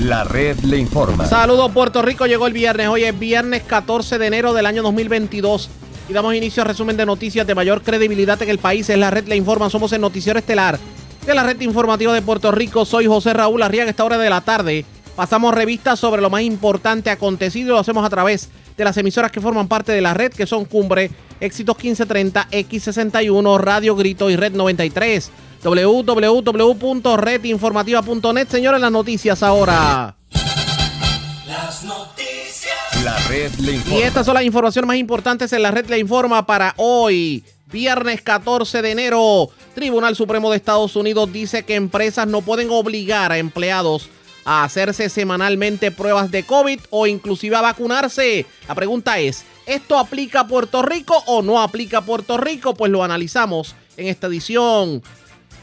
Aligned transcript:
La 0.00 0.24
red 0.24 0.58
le 0.60 0.76
informa. 0.76 1.24
Saludos 1.24 1.72
Puerto 1.72 2.02
Rico, 2.02 2.26
llegó 2.26 2.46
el 2.46 2.52
viernes. 2.52 2.88
Hoy 2.88 3.04
es 3.04 3.18
viernes 3.18 3.62
14 3.62 4.18
de 4.18 4.26
enero 4.26 4.52
del 4.52 4.66
año 4.66 4.82
2022. 4.82 5.70
Y 6.10 6.12
damos 6.12 6.34
inicio 6.34 6.62
al 6.62 6.68
resumen 6.68 6.98
de 6.98 7.06
noticias 7.06 7.46
de 7.46 7.54
mayor 7.54 7.82
credibilidad 7.82 8.40
en 8.42 8.50
el 8.50 8.58
país. 8.58 8.90
Es 8.90 8.98
la 8.98 9.10
red 9.10 9.26
le 9.26 9.36
informa. 9.36 9.70
Somos 9.70 9.92
el 9.92 10.02
noticiero 10.02 10.38
estelar 10.38 10.78
de 11.24 11.34
la 11.34 11.44
red 11.44 11.58
informativa 11.62 12.12
de 12.12 12.20
Puerto 12.20 12.52
Rico. 12.52 12.84
Soy 12.84 13.06
José 13.06 13.32
Raúl 13.32 13.62
Arriaga. 13.62 13.88
Esta 13.88 14.04
hora 14.04 14.18
de 14.18 14.28
la 14.28 14.42
tarde 14.42 14.84
pasamos 15.16 15.54
revistas 15.54 15.98
sobre 15.98 16.20
lo 16.20 16.28
más 16.28 16.42
importante 16.42 17.08
acontecido. 17.08 17.72
Lo 17.72 17.80
hacemos 17.80 18.04
a 18.04 18.10
través 18.10 18.50
de 18.76 18.84
las 18.84 18.98
emisoras 18.98 19.32
que 19.32 19.40
forman 19.40 19.66
parte 19.66 19.92
de 19.92 20.02
la 20.02 20.12
red, 20.12 20.30
que 20.30 20.46
son 20.46 20.66
Cumbre, 20.66 21.10
Éxitos 21.40 21.74
1530, 21.74 22.48
X61, 22.50 23.58
Radio 23.60 23.96
Grito 23.96 24.28
y 24.28 24.36
Red 24.36 24.52
93 24.52 25.30
www.redinformativa.net. 25.62 28.48
Señores, 28.48 28.80
las 28.80 28.92
noticias 28.92 29.42
ahora. 29.42 30.16
Las 31.46 31.84
noticias. 31.84 33.04
La 33.04 33.18
red 33.28 33.52
le 33.54 33.72
informa. 33.72 33.98
Y 33.98 34.02
estas 34.02 34.26
son 34.26 34.34
las 34.34 34.44
informaciones 34.44 34.86
más 34.86 34.96
importantes 34.96 35.52
en 35.52 35.62
la 35.62 35.70
red 35.70 35.86
le 35.86 35.98
informa 35.98 36.46
para 36.46 36.74
hoy. 36.76 37.44
Viernes 37.66 38.22
14 38.22 38.80
de 38.80 38.92
enero, 38.92 39.50
Tribunal 39.74 40.14
Supremo 40.14 40.50
de 40.50 40.56
Estados 40.56 40.94
Unidos 40.94 41.32
dice 41.32 41.64
que 41.64 41.74
empresas 41.74 42.28
no 42.28 42.40
pueden 42.40 42.70
obligar 42.70 43.32
a 43.32 43.38
empleados 43.38 44.08
a 44.46 44.62
hacerse 44.62 45.08
semanalmente 45.08 45.90
pruebas 45.90 46.30
de 46.30 46.44
COVID 46.44 46.78
o 46.90 47.08
inclusive 47.08 47.56
a 47.56 47.62
vacunarse. 47.62 48.46
La 48.68 48.76
pregunta 48.76 49.18
es, 49.18 49.44
¿esto 49.66 49.98
aplica 49.98 50.40
a 50.40 50.46
Puerto 50.46 50.82
Rico 50.82 51.20
o 51.26 51.42
no 51.42 51.60
aplica 51.60 51.98
a 51.98 52.04
Puerto 52.04 52.38
Rico? 52.38 52.74
Pues 52.74 52.92
lo 52.92 53.02
analizamos 53.02 53.74
en 53.96 54.06
esta 54.06 54.28
edición. 54.28 55.02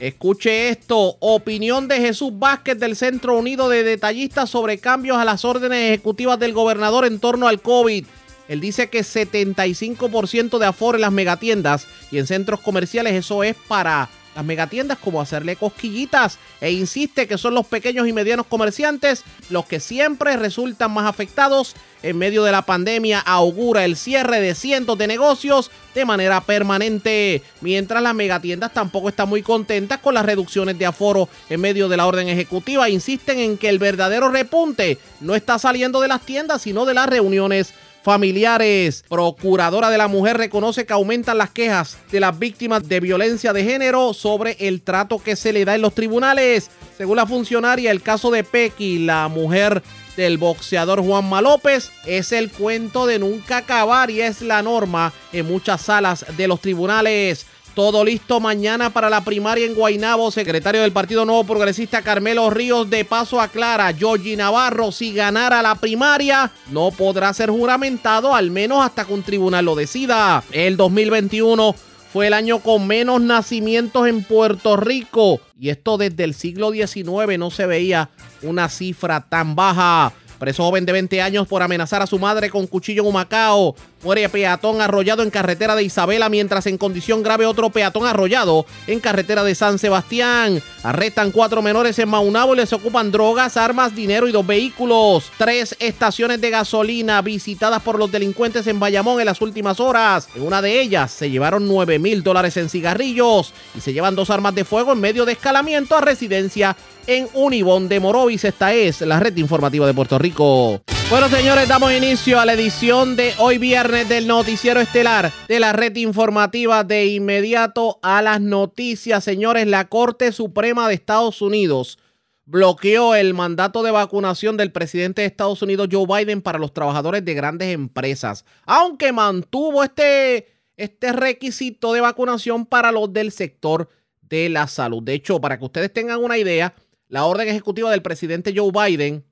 Escuche 0.03 0.67
esto, 0.67 1.15
opinión 1.21 1.87
de 1.87 1.95
Jesús 1.95 2.37
Vázquez 2.37 2.77
del 2.77 2.97
Centro 2.97 3.37
Unido 3.37 3.69
de 3.69 3.83
Detallistas 3.83 4.49
sobre 4.49 4.77
cambios 4.77 5.17
a 5.17 5.23
las 5.23 5.45
órdenes 5.45 5.91
ejecutivas 5.91 6.37
del 6.37 6.51
gobernador 6.51 7.05
en 7.05 7.19
torno 7.19 7.47
al 7.47 7.61
COVID. 7.61 8.05
Él 8.49 8.59
dice 8.59 8.89
que 8.89 8.99
75% 8.99 10.57
de 10.57 10.65
aforo 10.65 10.97
en 10.97 11.03
las 11.03 11.13
megatiendas 11.13 11.87
y 12.11 12.17
en 12.17 12.27
centros 12.27 12.59
comerciales, 12.59 13.13
eso 13.13 13.45
es 13.45 13.55
para 13.69 14.09
las 14.35 14.45
megatiendas 14.45 14.97
como 14.97 15.21
hacerle 15.21 15.55
cosquillitas 15.55 16.39
e 16.61 16.71
insiste 16.71 17.27
que 17.27 17.37
son 17.37 17.53
los 17.53 17.65
pequeños 17.67 18.07
y 18.07 18.13
medianos 18.13 18.47
comerciantes 18.47 19.23
los 19.49 19.65
que 19.65 19.79
siempre 19.79 20.37
resultan 20.37 20.91
más 20.91 21.05
afectados. 21.05 21.75
En 22.01 22.17
medio 22.17 22.43
de 22.43 22.51
la 22.51 22.63
pandemia 22.63 23.19
augura 23.19 23.85
el 23.85 23.95
cierre 23.95 24.41
de 24.41 24.55
cientos 24.55 24.97
de 24.97 25.07
negocios 25.07 25.71
de 25.95 26.03
manera 26.03 26.41
permanente, 26.41 27.41
mientras 27.61 28.03
las 28.03 28.13
megatiendas 28.13 28.73
tampoco 28.73 29.07
están 29.07 29.29
muy 29.29 29.41
contentas 29.41 29.99
con 29.99 30.13
las 30.13 30.25
reducciones 30.25 30.77
de 30.77 30.85
aforo. 30.85 31.29
En 31.49 31.61
medio 31.61 31.87
de 31.87 31.95
la 31.95 32.05
orden 32.05 32.27
ejecutiva, 32.27 32.89
insisten 32.89 33.39
en 33.39 33.57
que 33.57 33.69
el 33.69 33.79
verdadero 33.79 34.29
repunte 34.29 34.97
no 35.21 35.33
está 35.33 35.57
saliendo 35.59 36.01
de 36.01 36.09
las 36.09 36.21
tiendas, 36.21 36.61
sino 36.61 36.85
de 36.85 36.93
las 36.93 37.07
reuniones 37.07 37.73
familiares. 38.03 39.03
Procuradora 39.09 39.89
de 39.89 39.97
la 39.97 40.07
Mujer 40.07 40.37
reconoce 40.37 40.85
que 40.85 40.93
aumentan 40.93 41.37
las 41.37 41.49
quejas 41.49 41.97
de 42.11 42.19
las 42.19 42.37
víctimas 42.37 42.87
de 42.87 42.99
violencia 42.99 43.53
de 43.53 43.63
género 43.63 44.13
sobre 44.13 44.57
el 44.59 44.81
trato 44.81 45.19
que 45.19 45.35
se 45.35 45.53
le 45.53 45.65
da 45.65 45.75
en 45.75 45.81
los 45.81 45.95
tribunales. 45.95 46.69
Según 46.97 47.17
la 47.17 47.25
funcionaria, 47.25 47.91
el 47.91 48.01
caso 48.01 48.29
de 48.29 48.43
Pequi, 48.43 48.99
la 48.99 49.27
mujer 49.29 49.81
del 50.15 50.37
boxeador 50.37 51.01
Juanma 51.01 51.41
López, 51.41 51.91
es 52.05 52.31
el 52.31 52.51
cuento 52.51 53.07
de 53.07 53.17
nunca 53.19 53.57
acabar 53.57 54.11
y 54.11 54.21
es 54.21 54.41
la 54.41 54.61
norma 54.61 55.11
en 55.31 55.47
muchas 55.47 55.81
salas 55.81 56.25
de 56.37 56.47
los 56.47 56.61
tribunales. 56.61 57.47
Todo 57.75 58.05
listo 58.05 58.39
mañana 58.39 58.91
para 58.91 59.09
la 59.09 59.23
primaria 59.23 59.65
en 59.65 59.73
Guainabo. 59.73 60.29
Secretario 60.29 60.83
del 60.83 60.91
Partido 60.91 61.25
Nuevo 61.25 61.43
Progresista 61.43 62.03
Carmelo 62.03 62.51
Ríos 62.51 62.87
de 62.87 63.03
paso 63.03 63.41
aclara, 63.41 63.91
Georgie 63.91 64.37
Navarro 64.37 64.91
si 64.91 65.11
ganara 65.11 65.63
la 65.63 65.73
primaria 65.73 66.51
no 66.69 66.91
podrá 66.91 67.33
ser 67.33 67.49
juramentado 67.49 68.35
al 68.35 68.51
menos 68.51 68.85
hasta 68.85 69.05
que 69.05 69.13
un 69.13 69.23
tribunal 69.23 69.65
lo 69.65 69.73
decida. 69.73 70.43
El 70.51 70.77
2021 70.77 71.73
fue 72.13 72.27
el 72.27 72.33
año 72.33 72.59
con 72.59 72.85
menos 72.85 73.21
nacimientos 73.21 74.07
en 74.07 74.23
Puerto 74.23 74.77
Rico 74.77 75.41
y 75.59 75.69
esto 75.69 75.97
desde 75.97 76.25
el 76.25 76.35
siglo 76.35 76.71
XIX 76.71 77.39
no 77.39 77.49
se 77.49 77.65
veía 77.65 78.11
una 78.43 78.69
cifra 78.69 79.25
tan 79.27 79.55
baja. 79.55 80.13
Preso 80.37 80.63
joven 80.63 80.85
de 80.85 80.91
20 80.91 81.21
años 81.21 81.47
por 81.47 81.63
amenazar 81.63 82.03
a 82.03 82.07
su 82.07 82.19
madre 82.19 82.49
con 82.51 82.67
cuchillo 82.67 83.01
en 83.01 83.07
Humacao. 83.07 83.75
Muere 84.03 84.27
peatón 84.27 84.81
arrollado 84.81 85.23
en 85.23 85.29
carretera 85.29 85.75
de 85.75 85.83
Isabela, 85.83 86.27
mientras 86.27 86.65
en 86.65 86.77
condición 86.77 87.23
grave 87.23 87.45
otro 87.45 87.69
peatón 87.69 88.05
arrollado 88.05 88.65
en 88.85 88.99
carretera 88.99 89.45
de 89.45 89.55
San 89.55 89.79
Sebastián. 89.79 90.61
Arrestan 90.83 91.31
cuatro 91.31 91.61
menores 91.61 91.97
en 91.99 92.09
Maunabo 92.09 92.53
y 92.53 92.57
les 92.57 92.73
ocupan 92.73 93.11
drogas, 93.11 93.55
armas, 93.55 93.95
dinero 93.95 94.27
y 94.27 94.33
dos 94.33 94.45
vehículos. 94.45 95.31
Tres 95.37 95.77
estaciones 95.79 96.41
de 96.41 96.49
gasolina 96.49 97.21
visitadas 97.21 97.81
por 97.81 97.97
los 97.97 98.11
delincuentes 98.11 98.67
en 98.67 98.79
Bayamón 98.79 99.21
en 99.21 99.25
las 99.25 99.39
últimas 99.39 99.79
horas. 99.79 100.27
En 100.35 100.41
una 100.41 100.61
de 100.61 100.81
ellas 100.81 101.09
se 101.09 101.29
llevaron 101.29 101.65
9 101.65 101.97
mil 101.97 102.23
dólares 102.23 102.57
en 102.57 102.67
cigarrillos 102.67 103.53
y 103.73 103.79
se 103.79 103.93
llevan 103.93 104.15
dos 104.15 104.29
armas 104.29 104.53
de 104.53 104.65
fuego 104.65 104.91
en 104.91 104.99
medio 104.99 105.23
de 105.23 105.31
escalamiento 105.31 105.95
a 105.95 106.01
residencia 106.01 106.75
en 107.07 107.29
Unibón 107.33 107.87
de 107.87 108.01
Morovis. 108.01 108.43
Esta 108.43 108.73
es 108.73 108.99
la 109.01 109.19
red 109.19 109.35
informativa 109.37 109.87
de 109.87 109.93
Puerto 109.93 110.19
Rico. 110.19 110.81
Bueno, 111.09 111.29
señores, 111.29 111.67
damos 111.67 111.93
inicio 111.93 112.39
a 112.39 112.45
la 112.45 112.53
edición 112.53 113.15
de 113.15 113.33
hoy 113.37 113.59
viernes 113.59 113.92
del 113.93 114.25
noticiero 114.25 114.81
estelar 114.81 115.31
de 115.47 115.59
la 115.59 115.71
red 115.71 115.95
informativa 115.97 116.83
de 116.83 117.05
inmediato 117.05 117.99
a 118.01 118.23
las 118.23 118.41
noticias. 118.41 119.23
Señores, 119.23 119.67
la 119.67 119.87
Corte 119.87 120.31
Suprema 120.31 120.87
de 120.87 120.95
Estados 120.95 121.43
Unidos 121.43 121.99
bloqueó 122.45 123.13
el 123.13 123.35
mandato 123.35 123.83
de 123.83 123.91
vacunación 123.91 124.57
del 124.57 124.71
presidente 124.71 125.21
de 125.21 125.27
Estados 125.27 125.61
Unidos, 125.61 125.89
Joe 125.91 126.07
Biden, 126.07 126.41
para 126.41 126.57
los 126.57 126.73
trabajadores 126.73 127.23
de 127.23 127.35
grandes 127.35 127.71
empresas, 127.71 128.45
aunque 128.65 129.11
mantuvo 129.11 129.83
este, 129.83 130.47
este 130.75 131.13
requisito 131.13 131.93
de 131.93 132.01
vacunación 132.01 132.65
para 132.65 132.91
los 132.91 133.13
del 133.13 133.31
sector 133.31 133.89
de 134.23 134.49
la 134.49 134.67
salud. 134.67 135.03
De 135.03 135.13
hecho, 135.13 135.39
para 135.39 135.59
que 135.59 135.65
ustedes 135.65 135.93
tengan 135.93 136.23
una 136.23 136.39
idea, 136.39 136.73
la 137.09 137.25
orden 137.25 137.47
ejecutiva 137.47 137.91
del 137.91 138.01
presidente 138.01 138.55
Joe 138.57 138.71
Biden 138.71 139.23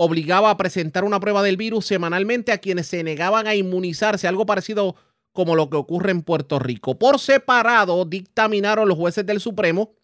obligaba 0.00 0.50
a 0.50 0.56
presentar 0.56 1.02
una 1.02 1.18
prueba 1.18 1.42
del 1.42 1.56
virus 1.56 1.86
semanalmente 1.86 2.52
a 2.52 2.58
quienes 2.58 2.86
se 2.86 3.02
negaban 3.02 3.48
a 3.48 3.56
inmunizarse, 3.56 4.28
algo 4.28 4.46
parecido 4.46 4.94
como 5.32 5.56
lo 5.56 5.68
que 5.68 5.76
ocurre 5.76 6.12
en 6.12 6.22
Puerto 6.22 6.60
Rico. 6.60 7.00
Por 7.00 7.18
separado, 7.18 8.04
dictaminaron 8.04 8.88
los 8.88 8.96
jueces 8.96 9.26
del 9.26 9.40
Supremo 9.40 9.96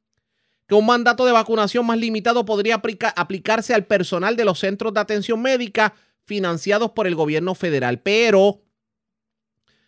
que 0.66 0.74
un 0.74 0.84
mandato 0.84 1.24
de 1.24 1.30
vacunación 1.30 1.86
más 1.86 1.96
limitado 1.96 2.44
podría 2.44 2.82
aplicarse 3.14 3.72
al 3.72 3.86
personal 3.86 4.34
de 4.34 4.44
los 4.44 4.58
centros 4.58 4.92
de 4.94 5.00
atención 5.00 5.40
médica 5.40 5.94
financiados 6.24 6.90
por 6.90 7.06
el 7.06 7.14
gobierno 7.14 7.54
federal. 7.54 8.00
Pero, 8.00 8.62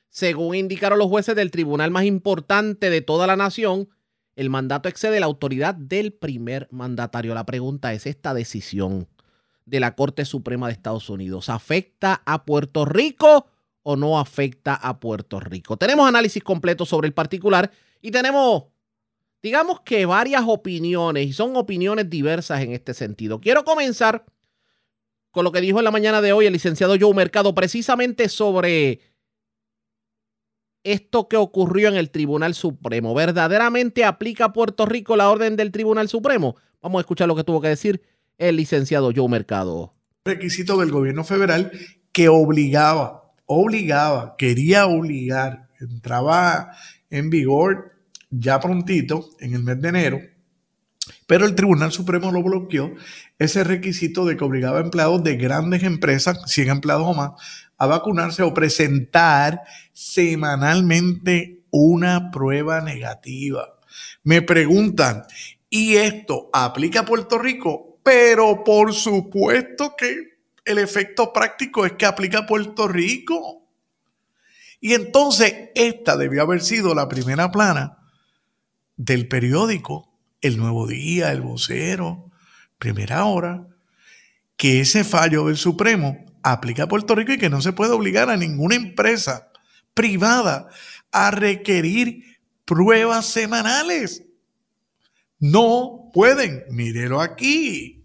según 0.08 0.54
indicaron 0.54 1.00
los 1.00 1.08
jueces 1.08 1.34
del 1.34 1.50
tribunal 1.50 1.90
más 1.90 2.04
importante 2.04 2.90
de 2.90 3.00
toda 3.00 3.26
la 3.26 3.34
nación, 3.34 3.88
el 4.36 4.50
mandato 4.50 4.88
excede 4.88 5.18
la 5.18 5.26
autoridad 5.26 5.74
del 5.74 6.12
primer 6.12 6.68
mandatario. 6.70 7.34
La 7.34 7.44
pregunta 7.44 7.92
es, 7.92 8.06
¿esta 8.06 8.34
decisión 8.34 9.08
de 9.66 9.80
la 9.80 9.94
Corte 9.94 10.24
Suprema 10.24 10.68
de 10.68 10.72
Estados 10.72 11.10
Unidos 11.10 11.50
afecta 11.50 12.22
a 12.24 12.44
Puerto 12.44 12.84
Rico 12.84 13.46
o 13.82 13.96
no 13.96 14.18
afecta 14.18 14.74
a 14.74 14.98
Puerto 14.98 15.40
Rico? 15.40 15.76
Tenemos 15.76 16.08
análisis 16.08 16.42
completo 16.42 16.86
sobre 16.86 17.08
el 17.08 17.14
particular 17.14 17.70
y 18.00 18.10
tenemos, 18.10 18.64
digamos 19.42 19.80
que 19.80 20.06
varias 20.06 20.44
opiniones 20.46 21.26
y 21.26 21.32
son 21.32 21.56
opiniones 21.56 22.08
diversas 22.08 22.62
en 22.62 22.72
este 22.72 22.94
sentido. 22.94 23.40
Quiero 23.40 23.64
comenzar 23.64 24.24
con 25.32 25.44
lo 25.44 25.52
que 25.52 25.60
dijo 25.60 25.78
en 25.78 25.84
la 25.84 25.90
mañana 25.90 26.22
de 26.22 26.32
hoy 26.32 26.46
el 26.46 26.52
licenciado 26.54 26.96
Joe 26.98 27.12
Mercado 27.12 27.54
precisamente 27.54 28.28
sobre 28.30 29.00
esto 30.82 31.28
que 31.28 31.36
ocurrió 31.36 31.88
en 31.88 31.96
el 31.96 32.10
Tribunal 32.10 32.54
Supremo. 32.54 33.12
¿Verdaderamente 33.12 34.04
aplica 34.04 34.46
a 34.46 34.52
Puerto 34.52 34.86
Rico 34.86 35.16
la 35.16 35.28
orden 35.28 35.56
del 35.56 35.72
Tribunal 35.72 36.08
Supremo? 36.08 36.56
Vamos 36.80 37.00
a 37.00 37.02
escuchar 37.02 37.26
lo 37.26 37.34
que 37.34 37.42
tuvo 37.42 37.60
que 37.60 37.68
decir 37.68 38.00
el 38.38 38.56
licenciado 38.56 39.12
Joe 39.14 39.28
Mercado. 39.28 39.94
Requisito 40.24 40.78
del 40.78 40.90
gobierno 40.90 41.24
federal 41.24 41.72
que 42.12 42.28
obligaba, 42.28 43.32
obligaba, 43.46 44.36
quería 44.36 44.86
obligar, 44.86 45.68
entraba 45.80 46.72
en 47.10 47.30
vigor 47.30 47.92
ya 48.30 48.60
prontito, 48.60 49.30
en 49.38 49.54
el 49.54 49.62
mes 49.62 49.80
de 49.80 49.88
enero, 49.88 50.20
pero 51.26 51.44
el 51.44 51.54
Tribunal 51.54 51.92
Supremo 51.92 52.32
lo 52.32 52.42
bloqueó, 52.42 52.94
ese 53.38 53.64
requisito 53.64 54.24
de 54.24 54.36
que 54.36 54.44
obligaba 54.44 54.78
a 54.78 54.82
empleados 54.82 55.22
de 55.22 55.36
grandes 55.36 55.82
empresas, 55.82 56.38
100 56.46 56.70
empleados 56.70 57.06
o 57.06 57.14
más, 57.14 57.32
a 57.78 57.86
vacunarse 57.86 58.42
o 58.42 58.54
presentar 58.54 59.62
semanalmente 59.92 61.64
una 61.70 62.30
prueba 62.30 62.80
negativa. 62.80 63.78
Me 64.22 64.42
preguntan, 64.42 65.24
¿y 65.68 65.96
esto 65.96 66.48
aplica 66.52 67.00
a 67.00 67.04
Puerto 67.04 67.38
Rico? 67.38 67.85
Pero 68.06 68.62
por 68.62 68.94
supuesto 68.94 69.96
que 69.98 70.38
el 70.64 70.78
efecto 70.78 71.32
práctico 71.32 71.84
es 71.84 71.94
que 71.94 72.06
aplica 72.06 72.38
a 72.38 72.46
Puerto 72.46 72.86
Rico. 72.86 73.66
Y 74.80 74.94
entonces 74.94 75.70
esta 75.74 76.16
debió 76.16 76.42
haber 76.42 76.62
sido 76.62 76.94
la 76.94 77.08
primera 77.08 77.50
plana 77.50 77.98
del 78.96 79.26
periódico, 79.26 80.16
El 80.40 80.56
Nuevo 80.56 80.86
Día, 80.86 81.32
El 81.32 81.40
Vocero, 81.40 82.30
Primera 82.78 83.24
Hora, 83.24 83.66
que 84.56 84.82
ese 84.82 85.02
fallo 85.02 85.46
del 85.46 85.56
Supremo 85.56 86.24
aplica 86.44 86.84
a 86.84 86.88
Puerto 86.88 87.16
Rico 87.16 87.32
y 87.32 87.38
que 87.38 87.50
no 87.50 87.60
se 87.60 87.72
puede 87.72 87.90
obligar 87.90 88.30
a 88.30 88.36
ninguna 88.36 88.76
empresa 88.76 89.50
privada 89.94 90.68
a 91.10 91.32
requerir 91.32 92.38
pruebas 92.64 93.26
semanales. 93.26 94.22
No 95.40 96.10
pueden. 96.12 96.64
Mírelo 96.70 97.20
aquí. 97.20 97.95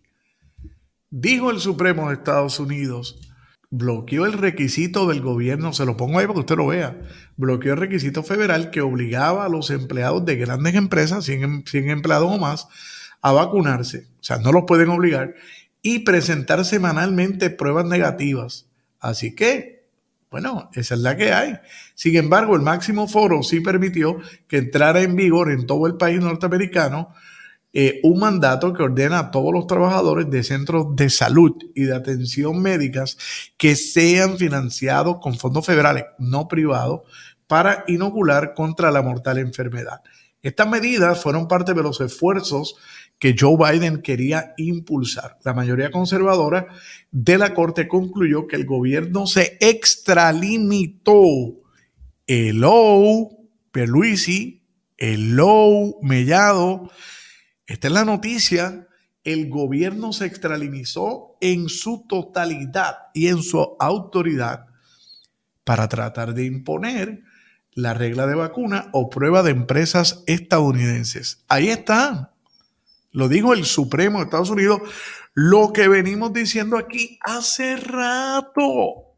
Dijo 1.14 1.52
el 1.52 1.60
Supremo 1.60 2.08
de 2.08 2.14
Estados 2.14 2.58
Unidos, 2.62 3.20
bloqueó 3.70 4.26
el 4.26 4.32
requisito 4.32 5.08
del 5.08 5.20
gobierno, 5.20 5.74
se 5.74 5.86
lo 5.86 5.98
pongo 5.98 6.20
ahí 6.20 6.26
para 6.26 6.36
que 6.36 6.40
usted 6.40 6.56
lo 6.56 6.68
vea, 6.68 7.02
bloqueó 7.36 7.74
el 7.74 7.80
requisito 7.80 8.24
federal 8.24 8.72
que 8.72 8.80
obligaba 8.80 9.44
a 9.44 9.50
los 9.50 9.72
empleados 9.72 10.24
de 10.24 10.38
grandes 10.38 10.74
empresas, 10.76 11.26
100, 11.26 11.66
100 11.68 11.90
empleados 11.90 12.32
o 12.32 12.38
más, 12.38 12.70
a 13.22 13.34
vacunarse. 13.34 14.08
O 14.22 14.24
sea, 14.24 14.38
no 14.38 14.54
los 14.54 14.64
pueden 14.66 14.88
obligar 14.88 15.36
y 15.82 16.00
presentar 16.00 16.64
semanalmente 16.64 17.50
pruebas 17.50 17.86
negativas. 17.86 18.70
Así 19.02 19.36
que, 19.36 19.90
bueno, 20.30 20.70
esa 20.76 20.96
es 20.96 21.02
la 21.02 21.18
que 21.18 21.34
hay. 21.34 21.60
Sin 21.94 22.16
embargo, 22.16 22.56
el 22.56 22.62
máximo 22.62 23.10
foro 23.10 23.44
sí 23.44 23.60
permitió 23.60 24.18
que 24.48 24.60
entrara 24.60 25.02
en 25.02 25.18
vigor 25.18 25.52
en 25.52 25.68
todo 25.68 25.88
el 25.88 25.98
país 25.98 26.22
norteamericano 26.22 27.14
eh, 27.74 28.02
un 28.04 28.20
mandato 28.20 28.74
que 28.74 28.84
ordena 28.84 29.20
a 29.20 29.32
todos 29.32 29.54
los 29.54 29.66
trabajadores 29.66 30.30
de 30.30 30.44
centros 30.44 30.96
de 30.96 31.10
salud 31.10 31.54
y 31.74 31.84
de 31.84 31.96
atención 31.96 32.62
médicas 32.62 33.18
que 33.58 33.76
sean 33.78 34.38
financiados 34.38 35.18
con 35.22 35.38
fondos 35.38 35.66
federales, 35.66 36.04
no 36.20 36.48
privados, 36.50 37.02
para 37.48 37.86
inocular 37.88 38.54
contra 38.54 38.92
la 38.92 39.02
mortal 39.02 39.38
enfermedad. 39.38 40.02
Estas 40.42 40.68
medidas 40.68 41.22
fueron 41.22 41.48
parte 41.48 41.74
de 41.74 41.84
los 41.84 42.02
esfuerzos 42.02 42.76
que 43.20 43.36
Joe 43.40 43.56
Biden 43.56 44.02
quería 44.02 44.54
impulsar. 44.58 45.38
La 45.44 45.54
mayoría 45.54 45.92
conservadora 45.92 46.68
de 47.12 47.38
la 47.38 47.54
Corte 47.54 47.88
concluyó 47.88 48.48
que 48.48 48.56
el 48.56 48.66
gobierno 48.66 49.28
se 49.28 49.58
extralimitó. 49.62 51.14
Hello, 52.26 53.30
Perluisi, 53.72 54.64
hello, 54.98 55.98
Mellado. 56.02 56.90
Esta 57.72 57.88
es 57.88 57.94
la 57.94 58.04
noticia. 58.04 58.90
El 59.24 59.50
gobierno 59.50 60.12
se 60.12 60.26
extralimitó 60.26 61.38
en 61.40 61.70
su 61.70 62.06
totalidad 62.06 62.98
y 63.14 63.30
en 63.30 63.42
su 63.42 63.78
autoridad 63.80 64.66
para 65.64 65.88
tratar 65.88 66.34
de 66.34 66.44
imponer 66.44 67.24
la 67.72 67.94
regla 67.94 68.28
de 68.28 68.36
vacuna 68.36 68.90
o 68.92 69.10
prueba 69.10 69.42
de 69.42 69.52
empresas 69.52 70.22
estadounidenses. 70.28 71.46
Ahí 71.48 71.70
está. 71.70 72.34
Lo 73.12 73.30
dijo 73.30 73.54
el 73.54 73.64
Supremo 73.64 74.18
de 74.18 74.26
Estados 74.26 74.50
Unidos, 74.50 74.82
lo 75.34 75.72
que 75.72 75.88
venimos 75.88 76.34
diciendo 76.34 76.78
aquí 76.78 77.20
hace 77.22 77.78
rato. 77.78 79.16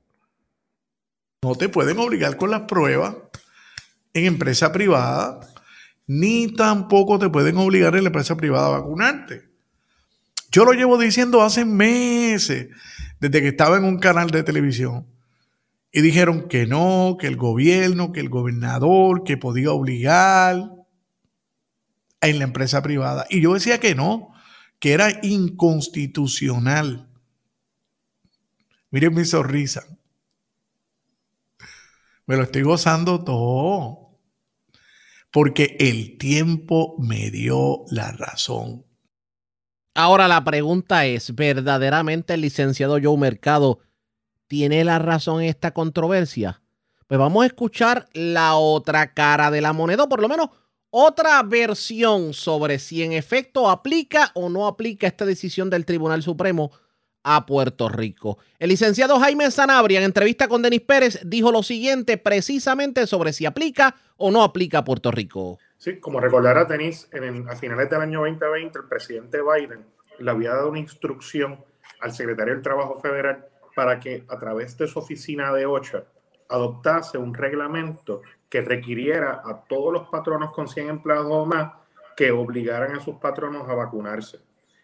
No 1.42 1.56
te 1.56 1.70
pueden 1.70 1.98
obligar 1.98 2.38
con 2.38 2.52
las 2.52 2.62
pruebas 2.62 3.16
en 4.14 4.26
empresa 4.26 4.72
privada, 4.72 5.40
ni 6.08 6.54
tampoco 6.54 7.20
te 7.20 7.30
pueden 7.30 7.58
obligar 7.58 7.96
en 7.96 8.04
la 8.04 8.10
empresa 8.10 8.36
privada 8.36 8.68
a 8.68 8.80
vacunarte. 8.80 9.50
Yo 10.52 10.66
lo 10.66 10.74
llevo 10.74 10.98
diciendo 10.98 11.42
hace 11.42 11.66
meses, 11.66 12.68
desde 13.20 13.42
que 13.42 13.48
estaba 13.50 13.78
en 13.78 13.86
un 13.86 13.98
canal 13.98 14.30
de 14.30 14.44
televisión. 14.44 15.08
Y 15.92 16.02
dijeron 16.02 16.48
que 16.48 16.66
no, 16.66 17.18
que 17.20 17.28
el 17.28 17.38
gobierno, 17.38 18.12
que 18.12 18.20
el 18.20 18.30
gobernador, 18.30 19.24
que 19.24 19.38
podía 19.38 19.72
obligar 19.72 20.72
en 22.22 22.40
la 22.40 22.46
empresa 22.46 22.82
privada. 22.82 23.26
Y 23.30 23.42
yo 23.42 23.54
decía 23.54 23.80
que 23.80 23.96
no, 23.96 24.34
que 24.80 24.94
era 24.94 25.20
inconstitucional. 25.24 27.10
Miren 28.92 29.14
mi 29.14 29.26
sonrisa. 29.26 29.86
Me 32.26 32.38
lo 32.38 32.44
estoy 32.44 32.62
gozando 32.62 33.24
todo. 33.24 34.03
Porque 35.34 35.76
el 35.80 36.20
tiempo 36.20 36.96
me 37.00 37.32
dio 37.32 37.86
la 37.90 38.12
razón. 38.12 38.86
Ahora 39.96 40.28
la 40.28 40.44
pregunta 40.44 41.08
es, 41.08 41.34
¿verdaderamente 41.34 42.36
el 42.36 42.42
licenciado 42.42 43.00
Joe 43.02 43.18
Mercado 43.18 43.80
tiene 44.46 44.84
la 44.84 45.00
razón 45.00 45.42
en 45.42 45.50
esta 45.50 45.74
controversia? 45.74 46.62
Pues 47.08 47.20
vamos 47.20 47.42
a 47.44 47.48
escuchar 47.48 48.08
la 48.14 48.56
otra 48.58 49.16
cara 49.16 49.50
de 49.50 49.62
la 49.62 49.74
moneda, 49.74 50.08
por 50.08 50.22
lo 50.22 50.30
menos 50.30 50.50
otra 50.92 51.42
versión 51.42 52.36
sobre 52.36 52.78
si 52.78 53.02
en 53.02 53.14
efecto 53.14 53.72
aplica 53.72 54.30
o 54.36 54.50
no 54.50 54.68
aplica 54.68 55.08
esta 55.08 55.26
decisión 55.26 55.72
del 55.72 55.88
Tribunal 55.88 56.22
Supremo 56.22 56.72
a 57.24 57.46
Puerto 57.46 57.90
Rico. 57.90 58.38
El 58.60 58.70
licenciado 58.70 59.20
Jaime 59.20 59.50
Sanabria, 59.52 60.00
en 60.00 60.06
entrevista 60.06 60.48
con 60.48 60.62
Denis 60.62 60.82
Pérez, 60.82 61.20
dijo 61.26 61.52
lo 61.52 61.64
siguiente 61.64 62.18
precisamente 62.18 63.08
sobre 63.08 63.34
si 63.34 63.46
aplica 63.46 63.96
o 64.18 64.32
no 64.32 64.44
aplica 64.44 64.80
a 64.80 64.84
Puerto 64.84 65.12
Rico. 65.12 65.58
Sí, 65.78 66.00
como 66.00 66.20
recordará 66.20 66.66
Denis, 66.66 67.10
en 67.12 67.50
a 67.50 67.56
finales 67.56 67.90
del 67.90 68.02
año 68.02 68.20
2020 68.22 68.80
el 68.80 68.86
presidente 68.86 69.40
Biden 69.42 69.86
le 70.20 70.32
había 70.32 70.52
dado 70.52 70.70
una 70.70 70.80
instrucción 70.80 71.64
al 72.00 72.14
secretario 72.14 72.54
del 72.54 72.64
Trabajo 72.64 73.00
Federal 73.02 73.46
para 73.76 74.00
que 74.00 74.24
a 74.30 74.38
través 74.38 74.78
de 74.78 74.88
su 74.88 75.00
oficina 75.00 75.52
de 75.52 75.66
OCHA 75.66 76.04
adoptase 76.50 77.18
un 77.18 77.34
reglamento 77.34 78.22
que 78.50 78.62
requiriera 78.62 79.42
a 79.44 79.64
todos 79.68 79.92
los 79.92 80.10
patronos 80.10 80.52
con 80.52 80.68
100 80.68 80.90
empleados 80.90 81.28
o 81.32 81.46
más 81.46 81.74
que 82.16 82.32
obligaran 82.32 82.96
a 82.96 83.00
sus 83.00 83.16
patronos 83.16 83.68
a 83.68 83.74
vacunarse. 83.74 84.40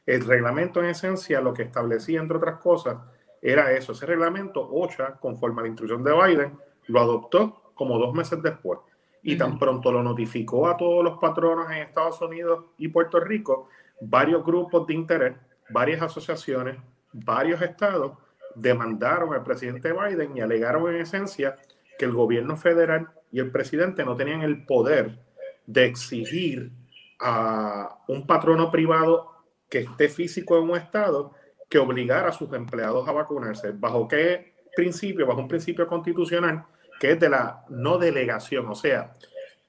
El 0.09 0.25
reglamento 0.25 0.79
en 0.79 0.87
esencia 0.87 1.39
lo 1.39 1.53
que 1.53 1.61
establecía, 1.61 2.19
entre 2.19 2.37
otras 2.37 2.59
cosas, 2.59 2.97
era 3.43 3.73
eso. 3.73 3.91
Ese 3.91 4.07
reglamento, 4.07 4.67
OCHA, 4.67 5.19
conforme 5.19 5.59
a 5.59 5.61
la 5.61 5.67
instrucción 5.67 6.03
de 6.03 6.11
Biden, 6.11 6.57
lo 6.87 6.99
adoptó 6.99 7.73
como 7.75 7.99
dos 7.99 8.15
meses 8.15 8.41
después. 8.41 8.79
Y 9.21 9.37
tan 9.37 9.59
pronto 9.59 9.91
lo 9.91 10.01
notificó 10.01 10.67
a 10.67 10.77
todos 10.77 11.03
los 11.03 11.19
patronos 11.19 11.69
en 11.69 11.83
Estados 11.83 12.19
Unidos 12.21 12.65
y 12.79 12.87
Puerto 12.87 13.19
Rico, 13.19 13.69
varios 14.01 14.43
grupos 14.43 14.87
de 14.87 14.95
interés, 14.95 15.35
varias 15.69 16.01
asociaciones, 16.01 16.77
varios 17.13 17.61
estados 17.61 18.13
demandaron 18.55 19.35
al 19.35 19.43
presidente 19.43 19.93
Biden 19.93 20.35
y 20.35 20.41
alegaron 20.41 20.91
en 20.91 21.01
esencia 21.01 21.55
que 21.99 22.05
el 22.05 22.13
gobierno 22.13 22.57
federal 22.57 23.09
y 23.31 23.41
el 23.41 23.51
presidente 23.51 24.03
no 24.03 24.15
tenían 24.15 24.41
el 24.41 24.65
poder 24.65 25.19
de 25.67 25.85
exigir 25.85 26.71
a 27.19 27.99
un 28.07 28.25
patrono 28.25 28.71
privado 28.71 29.28
que 29.69 29.79
esté 29.79 30.09
físico 30.09 30.57
en 30.57 30.69
un 30.69 30.77
estado 30.77 31.33
que 31.69 31.77
obligara 31.77 32.29
a 32.29 32.33
sus 32.33 32.51
empleados 32.53 33.07
a 33.07 33.11
vacunarse. 33.11 33.71
¿Bajo 33.71 34.07
qué 34.07 34.53
principio? 34.75 35.27
Bajo 35.27 35.41
un 35.41 35.47
principio 35.47 35.85
constitucional 35.85 36.65
que 36.99 37.11
es 37.11 37.19
de 37.19 37.29
la 37.29 37.63
no 37.69 37.97
delegación. 37.97 38.67
O 38.67 38.75
sea, 38.75 39.13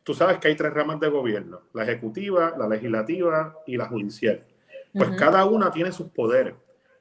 tú 0.02 0.14
sabes 0.14 0.38
que 0.38 0.48
hay 0.48 0.56
tres 0.56 0.72
ramas 0.72 0.98
de 0.98 1.08
gobierno, 1.08 1.62
la 1.72 1.84
ejecutiva, 1.84 2.54
la 2.58 2.66
legislativa 2.66 3.54
y 3.66 3.76
la 3.76 3.86
judicial. 3.86 4.44
Pues 4.92 5.10
cada 5.16 5.44
una 5.44 5.70
tiene 5.70 5.92
sus 5.92 6.08
poderes 6.08 6.54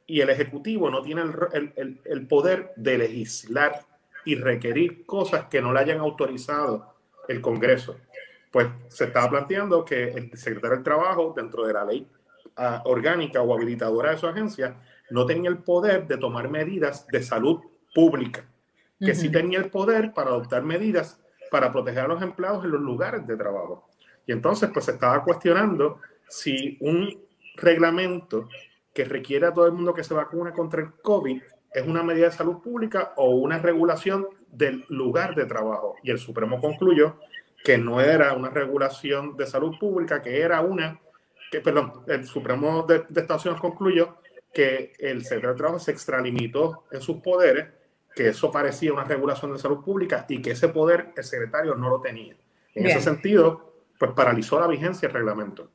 y 0.05 0.21
el 0.21 0.29
ejecutivo 0.29 0.91
no 0.91 1.01
tiene 1.01 1.21
el, 1.53 1.73
el, 1.75 2.01
el 2.03 2.27
poder 2.27 2.71
de 2.75 2.99
legislar 2.99 3.85
y 4.25 4.35
requerir 4.35 5.05
cosas 5.05 5.45
que 5.45 5.61
no 5.61 5.73
le 5.73 5.79
hayan 5.79 5.99
autorizado 5.99 6.93
el 7.27 7.41
Congreso. 7.41 7.97
Pues 8.51 8.67
se 8.89 9.05
estaba 9.05 9.29
planteando 9.29 9.85
que 9.85 10.09
el 10.09 10.37
secretario 10.37 10.75
del 10.75 10.83
Trabajo, 10.83 11.33
dentro 11.35 11.65
de 11.65 11.73
la 11.73 11.85
ley 11.85 12.07
orgánica 12.85 13.41
o 13.41 13.53
habilitadora 13.53 14.11
de 14.11 14.17
su 14.17 14.27
agencia, 14.27 14.75
no 15.09 15.25
tenía 15.25 15.49
el 15.49 15.59
poder 15.59 16.07
de 16.07 16.17
tomar 16.17 16.49
medidas 16.49 17.07
de 17.07 17.23
salud 17.23 17.61
pública, 17.93 18.45
que 18.99 19.11
uh 19.11 19.13
-huh. 19.13 19.15
sí 19.15 19.29
tenía 19.29 19.59
el 19.59 19.69
poder 19.69 20.13
para 20.13 20.29
adoptar 20.29 20.63
medidas 20.63 21.19
para 21.49 21.71
proteger 21.71 22.03
a 22.05 22.07
los 22.07 22.21
empleados 22.21 22.63
en 22.63 22.71
los 22.71 22.81
lugares 22.81 23.25
de 23.25 23.35
trabajo. 23.35 23.87
Y 24.25 24.31
entonces, 24.31 24.69
pues 24.71 24.85
se 24.85 24.91
estaba 24.91 25.23
cuestionando 25.23 25.99
si 26.27 26.77
un 26.81 27.09
reglamento 27.55 28.47
que 28.93 29.05
requiere 29.05 29.47
a 29.47 29.53
todo 29.53 29.65
el 29.65 29.71
mundo 29.71 29.93
que 29.93 30.03
se 30.03 30.13
vacune 30.13 30.51
contra 30.51 30.81
el 30.81 30.93
COVID 31.01 31.41
es 31.73 31.87
una 31.87 32.03
medida 32.03 32.25
de 32.25 32.31
salud 32.31 32.61
pública 32.61 33.13
o 33.15 33.29
una 33.35 33.59
regulación 33.59 34.27
del 34.51 34.85
lugar 34.89 35.35
de 35.35 35.45
trabajo. 35.45 35.95
Y 36.03 36.11
el 36.11 36.19
Supremo 36.19 36.59
concluyó 36.59 37.17
que 37.63 37.77
no 37.77 38.01
era 38.01 38.33
una 38.33 38.49
regulación 38.49 39.35
de 39.35 39.45
salud 39.45 39.77
pública, 39.79 40.21
que 40.21 40.41
era 40.41 40.61
una, 40.61 40.99
que, 41.49 41.61
perdón, 41.61 42.03
el 42.07 42.25
Supremo 42.25 42.83
de, 42.83 43.03
de 43.09 43.21
Estados 43.21 43.45
Unidos 43.45 43.61
concluyó 43.61 44.17
que 44.53 44.93
el 44.99 45.23
secretario 45.23 45.51
de 45.51 45.57
Trabajo 45.57 45.79
se 45.79 45.91
extralimitó 45.91 46.85
en 46.91 47.01
sus 47.01 47.17
poderes, 47.17 47.67
que 48.15 48.29
eso 48.29 48.51
parecía 48.51 48.91
una 48.91 49.03
regulación 49.03 49.53
de 49.53 49.59
salud 49.59 49.83
pública 49.83 50.25
y 50.27 50.41
que 50.41 50.51
ese 50.51 50.69
poder 50.69 51.13
el 51.15 51.23
secretario 51.23 51.75
no 51.75 51.89
lo 51.89 52.01
tenía. 52.01 52.33
En 52.73 52.83
Bien. 52.83 52.97
ese 52.97 53.01
sentido, 53.01 53.73
pues 53.97 54.11
paralizó 54.11 54.59
la 54.59 54.67
vigencia 54.67 55.07
del 55.07 55.15
reglamento. 55.15 55.69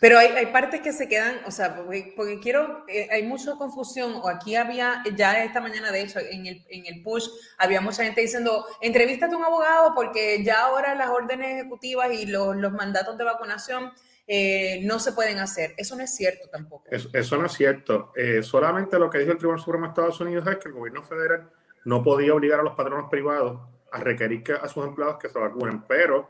Pero 0.00 0.18
hay, 0.18 0.28
hay, 0.28 0.46
partes 0.46 0.80
que 0.80 0.92
se 0.92 1.08
quedan, 1.08 1.40
o 1.44 1.50
sea, 1.50 1.74
porque, 1.74 2.12
porque 2.14 2.38
quiero, 2.38 2.84
eh, 2.88 3.08
hay 3.10 3.24
mucha 3.24 3.56
confusión, 3.56 4.14
o 4.14 4.28
aquí 4.28 4.54
había, 4.54 5.02
ya 5.16 5.42
esta 5.42 5.60
mañana 5.60 5.90
de 5.90 6.02
hecho, 6.02 6.20
en 6.20 6.46
el, 6.46 6.64
en 6.68 6.86
el 6.86 7.02
push, 7.02 7.26
había 7.56 7.80
mucha 7.80 8.04
gente 8.04 8.20
diciendo, 8.20 8.64
entrevístate 8.80 9.34
a 9.34 9.38
un 9.38 9.44
abogado 9.44 9.94
porque 9.96 10.44
ya 10.44 10.66
ahora 10.66 10.94
las 10.94 11.08
órdenes 11.10 11.60
ejecutivas 11.60 12.12
y 12.12 12.26
los, 12.26 12.54
los 12.56 12.72
mandatos 12.72 13.18
de 13.18 13.24
vacunación 13.24 13.92
eh, 14.30 14.82
no 14.84 14.98
se 14.98 15.12
pueden 15.12 15.38
hacer. 15.38 15.72
Eso 15.78 15.96
no 15.96 16.04
es 16.04 16.14
cierto 16.14 16.50
tampoco. 16.50 16.84
Eso, 16.90 17.38
no 17.38 17.46
es 17.46 17.52
cierto. 17.52 18.12
Eh, 18.14 18.42
solamente 18.42 18.98
lo 18.98 19.08
que 19.08 19.20
dijo 19.20 19.32
el 19.32 19.38
Tribunal 19.38 19.62
Supremo 19.62 19.86
de 19.86 19.88
Estados 19.88 20.20
Unidos 20.20 20.46
es 20.46 20.58
que 20.58 20.68
el 20.68 20.74
gobierno 20.74 21.02
federal 21.02 21.50
no 21.86 22.02
podía 22.02 22.34
obligar 22.34 22.60
a 22.60 22.62
los 22.62 22.74
patronos 22.74 23.08
privados 23.10 23.58
a 23.90 24.00
requerir 24.00 24.42
que, 24.42 24.52
a 24.52 24.68
sus 24.68 24.84
empleados 24.84 25.16
que 25.16 25.30
se 25.30 25.38
vacunen, 25.38 25.82
pero 25.88 26.28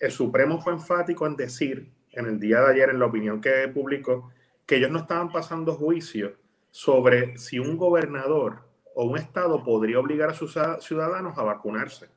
el 0.00 0.10
Supremo 0.10 0.60
fue 0.60 0.72
enfático 0.72 1.28
en 1.28 1.36
decir 1.36 1.92
en 2.10 2.26
el 2.26 2.40
día 2.40 2.60
de 2.60 2.72
ayer, 2.72 2.90
en 2.90 2.98
la 2.98 3.06
opinión 3.06 3.40
que 3.40 3.68
publicó, 3.68 4.32
que 4.66 4.76
ellos 4.76 4.90
no 4.90 4.98
estaban 4.98 5.30
pasando 5.30 5.76
juicio 5.76 6.34
sobre 6.72 7.38
si 7.38 7.60
un 7.60 7.76
gobernador 7.76 8.64
o 8.96 9.04
un 9.04 9.16
estado 9.16 9.62
podría 9.62 10.00
obligar 10.00 10.30
a 10.30 10.34
sus 10.34 10.58
ciudadanos 10.80 11.38
a 11.38 11.44
vacunarse. 11.44 12.08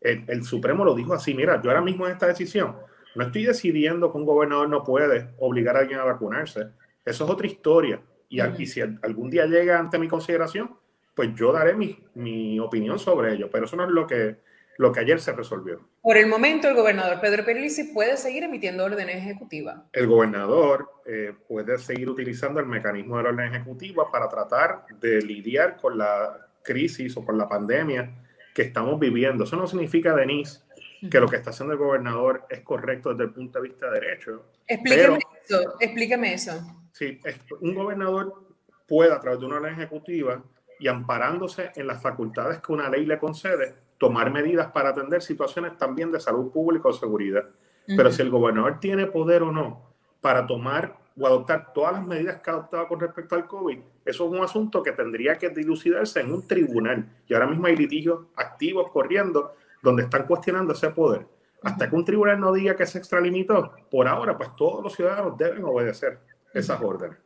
El, 0.00 0.24
el 0.28 0.44
Supremo 0.44 0.84
lo 0.84 0.94
dijo 0.94 1.12
así, 1.12 1.34
mira, 1.34 1.60
yo 1.60 1.70
ahora 1.70 1.82
mismo 1.82 2.06
en 2.06 2.12
esta 2.12 2.28
decisión 2.28 2.76
no 3.14 3.24
estoy 3.24 3.44
decidiendo 3.44 4.12
que 4.12 4.18
un 4.18 4.24
gobernador 4.24 4.68
no 4.68 4.84
puede 4.84 5.30
obligar 5.38 5.76
a 5.76 5.80
alguien 5.80 5.98
a 5.98 6.04
vacunarse. 6.04 6.68
Eso 7.04 7.24
es 7.24 7.30
otra 7.30 7.46
historia. 7.46 8.00
Y, 8.28 8.40
aquí, 8.40 8.66
si 8.66 8.80
algún 8.80 9.30
día 9.30 9.46
llega 9.46 9.78
ante 9.78 9.98
mi 9.98 10.06
consideración, 10.06 10.76
pues 11.14 11.34
yo 11.34 11.52
daré 11.52 11.74
mi, 11.74 11.98
mi, 12.14 12.60
opinión 12.60 12.98
sobre 12.98 13.34
ello. 13.34 13.50
Pero 13.50 13.64
eso 13.64 13.76
no 13.76 13.84
es 13.84 13.90
lo 13.90 14.06
que, 14.06 14.36
lo 14.78 14.92
que 14.92 15.00
ayer 15.00 15.20
se 15.20 15.32
resolvió. 15.32 15.80
Por 16.00 16.16
el 16.16 16.28
momento, 16.28 16.68
el 16.68 16.74
gobernador 16.74 17.20
Pedro 17.20 17.44
Pierluisi 17.44 17.92
puede 17.92 18.16
seguir 18.16 18.44
emitiendo 18.44 18.84
órdenes 18.84 19.16
ejecutivas. 19.16 19.80
El 19.92 20.06
gobernador 20.06 20.88
eh, 21.04 21.34
puede 21.48 21.76
seguir 21.78 22.08
utilizando 22.08 22.60
el 22.60 22.66
mecanismo 22.66 23.16
de 23.16 23.24
la 23.24 23.28
orden 23.30 23.52
ejecutiva 23.52 24.10
para 24.10 24.28
tratar 24.28 24.86
de 25.00 25.20
lidiar 25.22 25.76
con 25.76 25.98
la 25.98 26.46
crisis 26.62 27.16
o 27.16 27.24
con 27.24 27.36
la 27.36 27.48
pandemia 27.48 28.14
que 28.54 28.62
estamos 28.62 28.98
viviendo. 28.98 29.44
Eso 29.44 29.56
no 29.56 29.66
significa, 29.66 30.14
Denise, 30.14 30.60
que 31.08 31.20
lo 31.20 31.28
que 31.28 31.36
está 31.36 31.50
haciendo 31.50 31.72
el 31.72 31.78
gobernador 31.78 32.44
es 32.50 32.60
correcto 32.60 33.10
desde 33.10 33.24
el 33.24 33.30
punto 33.30 33.60
de 33.60 33.68
vista 33.68 33.90
de 33.90 34.00
derecho. 34.00 34.46
Explíqueme 34.66 35.18
pero, 35.18 35.60
eso, 35.60 35.74
explíqueme 35.80 36.34
eso. 36.34 36.52
Sí, 36.92 37.20
un 37.60 37.74
gobernador 37.74 38.34
puede 38.86 39.12
a 39.12 39.20
través 39.20 39.40
de 39.40 39.46
una 39.46 39.56
orden 39.56 39.74
ejecutiva 39.74 40.42
y 40.78 40.88
amparándose 40.88 41.70
en 41.76 41.86
las 41.86 42.02
facultades 42.02 42.60
que 42.60 42.72
una 42.72 42.88
ley 42.88 43.06
le 43.06 43.18
concede, 43.18 43.74
tomar 43.98 44.30
medidas 44.30 44.72
para 44.72 44.90
atender 44.90 45.22
situaciones 45.22 45.76
también 45.78 46.10
de 46.10 46.20
salud 46.20 46.50
pública 46.50 46.88
o 46.88 46.92
seguridad. 46.92 47.44
Uh 47.44 47.92
-huh. 47.92 47.96
Pero 47.96 48.10
si 48.10 48.22
el 48.22 48.30
gobernador 48.30 48.80
tiene 48.80 49.06
poder 49.06 49.42
o 49.42 49.52
no 49.52 49.94
para 50.20 50.46
tomar 50.46 50.98
o 51.18 51.26
adoptar 51.26 51.72
todas 51.72 51.92
las 51.92 52.06
medidas 52.06 52.40
que 52.40 52.50
ha 52.50 52.54
adoptado 52.54 52.88
con 52.88 53.00
respecto 53.00 53.34
al 53.34 53.46
COVID, 53.46 53.78
eso 54.04 54.24
es 54.24 54.30
un 54.30 54.42
asunto 54.42 54.82
que 54.82 54.92
tendría 54.92 55.36
que 55.36 55.50
dilucidarse 55.50 56.20
en 56.20 56.32
un 56.32 56.46
tribunal. 56.46 57.06
Y 57.28 57.34
ahora 57.34 57.46
mismo 57.46 57.66
hay 57.66 57.76
litigios 57.76 58.26
activos 58.36 58.90
corriendo 58.90 59.54
donde 59.82 60.04
están 60.04 60.26
cuestionando 60.26 60.72
ese 60.72 60.90
poder. 60.90 61.26
Hasta 61.62 61.88
que 61.88 61.96
un 61.96 62.04
tribunal 62.04 62.40
no 62.40 62.52
diga 62.52 62.74
que 62.74 62.86
se 62.86 62.98
extralimitó, 62.98 63.72
por 63.90 64.08
ahora, 64.08 64.36
pues 64.36 64.50
todos 64.56 64.82
los 64.82 64.94
ciudadanos 64.94 65.36
deben 65.36 65.64
obedecer 65.64 66.18
esas 66.54 66.80
órdenes. 66.80 67.18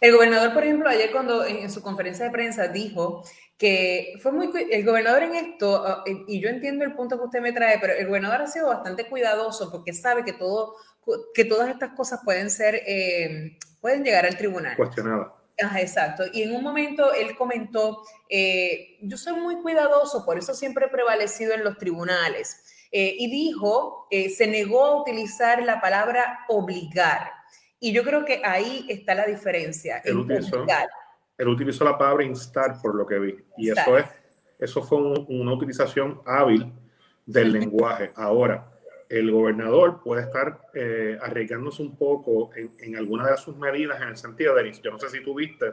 El 0.00 0.14
gobernador, 0.14 0.52
por 0.52 0.62
ejemplo, 0.62 0.88
ayer 0.88 1.10
cuando 1.10 1.44
en 1.44 1.70
su 1.70 1.82
conferencia 1.82 2.26
de 2.26 2.30
prensa 2.30 2.68
dijo 2.68 3.22
que 3.56 4.14
fue 4.22 4.32
muy 4.32 4.50
el 4.70 4.84
gobernador 4.84 5.22
en 5.22 5.34
esto 5.34 5.82
uh, 5.82 6.10
y 6.26 6.40
yo 6.40 6.48
entiendo 6.48 6.84
el 6.84 6.94
punto 6.94 7.18
que 7.18 7.24
usted 7.24 7.40
me 7.40 7.52
trae, 7.52 7.78
pero 7.78 7.92
el 7.92 8.06
gobernador 8.06 8.42
ha 8.42 8.46
sido 8.46 8.68
bastante 8.68 9.06
cuidadoso 9.06 9.70
porque 9.70 9.92
sabe 9.92 10.24
que 10.24 10.32
todo 10.32 10.76
que 11.34 11.44
todas 11.44 11.68
estas 11.68 11.90
cosas 11.90 12.20
pueden 12.24 12.50
ser 12.50 12.76
eh, 12.86 13.58
pueden 13.80 14.04
llegar 14.04 14.24
al 14.24 14.36
tribunal. 14.36 14.76
Cuestionadas. 14.76 15.28
Ajá, 15.62 15.80
exacto. 15.80 16.24
Y 16.32 16.42
en 16.42 16.54
un 16.54 16.62
momento 16.62 17.12
él 17.12 17.36
comentó, 17.36 18.02
eh, 18.28 18.98
yo 19.02 19.16
soy 19.16 19.40
muy 19.40 19.56
cuidadoso, 19.56 20.24
por 20.24 20.38
eso 20.38 20.54
siempre 20.54 20.86
he 20.86 20.88
prevalecido 20.88 21.52
en 21.54 21.64
los 21.64 21.76
tribunales. 21.78 22.64
Eh, 22.92 23.14
y 23.18 23.30
dijo, 23.30 24.06
eh, 24.10 24.30
se 24.30 24.46
negó 24.46 24.84
a 24.84 25.00
utilizar 25.00 25.62
la 25.62 25.80
palabra 25.80 26.40
obligar. 26.48 27.30
Y 27.78 27.92
yo 27.92 28.02
creo 28.02 28.24
que 28.24 28.42
ahí 28.44 28.86
está 28.88 29.14
la 29.14 29.26
diferencia. 29.26 30.02
Él 30.04 30.18
utilizó, 30.18 30.66
él 31.38 31.48
utilizó 31.48 31.84
la 31.84 31.96
palabra 31.96 32.24
instar, 32.24 32.80
por 32.82 32.94
lo 32.94 33.06
que 33.06 33.18
vi. 33.18 33.36
Y 33.56 33.68
instar. 33.68 33.88
eso, 33.88 33.98
es, 33.98 34.06
eso 34.58 34.82
fue 34.82 34.98
un, 34.98 35.26
una 35.28 35.52
utilización 35.52 36.20
hábil 36.26 36.72
del 37.24 37.52
lenguaje. 37.52 38.12
Ahora, 38.16 38.69
el 39.10 39.30
gobernador 39.32 40.00
puede 40.02 40.22
estar 40.22 40.60
eh, 40.72 41.18
arriesgándose 41.20 41.82
un 41.82 41.96
poco 41.96 42.50
en, 42.54 42.70
en 42.78 42.96
algunas 42.96 43.28
de 43.28 43.36
sus 43.36 43.56
medidas 43.56 44.00
en 44.00 44.08
el 44.08 44.16
sentido 44.16 44.54
de, 44.54 44.72
yo 44.72 44.92
no 44.92 44.98
sé 45.00 45.10
si 45.10 45.20
tú 45.20 45.34
viste, 45.34 45.72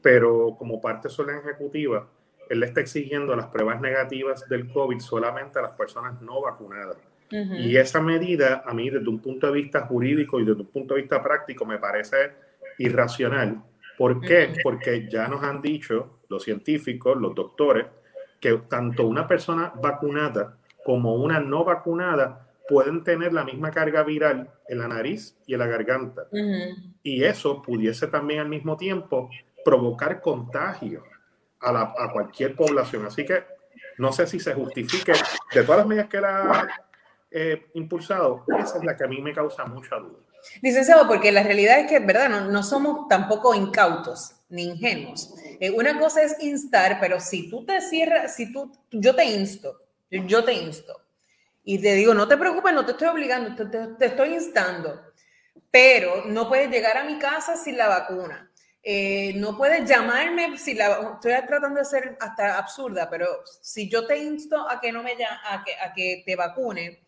pero 0.00 0.54
como 0.56 0.80
parte 0.80 1.08
de 1.08 1.24
ley 1.26 1.36
ejecutiva, 1.44 2.08
él 2.48 2.60
le 2.60 2.66
está 2.66 2.80
exigiendo 2.80 3.34
las 3.34 3.46
pruebas 3.46 3.80
negativas 3.80 4.48
del 4.48 4.72
COVID 4.72 5.00
solamente 5.00 5.58
a 5.58 5.62
las 5.62 5.72
personas 5.72 6.22
no 6.22 6.42
vacunadas. 6.42 6.96
Uh 7.32 7.34
-huh. 7.34 7.58
Y 7.58 7.76
esa 7.76 8.00
medida, 8.00 8.62
a 8.64 8.72
mí, 8.72 8.88
desde 8.88 9.08
un 9.08 9.18
punto 9.18 9.48
de 9.48 9.54
vista 9.54 9.80
jurídico 9.80 10.38
y 10.38 10.44
desde 10.44 10.60
un 10.60 10.68
punto 10.68 10.94
de 10.94 11.00
vista 11.00 11.20
práctico, 11.20 11.66
me 11.66 11.78
parece 11.78 12.34
irracional. 12.78 13.64
¿Por 13.98 14.20
qué? 14.20 14.50
Uh 14.50 14.52
-huh. 14.52 14.62
Porque 14.62 15.08
ya 15.10 15.26
nos 15.26 15.42
han 15.42 15.60
dicho 15.60 16.20
los 16.28 16.44
científicos, 16.44 17.20
los 17.20 17.34
doctores, 17.34 17.86
que 18.38 18.52
tanto 18.68 19.08
una 19.08 19.26
persona 19.26 19.72
vacunada 19.82 20.56
como 20.84 21.16
una 21.16 21.40
no 21.40 21.64
vacunada 21.64 22.45
pueden 22.68 23.04
tener 23.04 23.32
la 23.32 23.44
misma 23.44 23.70
carga 23.70 24.02
viral 24.02 24.50
en 24.68 24.78
la 24.78 24.88
nariz 24.88 25.36
y 25.46 25.54
en 25.54 25.60
la 25.60 25.66
garganta. 25.66 26.26
Uh 26.30 26.36
-huh. 26.36 26.94
Y 27.02 27.24
eso 27.24 27.62
pudiese 27.62 28.06
también 28.08 28.40
al 28.40 28.48
mismo 28.48 28.76
tiempo 28.76 29.30
provocar 29.64 30.20
contagio 30.20 31.04
a, 31.60 31.72
la, 31.72 31.94
a, 31.98 32.12
cualquier 32.12 32.54
población. 32.54 33.06
Así 33.06 33.24
que 33.24 33.44
no 33.98 34.12
sé 34.12 34.26
si 34.26 34.40
se 34.40 34.54
justifique 34.54 35.12
de 35.52 35.62
todas 35.62 35.78
las 35.78 35.86
medidas 35.86 36.08
que 36.08 36.16
era 36.18 36.68
eh, 37.30 37.66
impulsado, 37.74 38.44
esa 38.58 38.78
es 38.78 38.84
la 38.84 38.96
que 38.96 39.04
a 39.04 39.08
mí 39.08 39.20
me 39.20 39.32
causa 39.32 39.64
mucha 39.64 39.96
duda. 39.96 40.20
Licenciado, 40.62 41.08
porque 41.08 41.32
la 41.32 41.42
realidad 41.42 41.80
es 41.80 41.88
que, 41.88 41.98
¿verdad? 41.98 42.28
No, 42.28 42.50
no 42.50 42.62
somos 42.62 43.08
tampoco 43.08 43.54
incautos 43.54 44.36
ni 44.48 44.64
ingenuos. 44.64 45.34
Eh, 45.60 45.70
una 45.70 45.98
cosa 45.98 46.22
es 46.22 46.36
instar, 46.40 46.98
pero 47.00 47.18
si 47.20 47.50
tú 47.50 47.64
te 47.64 47.80
cierras, 47.80 48.36
si 48.36 48.52
tú, 48.52 48.72
yo 48.90 49.14
te 49.14 49.24
insto, 49.24 49.78
yo 50.10 50.44
te 50.44 50.52
insto, 50.52 51.00
y 51.68 51.80
te 51.80 51.94
digo, 51.94 52.14
no 52.14 52.28
te 52.28 52.36
preocupes, 52.36 52.72
no 52.72 52.86
te 52.86 52.92
estoy 52.92 53.08
obligando, 53.08 53.68
te, 53.68 53.88
te, 53.98 54.06
estoy 54.06 54.34
instando, 54.34 55.02
pero 55.68 56.24
no 56.26 56.48
puedes 56.48 56.70
llegar 56.70 56.96
a 56.96 57.02
mi 57.02 57.18
casa 57.18 57.56
sin 57.56 57.76
la 57.76 57.88
vacuna. 57.88 58.52
Eh, 58.84 59.32
no 59.34 59.56
puedes 59.56 59.84
llamarme 59.88 60.56
si 60.58 60.74
la 60.74 61.14
estoy 61.14 61.32
tratando 61.44 61.80
de 61.80 61.84
ser 61.84 62.16
hasta 62.20 62.56
absurda, 62.56 63.10
pero 63.10 63.26
si 63.60 63.88
yo 63.88 64.06
te 64.06 64.16
insto 64.16 64.70
a 64.70 64.80
que 64.80 64.92
no 64.92 65.02
me 65.02 65.14
a 65.14 65.64
que, 65.64 65.74
a 65.74 65.92
que 65.92 66.22
te 66.24 66.36
vacune, 66.36 67.04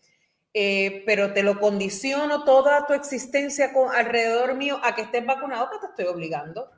eh, 0.53 1.05
pero 1.07 1.33
te 1.33 1.45
lo 1.45 1.61
condiciono 1.61 2.43
toda 2.43 2.85
tu 2.85 2.95
existencia 2.95 3.71
alrededor 3.95 4.57
mío 4.57 4.81
a 4.83 4.93
que 4.97 5.03
estés 5.03 5.25
vacunado, 5.25 5.71
que 5.71 5.79
te 5.79 5.87
estoy 5.87 6.07
obligando. 6.07 6.69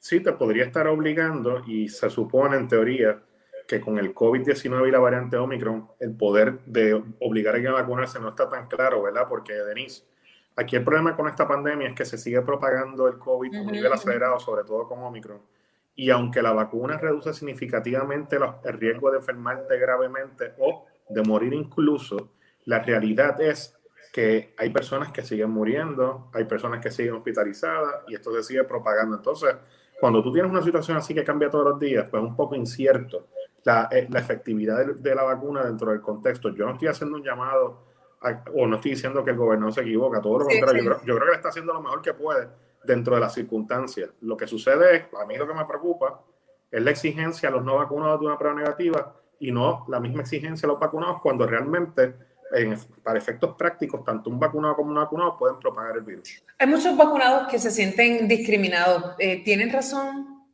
Sí, 0.00 0.18
te 0.18 0.32
podría 0.32 0.64
estar 0.64 0.88
obligando 0.88 1.62
y 1.64 1.88
se 1.88 2.10
supone 2.10 2.56
en 2.56 2.66
teoría 2.66 3.22
que 3.68 3.82
con 3.82 3.98
el 3.98 4.14
COVID-19 4.14 4.88
y 4.88 4.90
la 4.90 4.98
variante 4.98 5.36
Omicron, 5.36 5.88
el 6.00 6.16
poder 6.16 6.58
de 6.64 6.94
obligar 7.20 7.54
a 7.54 7.68
a 7.68 7.72
vacunarse 7.72 8.18
no 8.18 8.30
está 8.30 8.48
tan 8.48 8.66
claro, 8.66 9.02
¿verdad? 9.02 9.26
Porque, 9.28 9.52
Denise, 9.52 10.04
aquí 10.56 10.74
el 10.74 10.82
problema 10.82 11.14
con 11.14 11.28
esta 11.28 11.46
pandemia 11.46 11.88
es 11.88 11.94
que 11.94 12.06
se 12.06 12.16
sigue 12.16 12.40
propagando 12.40 13.06
el 13.06 13.18
COVID 13.18 13.54
a 13.54 13.60
un 13.60 13.66
nivel 13.70 13.92
acelerado, 13.92 14.40
sobre 14.40 14.64
todo 14.64 14.88
con 14.88 15.00
Omicron. 15.00 15.42
Y 15.94 16.08
aunque 16.08 16.40
la 16.40 16.52
vacuna 16.52 16.96
reduce 16.96 17.34
significativamente 17.34 18.38
los, 18.38 18.54
el 18.64 18.72
riesgo 18.72 19.10
de 19.10 19.18
enfermarte 19.18 19.78
gravemente 19.78 20.54
o 20.58 20.86
de 21.10 21.22
morir 21.22 21.52
incluso, 21.52 22.30
la 22.64 22.78
realidad 22.78 23.38
es 23.42 23.76
que 24.14 24.54
hay 24.56 24.70
personas 24.70 25.12
que 25.12 25.22
siguen 25.22 25.50
muriendo, 25.50 26.30
hay 26.32 26.44
personas 26.44 26.82
que 26.82 26.90
siguen 26.90 27.16
hospitalizadas 27.16 28.04
y 28.08 28.14
esto 28.14 28.32
se 28.32 28.42
sigue 28.44 28.64
propagando. 28.64 29.16
Entonces, 29.16 29.54
cuando 30.00 30.22
tú 30.22 30.32
tienes 30.32 30.50
una 30.50 30.62
situación 30.62 30.96
así 30.96 31.12
que 31.12 31.22
cambia 31.22 31.50
todos 31.50 31.66
los 31.66 31.78
días, 31.78 32.08
pues 32.08 32.22
es 32.22 32.28
un 32.30 32.34
poco 32.36 32.54
incierto 32.54 33.26
la, 33.68 33.88
eh, 33.90 34.06
la 34.10 34.20
efectividad 34.20 34.78
de, 34.78 34.94
de, 34.94 35.14
la 35.14 35.24
vacuna 35.24 35.62
dentro 35.62 35.90
del 35.90 36.00
contexto. 36.00 36.48
Yo 36.54 36.64
no 36.64 36.72
estoy 36.72 36.88
haciendo 36.88 37.16
un 37.16 37.22
llamado, 37.22 37.84
a, 38.22 38.42
o 38.54 38.66
no 38.66 38.76
estoy 38.76 38.92
diciendo 38.92 39.22
que 39.22 39.32
el 39.32 39.36
gobernador 39.36 39.74
se 39.74 39.82
equivoca, 39.82 40.22
todo 40.22 40.38
lo 40.38 40.46
sí, 40.46 40.58
contrario, 40.58 40.80
sí. 40.80 40.86
yo, 40.88 40.94
creo, 40.94 41.06
yo, 41.06 41.14
creo, 41.16 41.26
que 41.26 41.30
le 41.32 41.36
está 41.36 41.48
haciendo 41.50 41.74
lo 41.74 41.82
mejor 41.82 42.00
que 42.00 42.14
puede 42.14 42.48
dentro 42.84 43.14
de 43.14 43.20
las 43.20 43.34
circunstancias. 43.34 44.08
Lo 44.22 44.38
que 44.38 44.46
sucede 44.46 44.96
es, 44.96 45.02
a 45.20 45.26
mí 45.26 45.36
lo 45.36 45.46
que 45.46 45.52
me 45.52 45.66
preocupa 45.66 46.22
es 46.70 46.82
la 46.82 46.90
exigencia 46.90 47.50
a 47.50 47.52
los 47.52 47.62
no 47.62 47.76
vacunados 47.76 48.20
de 48.20 48.26
una 48.26 48.38
prueba 48.38 48.56
negativa 48.56 49.14
y 49.38 49.52
no 49.52 49.84
la 49.88 50.00
misma 50.00 50.22
exigencia 50.22 50.66
a 50.66 50.72
los 50.72 50.80
vacunados 50.80 51.20
cuando 51.20 51.46
realmente 51.46 52.14
en, 52.52 52.74
para 53.02 53.18
efectos 53.18 53.54
prácticos, 53.54 54.02
tanto 54.02 54.30
un 54.30 54.40
vacunado 54.40 54.76
como 54.76 54.88
un 54.88 54.94
no 54.94 55.02
vacunado 55.02 55.36
pueden 55.36 55.58
propagar 55.58 55.98
el 55.98 56.04
virus. 56.04 56.42
Hay 56.58 56.66
muchos 56.66 56.96
vacunados 56.96 57.48
que 57.48 57.58
se 57.58 57.70
sienten 57.70 58.26
discriminados. 58.26 59.14
Eh, 59.18 59.44
¿Tienen 59.44 59.70
razón? 59.70 60.46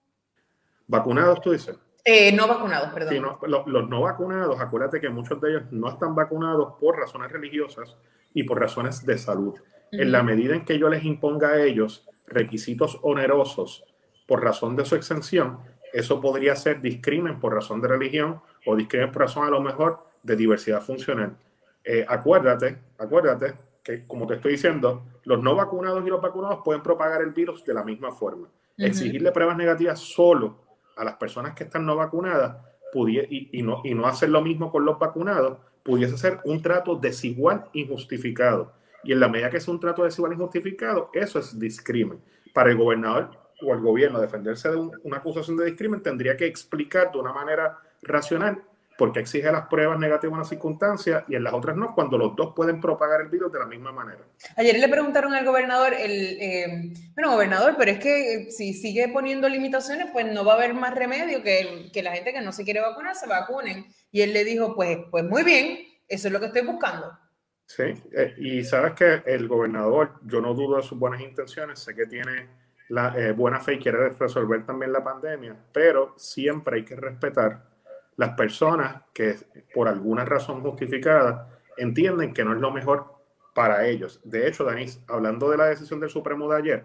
¿Vacunados, 0.88 1.40
tú 1.40 1.52
dices? 1.52 1.78
Eh, 2.04 2.32
no 2.32 2.46
vacunados, 2.46 2.92
perdón. 2.92 3.14
Sí, 3.14 3.20
no, 3.20 3.38
los, 3.46 3.66
los, 3.66 3.88
no 3.88 4.02
vacunados, 4.02 4.60
acuérdate 4.60 5.00
que 5.00 5.08
muchos 5.08 5.40
de 5.40 5.50
ellos 5.50 5.62
no 5.70 5.88
están 5.88 6.14
vacunados 6.14 6.74
por 6.78 6.98
razones 6.98 7.32
religiosas 7.32 7.96
y 8.34 8.42
por 8.42 8.60
razones 8.60 9.06
de 9.06 9.16
salud. 9.16 9.54
Uh 9.54 9.96
-huh. 9.96 10.02
En 10.02 10.12
la 10.12 10.22
medida 10.22 10.54
en 10.54 10.64
que 10.64 10.78
yo 10.78 10.88
les 10.88 11.04
imponga 11.04 11.48
a 11.48 11.62
ellos 11.62 12.06
requisitos 12.26 12.98
onerosos 13.02 13.84
por 14.26 14.42
razón 14.42 14.76
de 14.76 14.84
su 14.84 14.96
exención, 14.96 15.58
eso 15.94 16.20
podría 16.20 16.56
ser 16.56 16.80
discrimen 16.80 17.38
por 17.38 17.54
razón 17.54 17.80
de 17.80 17.88
religión 17.88 18.40
o 18.66 18.74
discrimen 18.76 19.12
por 19.12 19.22
razón 19.22 19.46
a 19.46 19.50
lo 19.50 19.60
mejor 19.60 20.04
de 20.22 20.36
diversidad 20.36 20.82
funcional. 20.82 21.36
Eh, 21.84 22.04
acuérdate, 22.08 22.78
acuérdate 22.98 23.54
que, 23.82 24.06
como 24.06 24.26
te 24.26 24.34
estoy 24.34 24.52
diciendo, 24.52 25.04
los 25.24 25.40
no 25.42 25.54
vacunados 25.54 26.04
y 26.04 26.10
los 26.10 26.20
vacunados 26.20 26.60
pueden 26.64 26.82
propagar 26.82 27.22
el 27.22 27.30
virus 27.30 27.64
de 27.64 27.74
la 27.74 27.84
misma 27.84 28.10
forma. 28.10 28.48
Exigirle 28.76 29.30
pruebas 29.30 29.56
negativas 29.56 30.00
solo 30.00 30.63
a 30.96 31.04
las 31.04 31.16
personas 31.16 31.54
que 31.54 31.64
están 31.64 31.84
no 31.86 31.96
vacunadas 31.96 32.56
y, 32.94 33.58
y, 33.58 33.62
no, 33.62 33.80
y 33.84 33.94
no 33.94 34.06
hacer 34.06 34.28
lo 34.28 34.40
mismo 34.40 34.70
con 34.70 34.84
los 34.84 34.98
vacunados 34.98 35.58
pudiese 35.82 36.16
ser 36.16 36.40
un 36.44 36.62
trato 36.62 36.96
desigual 36.96 37.66
injustificado. 37.72 38.72
Y 39.02 39.12
en 39.12 39.20
la 39.20 39.28
medida 39.28 39.50
que 39.50 39.58
es 39.58 39.68
un 39.68 39.78
trato 39.78 40.04
desigual 40.04 40.32
injustificado, 40.32 41.10
eso 41.12 41.38
es 41.38 41.58
discrimen. 41.58 42.20
Para 42.54 42.70
el 42.70 42.76
gobernador 42.76 43.30
o 43.60 43.74
el 43.74 43.80
gobierno 43.80 44.20
defenderse 44.20 44.70
de 44.70 44.76
una 44.76 45.18
acusación 45.18 45.56
de 45.56 45.66
discrimen, 45.66 46.02
tendría 46.02 46.36
que 46.36 46.46
explicar 46.46 47.12
de 47.12 47.18
una 47.18 47.32
manera 47.32 47.78
racional 48.02 48.62
porque 48.96 49.20
exige 49.20 49.50
las 49.50 49.66
pruebas 49.66 49.98
negativas 49.98 50.32
en 50.32 50.38
una 50.38 50.44
circunstancia 50.44 51.24
y 51.28 51.34
en 51.34 51.44
las 51.44 51.52
otras 51.52 51.76
no, 51.76 51.94
cuando 51.94 52.16
los 52.16 52.36
dos 52.36 52.52
pueden 52.54 52.80
propagar 52.80 53.20
el 53.20 53.28
virus 53.28 53.52
de 53.52 53.58
la 53.58 53.66
misma 53.66 53.92
manera. 53.92 54.20
Ayer 54.56 54.78
le 54.78 54.88
preguntaron 54.88 55.34
al 55.34 55.44
gobernador, 55.44 55.94
el, 55.94 56.38
eh, 56.40 56.92
bueno, 57.14 57.32
gobernador, 57.32 57.74
pero 57.76 57.90
es 57.90 57.98
que 57.98 58.50
si 58.50 58.74
sigue 58.74 59.08
poniendo 59.08 59.48
limitaciones, 59.48 60.08
pues 60.12 60.26
no 60.32 60.44
va 60.44 60.52
a 60.52 60.56
haber 60.56 60.74
más 60.74 60.94
remedio 60.94 61.42
que, 61.42 61.90
que 61.92 62.02
la 62.02 62.12
gente 62.12 62.32
que 62.32 62.40
no 62.40 62.52
se 62.52 62.64
quiere 62.64 62.80
vacunar 62.80 63.14
se 63.16 63.26
vacunen. 63.26 63.86
Y 64.12 64.22
él 64.22 64.32
le 64.32 64.44
dijo, 64.44 64.74
pues, 64.74 64.98
pues 65.10 65.24
muy 65.24 65.42
bien, 65.42 65.78
eso 66.08 66.28
es 66.28 66.32
lo 66.32 66.40
que 66.40 66.46
estoy 66.46 66.62
buscando. 66.62 67.18
Sí, 67.66 67.82
eh, 68.12 68.34
y 68.38 68.62
sabes 68.62 68.92
que 68.92 69.22
el 69.26 69.48
gobernador, 69.48 70.20
yo 70.24 70.40
no 70.40 70.54
dudo 70.54 70.76
de 70.76 70.82
sus 70.82 70.98
buenas 70.98 71.20
intenciones, 71.20 71.78
sé 71.78 71.94
que 71.94 72.06
tiene 72.06 72.48
la 72.90 73.18
eh, 73.18 73.32
buena 73.32 73.60
fe 73.60 73.74
y 73.74 73.78
quiere 73.78 74.10
resolver 74.10 74.64
también 74.66 74.92
la 74.92 75.02
pandemia, 75.02 75.56
pero 75.72 76.14
siempre 76.18 76.76
hay 76.76 76.84
que 76.84 76.96
respetar 76.96 77.73
las 78.16 78.30
personas 78.30 79.02
que 79.12 79.36
por 79.74 79.88
alguna 79.88 80.24
razón 80.24 80.62
justificada 80.62 81.48
entienden 81.76 82.32
que 82.32 82.44
no 82.44 82.52
es 82.52 82.60
lo 82.60 82.70
mejor 82.70 83.14
para 83.54 83.86
ellos. 83.86 84.20
De 84.24 84.48
hecho, 84.48 84.64
Danis, 84.64 85.00
hablando 85.06 85.50
de 85.50 85.56
la 85.56 85.66
decisión 85.66 86.00
del 86.00 86.10
Supremo 86.10 86.50
de 86.50 86.58
ayer, 86.58 86.84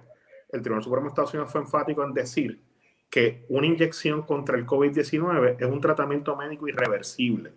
el 0.52 0.62
Tribunal 0.62 0.84
Supremo 0.84 1.06
de 1.06 1.10
Estados 1.10 1.34
Unidos 1.34 1.52
fue 1.52 1.62
enfático 1.62 2.04
en 2.04 2.14
decir 2.14 2.62
que 3.10 3.46
una 3.50 3.68
inyección 3.68 4.22
contra 4.24 4.58
el 4.58 4.66
COVID-19 4.66 5.58
es 5.60 5.68
un 5.68 5.82
tratamiento 5.82 6.36
médico 6.36 6.68
irreversible. 6.68 7.54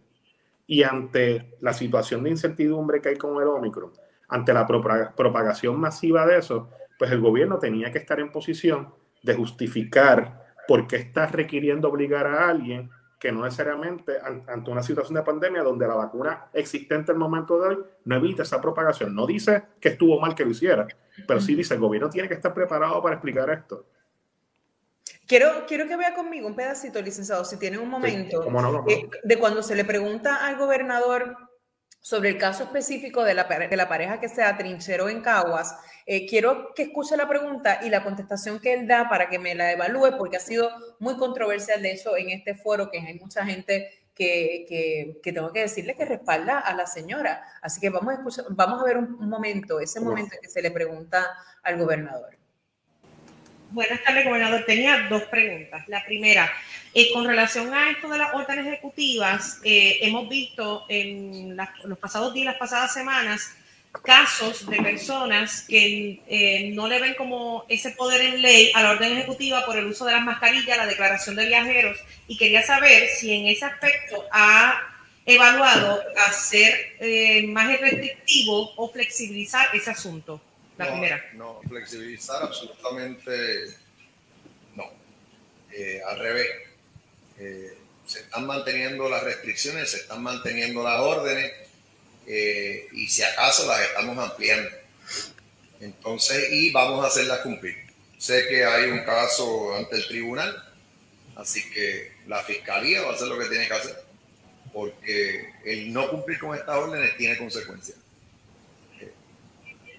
Y 0.67 0.83
ante 0.83 1.57
la 1.61 1.73
situación 1.73 2.23
de 2.23 2.31
incertidumbre 2.31 3.01
que 3.01 3.11
hay 3.11 3.17
con 3.17 3.41
el 3.41 3.49
Omicron, 3.49 3.93
ante 4.29 4.55
la 4.55 4.67
propagación 4.67 5.79
masiva 5.79 6.27
de 6.27 6.39
eso, 6.39 6.71
pues 6.99 7.11
el 7.11 7.21
gobierno 7.21 7.59
tenía 7.59 7.91
que 7.93 7.99
estar 7.99 8.19
en 8.21 8.33
posición 8.33 8.95
de 9.23 9.35
justificar 9.35 10.47
por 10.67 10.87
qué 10.87 10.97
está 10.97 11.27
requiriendo 11.27 11.89
obligar 11.89 12.27
a 12.27 12.49
alguien 12.49 12.91
que 13.23 13.31
no 13.31 13.45
necesariamente 13.45 14.19
ante 14.21 14.69
una 14.69 14.83
situación 14.83 15.15
de 15.15 15.23
pandemia 15.23 15.63
donde 15.63 15.87
la 15.87 15.95
vacuna 15.95 16.49
existente 16.53 17.13
en 17.13 17.19
el 17.19 17.21
momento 17.21 17.57
de 17.61 17.69
hoy 17.69 17.79
no 18.05 18.17
evita 18.17 18.43
esa 18.43 18.61
propagación. 18.61 19.15
No 19.15 19.29
dice 19.29 19.63
que 19.79 19.91
estuvo 19.91 20.19
mal 20.19 20.35
que 20.35 20.45
lo 20.45 20.51
hiciera, 20.51 20.89
pero 21.29 21.41
sí 21.41 21.55
dice 21.55 21.75
el 21.75 21.79
gobierno 21.79 22.11
tiene 22.11 22.27
que 22.27 22.35
estar 22.35 22.53
preparado 22.53 23.01
para 23.01 23.15
explicar 23.15 23.49
esto. 23.51 23.87
Quiero, 25.25 25.67
quiero 25.69 25.87
que 25.87 25.97
vea 25.97 26.15
conmigo 26.15 26.49
un 26.49 26.57
pedacito, 26.57 27.01
licenciado, 27.01 27.45
si 27.45 27.57
tiene 27.61 27.79
un 27.79 27.89
momento, 27.89 28.45
eh, 28.89 29.09
de 29.23 29.39
cuando 29.39 29.63
se 29.63 29.77
le 29.77 29.85
pregunta 29.85 30.45
al 30.45 30.57
gobernador 30.57 31.37
sobre 32.03 32.31
el 32.31 32.39
caso 32.39 32.65
específico 32.65 33.23
de 33.23 33.33
la, 33.33 33.45
de 33.45 33.77
la 33.77 33.89
pareja 33.89 34.21
que 34.21 34.29
se 34.29 34.43
atrincheró 34.43 35.09
en 35.09 35.23
Caguas. 35.23 35.77
Eh, 36.05 36.27
quiero 36.27 36.75
que 36.75 36.83
escuche 36.83 37.17
la 37.17 37.29
pregunta 37.29 37.79
y 37.83 37.91
la 37.91 38.03
contestación 38.03 38.59
que 38.59 38.75
él 38.75 38.89
da 38.89 39.09
para 39.09 39.29
que 39.29 39.39
me 39.39 39.55
la 39.55 39.71
evalúe, 39.71 40.19
porque 40.19 40.37
ha 40.37 40.41
sido 40.41 40.69
muy 40.99 41.17
controversial, 41.17 41.81
de 41.81 41.93
hecho, 41.93 42.17
en 42.17 42.31
este 42.31 42.55
foro, 42.57 42.91
que 42.91 42.99
hay 42.99 43.19
mucha 43.21 43.47
gente 43.47 43.89
que, 44.15 44.67
que, 44.69 45.21
que, 45.23 45.33
tengo 45.33 45.53
que 45.53 45.61
decirle 45.61 45.95
que 45.95 46.05
respalda 46.05 46.59
a 46.59 46.75
la 46.75 46.89
señora. 46.89 47.45
Así 47.63 47.81
que 47.81 47.89
vamos 47.89 48.13
a, 48.13 48.17
escuchar, 48.17 48.47
vamos 48.51 48.83
a 48.83 48.85
ver 48.85 48.99
un, 48.99 49.29
momento, 49.29 49.79
ese 49.79 50.01
momento 50.01 50.35
en 50.35 50.41
que 50.43 50.49
se 50.49 50.61
le 50.61 50.73
pregunta 50.73 51.25
al 51.63 51.79
gobernador. 51.79 52.37
Buenas 53.73 54.05
tardes, 54.05 54.27
gobernador. 54.27 54.65
Tenía 54.67 55.07
dos 55.09 55.23
preguntas. 55.23 55.89
La 55.89 56.05
primera, 56.05 56.53
eh, 56.93 57.11
con 57.11 57.27
relación 57.27 57.73
a 57.73 57.91
esto 57.91 58.07
de 58.07 58.19
las 58.19 58.35
órdenes 58.35 58.67
ejecutivas, 58.67 59.61
eh, 59.65 59.99
hemos 60.03 60.29
visto 60.29 60.85
en 60.91 61.57
los 61.57 61.99
pasados 61.99 62.35
días, 62.35 62.45
las 62.45 62.57
pasadas 62.57 62.93
semanas, 62.93 63.57
casos 64.05 64.69
de 64.69 64.77
personas 64.77 65.65
que 65.67 66.21
eh, 66.29 66.71
no 66.75 66.87
le 66.87 67.01
ven 67.01 67.15
como 67.15 67.65
ese 67.71 67.93
poder 67.93 68.21
en 68.21 68.43
ley 68.43 68.73
a 68.75 68.83
la 68.83 68.91
orden 68.91 69.13
ejecutiva 69.13 69.65
por 69.65 69.79
el 69.79 69.87
uso 69.87 70.05
de 70.05 70.13
las 70.13 70.23
mascarillas, 70.23 70.77
la 70.77 70.87
declaración 70.87 71.35
de 71.35 71.47
viajeros, 71.47 71.99
y 72.29 72.37
quería 72.37 72.63
saber 72.63 73.09
si 73.09 73.33
en 73.33 73.47
ese 73.47 73.65
aspecto 73.65 74.23
ha 74.33 74.83
evaluado 75.25 76.03
hacer 76.27 76.99
más 77.49 77.81
restrictivo 77.81 78.75
o 78.77 78.93
flexibilizar 78.93 79.67
ese 79.73 79.93
asunto. 79.93 80.43
La 80.79 80.91
primera. 80.91 81.23
No, 81.35 81.61
flexibilizar 81.69 82.43
absolutamente 82.43 83.77
no. 84.75 84.91
al 86.09 86.19
revés 86.19 86.49
eh, 87.39 87.77
se 88.07 88.21
están 88.21 88.47
manteniendo 88.47 89.09
las 89.09 89.23
restricciones, 89.23 89.91
se 89.91 89.99
están 89.99 90.23
manteniendo 90.23 90.83
las 90.83 91.01
órdenes 91.01 91.53
eh, 92.27 92.87
y 92.93 93.09
si 93.09 93.23
acaso 93.23 93.67
las 93.67 93.81
estamos 93.81 94.19
ampliando. 94.19 94.71
Entonces, 95.81 96.53
y 96.53 96.71
vamos 96.71 97.05
a 97.05 97.09
hacerlas 97.09 97.41
cumplir. 97.41 97.77
Sé 98.19 98.47
que 98.49 98.65
hay 98.65 98.91
un 98.91 99.01
caso 99.01 99.75
ante 99.77 99.97
el 99.97 100.07
tribunal, 100.07 100.73
así 101.37 101.69
que 101.71 102.13
la 102.27 102.43
fiscalía 102.45 103.03
va 103.03 103.11
a 103.11 103.15
hacer 103.15 103.29
lo 103.29 103.39
que 103.39 103.47
tiene 103.47 103.67
que 103.67 103.75
hacer, 103.75 104.05
porque 104.73 105.53
el 105.65 105.93
no 105.93 106.09
cumplir 106.09 106.39
con 106.39 106.57
estas 106.57 106.77
órdenes 106.77 107.17
tiene 107.17 107.37
consecuencias. 107.37 107.99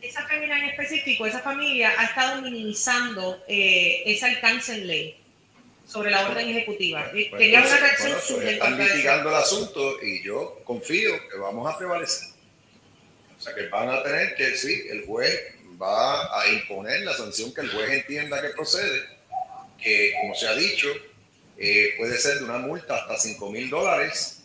Esa 0.04 0.28
familia 0.28 0.58
en 0.58 0.66
específico, 0.66 1.26
esa 1.26 1.40
familia 1.40 1.94
ha 1.98 2.04
estado 2.04 2.42
minimizando 2.42 3.42
eh, 3.48 4.04
ese 4.06 4.26
alcance 4.26 4.74
en 4.74 4.88
ley 4.88 5.18
sobre 5.88 6.12
la 6.12 6.28
orden 6.28 6.50
ejecutiva. 6.50 7.10
Quería 7.12 7.62
una 7.62 7.78
reacción 7.78 8.20
bueno, 8.36 8.50
Están 8.50 8.78
litigando 8.78 9.30
el 9.30 9.36
asunto 9.36 10.04
y 10.04 10.22
yo 10.22 10.62
confío 10.66 11.14
que 11.30 11.38
vamos 11.38 11.74
a 11.74 11.78
prevalecer. 11.78 12.30
O 13.38 13.42
sea, 13.42 13.56
que 13.56 13.68
van 13.68 13.90
a 13.90 14.04
tener 14.04 14.36
que, 14.36 14.58
sí, 14.58 14.84
el 14.90 15.06
juez 15.06 15.40
va 15.82 16.42
a 16.42 16.50
imponer 16.50 17.02
la 17.02 17.14
sanción 17.14 17.54
que 17.54 17.62
el 17.62 17.70
juez 17.70 17.90
entienda 17.90 18.42
que 18.42 18.50
procede, 18.50 19.04
que 19.82 20.16
como 20.20 20.36
se 20.36 20.48
ha 20.48 20.56
dicho, 20.56 20.90
eh, 21.58 21.94
puede 21.98 22.18
ser 22.18 22.40
de 22.40 22.44
una 22.44 22.58
multa 22.58 22.98
hasta 22.98 23.18
5 23.18 23.50
mil 23.52 23.70
dólares 23.70 24.42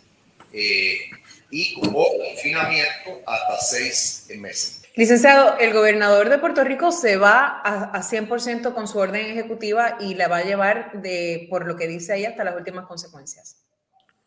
eh, 0.52 1.10
y 1.50 1.74
como 1.74 2.06
confinamiento 2.16 3.22
hasta 3.26 3.58
6 3.58 4.26
meses. 4.36 4.82
Licenciado, 4.98 5.56
el 5.60 5.72
gobernador 5.72 6.28
de 6.28 6.38
Puerto 6.38 6.64
Rico 6.64 6.90
se 6.90 7.18
va 7.18 7.60
a, 7.60 8.02
100% 8.02 8.74
con 8.74 8.88
su 8.88 8.98
orden 8.98 9.26
ejecutiva 9.26 9.96
y 10.00 10.16
la 10.16 10.26
va 10.26 10.38
a 10.38 10.42
llevar, 10.42 10.90
de, 11.00 11.46
por 11.48 11.68
lo 11.68 11.76
que 11.76 11.86
dice 11.86 12.14
ahí, 12.14 12.24
hasta 12.24 12.42
las 12.42 12.56
últimas 12.56 12.84
consecuencias. 12.84 13.64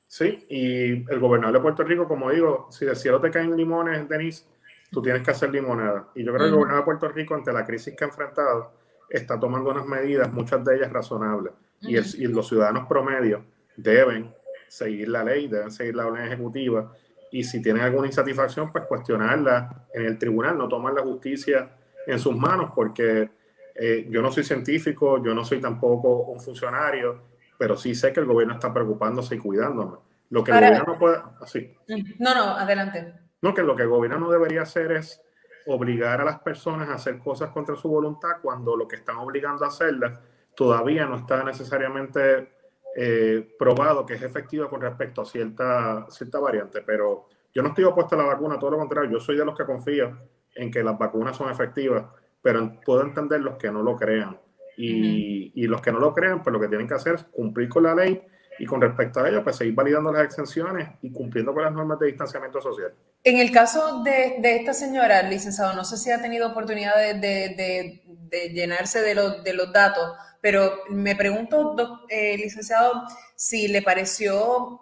Sí, 0.07 0.45
y 0.47 1.12
el 1.12 1.19
gobernador 1.19 1.57
de 1.57 1.62
Puerto 1.62 1.84
Rico, 1.84 2.07
como 2.07 2.31
digo, 2.31 2.69
si 2.71 2.86
del 2.86 2.95
cielo 2.95 3.19
te 3.19 3.29
caen 3.29 3.53
limones, 3.57 4.07
Denise, 4.07 4.45
tú 4.89 5.01
tienes 5.01 5.23
que 5.23 5.31
hacer 5.31 5.51
limonada. 5.51 6.07
Y 6.15 6.23
yo 6.23 6.31
creo 6.31 6.45
que 6.45 6.49
el 6.51 6.55
gobernador 6.55 6.84
de 6.84 6.86
Puerto 6.86 7.10
Rico, 7.10 7.36
ante 7.36 7.51
la 7.51 7.65
crisis 7.65 7.93
que 7.93 8.05
ha 8.05 8.07
enfrentado, 8.07 8.71
está 9.10 9.38
tomando 9.38 9.71
unas 9.71 9.86
medidas, 9.86 10.31
muchas 10.31 10.63
de 10.63 10.77
ellas 10.77 10.93
razonables. 10.93 11.51
y, 11.81 11.97
y 11.97 12.27
los 12.27 12.47
ciudadanos 12.47 12.88
promedios 12.88 13.41
deben 13.75 14.34
seguir 14.69 15.10
la 15.10 15.21
ley, 15.25 15.49
deben 15.49 15.69
seguir 15.69 15.97
la 15.97 16.07
orden 16.07 16.27
ejecutiva 16.27 16.93
y 17.32 17.44
si 17.44 17.62
tienen 17.62 17.84
alguna 17.84 18.08
insatisfacción, 18.08 18.72
pues 18.72 18.86
cuestionarla 18.86 19.88
en 19.94 20.06
el 20.06 20.17
tribunal, 20.17 20.58
no 20.58 20.67
tomar 20.67 20.94
la 20.94 21.02
justicia 21.02 21.72
en 22.06 22.20
sus 22.20 22.36
manos, 22.36 22.72
porque 22.76 23.30
eh, 23.76 24.08
yo 24.10 24.22
no 24.22 24.32
soy 24.32 24.44
científico, 24.44 25.24
yo 25.24 25.34
no 25.34 25.46
soy 25.46 25.62
tampoco 25.62 26.24
un 26.24 26.39
funcionario, 26.41 27.24
pero 27.58 27.78
sí 27.78 27.96
sé 27.96 28.12
que 28.12 28.20
el 28.20 28.26
gobierno 28.26 28.56
está 28.56 28.74
preocupándose 28.74 29.36
y 29.36 29.39
cuidándome. 29.39 29.98
Lo 30.30 30.44
que 30.44 30.52
el 30.52 30.58
gobierno 30.58 30.94
no 30.94 31.00
puede... 31.00 31.17
Así. 31.41 31.74
No, 32.20 32.36
no, 32.36 32.58
adelante. 32.58 33.13
No, 33.41 33.54
que 33.54 33.63
lo 33.63 33.76
que 33.76 33.84
el 33.84 33.89
gobierno 33.89 34.20
no 34.20 34.30
debería 34.30 34.63
hacer 34.63 34.91
es 34.91 35.22
obligar 35.67 36.22
a 36.22 36.26
las 36.26 36.39
personas 36.39 36.89
a 36.89 36.96
hacer 36.96 37.20
cosas 37.20 37.52
contra 37.52 37.76
su 37.76 37.88
voluntad 37.89 38.38
cuando 38.41 38.76
lo 38.76 38.88
que 38.88 38.96
están 38.96 39.17
obligando 39.17 39.63
a 39.63 39.67
hacerlas 39.67 40.20
todavía 40.56 41.06
no 41.06 41.17
está 41.17 41.44
necesariamente 41.44 42.52
eh, 42.95 43.56
probado 43.58 44.06
que 44.06 44.15
es 44.15 44.21
efectiva 44.21 44.69
con 44.69 44.82
respecto 44.82 45.21
a 45.21 45.25
cierta, 45.25 46.06
cierta 46.10 46.39
variante, 46.39 46.82
pero 46.82 47.27
yo 47.54 47.62
no 47.62 47.69
estoy 47.69 47.84
opuesto 47.84 48.15
a 48.15 48.19
la 48.19 48.25
vacuna, 48.25 48.60
todo 48.60 48.71
lo 48.71 48.77
contrario, 48.77 49.12
yo 49.12 49.19
soy 49.19 49.38
de 49.38 49.45
los 49.45 49.58
que 49.58 49.65
confío 49.65 50.17
en 50.56 50.71
que 50.71 50.84
las 50.84 50.97
vacunas 50.97 51.36
son 51.36 51.49
efectivas, 51.49 52.06
pero 52.41 52.80
puedo 52.86 53.04
entender 53.04 53.41
los 53.41 53.58
que 53.58 53.71
no 53.71 53.82
lo 53.82 53.95
crean. 53.95 54.39
Y, 54.77 55.51
y, 55.54 55.67
los 55.67 55.82
que 55.82 55.91
no 55.91 55.99
lo 55.99 56.13
crean, 56.13 56.41
pues 56.41 56.54
lo 56.54 56.60
que 56.60 56.69
tienen 56.69 56.88
que 56.88 56.93
hacer 56.93 57.15
es 57.15 57.23
cumplir 57.25 57.69
con 57.69 57.84
la 57.84 57.93
ley 57.93 58.21
y 58.58 58.65
con 58.65 58.82
respecto 58.82 59.19
a 59.19 59.30
ello, 59.30 59.43
pues 59.43 59.58
seguir 59.58 59.75
validando 59.75 60.12
las 60.12 60.23
exenciones 60.23 60.89
y 61.01 61.12
cumpliendo 61.12 61.54
con 61.54 61.63
las 61.63 61.73
normas 61.73 61.99
de 61.99 62.08
distanciamiento 62.08 62.62
social. 62.62 62.93
En 63.23 63.38
el 63.38 63.51
caso 63.51 64.01
de, 64.04 64.38
de 64.39 64.56
esta 64.56 64.73
señora, 64.73 65.21
licenciado, 65.23 65.73
no 65.73 65.84
sé 65.84 65.97
si 65.97 66.10
ha 66.10 66.21
tenido 66.21 66.49
oportunidad 66.49 66.95
de, 66.95 67.13
de, 67.15 68.01
de 68.06 68.49
llenarse 68.54 69.01
de, 69.01 69.41
de 69.43 69.54
los 69.54 69.71
datos, 69.73 70.15
pero 70.41 70.80
me 70.89 71.15
pregunto, 71.15 71.75
eh, 72.10 72.36
licenciado, 72.38 73.04
si 73.36 73.67
le 73.67 73.82
pareció 73.82 74.80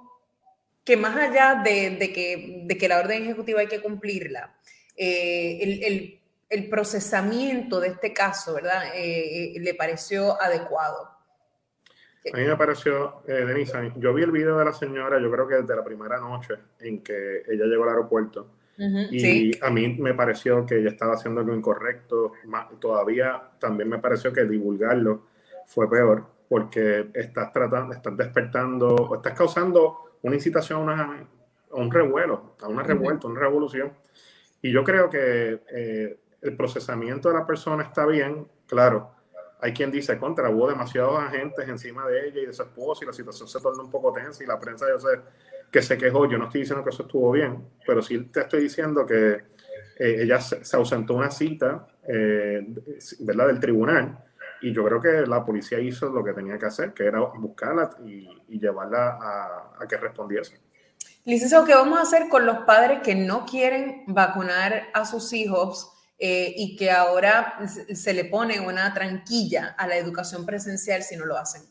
que 0.84 0.98
más 0.98 1.16
allá 1.18 1.62
de, 1.64 2.12
que, 2.14 2.64
de 2.66 2.78
que 2.78 2.88
la 2.88 3.00
orden 3.00 3.24
ejecutiva 3.24 3.60
hay 3.60 3.68
que 3.68 3.82
cumplirla, 3.82 4.56
eh, 4.96 5.60
el, 5.62 5.84
el- 5.84 6.16
el 6.50 6.68
procesamiento 6.68 7.80
de 7.80 7.90
este 7.90 8.12
caso, 8.12 8.56
¿verdad? 8.56 8.86
Eh, 8.96 9.56
eh, 9.56 9.60
le 9.60 9.76
pareció 9.76 10.42
adecuado. 10.42 11.12
A 12.34 12.38
mí 12.38 12.44
me 12.44 12.58
pareció, 12.58 13.22
eh, 13.28 13.46
Denise, 13.46 13.78
a 13.78 13.82
mí- 13.82 13.94
yo 13.98 14.14
vi 14.16 14.24
el 14.24 14.32
video 14.32 14.58
de 14.58 14.66
la 14.66 14.74
señora, 14.74 15.20
yo 15.22 15.32
creo 15.32 15.48
que 15.48 15.56
desde 15.56 15.76
la 15.76 15.84
primera 15.84 16.20
noche 16.20 16.56
en 16.80 17.04
que 17.04 17.44
ella 17.48 17.66
llegó 17.66 17.84
al 17.84 17.90
aeropuerto, 17.90 18.48
y 19.12 19.20
sí. 19.20 19.52
a 19.62 19.70
mí 19.70 19.90
me 20.00 20.14
pareció 20.14 20.66
que 20.66 20.78
ella 20.80 20.90
estaba 20.90 21.14
haciendo 21.16 21.42
algo 21.42 21.54
incorrecto. 21.54 22.32
Ma- 22.46 22.70
Todavía 22.80 23.42
también 23.60 23.90
me 23.90 24.00
pareció 24.00 24.32
que 24.34 24.46
divulgarlo 24.46 25.28
fue 25.70 25.88
peor, 25.90 26.26
porque 26.50 27.12
estás 27.14 27.52
tratando, 27.54 27.94
estás 27.94 28.18
despertando, 28.18 28.88
o 28.96 29.16
estás 29.16 29.34
causando 29.38 30.18
una 30.24 30.36
incitación 30.36 30.90
a, 30.90 30.94
una- 30.94 31.28
a 31.72 31.76
un 31.76 31.92
revuelo, 31.92 32.56
a 32.62 32.68
una 32.68 32.82
revuelta, 32.82 33.28
una 33.28 33.40
revolución. 33.40 33.94
Y 34.64 34.72
yo 34.72 34.84
creo 34.84 35.10
que 35.12 35.62
eh, 35.72 36.20
el 36.42 36.56
procesamiento 36.58 37.30
de 37.30 37.36
la 37.36 37.46
persona 37.46 37.84
está 37.84 38.06
bien, 38.08 38.48
claro. 38.68 39.12
Hay 39.62 39.74
quien 39.74 39.92
dice 39.92 40.18
contra, 40.18 40.50
hubo 40.50 40.68
demasiados 40.70 41.20
agentes 41.20 41.68
encima 41.70 42.08
de 42.08 42.28
ella 42.28 42.42
y 42.42 42.46
de 42.48 42.54
su 42.54 42.64
esposo 42.64 43.04
y 43.04 43.08
la 43.08 43.14
situación 43.14 43.48
se 43.48 43.60
tornó 43.60 43.84
un 43.84 43.92
poco 43.92 44.12
tensa 44.12 44.44
y 44.44 44.48
la 44.48 44.60
prensa 44.60 44.88
yo 44.90 44.98
sé 44.98 45.20
que 45.72 45.82
se 45.84 45.98
quejó. 45.98 46.28
Yo 46.28 46.38
no 46.40 46.46
estoy 46.46 46.62
diciendo 46.62 46.84
que 46.84 46.90
eso 46.90 47.04
estuvo 47.04 47.32
bien, 47.32 47.64
pero 47.86 48.02
sí 48.02 48.18
te 48.32 48.40
estoy 48.40 48.62
diciendo 48.64 49.06
que 49.06 49.34
eh, 50.00 50.24
ella 50.24 50.42
se, 50.42 50.66
se 50.66 50.76
ausentó 50.78 51.14
una 51.14 51.30
cita, 51.30 51.88
eh, 52.08 52.66
¿verdad?, 53.20 53.48
del 53.48 53.60
tribunal 53.60 54.18
y 54.62 54.74
yo 54.74 54.84
creo 54.86 55.02
que 55.02 55.28
la 55.28 55.46
policía 55.46 55.80
hizo 55.80 56.10
lo 56.10 56.24
que 56.24 56.34
tenía 56.34 56.58
que 56.58 56.66
hacer, 56.66 56.94
que 56.94 57.06
era 57.06 57.20
buscarla 57.20 57.90
y, 58.06 58.28
y 58.48 58.60
llevarla 58.60 59.18
a, 59.22 59.84
a 59.84 59.88
que 59.88 59.98
respondiese. 59.98 60.60
Licenciado, 61.26 61.66
¿qué 61.66 61.76
vamos 61.76 62.00
a 62.00 62.04
hacer 62.04 62.30
con 62.30 62.46
los 62.46 62.60
padres 62.60 63.00
que 63.04 63.16
no 63.16 63.46
quieren 63.46 64.04
vacunar 64.08 64.88
a 64.94 65.06
sus 65.06 65.34
hijos 65.34 65.92
eh, 66.18 66.54
y 66.58 66.76
que 66.76 66.92
ahora 66.92 67.60
se 67.68 68.14
le 68.14 68.26
pone 68.26 68.60
una 68.60 68.94
tranquilla 68.94 69.76
a 69.78 69.88
la 69.88 69.98
educación 69.98 70.46
presencial 70.46 71.04
si 71.04 71.16
no 71.16 71.26
lo 71.26 71.38
hacen? 71.38 71.62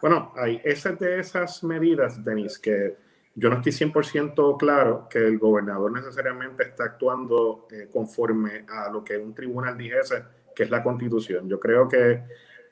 Bueno, 0.00 0.32
hay 0.36 0.60
esas 0.64 0.98
de 0.98 1.20
esas 1.20 1.62
medidas, 1.62 2.22
Denise, 2.24 2.60
que 2.60 2.96
yo 3.34 3.50
no 3.50 3.56
estoy 3.56 3.72
100% 3.72 4.58
claro 4.58 5.08
que 5.08 5.18
el 5.18 5.38
gobernador 5.38 5.92
necesariamente 5.92 6.64
está 6.64 6.84
actuando 6.84 7.66
eh, 7.70 7.88
conforme 7.92 8.64
a 8.68 8.90
lo 8.90 9.02
que 9.02 9.16
un 9.16 9.34
tribunal 9.34 9.76
dijese 9.76 10.22
que 10.54 10.62
es 10.64 10.70
la 10.70 10.82
constitución. 10.82 11.48
Yo 11.48 11.58
creo 11.60 11.88
que 11.88 12.22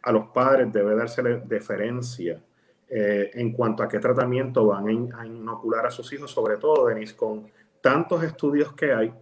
a 0.03 0.13
los 0.13 0.29
padres 0.29 0.73
debe 0.73 0.95
dársele 0.97 1.43
deferencia 1.45 2.41
eh, 2.89 3.31
en 3.35 3.53
cuanto 3.53 3.83
a 3.83 3.89
qué 3.89 3.99
tratamiento 3.99 4.67
van 4.67 4.89
a, 4.89 4.93
in- 4.93 5.13
a 5.15 5.27
inocular 5.27 5.87
a 5.87 5.91
sus 5.91 6.13
hijos, 6.13 6.31
sobre 6.31 6.57
todo, 6.59 6.87
Denise, 6.87 7.17
con 7.17 7.47
tantos 7.81 8.23
estudios 8.23 8.73
que 8.75 8.93
hay 8.93 9.13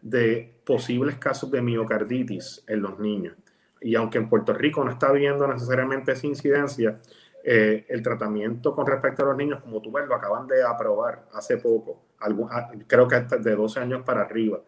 de 0.00 0.54
posibles 0.64 1.16
casos 1.16 1.50
de 1.50 1.60
miocarditis 1.60 2.62
en 2.66 2.82
los 2.82 2.98
niños. 2.98 3.34
Y 3.80 3.94
aunque 3.94 4.18
en 4.18 4.28
Puerto 4.28 4.52
Rico 4.52 4.82
no 4.84 4.90
está 4.90 5.12
viendo 5.12 5.46
necesariamente 5.46 6.12
esa 6.12 6.26
incidencia, 6.26 6.98
eh, 7.44 7.84
el 7.88 8.02
tratamiento 8.02 8.74
con 8.74 8.86
respecto 8.86 9.22
a 9.22 9.26
los 9.26 9.36
niños, 9.36 9.60
como 9.62 9.80
tú 9.80 9.90
ves, 9.92 10.06
lo 10.08 10.14
acaban 10.14 10.46
de 10.46 10.62
aprobar 10.62 11.24
hace 11.32 11.56
poco, 11.58 12.00
ah, 12.20 12.70
creo 12.86 13.06
que 13.08 13.20
de 13.20 13.54
12 13.54 13.80
años 13.80 14.02
para 14.04 14.22
arriba. 14.22 14.60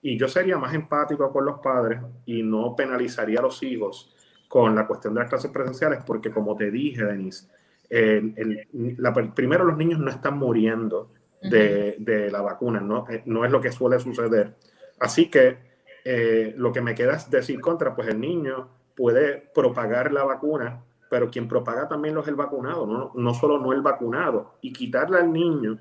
Y 0.00 0.16
yo 0.16 0.28
sería 0.28 0.58
más 0.58 0.74
empático 0.74 1.30
con 1.30 1.44
los 1.44 1.58
padres 1.60 2.00
y 2.26 2.42
no 2.42 2.74
penalizaría 2.76 3.40
a 3.40 3.42
los 3.42 3.62
hijos 3.62 4.14
con 4.48 4.74
la 4.74 4.86
cuestión 4.86 5.14
de 5.14 5.20
las 5.20 5.28
clases 5.28 5.50
presenciales, 5.50 6.00
porque 6.06 6.30
como 6.30 6.56
te 6.56 6.70
dije, 6.70 7.04
Denise, 7.04 7.48
el- 7.90 8.34
el- 8.36 8.96
la- 8.98 9.12
primero 9.34 9.64
los 9.64 9.76
niños 9.76 9.98
no 9.98 10.10
están 10.10 10.38
muriendo 10.38 11.10
de, 11.42 11.96
de 11.98 12.30
la 12.30 12.40
vacuna, 12.42 12.80
¿no? 12.80 13.06
Eh, 13.08 13.22
no 13.26 13.44
es 13.44 13.50
lo 13.50 13.60
que 13.60 13.70
suele 13.72 13.98
suceder. 14.00 14.54
Así 14.98 15.30
que 15.30 15.58
eh, 16.04 16.54
lo 16.56 16.72
que 16.72 16.80
me 16.80 16.94
queda 16.94 17.14
es 17.14 17.30
decir 17.30 17.60
contra, 17.60 17.94
pues 17.94 18.08
el 18.08 18.20
niño 18.20 18.68
puede 18.96 19.50
propagar 19.54 20.12
la 20.12 20.24
vacuna, 20.24 20.82
pero 21.10 21.30
quien 21.30 21.48
propaga 21.48 21.88
también 21.88 22.14
lo 22.14 22.22
es 22.22 22.28
el 22.28 22.34
vacunado, 22.34 22.86
no, 22.86 23.12
no 23.14 23.34
solo 23.34 23.58
no 23.58 23.72
el 23.72 23.82
vacunado. 23.82 24.54
Y 24.60 24.72
quitarle 24.72 25.18
al 25.18 25.32
niño 25.32 25.78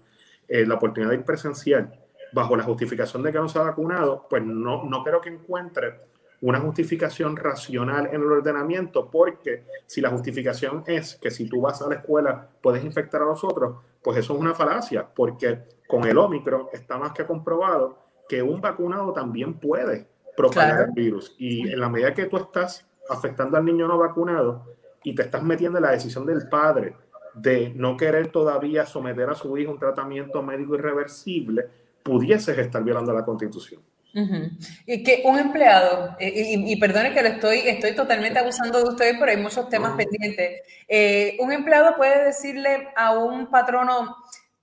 eh, 0.48 0.66
la 0.66 0.76
oportunidad 0.76 1.12
de 1.12 1.18
ir 1.18 1.26
presencial 1.26 1.94
bajo 2.38 2.56
la 2.56 2.64
justificación 2.64 3.24
de 3.24 3.32
que 3.32 3.40
no 3.40 3.50
se 3.50 3.60
ha 3.60 3.64
vacunado, 3.64 4.26
pues 4.30 4.44
no, 4.44 4.84
no 4.86 5.04
creo 5.04 5.20
que 5.20 5.30
encuentre 5.30 6.00
una 6.42 6.60
justificación 6.60 7.36
racional 7.36 8.08
en 8.08 8.22
el 8.22 8.32
ordenamiento, 8.32 9.10
porque 9.10 9.66
si 9.88 10.02
la 10.02 10.10
justificación 10.10 10.84
es 10.86 11.16
que 11.16 11.32
si 11.32 11.50
tú 11.50 11.62
vas 11.62 11.82
a 11.82 11.90
la 11.90 11.96
escuela 11.96 12.48
puedes 12.62 12.86
infectar 12.86 13.22
a 13.24 13.26
los 13.26 13.44
otros, 13.44 13.78
pues 14.04 14.18
eso 14.20 14.34
es 14.36 14.40
una 14.40 14.54
falacia, 14.54 15.08
porque 15.16 15.64
con 15.88 16.06
el 16.06 16.18
Omicron 16.18 16.68
está 16.72 16.98
más 16.98 17.12
que 17.12 17.26
comprobado 17.26 17.98
que 18.30 18.42
un 18.42 18.62
vacunado 18.62 19.14
también 19.14 19.56
puede 19.56 20.08
propagar 20.36 20.76
Claro. 20.76 20.86
el 20.90 20.92
virus. 20.92 21.36
Y 21.40 21.70
en 21.72 21.80
la 21.80 21.90
medida 21.90 22.14
que 22.14 22.26
tú 22.26 22.38
estás 22.38 22.88
afectando 23.10 23.58
al 23.58 23.66
niño 23.66 23.88
no 23.88 23.98
vacunado 23.98 24.66
y 25.04 25.16
te 25.16 25.24
estás 25.24 25.42
metiendo 25.42 25.80
en 25.80 25.86
la 25.86 25.92
decisión 25.92 26.26
del 26.26 26.48
padre 26.50 26.96
de 27.34 27.72
no 27.76 27.98
querer 27.98 28.28
todavía 28.28 28.86
someter 28.86 29.30
a 29.30 29.36
su 29.36 29.58
hijo 29.58 29.72
a 29.72 29.74
un 29.74 29.80
tratamiento 29.80 30.44
médico 30.44 30.76
irreversible, 30.76 31.68
pudieses 32.08 32.58
estar 32.58 32.82
violando 32.84 33.12
la 33.14 33.26
constitución. 33.26 33.82
Ujú. 34.16 34.50
Y 34.86 35.04
que 35.04 35.22
un 35.26 35.38
empleado, 35.38 36.16
eh, 36.20 36.32
y, 36.56 36.72
y 36.72 36.76
perdone 36.80 37.14
que 37.14 37.22
lo 37.22 37.28
estoy, 37.28 37.60
estoy 37.66 37.94
totalmente 37.94 38.40
abusando 38.40 38.80
de 38.82 38.90
ustedes, 38.90 39.16
pero 39.20 39.32
hay 39.32 39.38
muchos 39.38 39.68
temas 39.70 39.92
No. 39.92 39.98
pendientes. 39.98 40.62
Eh, 40.88 41.38
un 41.40 41.52
empleado 41.52 41.96
puede 41.98 42.24
decirle 42.26 42.88
a 42.96 43.18
un 43.20 43.48
patrono, 43.52 44.16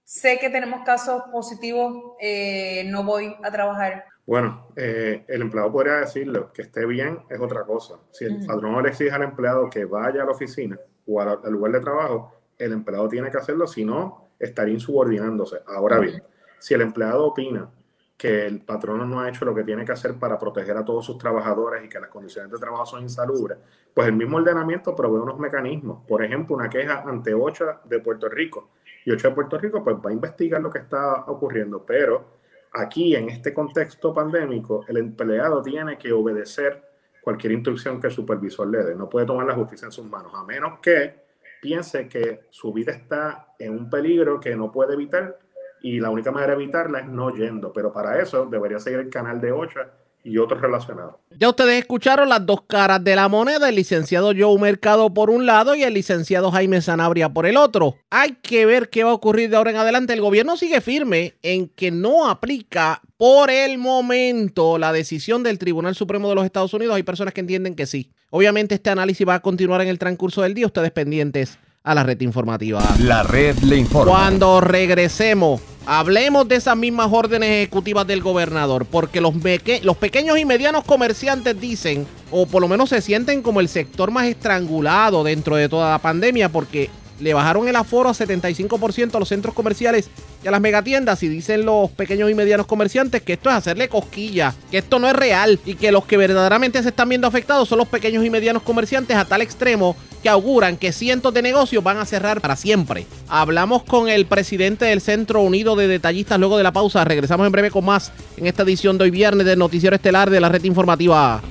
sé 0.02 0.38
que 0.38 0.48
tenemos 0.48 0.80
casos 0.84 1.22
positivos, 1.30 2.14
eh, 2.20 2.84
no 2.86 3.04
voy 3.04 3.36
a 3.44 3.50
trabajar. 3.50 4.04
Bueno, 4.26 4.68
eh, 4.74 5.24
el 5.28 5.42
empleado 5.42 5.70
podría 5.70 5.96
decirlo, 5.96 6.50
que 6.52 6.62
esté 6.62 6.86
bien 6.86 7.20
es 7.28 7.38
otra 7.38 7.62
cosa. 7.64 7.96
Si 8.10 8.24
el 8.24 8.36
Ujú. 8.38 8.46
patrón 8.46 8.82
le 8.82 8.88
exige 8.88 9.12
al 9.12 9.22
empleado 9.22 9.68
que 9.68 9.84
vaya 9.84 10.22
a 10.22 10.24
la 10.24 10.32
oficina 10.32 10.78
o 11.06 11.20
al, 11.20 11.38
al 11.44 11.52
lugar 11.52 11.72
de 11.72 11.80
trabajo, 11.80 12.32
el 12.58 12.72
empleado 12.72 13.06
tiene 13.08 13.30
que 13.30 13.36
hacerlo, 13.36 13.66
si 13.66 13.84
no, 13.84 14.30
estaría 14.38 14.74
insubordinándose. 14.74 15.58
Ahora 15.66 15.98
bien, 15.98 16.22
si 16.64 16.72
el 16.72 16.80
empleado 16.80 17.26
opina 17.26 17.68
que 18.16 18.46
el 18.46 18.62
patrono 18.62 19.04
no 19.04 19.20
ha 19.20 19.28
hecho 19.28 19.44
lo 19.44 19.54
que 19.54 19.64
tiene 19.64 19.84
que 19.84 19.92
hacer 19.92 20.14
para 20.14 20.38
proteger 20.38 20.74
a 20.78 20.82
todos 20.82 21.04
sus 21.04 21.18
trabajadores 21.18 21.84
y 21.84 21.90
que 21.90 22.00
las 22.00 22.08
condiciones 22.08 22.50
de 22.50 22.56
trabajo 22.56 22.86
son 22.86 23.02
insalubres, 23.02 23.58
pues 23.92 24.08
el 24.08 24.14
mismo 24.14 24.38
ordenamiento 24.38 24.96
provee 24.96 25.20
unos 25.20 25.38
mecanismos. 25.38 26.06
Por 26.08 26.24
ejemplo, 26.24 26.56
una 26.56 26.70
queja 26.70 27.02
ante 27.02 27.34
OCHA 27.34 27.82
de 27.84 28.00
Puerto 28.00 28.30
Rico. 28.30 28.70
Y 29.04 29.10
OCHA 29.10 29.28
de 29.28 29.34
Puerto 29.34 29.58
Rico 29.58 29.84
pues 29.84 29.96
va 29.96 30.08
a 30.08 30.12
investigar 30.14 30.62
lo 30.62 30.70
que 30.70 30.78
está 30.78 31.26
ocurriendo, 31.26 31.84
pero 31.84 32.24
aquí 32.72 33.14
en 33.14 33.28
este 33.28 33.52
contexto 33.52 34.14
pandémico, 34.14 34.86
el 34.88 34.96
empleado 34.96 35.60
tiene 35.60 35.98
que 35.98 36.14
obedecer 36.14 36.82
cualquier 37.20 37.52
instrucción 37.52 38.00
que 38.00 38.06
el 38.06 38.12
supervisor 38.14 38.66
le 38.68 38.84
dé. 38.84 38.94
No 38.94 39.10
puede 39.10 39.26
tomar 39.26 39.44
la 39.44 39.54
justicia 39.54 39.84
en 39.84 39.92
sus 39.92 40.06
manos, 40.06 40.32
a 40.34 40.42
menos 40.44 40.78
que 40.80 41.24
piense 41.60 42.08
que 42.08 42.46
su 42.48 42.72
vida 42.72 42.92
está 42.92 43.54
en 43.58 43.72
un 43.72 43.90
peligro 43.90 44.40
que 44.40 44.56
no 44.56 44.72
puede 44.72 44.94
evitar 44.94 45.44
y 45.84 46.00
la 46.00 46.08
única 46.08 46.32
manera 46.32 46.56
de 46.56 46.62
evitarla 46.62 47.00
es 47.00 47.08
no 47.08 47.28
yendo. 47.28 47.70
Pero 47.70 47.92
para 47.92 48.18
eso 48.18 48.46
debería 48.46 48.78
seguir 48.78 49.00
el 49.00 49.10
canal 49.10 49.38
de 49.38 49.52
OCHA 49.52 49.92
y 50.24 50.38
otros 50.38 50.62
relacionados. 50.62 51.16
Ya 51.38 51.50
ustedes 51.50 51.78
escucharon 51.78 52.30
las 52.30 52.46
dos 52.46 52.62
caras 52.62 53.04
de 53.04 53.14
la 53.14 53.28
moneda, 53.28 53.68
el 53.68 53.74
licenciado 53.74 54.32
Joe 54.34 54.58
Mercado 54.58 55.12
por 55.12 55.28
un 55.28 55.44
lado 55.44 55.74
y 55.74 55.82
el 55.82 55.92
licenciado 55.92 56.50
Jaime 56.50 56.80
Sanabria 56.80 57.28
por 57.28 57.44
el 57.44 57.58
otro. 57.58 57.96
Hay 58.08 58.36
que 58.40 58.64
ver 58.64 58.88
qué 58.88 59.04
va 59.04 59.10
a 59.10 59.14
ocurrir 59.14 59.50
de 59.50 59.56
ahora 59.56 59.72
en 59.72 59.76
adelante. 59.76 60.14
El 60.14 60.22
gobierno 60.22 60.56
sigue 60.56 60.80
firme 60.80 61.34
en 61.42 61.68
que 61.68 61.90
no 61.90 62.30
aplica 62.30 63.02
por 63.18 63.50
el 63.50 63.76
momento 63.76 64.78
la 64.78 64.90
decisión 64.90 65.42
del 65.42 65.58
Tribunal 65.58 65.94
Supremo 65.94 66.30
de 66.30 66.36
los 66.36 66.46
Estados 66.46 66.72
Unidos. 66.72 66.96
Hay 66.96 67.02
personas 67.02 67.34
que 67.34 67.42
entienden 67.42 67.74
que 67.74 67.84
sí. 67.84 68.10
Obviamente 68.30 68.74
este 68.76 68.88
análisis 68.88 69.28
va 69.28 69.34
a 69.34 69.42
continuar 69.42 69.82
en 69.82 69.88
el 69.88 69.98
transcurso 69.98 70.40
del 70.40 70.54
día. 70.54 70.64
Ustedes 70.64 70.92
pendientes 70.92 71.58
a 71.86 71.94
la 71.94 72.02
red 72.02 72.18
informativa. 72.22 72.82
La 73.00 73.22
red 73.22 73.58
le 73.58 73.76
informa. 73.76 74.10
Cuando 74.10 74.62
regresemos, 74.62 75.60
hablemos 75.84 76.48
de 76.48 76.56
esas 76.56 76.78
mismas 76.78 77.08
órdenes 77.12 77.50
ejecutivas 77.50 78.06
del 78.06 78.22
gobernador, 78.22 78.86
porque 78.86 79.20
los, 79.20 79.34
los 79.82 79.96
pequeños 79.98 80.38
y 80.38 80.46
medianos 80.46 80.84
comerciantes 80.84 81.60
dicen, 81.60 82.06
o 82.30 82.46
por 82.46 82.62
lo 82.62 82.68
menos 82.68 82.88
se 82.88 83.02
sienten 83.02 83.42
como 83.42 83.60
el 83.60 83.68
sector 83.68 84.10
más 84.10 84.24
estrangulado 84.24 85.22
dentro 85.24 85.56
de 85.56 85.68
toda 85.68 85.90
la 85.90 85.98
pandemia, 85.98 86.48
porque 86.48 86.88
le 87.20 87.34
bajaron 87.34 87.68
el 87.68 87.76
aforo 87.76 88.08
a 88.08 88.14
75% 88.14 89.14
a 89.14 89.18
los 89.18 89.28
centros 89.28 89.54
comerciales 89.54 90.10
y 90.42 90.48
a 90.48 90.50
las 90.50 90.60
megatiendas 90.60 91.22
y 91.22 91.28
dicen 91.28 91.64
los 91.64 91.90
pequeños 91.90 92.30
y 92.30 92.34
medianos 92.34 92.66
comerciantes 92.66 93.22
que 93.22 93.34
esto 93.34 93.50
es 93.50 93.56
hacerle 93.56 93.88
cosquillas, 93.88 94.54
que 94.70 94.78
esto 94.78 94.98
no 94.98 95.08
es 95.08 95.14
real 95.14 95.58
y 95.64 95.74
que 95.74 95.92
los 95.92 96.04
que 96.04 96.16
verdaderamente 96.16 96.82
se 96.82 96.88
están 96.90 97.08
viendo 97.08 97.26
afectados 97.26 97.68
son 97.68 97.78
los 97.78 97.88
pequeños 97.88 98.24
y 98.24 98.30
medianos 98.30 98.62
comerciantes 98.62 99.16
a 99.16 99.24
tal 99.24 99.42
extremo 99.42 99.96
que 100.22 100.28
auguran 100.30 100.78
que 100.78 100.92
cientos 100.92 101.34
de 101.34 101.42
negocios 101.42 101.84
van 101.84 101.98
a 101.98 102.06
cerrar 102.06 102.40
para 102.40 102.56
siempre. 102.56 103.06
Hablamos 103.28 103.82
con 103.82 104.08
el 104.08 104.24
presidente 104.24 104.86
del 104.86 105.02
Centro 105.02 105.42
Unido 105.42 105.76
de 105.76 105.86
Detallistas 105.86 106.38
luego 106.38 106.56
de 106.56 106.62
la 106.62 106.72
pausa. 106.72 107.04
Regresamos 107.04 107.46
en 107.46 107.52
breve 107.52 107.70
con 107.70 107.84
más 107.84 108.10
en 108.38 108.46
esta 108.46 108.62
edición 108.62 108.96
de 108.96 109.04
hoy 109.04 109.10
viernes 109.10 109.46
del 109.46 109.58
Noticiero 109.58 109.94
Estelar 109.94 110.30
de 110.30 110.40
la 110.40 110.48
Red 110.48 110.64
Informativa. 110.64 111.42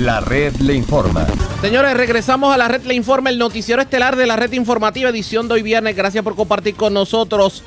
La 0.00 0.20
red 0.20 0.56
le 0.56 0.72
informa. 0.72 1.26
Señores, 1.60 1.94
regresamos 1.94 2.54
a 2.54 2.56
la 2.56 2.68
red 2.68 2.84
Le 2.84 2.94
Informa, 2.94 3.28
el 3.28 3.36
noticiero 3.36 3.82
estelar 3.82 4.16
de 4.16 4.26
la 4.26 4.34
red 4.34 4.50
informativa, 4.52 5.10
edición 5.10 5.46
de 5.46 5.54
hoy 5.54 5.62
viernes. 5.62 5.94
Gracias 5.94 6.24
por 6.24 6.36
compartir 6.36 6.74
con 6.74 6.94
nosotros. 6.94 7.62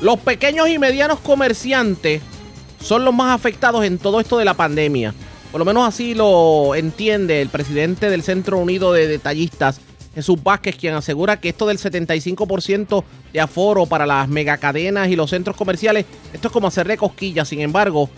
Los 0.00 0.18
pequeños 0.18 0.68
y 0.68 0.80
medianos 0.80 1.20
comerciantes 1.20 2.20
son 2.82 3.04
los 3.04 3.14
más 3.14 3.32
afectados 3.32 3.84
en 3.84 3.98
todo 3.98 4.18
esto 4.18 4.38
de 4.38 4.44
la 4.44 4.54
pandemia. 4.54 5.14
Por 5.52 5.60
lo 5.60 5.64
menos 5.64 5.86
así 5.86 6.14
lo 6.14 6.74
entiende 6.74 7.40
el 7.40 7.48
presidente 7.48 8.10
del 8.10 8.24
Centro 8.24 8.58
Unido 8.58 8.92
de 8.92 9.06
Detallistas, 9.06 9.80
Jesús 10.16 10.42
Vázquez, 10.42 10.74
quien 10.74 10.94
asegura 10.94 11.38
que 11.38 11.50
esto 11.50 11.68
del 11.68 11.78
75% 11.78 13.04
de 13.32 13.40
aforo 13.40 13.86
para 13.86 14.04
las 14.04 14.26
megacadenas 14.28 15.10
y 15.10 15.14
los 15.14 15.30
centros 15.30 15.56
comerciales, 15.56 16.06
esto 16.32 16.48
es 16.48 16.52
como 16.52 16.66
hacerle 16.66 16.96
cosquillas. 16.96 17.46
Sin 17.46 17.60
embargo, 17.60 18.10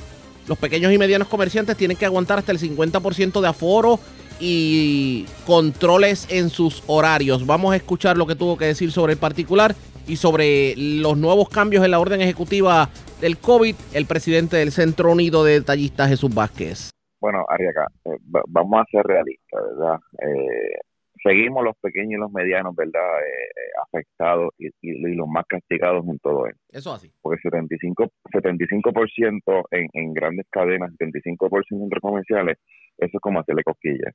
los 0.46 0.58
pequeños 0.58 0.92
y 0.92 0.98
medianos 0.98 1.28
comerciantes 1.28 1.76
tienen 1.76 1.96
que 1.96 2.04
aguantar 2.06 2.38
hasta 2.38 2.52
el 2.52 2.58
50% 2.58 3.40
de 3.40 3.48
aforo 3.48 3.98
y 4.40 5.26
controles 5.46 6.26
en 6.30 6.50
sus 6.50 6.82
horarios. 6.86 7.46
Vamos 7.46 7.72
a 7.72 7.76
escuchar 7.76 8.16
lo 8.16 8.26
que 8.26 8.34
tuvo 8.36 8.56
que 8.58 8.66
decir 8.66 8.92
sobre 8.92 9.12
el 9.14 9.18
particular 9.18 9.74
y 10.06 10.16
sobre 10.16 10.74
los 10.76 11.16
nuevos 11.16 11.48
cambios 11.48 11.84
en 11.84 11.90
la 11.90 11.98
orden 12.00 12.20
ejecutiva 12.20 12.90
del 13.20 13.38
COVID, 13.38 13.74
el 13.94 14.06
presidente 14.06 14.56
del 14.58 14.70
Centro 14.72 15.12
Unido 15.12 15.44
de 15.44 15.54
Detallistas, 15.60 16.08
Jesús 16.08 16.34
Vázquez. 16.34 16.90
Bueno, 17.20 17.44
Ariaga, 17.48 17.86
eh, 18.04 18.18
va- 18.34 18.42
vamos 18.48 18.80
a 18.82 18.84
ser 18.90 19.02
realistas, 19.06 19.60
¿verdad? 19.78 19.96
Eh, 20.18 20.76
seguimos 21.24 21.64
los 21.64 21.74
pequeños 21.78 22.12
y 22.12 22.20
los 22.20 22.30
medianos, 22.30 22.76
¿verdad? 22.76 23.18
Eh, 23.20 23.46
eh, 23.56 23.70
afectados 23.82 24.50
y, 24.58 24.66
y- 24.68 24.72
y 25.12 25.14
los 25.16 25.26
más 25.26 25.44
castigados 25.48 26.04
en 26.06 26.18
todo 26.20 26.46
esto. 26.46 26.60
Eso 26.70 26.92
así. 26.92 27.10
Porque 27.22 27.40
75%, 27.48 28.10
75% 28.32 29.64
en, 29.70 29.88
en 29.92 30.12
grandes 30.14 30.46
cadenas, 30.50 30.92
75% 30.98 31.64
en 31.70 31.78
centros 31.80 32.00
comerciales, 32.02 32.58
eso 32.98 33.10
es 33.16 33.20
como 33.20 33.40
hacerle 33.40 33.62
cosquillas. 33.64 34.14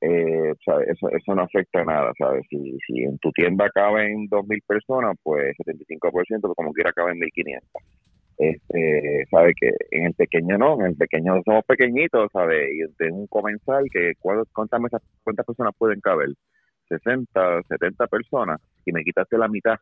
Eh, 0.00 0.52
¿sabes? 0.64 0.88
Eso, 0.90 1.08
eso 1.10 1.34
no 1.34 1.42
afecta 1.42 1.80
a 1.80 1.84
nada, 1.84 2.12
¿sabes? 2.18 2.44
Si, 2.50 2.76
si 2.86 3.02
en 3.04 3.16
tu 3.18 3.30
tienda 3.32 3.70
caben 3.70 4.26
2.000 4.28 4.60
personas, 4.66 5.16
pues 5.22 5.56
75% 5.56 6.40
pues 6.42 6.54
como 6.56 6.72
quiera 6.72 6.92
caben 6.92 7.18
1.500. 7.18 7.62
Este, 8.38 9.24
sabe 9.30 9.52
que 9.58 9.70
en 9.90 10.06
el 10.06 10.14
pequeño 10.14 10.58
no, 10.58 10.80
en 10.80 10.86
el 10.86 10.96
pequeño 10.96 11.40
somos 11.44 11.64
pequeñitos, 11.66 12.30
¿sabes? 12.32 12.68
Y 12.72 13.04
de 13.04 13.12
un 13.12 13.26
comensal 13.28 13.86
que 13.92 14.12
¿cuántas, 14.20 14.80
cuántas 15.22 15.46
personas 15.46 15.72
pueden 15.78 16.00
caber? 16.00 16.30
60, 16.88 17.62
70 17.68 18.06
personas 18.08 18.60
y 18.84 18.92
me 18.92 19.04
quitaste 19.04 19.38
la 19.38 19.48
mitad. 19.48 19.76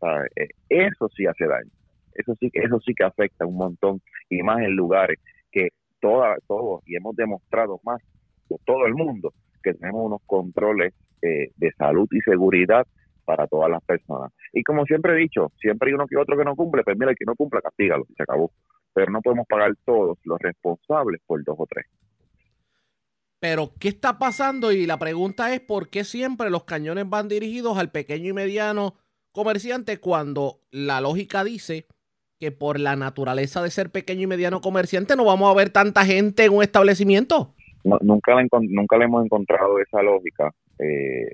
¿sabes? 0.00 0.30
Eh, 0.36 0.48
Eso 0.68 1.08
sí 1.16 1.26
hace 1.26 1.46
daño. 1.46 1.70
Eso 2.14 2.34
sí, 2.40 2.50
eso 2.52 2.80
sí 2.80 2.94
que 2.94 3.04
afecta 3.04 3.46
un 3.46 3.56
montón 3.56 4.00
y 4.28 4.42
más 4.42 4.60
en 4.60 4.74
lugares 4.74 5.20
que 5.52 5.68
toda, 6.00 6.36
todos 6.46 6.82
y 6.86 6.96
hemos 6.96 7.14
demostrado 7.16 7.80
más 7.84 8.00
de 8.48 8.56
todo 8.64 8.86
el 8.86 8.94
mundo 8.94 9.32
que 9.62 9.74
tenemos 9.74 10.06
unos 10.06 10.20
controles 10.26 10.94
eh, 11.22 11.50
de 11.56 11.72
salud 11.72 12.08
y 12.10 12.20
seguridad 12.20 12.86
para 13.28 13.46
todas 13.46 13.70
las 13.70 13.84
personas. 13.84 14.32
Y 14.54 14.62
como 14.62 14.86
siempre 14.86 15.12
he 15.12 15.16
dicho, 15.16 15.52
siempre 15.60 15.90
hay 15.90 15.94
uno 15.94 16.06
que 16.06 16.16
otro 16.16 16.34
que 16.34 16.44
no 16.44 16.56
cumple, 16.56 16.82
pues 16.82 16.96
mira, 16.98 17.10
el 17.10 17.16
que 17.16 17.26
no 17.26 17.36
cumpla, 17.36 17.60
castígalo 17.60 18.06
y 18.08 18.14
se 18.14 18.22
acabó. 18.22 18.50
Pero 18.94 19.12
no 19.12 19.20
podemos 19.20 19.46
pagar 19.46 19.74
todos 19.84 20.16
los 20.24 20.38
responsables 20.40 21.20
por 21.26 21.44
dos 21.44 21.56
o 21.58 21.66
tres. 21.66 21.84
Pero, 23.38 23.72
¿qué 23.78 23.88
está 23.88 24.18
pasando? 24.18 24.72
Y 24.72 24.86
la 24.86 24.98
pregunta 24.98 25.52
es, 25.54 25.60
¿por 25.60 25.90
qué 25.90 26.04
siempre 26.04 26.48
los 26.48 26.64
cañones 26.64 27.08
van 27.08 27.28
dirigidos 27.28 27.76
al 27.76 27.90
pequeño 27.90 28.30
y 28.30 28.32
mediano 28.32 28.94
comerciante 29.30 29.98
cuando 30.00 30.60
la 30.70 31.02
lógica 31.02 31.44
dice 31.44 31.86
que 32.40 32.50
por 32.50 32.80
la 32.80 32.96
naturaleza 32.96 33.62
de 33.62 33.70
ser 33.70 33.90
pequeño 33.90 34.22
y 34.22 34.26
mediano 34.26 34.62
comerciante 34.62 35.16
no 35.16 35.26
vamos 35.26 35.52
a 35.52 35.56
ver 35.56 35.68
tanta 35.68 36.06
gente 36.06 36.46
en 36.46 36.54
un 36.54 36.62
establecimiento? 36.62 37.54
No- 37.84 37.98
nunca, 38.00 38.34
le 38.34 38.48
nunca 38.68 38.96
le 38.96 39.04
hemos 39.04 39.24
encontrado 39.24 39.78
esa 39.80 40.02
lógica. 40.02 40.50
eh, 40.78 41.28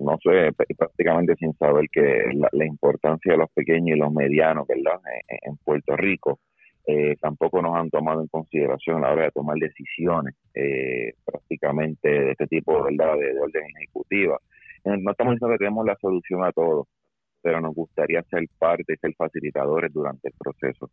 no 0.00 0.18
sé, 0.22 0.52
prácticamente 0.76 1.34
sin 1.36 1.52
saber 1.54 1.86
que 1.92 2.24
la, 2.52 2.66
importancia 2.66 3.32
de 3.32 3.38
los 3.38 3.50
pequeños 3.52 3.96
y 3.96 4.00
los 4.00 4.12
medianos, 4.12 4.66
¿verdad? 4.66 5.00
En, 5.28 5.52
en 5.52 5.56
Puerto 5.58 5.96
Rico, 5.96 6.40
eh, 6.86 7.16
tampoco 7.20 7.62
nos 7.62 7.76
han 7.76 7.90
tomado 7.90 8.22
en 8.22 8.28
consideración 8.28 8.98
a 8.98 9.08
la 9.08 9.12
hora 9.12 9.24
de 9.24 9.30
tomar 9.32 9.56
decisiones 9.58 10.34
eh, 10.54 11.12
prácticamente 11.24 12.08
de 12.08 12.30
este 12.32 12.46
tipo, 12.46 12.82
¿verdad? 12.82 13.14
De, 13.16 13.34
de 13.34 13.40
orden 13.40 13.64
ejecutiva. 13.76 14.38
Eh, 14.84 14.96
No 14.98 15.10
estamos 15.12 15.34
diciendo 15.34 15.54
que 15.54 15.58
tenemos 15.58 15.86
la 15.86 15.96
solución 16.00 16.44
a 16.44 16.52
todo, 16.52 16.88
pero 17.42 17.60
nos 17.60 17.74
gustaría 17.74 18.22
ser 18.24 18.44
parte, 18.58 18.96
ser 18.96 19.14
facilitadores 19.16 19.92
durante 19.92 20.28
el 20.28 20.34
proceso. 20.38 20.90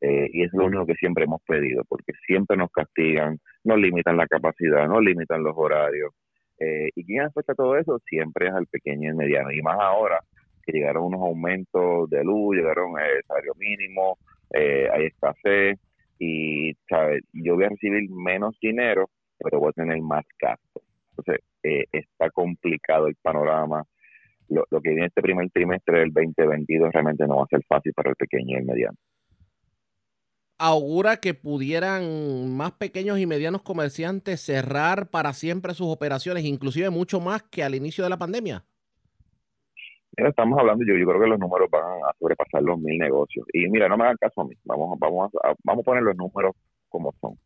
Eh, 0.00 0.28
y 0.32 0.44
es 0.44 0.52
lo 0.52 0.66
único 0.66 0.86
que 0.86 0.94
siempre 0.94 1.24
hemos 1.24 1.40
pedido, 1.46 1.82
porque 1.88 2.12
siempre 2.26 2.56
nos 2.56 2.70
castigan, 2.70 3.38
nos 3.64 3.78
limitan 3.78 4.16
la 4.16 4.26
capacidad, 4.26 4.86
nos 4.86 5.02
limitan 5.02 5.42
los 5.42 5.54
horarios. 5.56 6.12
Eh, 6.58 6.90
¿Y 6.94 7.04
quién 7.04 7.22
afecta 7.22 7.54
todo 7.54 7.76
eso? 7.76 7.98
Siempre 8.06 8.48
es 8.48 8.54
al 8.54 8.66
pequeño 8.66 9.10
y 9.10 9.14
mediano. 9.14 9.50
Y 9.52 9.62
más 9.62 9.78
ahora 9.80 10.20
que 10.64 10.72
llegaron 10.72 11.04
unos 11.04 11.20
aumentos 11.20 12.08
de 12.10 12.24
luz, 12.24 12.56
llegaron 12.56 12.98
el 12.98 13.22
salario 13.24 13.52
mínimo, 13.58 14.18
eh, 14.50 14.88
hay 14.92 15.06
escasez 15.06 15.78
y 16.18 16.72
¿sabes? 16.88 17.22
yo 17.32 17.54
voy 17.54 17.64
a 17.64 17.68
recibir 17.68 18.08
menos 18.10 18.56
dinero, 18.60 19.10
pero 19.38 19.60
voy 19.60 19.70
a 19.70 19.72
tener 19.72 20.00
más 20.00 20.24
gastos. 20.40 20.82
Entonces, 21.10 21.44
eh, 21.62 21.84
está 21.92 22.30
complicado 22.30 23.08
el 23.08 23.16
panorama. 23.16 23.84
Lo, 24.48 24.64
lo 24.70 24.80
que 24.80 24.90
viene 24.90 25.06
este 25.06 25.22
primer 25.22 25.50
trimestre 25.50 26.00
del 26.00 26.12
2022 26.12 26.92
realmente 26.92 27.26
no 27.26 27.36
va 27.36 27.44
a 27.44 27.48
ser 27.48 27.62
fácil 27.66 27.92
para 27.94 28.10
el 28.10 28.16
pequeño 28.16 28.56
y 28.56 28.60
el 28.60 28.64
mediano. 28.64 28.96
Augura 30.58 31.16
que 31.16 31.34
pudieran 31.34 32.56
más 32.56 32.72
pequeños 32.72 33.18
y 33.18 33.26
medianos 33.26 33.62
comerciantes 33.62 34.40
cerrar 34.40 35.10
para 35.10 35.32
siempre 35.32 35.74
sus 35.74 35.88
operaciones, 35.88 36.44
inclusive 36.44 36.90
mucho 36.90 37.20
más 37.20 37.42
que 37.42 37.62
al 37.62 37.74
inicio 37.74 38.04
de 38.04 38.10
la 38.10 38.18
pandemia. 38.18 38.64
Estamos 40.16 40.58
hablando, 40.58 40.84
yo, 40.86 40.96
yo 40.96 41.06
creo 41.06 41.20
que 41.20 41.26
los 41.26 41.38
números 41.40 41.68
van 41.70 41.82
a 41.82 42.12
sobrepasar 42.18 42.62
los 42.62 42.78
mil 42.78 42.96
negocios. 42.98 43.46
Y 43.52 43.68
mira, 43.68 43.88
no 43.88 43.96
me 43.96 44.04
hagan 44.04 44.16
caso 44.16 44.42
a 44.42 44.44
mí, 44.44 44.54
vamos, 44.64 44.96
vamos, 44.98 45.32
a, 45.42 45.54
vamos 45.64 45.82
a 45.82 45.84
poner 45.84 46.02
los 46.04 46.16
números 46.16 46.54
como 46.88 47.12
son. 47.20 47.36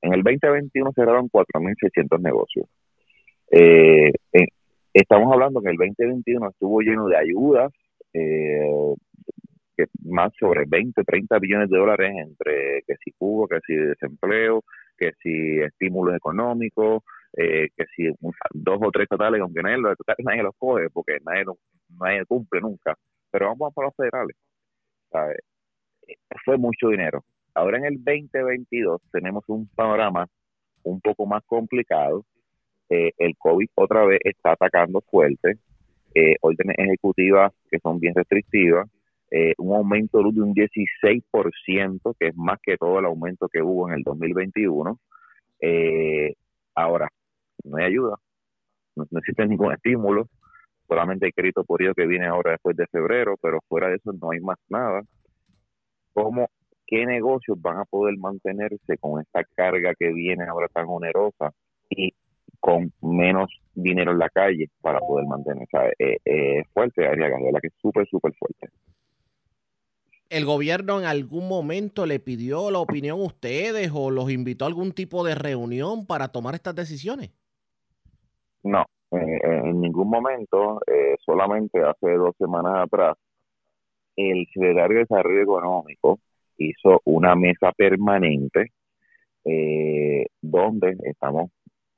En 0.00 0.14
el 0.14 0.22
2021 0.22 0.92
cerraron 0.94 1.28
4.600 1.28 2.20
negocios. 2.20 2.66
Eh, 3.50 4.12
eh, 4.32 4.46
estamos 4.92 5.32
hablando 5.32 5.60
que 5.60 5.70
el 5.70 5.76
2021 5.76 6.48
estuvo 6.50 6.80
lleno 6.80 7.06
de 7.06 7.16
ayudas, 7.16 7.72
eh, 8.12 8.94
que 9.76 9.86
más 10.04 10.32
sobre 10.38 10.64
20, 10.66 11.04
30 11.04 11.38
billones 11.38 11.70
de 11.70 11.78
dólares 11.78 12.12
entre 12.16 12.82
que 12.86 12.94
si 13.04 13.12
hubo, 13.18 13.46
que 13.46 13.58
si 13.66 13.74
desempleo, 13.74 14.62
que 14.96 15.12
si 15.22 15.60
estímulos 15.60 16.16
económicos, 16.16 17.02
eh, 17.36 17.68
que 17.76 17.84
si 17.94 18.08
dos 18.52 18.78
o 18.80 18.90
tres 18.90 19.08
totales, 19.08 19.40
aunque 19.40 19.62
nadie, 19.62 19.78
los 19.78 19.96
totales 19.96 20.24
nadie 20.24 20.42
los 20.42 20.54
coge 20.56 20.88
porque 20.90 21.18
nadie, 21.24 21.44
nadie 21.98 22.24
cumple 22.24 22.60
nunca. 22.60 22.94
Pero 23.30 23.48
vamos 23.48 23.70
a 23.70 23.74
por 23.74 23.84
los 23.84 23.94
federales. 23.94 24.36
Fue 26.44 26.56
mucho 26.56 26.88
dinero. 26.88 27.24
Ahora 27.54 27.78
en 27.78 27.86
el 27.86 28.04
2022 28.04 29.00
tenemos 29.12 29.44
un 29.48 29.66
panorama 29.68 30.26
un 30.84 31.00
poco 31.00 31.26
más 31.26 31.42
complicado. 31.46 32.24
Eh, 32.88 33.12
el 33.18 33.34
COVID 33.36 33.68
otra 33.74 34.04
vez 34.04 34.20
está 34.24 34.52
atacando 34.52 35.00
fuerte. 35.02 35.58
Eh, 36.14 36.36
órdenes 36.40 36.76
ejecutivas 36.78 37.52
que 37.70 37.78
son 37.80 37.98
bien 37.98 38.14
restrictivas. 38.14 38.88
Eh, 39.38 39.52
un 39.58 39.76
aumento 39.76 40.18
de 40.20 40.40
un 40.40 40.54
16%, 40.54 42.16
que 42.18 42.28
es 42.28 42.36
más 42.36 42.58
que 42.62 42.78
todo 42.78 42.98
el 43.00 43.04
aumento 43.04 43.48
que 43.48 43.60
hubo 43.60 43.86
en 43.86 43.96
el 43.96 44.02
2021. 44.02 44.98
Eh, 45.60 46.34
ahora, 46.74 47.10
no 47.64 47.76
hay 47.76 47.84
ayuda, 47.84 48.16
no, 48.96 49.04
existe 49.18 49.46
ningún 49.46 49.74
estímulo, 49.74 50.26
solamente 50.88 51.26
hay 51.26 51.32
crédito 51.32 51.64
por 51.64 51.82
ello 51.82 51.92
que 51.94 52.06
viene 52.06 52.26
ahora 52.26 52.52
después 52.52 52.76
de 52.78 52.86
febrero, 52.86 53.36
pero 53.42 53.60
fuera 53.68 53.88
de 53.90 53.96
eso 53.96 54.10
no 54.14 54.30
hay 54.30 54.40
más 54.40 54.56
nada. 54.70 55.02
¿Cómo, 56.14 56.48
¿Qué 56.86 57.04
negocios 57.04 57.60
van 57.60 57.78
a 57.78 57.84
poder 57.84 58.16
mantenerse 58.16 58.96
con 58.98 59.20
esta 59.20 59.44
carga 59.54 59.94
que 59.98 60.14
viene 60.14 60.44
ahora 60.44 60.68
tan 60.68 60.86
onerosa 60.88 61.52
y 61.90 62.14
con 62.58 62.90
menos 63.02 63.50
dinero 63.74 64.12
en 64.12 64.18
la 64.18 64.30
calle 64.30 64.70
para 64.80 64.98
poder 65.00 65.26
mantenerse? 65.26 65.76
O 65.76 65.78
sea, 65.78 65.90
eh, 65.98 66.16
eh, 66.24 66.62
fuerte, 66.72 67.02
de 67.02 67.08
verdad 67.08 67.60
que 67.60 67.68
es 67.68 67.74
súper, 67.82 68.06
súper 68.08 68.32
fuerte. 68.32 68.70
¿El 70.28 70.44
gobierno 70.44 70.98
en 70.98 71.06
algún 71.06 71.48
momento 71.48 72.04
le 72.04 72.18
pidió 72.18 72.70
la 72.70 72.80
opinión 72.80 73.20
a 73.20 73.24
ustedes 73.24 73.90
o 73.94 74.10
los 74.10 74.30
invitó 74.30 74.64
a 74.64 74.68
algún 74.68 74.92
tipo 74.92 75.24
de 75.24 75.34
reunión 75.34 76.06
para 76.06 76.28
tomar 76.28 76.54
estas 76.54 76.74
decisiones? 76.74 77.30
No, 78.64 78.84
en 79.12 79.80
ningún 79.80 80.10
momento, 80.10 80.80
eh, 80.86 81.14
solamente 81.24 81.80
hace 81.80 82.14
dos 82.14 82.34
semanas 82.38 82.84
atrás, 82.84 83.16
el 84.16 84.46
secretario 84.52 84.96
de 84.96 85.04
Desarrollo 85.04 85.42
Económico 85.42 86.18
hizo 86.58 87.00
una 87.04 87.36
mesa 87.36 87.70
permanente 87.72 88.72
eh, 89.44 90.26
donde 90.40 90.96
estamos 91.04 91.50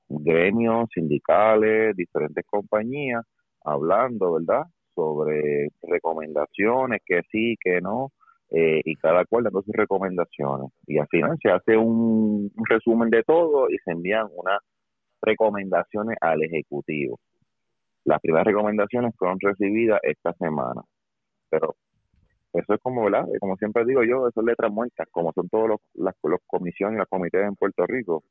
gremios, 0.09 0.89
sindicales, 0.93 1.97
diferentes 1.97 2.45
compañías, 2.47 3.25
hablando, 3.65 4.35
¿verdad?, 4.35 4.65
sobre 4.95 5.69
recomendaciones, 5.83 7.01
que 7.07 7.23
sí, 7.31 7.57
que 7.63 7.81
no, 7.81 8.13
eh, 8.51 8.81
y 8.85 8.97
cada 8.97 9.25
cual 9.27 9.45
dando 9.45 9.63
sus 9.63 9.75
recomendaciones. 9.75 10.71
Y 10.87 10.99
al 10.99 11.07
final 11.09 11.37
se 11.43 11.51
hace 11.51 11.77
un, 11.77 12.51
resumen 12.69 13.11
de 13.11 13.23
todo 13.23 13.69
y 13.69 13.77
se 13.85 13.93
envían 13.93 14.27
unas 14.35 14.61
recomendaciones 15.21 16.17
al 16.21 16.43
Ejecutivo. 16.43 17.19
Las 18.05 18.21
primeras 18.21 18.47
recomendaciones 18.47 19.15
fueron 19.19 19.39
recibidas 19.41 20.01
esta 20.03 20.33
semana, 20.35 20.83
pero 21.51 21.75
eso 22.55 22.75
es 22.75 22.81
como, 22.81 23.05
¿verdad? 23.05 23.27
Como 23.39 23.57
siempre 23.57 23.85
digo 23.85 24.03
yo, 24.03 24.27
eso 24.29 24.41
es 24.41 24.47
letras 24.47 24.73
muertas, 24.73 25.07
como 25.11 25.33
son 25.33 25.49
todas 25.51 25.69
los, 25.69 25.81
las 25.95 26.15
los 26.23 26.41
comisiones 26.47 26.97
y 26.97 26.99
los 27.01 27.09
comités 27.09 27.45
en 27.47 27.55
Puerto 27.55 27.87
Rico. 27.87 28.25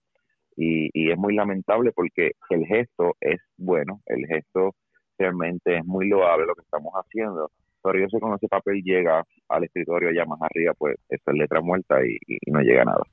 Y, 0.56 0.90
y 0.94 1.12
es 1.12 1.18
muy 1.18 1.36
lamentable 1.36 1.92
porque 1.92 2.32
el 2.50 2.66
gesto 2.66 3.16
es 3.22 3.40
bueno, 3.58 4.02
el 4.08 4.26
gesto 4.26 4.74
realmente 5.20 5.78
es 5.78 5.86
muy 5.86 6.08
loable 6.10 6.48
lo 6.48 6.56
que 6.56 6.62
estamos 6.62 6.94
haciendo, 6.94 7.52
pero 7.82 8.00
yo 8.00 8.06
sé 8.06 8.18
que 8.18 8.20
cuando 8.20 8.38
ese 8.38 8.48
papel 8.48 8.82
llega 8.84 9.24
al 9.50 9.64
escritorio 9.64 10.10
allá 10.10 10.26
más 10.26 10.42
arriba, 10.42 10.74
pues 10.78 10.96
eso 11.10 11.24
es 11.26 11.38
letra 11.38 11.62
muerta 11.62 12.06
y, 12.06 12.18
y 12.28 12.52
no 12.52 12.62
llega 12.62 12.84
nada. 12.86 13.04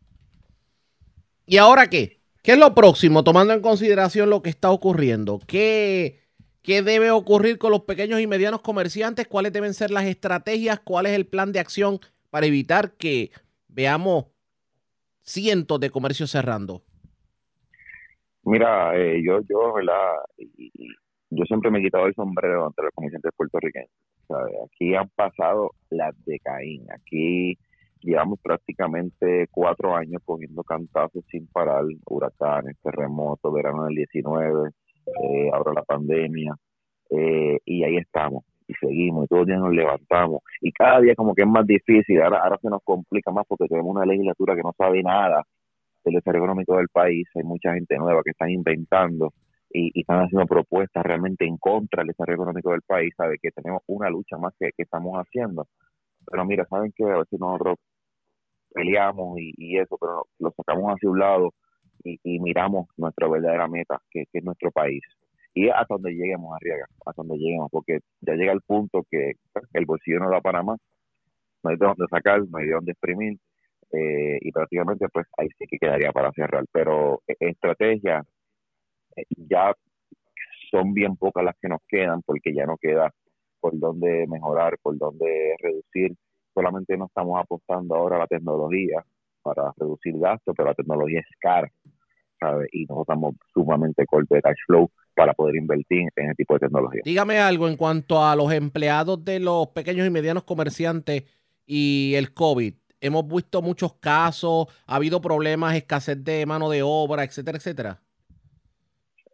¿Y 1.47 1.59
ahora 1.59 1.89
qué? 1.89 2.21
¿Qué 2.43 2.53
es 2.53 2.59
lo 2.59 2.75
próximo, 2.75 3.25
tomando 3.25 3.55
en 3.55 3.63
consideración 3.63 4.29
lo 4.29 4.43
que 4.43 4.51
está 4.51 4.71
ocurriendo? 4.71 5.41
¿Qué, 5.47 6.21
¿Qué 6.63 6.83
debe 6.83 7.11
ocurrir 7.11 7.59
con 7.59 7.71
los 7.71 7.83
pequeños 7.83 8.21
y 8.21 8.27
medianos 8.27 8.63
comerciantes? 8.63 9.27
¿Cuáles 9.27 9.53
deben 9.53 9.75
ser 9.75 9.91
las 9.91 10.05
estrategias? 10.05 10.81
¿Cuál 10.81 11.05
es 11.07 11.13
el 11.13 11.27
plan 11.27 11.53
de 11.53 11.61
acción 11.61 12.01
para 12.31 12.47
evitar 12.47 12.93
que 12.93 13.31
veamos 13.69 14.27
cientos 15.23 15.79
de 15.81 15.91
comercios 15.91 16.31
cerrando? 16.31 16.83
Mira, 18.45 18.95
eh, 18.95 19.23
yo, 19.23 19.41
yo, 19.49 19.75
¿verdad? 19.75 20.13
Yo 21.31 21.45
siempre 21.45 21.71
me 21.71 21.81
he 21.81 21.83
quitado 21.83 22.07
el 22.07 22.15
sombrero 22.15 22.67
ante 22.67 22.83
los 22.83 22.93
comerciantes 22.95 23.33
puertorriqueños. 23.37 23.91
¿Sabes? 24.27 24.55
Aquí 24.65 24.95
han 24.95 25.09
pasado 25.11 25.73
las 25.91 26.15
de 26.25 26.39
Caín. 26.41 26.87
Aquí 26.91 27.59
llevamos 28.05 28.39
prácticamente 28.43 29.49
cuatro 29.51 29.97
años 29.97 30.23
cogiendo 30.25 30.63
cantazos 30.63 31.25
sin 31.31 31.47
parar, 31.49 31.85
huracanes, 32.07 32.77
terremotos, 32.83 33.53
verano 33.53 33.85
del 33.85 33.95
19, 33.95 34.71
eh, 35.07 35.51
ahora 35.53 35.73
la 35.75 35.83
pandemia, 35.83 36.55
eh, 37.11 37.59
y 37.65 37.83
ahí 37.83 37.97
estamos, 37.97 38.45
y 38.69 38.75
seguimos, 38.75 39.25
y 39.25 39.29
todos 39.29 39.41
los 39.41 39.47
días 39.49 39.61
nos 39.61 39.73
levantamos, 39.73 40.43
y 40.61 40.71
cada 40.73 41.01
día 41.01 41.15
como 41.15 41.35
que 41.35 41.43
es 41.43 41.49
más 41.49 41.67
difícil, 41.67 42.21
ahora, 42.21 42.41
ahora 42.43 42.59
se 42.61 42.69
nos 42.69 42.83
complica 42.85 43.31
más 43.31 43.47
porque 43.49 43.69
tenemos 43.69 43.95
una 43.95 44.05
legislatura 44.05 44.55
que 44.55 44.63
no 44.63 44.75
sabe 44.77 45.03
nada 45.03 45.43
del 46.05 46.15
desarrollo 46.15 46.45
económico 46.45 46.77
del 46.77 46.89
país, 46.89 47.27
hay 47.35 47.43
mucha 47.43 47.73
gente 47.73 47.97
nueva 47.97 48.23
que 48.23 48.31
están 48.31 48.51
inventando 48.51 49.33
y, 49.75 49.91
y 49.93 50.01
están 50.03 50.25
haciendo 50.25 50.47
propuestas 50.47 51.05
realmente 51.05 51.45
en 51.45 51.59
contra 51.59 52.03
del 52.03 52.09
desarrollo 52.09 52.37
económico 52.37 52.71
del 52.71 52.83
país, 52.83 53.13
sabe 53.17 53.39
que 53.43 53.51
tenemos 53.51 53.83
una 53.89 54.09
lucha 54.09 54.39
más 54.39 54.55
que, 54.59 54.71
estamos 54.79 55.17
haciendo, 55.17 55.67
pero 56.31 56.45
mira, 56.47 56.65
saben 56.67 56.93
que 56.97 57.05
a 57.05 57.19
veces 57.19 57.41
nosotros 57.41 57.77
peleamos 58.73 59.39
y, 59.41 59.53
y 59.57 59.79
eso, 59.79 59.99
pero 60.01 60.27
lo 60.39 60.53
sacamos 60.53 60.93
hacia 60.93 61.11
un 61.11 61.19
lado 61.19 61.51
y, 62.05 62.19
y 62.23 62.39
miramos 62.39 62.87
nuestra 62.97 63.29
verdadera 63.29 63.67
meta, 63.69 64.01
que, 64.11 64.25
es 64.33 64.45
nuestro 64.45 64.71
país. 64.71 65.03
Y 65.55 65.69
hasta 65.69 65.95
donde 65.95 66.13
lleguemos 66.13 66.55
arriba, 66.55 66.87
hasta 67.07 67.23
donde 67.23 67.39
lleguemos, 67.39 67.69
porque 67.71 68.01
ya 68.21 68.35
llega 68.35 68.53
el 68.53 68.63
punto 68.63 69.05
que 69.11 69.33
pues, 69.53 69.65
el 69.73 69.87
bolsillo 69.87 70.21
no 70.21 70.31
da 70.31 70.41
para 70.41 70.63
más, 70.63 70.79
no 71.63 71.71
hay 71.71 71.77
de 71.77 71.87
dónde 71.87 72.07
sacar, 72.11 72.41
no 72.49 72.59
hay 72.59 72.67
de 72.67 72.73
dónde 72.75 72.93
exprimir, 72.93 73.39
eh, 73.93 74.39
y 74.41 74.53
prácticamente 74.53 75.07
pues 75.13 75.27
ahí 75.37 75.49
sí 75.59 75.67
que 75.69 75.79
quedaría 75.79 76.13
para 76.13 76.33
cerrar. 76.33 76.65
Pero 76.73 77.23
eh, 77.27 77.37
estrategia, 77.41 78.25
ya 79.37 79.75
son 80.71 80.93
bien 80.93 81.17
pocas 81.17 81.45
las 81.45 81.57
que 81.61 81.69
nos 81.69 81.81
quedan, 81.89 82.23
porque 82.23 82.55
ya 82.55 82.67
no 82.67 82.77
queda 82.77 83.13
por 83.61 83.79
dónde 83.79 84.27
mejorar, 84.27 84.77
por 84.83 84.99
dónde 84.99 85.55
reducir. 85.59 86.15
Solamente 86.53 86.97
no 86.97 87.07
estamos 87.07 87.41
apostando 87.41 87.95
ahora 87.95 88.17
a 88.17 88.21
la 88.21 88.27
tecnología 88.27 89.05
para 89.43 89.73
reducir 89.77 90.19
gastos, 90.19 90.55
pero 90.57 90.69
la 90.69 90.75
tecnología 90.75 91.21
es 91.21 91.27
cara, 91.39 91.71
¿sabes? 92.41 92.69
Y 92.73 92.83
nosotros 92.83 93.03
estamos 93.03 93.35
sumamente 93.53 94.05
cortos 94.07 94.37
de 94.37 94.43
cash 94.43 94.59
flow 94.67 94.91
para 95.15 95.33
poder 95.33 95.57
invertir 95.57 96.09
en 96.17 96.27
ese 96.27 96.35
tipo 96.35 96.55
de 96.55 96.61
tecnología. 96.61 97.03
Dígame 97.05 97.39
algo 97.39 97.69
en 97.69 97.77
cuanto 97.77 98.25
a 98.25 98.35
los 98.35 98.53
empleados 98.53 99.25
de 99.25 99.41
los 99.41 99.69
pequeños 99.69 100.07
y 100.07 100.11
medianos 100.11 100.45
comerciantes 100.45 101.25
y 101.67 102.15
el 102.17 102.35
COVID. 102.35 102.75
Hemos 103.01 103.29
visto 103.29 103.63
muchos 103.63 103.95
casos, 103.95 104.67
ha 104.87 104.97
habido 104.97 105.21
problemas, 105.21 105.77
escasez 105.77 106.23
de 106.25 106.47
mano 106.47 106.71
de 106.71 106.83
obra, 106.83 107.23
etcétera, 107.23 107.59
etcétera. 107.59 108.01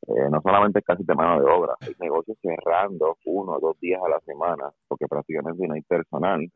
Eh, 0.07 0.31
no 0.31 0.41
solamente 0.43 0.83
casi 0.83 1.05
de 1.05 1.15
mano 1.15 1.41
de 1.41 1.51
obra, 1.51 1.75
hay 1.87 1.95
negocios 2.01 2.39
cerrando 2.43 3.19
uno 3.25 3.53
o 3.53 3.61
dos 3.61 3.79
días 3.81 4.01
a 4.05 4.09
la 4.09 4.21
semana, 4.21 4.71
porque 4.89 5.07
prácticamente 5.09 5.67
no 5.69 5.75
hay 5.75 5.83
personal. 5.83 6.49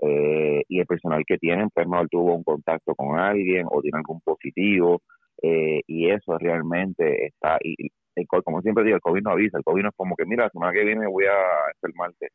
eh, 0.00 0.62
y 0.68 0.80
el 0.80 0.86
personal 0.86 1.24
que 1.26 1.38
tienen, 1.38 1.70
pues 1.70 1.86
tuvo 2.10 2.34
un 2.36 2.44
contacto 2.44 2.94
con 2.94 3.18
alguien 3.18 3.66
o 3.70 3.82
tiene 3.82 3.98
algún 3.98 4.20
positivo, 4.22 5.02
eh, 5.42 5.82
y 5.86 6.10
eso 6.10 6.38
realmente 6.38 7.26
está, 7.26 7.58
y, 7.62 7.76
el 8.16 8.26
co- 8.28 8.42
como 8.42 8.62
siempre 8.62 8.84
digo, 8.84 8.96
el 8.96 9.02
COVID 9.02 9.22
no 9.22 9.30
avisa, 9.32 9.58
el 9.58 9.64
COVID 9.64 9.82
no 9.82 9.88
es 9.90 9.94
como 9.96 10.16
que, 10.16 10.26
mira, 10.26 10.44
la 10.44 10.50
semana 10.50 10.72
que 10.72 10.84
viene 10.84 11.06
voy 11.08 11.24
a 11.26 11.70
enfermarte, 11.74 12.28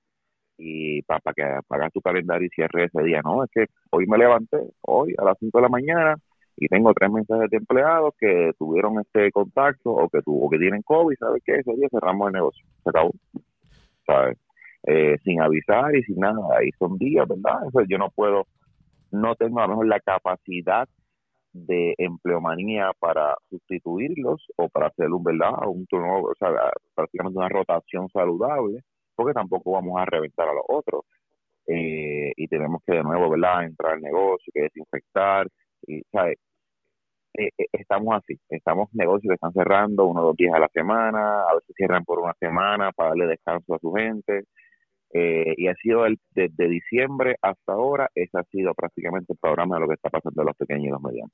y 0.58 1.02
para 1.04 1.22
que 1.36 1.44
pagas 1.68 1.92
tu 1.94 2.02
calendario 2.02 2.48
y 2.48 2.50
cierre 2.50 2.86
ese 2.86 3.04
día, 3.04 3.22
no, 3.24 3.44
es 3.44 3.50
que 3.52 3.66
hoy 3.92 4.06
me 4.08 4.18
levanté, 4.18 4.58
hoy 4.82 5.14
a 5.18 5.26
las 5.26 5.38
5 5.40 5.58
de 5.60 5.64
la 5.64 5.70
mañana, 5.70 6.16
y 6.56 6.68
tengo 6.68 6.94
tres 6.94 7.12
mensajes 7.12 7.50
de 7.50 7.58
empleados 7.58 8.14
que 8.20 8.52
tuvieron 8.58 9.00
este 9.00 9.32
contacto 9.32 9.92
o 9.92 10.10
que 10.10 10.22
tuvo 10.22 10.50
que 10.50 10.60
tienen 10.60 10.82
COVID, 10.84 11.16
¿sabes 11.18 11.42
qué? 11.46 11.56
Ese 11.56 11.74
día 11.76 11.88
cerramos 11.90 12.28
el 12.28 12.34
negocio, 12.34 12.66
se 12.84 12.90
acabó, 12.90 13.12
¿sabes? 14.06 14.38
Eh, 14.86 15.18
sin 15.24 15.42
avisar 15.42 15.96
y 15.96 16.04
sin 16.04 16.18
nada, 16.18 16.40
ahí 16.58 16.70
son 16.78 16.98
días, 16.98 17.28
¿verdad? 17.28 17.68
Eso 17.68 17.82
yo 17.88 17.98
no 17.98 18.10
puedo, 18.10 18.48
no 19.12 19.36
tengo 19.36 19.60
a 19.60 19.64
lo 19.64 19.70
mejor 19.70 19.88
la 19.88 20.00
capacidad 20.00 20.88
de 21.54 21.94
empleomanía 21.98 22.92
para 23.00 23.36
sustituirlos 23.50 24.46
o 24.58 24.68
para 24.70 24.88
hacer 24.88 25.10
un, 25.10 25.24
¿verdad? 25.24 25.52
Un 25.68 25.86
turno, 25.86 26.22
o 26.22 26.36
sea, 26.38 26.50
prácticamente 26.96 27.38
una 27.38 27.50
rotación 27.50 28.10
saludable, 28.10 28.82
porque 29.16 29.34
tampoco 29.34 29.72
vamos 29.72 30.02
a 30.02 30.06
reventar 30.06 30.50
a 30.50 30.54
los 30.54 30.66
otros. 30.68 31.06
Eh, 31.68 32.34
y 32.36 32.48
tenemos 32.48 32.82
que 32.86 32.96
de 32.96 33.04
nuevo, 33.04 33.30
¿verdad? 33.30 33.64
Entrar 33.64 33.94
al 33.94 34.02
negocio, 34.02 34.52
que 34.54 34.64
desinfectar, 34.64 35.48
y, 35.88 36.02
¿sabes? 36.12 36.38
Eh, 37.36 37.50
eh, 37.58 37.66
estamos 37.74 38.16
así, 38.16 38.40
estamos 38.50 38.90
negocios 38.94 39.32
que 39.32 39.36
están 39.36 39.54
cerrando 39.54 40.06
uno 40.06 40.22
o 40.22 40.26
dos 40.28 40.36
días 40.38 40.54
a 40.54 40.60
la 40.60 40.70
semana, 40.70 41.42
a 41.50 41.56
veces 41.56 41.76
cierran 41.76 42.06
por 42.06 42.20
una 42.20 42.34
semana 42.40 42.92
para 42.92 43.10
darle 43.10 43.28
descanso 43.28 43.74
a 43.74 43.80
su 43.80 43.92
gente, 43.94 44.44
eh, 45.14 45.54
y 45.58 45.68
ha 45.68 45.76
sido 45.76 46.06
el, 46.06 46.20
desde 46.32 46.68
diciembre 46.68 47.36
hasta 47.42 47.74
ahora, 47.74 48.10
ese 48.14 48.38
ha 48.38 48.44
sido 48.46 48.74
prácticamente 48.74 49.34
el 49.34 49.40
programa 49.40 49.76
de 49.76 49.82
lo 49.82 49.88
que 49.88 49.96
está 49.96 50.10
pasando 50.10 50.42
en 50.42 50.48
los 50.48 50.56
pequeños 50.56 50.86
y 50.86 50.90
los 50.90 51.02
medianos. 51.02 51.32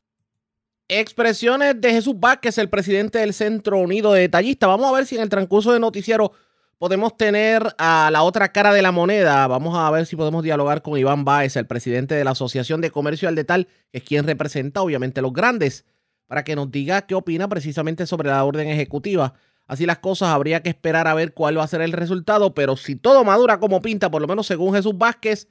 Expresiones 0.88 1.80
de 1.80 1.92
Jesús 1.92 2.20
Vázquez, 2.20 2.58
el 2.58 2.70
presidente 2.70 3.20
del 3.20 3.34
Centro 3.34 3.78
Unido 3.78 4.14
de 4.14 4.22
Detallistas. 4.22 4.70
Vamos 4.70 4.88
a 4.90 4.96
ver 4.96 5.06
si 5.06 5.16
en 5.16 5.22
el 5.22 5.30
transcurso 5.30 5.72
del 5.72 5.82
noticiero 5.82 6.32
podemos 6.80 7.18
tener 7.18 7.76
a 7.78 8.10
la 8.12 8.24
otra 8.24 8.52
cara 8.52 8.74
de 8.74 8.82
la 8.82 8.94
moneda. 8.94 9.46
Vamos 9.48 9.78
a 9.78 9.92
ver 9.92 10.06
si 10.06 10.16
podemos 10.16 10.44
dialogar 10.44 10.82
con 10.82 10.98
Iván 10.98 11.26
Báez, 11.26 11.58
el 11.58 11.68
presidente 11.68 12.16
de 12.16 12.24
la 12.24 12.32
Asociación 12.32 12.80
de 12.80 12.90
Comercio 12.90 13.28
al 13.28 13.36
Detal, 13.36 13.68
que 13.92 14.00
es 14.00 14.04
quien 14.04 14.26
representa 14.26 14.82
obviamente 14.82 15.20
a 15.20 15.24
los 15.24 15.34
grandes, 15.34 15.86
para 16.26 16.44
que 16.44 16.56
nos 16.56 16.72
diga 16.72 17.02
qué 17.02 17.16
opina 17.16 17.50
precisamente 17.50 18.08
sobre 18.08 18.30
la 18.30 18.44
orden 18.46 18.70
ejecutiva. 18.70 19.34
Así 19.68 19.86
las 19.86 20.00
cosas, 20.00 20.30
habría 20.30 20.64
que 20.64 20.70
esperar 20.70 21.08
a 21.08 21.14
ver 21.14 21.34
cuál 21.34 21.58
va 21.58 21.64
a 21.64 21.68
ser 21.68 21.82
el 21.82 21.92
resultado, 21.92 22.56
pero 22.56 22.78
si 22.78 22.96
todo 22.96 23.26
madura 23.26 23.60
como 23.60 23.82
pinta, 23.82 24.10
por 24.10 24.22
lo 24.22 24.28
menos 24.28 24.48
según 24.48 24.74
Jesús 24.74 24.98
Vázquez, 24.98 25.50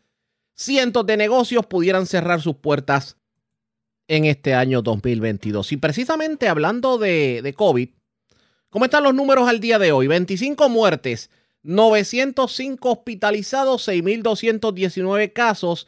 cientos 0.55 1.05
de 1.07 1.19
negocios 1.19 1.67
pudieran 1.67 2.07
cerrar 2.07 2.41
sus 2.41 2.57
puertas 2.57 3.19
en 4.09 4.25
este 4.25 4.55
año 4.55 4.81
2022. 4.81 5.73
Y 5.73 5.77
precisamente 5.77 6.49
hablando 6.49 6.97
de 6.97 7.55
COVID, 7.55 7.91
¿cómo 8.70 8.85
están 8.85 9.04
los 9.04 9.14
números 9.14 9.48
al 9.48 9.61
día 9.61 9.78
de 9.78 9.92
hoy? 9.92 10.07
25 10.07 10.68
muertes, 10.68 11.31
905 11.62 12.90
hospitalizados, 12.90 13.88
6.219 13.88 15.33
casos 15.33 15.87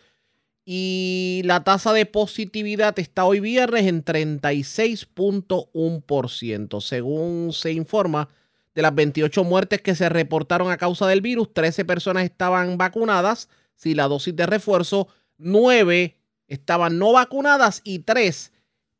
y 0.64 1.42
la 1.44 1.62
tasa 1.64 1.92
de 1.92 2.06
positividad 2.06 2.98
está 2.98 3.24
hoy 3.24 3.40
viernes 3.40 3.86
en 3.86 4.02
36.1%. 4.04 6.80
Según 6.80 7.52
se 7.52 7.72
informa, 7.72 8.30
de 8.74 8.82
las 8.82 8.94
28 8.94 9.44
muertes 9.44 9.82
que 9.82 9.94
se 9.94 10.09
reportaron 10.09 10.70
a 10.70 10.76
causa 10.76 11.07
del 11.07 11.20
virus, 11.20 11.52
13 11.52 11.84
personas 11.84 12.24
estaban 12.24 12.78
vacunadas, 12.78 13.48
si 13.74 13.94
la 13.94 14.07
dosis 14.07 14.36
de 14.36 14.46
refuerzo, 14.46 15.09
9 15.38 16.16
estaban 16.46 16.98
no 16.98 17.12
vacunadas 17.12 17.80
y 17.84 18.00
3 18.00 18.52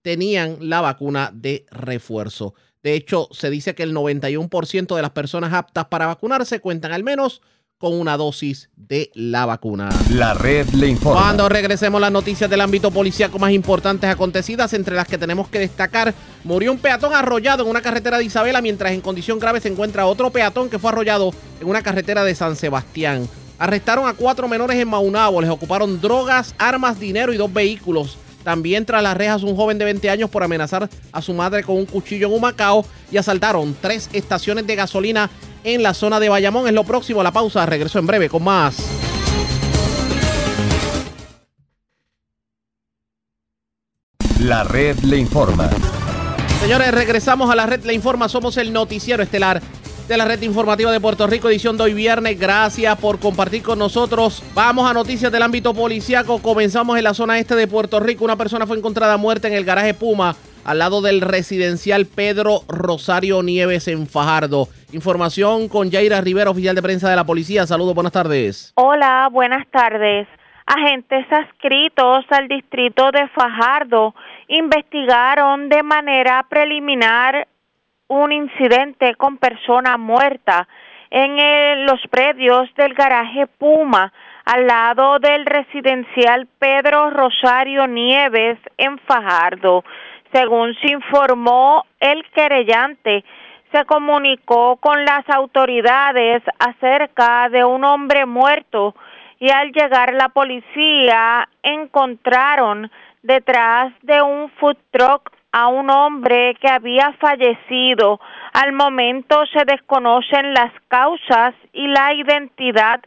tenían 0.03 0.57
la 0.61 0.81
vacuna 0.81 1.31
de 1.33 1.67
refuerzo. 1.71 2.55
De 2.83 2.95
hecho, 2.95 3.29
se 3.33 3.51
dice 3.51 3.75
que 3.75 3.83
el 3.83 3.95
91% 3.95 4.97
de 4.97 5.03
las 5.03 5.11
personas 5.11 5.53
aptas 5.53 5.87
para 5.87 6.07
vacunarse 6.07 6.61
cuentan 6.61 6.93
al 6.93 7.05
menos 7.05 7.43
con 7.77 7.99
una 7.99 8.19
dosis 8.19 8.69
de 8.77 9.11
la 9.15 9.47
vacuna. 9.47 9.89
La 10.11 10.35
red 10.35 10.69
le 10.71 10.89
informa. 10.89 11.21
Cuando 11.21 11.49
regresemos 11.49 11.99
las 11.99 12.13
noticias 12.13 12.51
del 12.51 12.61
ámbito 12.61 12.91
policíaco 12.91 13.39
más 13.39 13.53
importantes 13.53 14.09
acontecidas, 14.11 14.75
entre 14.75 14.95
las 14.95 15.09
que 15.09 15.17
tenemos 15.17 15.49
que 15.49 15.61
destacar, 15.61 16.15
murió 16.45 16.73
un 16.73 16.79
peatón 16.79 17.15
arrollado 17.15 17.63
en 17.63 17.71
una 17.71 17.81
carretera 17.81 18.19
de 18.19 18.25
Isabela, 18.25 18.61
mientras 18.61 18.93
en 18.93 19.01
condición 19.01 19.39
grave 19.39 19.63
se 19.63 19.69
encuentra 19.69 20.07
otro 20.07 20.31
peatón 20.31 20.69
que 20.69 20.79
fue 20.79 20.91
arrollado 20.91 21.33
en 21.59 21.69
una 21.69 21.83
carretera 21.83 22.23
de 22.23 22.35
San 22.35 22.55
Sebastián. 22.55 23.27
Arrestaron 23.59 24.07
a 24.07 24.15
cuatro 24.15 24.47
menores 24.47 24.77
en 24.79 24.89
Maunabo. 24.89 25.41
Les 25.41 25.51
ocuparon 25.51 26.01
drogas, 26.01 26.55
armas, 26.59 27.01
dinero 27.01 27.33
y 27.33 27.39
dos 27.39 27.53
vehículos. 27.53 28.19
También 28.45 28.87
tras 28.87 29.03
las 29.03 29.17
rejas 29.17 29.43
un 29.43 29.57
joven 29.57 29.79
de 29.79 29.85
20 29.85 30.11
años 30.11 30.31
por 30.31 30.43
amenazar 30.43 30.89
a 31.13 31.23
su 31.23 31.35
madre 31.35 31.63
con 31.63 31.77
un 31.77 31.87
cuchillo 31.87 32.29
en 32.29 32.35
Humacao 32.35 32.85
y 33.11 33.17
asaltaron 33.17 33.77
tres 33.81 34.09
estaciones 34.13 34.67
de 34.67 34.77
gasolina 34.77 35.31
en 35.65 35.83
la 35.83 35.95
zona 35.95 36.21
de 36.21 36.29
Bayamón. 36.29 36.67
Es 36.67 36.73
lo 36.73 36.85
próximo 36.85 37.21
a 37.21 37.25
la 37.25 37.33
pausa. 37.33 37.67
Regreso 37.67 37.99
en 37.99 38.07
breve 38.07 38.29
con 38.29 38.43
más. 38.45 38.77
La 44.41 44.65
red 44.65 44.99
le 45.01 45.19
informa. 45.19 45.69
Señores, 46.61 46.93
regresamos 46.93 47.51
a 47.51 47.55
la 47.55 47.65
red 47.65 47.85
Le 47.85 47.95
Informa. 47.95 48.29
Somos 48.29 48.59
el 48.59 48.71
noticiero 48.71 49.23
estelar 49.23 49.63
de 50.11 50.17
la 50.17 50.25
red 50.25 50.43
informativa 50.43 50.91
de 50.91 50.99
Puerto 50.99 51.25
Rico, 51.29 51.49
edición 51.49 51.77
de 51.77 51.85
hoy 51.85 51.95
viernes. 51.95 52.37
Gracias 52.37 52.99
por 52.99 53.21
compartir 53.21 53.63
con 53.63 53.79
nosotros. 53.79 54.43
Vamos 54.55 54.91
a 54.91 54.93
noticias 54.93 55.31
del 55.31 55.41
ámbito 55.41 55.73
policíaco. 55.73 56.43
Comenzamos 56.43 56.99
en 56.99 57.05
la 57.05 57.15
zona 57.15 57.39
este 57.39 57.55
de 57.55 57.69
Puerto 57.69 58.01
Rico. 58.01 58.25
Una 58.25 58.35
persona 58.35 58.67
fue 58.67 58.77
encontrada 58.77 59.17
muerta 59.19 59.47
en 59.47 59.55
el 59.55 59.65
garaje 59.65 59.95
Puma, 59.95 60.35
al 60.65 60.81
lado 60.81 61.01
del 61.01 61.21
residencial 61.21 62.07
Pedro 62.07 62.63
Rosario 62.67 63.45
Nieves 63.45 63.87
en 63.87 64.09
Fajardo. 64.09 64.67
Información 64.93 65.69
con 65.69 65.93
Yaira 65.93 66.21
Rivera, 66.21 66.51
oficial 66.51 66.75
de 66.75 66.83
prensa 66.83 67.09
de 67.09 67.15
la 67.15 67.25
policía. 67.25 67.65
Saludos, 67.69 67.95
buenas 67.95 68.13
tardes. 68.13 68.73
Hola, 68.75 69.29
buenas 69.31 69.65
tardes. 69.71 70.27
Agentes 70.67 71.25
adscritos 71.31 72.25
al 72.31 72.49
distrito 72.49 73.13
de 73.13 73.29
Fajardo 73.29 74.17
investigaron 74.49 75.69
de 75.69 75.85
manera 75.85 76.45
preliminar 76.49 77.47
un 78.11 78.33
incidente 78.33 79.15
con 79.15 79.39
persona 79.39 79.97
muerta 79.97 80.67
en 81.11 81.39
el- 81.39 81.87
los 81.87 82.01
predios 82.09 82.69
del 82.75 82.95
garaje 82.95 83.47
Puma 83.47 84.13
al 84.45 84.67
lado 84.67 85.21
del 85.21 85.47
residencial 85.47 86.49
Pedro 86.59 87.11
Rosario 87.11 87.87
Nieves 87.87 88.59
en 88.77 88.99
Fajardo. 88.99 89.85
Según 90.33 90.75
se 90.81 90.93
informó, 90.93 91.85
el 92.01 92.25
querellante 92.31 93.25
se 93.73 93.85
comunicó 93.85 94.77
con 94.77 95.05
las 95.05 95.29
autoridades 95.29 96.43
acerca 96.59 97.49
de 97.49 97.65
un 97.65 97.85
hombre 97.85 98.27
muerto 98.27 98.97
y 99.39 99.51
al 99.51 99.71
llegar 99.71 100.15
la 100.15 100.31
policía 100.31 101.49
encontraron 101.63 102.91
detrás 103.23 103.93
de 104.03 104.21
un 104.21 104.51
food 104.59 104.77
truck 104.91 105.31
a 105.53 105.69
un 105.69 105.91
hombre 105.91 106.55
que 106.61 106.69
había 106.69 107.13
fallecido. 107.21 108.21
Al 108.53 108.73
momento 108.73 109.43
se 109.53 109.65
desconocen 109.65 110.55
las 110.55 110.73
causas 110.89 111.55
y 111.73 111.87
la 111.89 112.15
identidad 112.15 113.01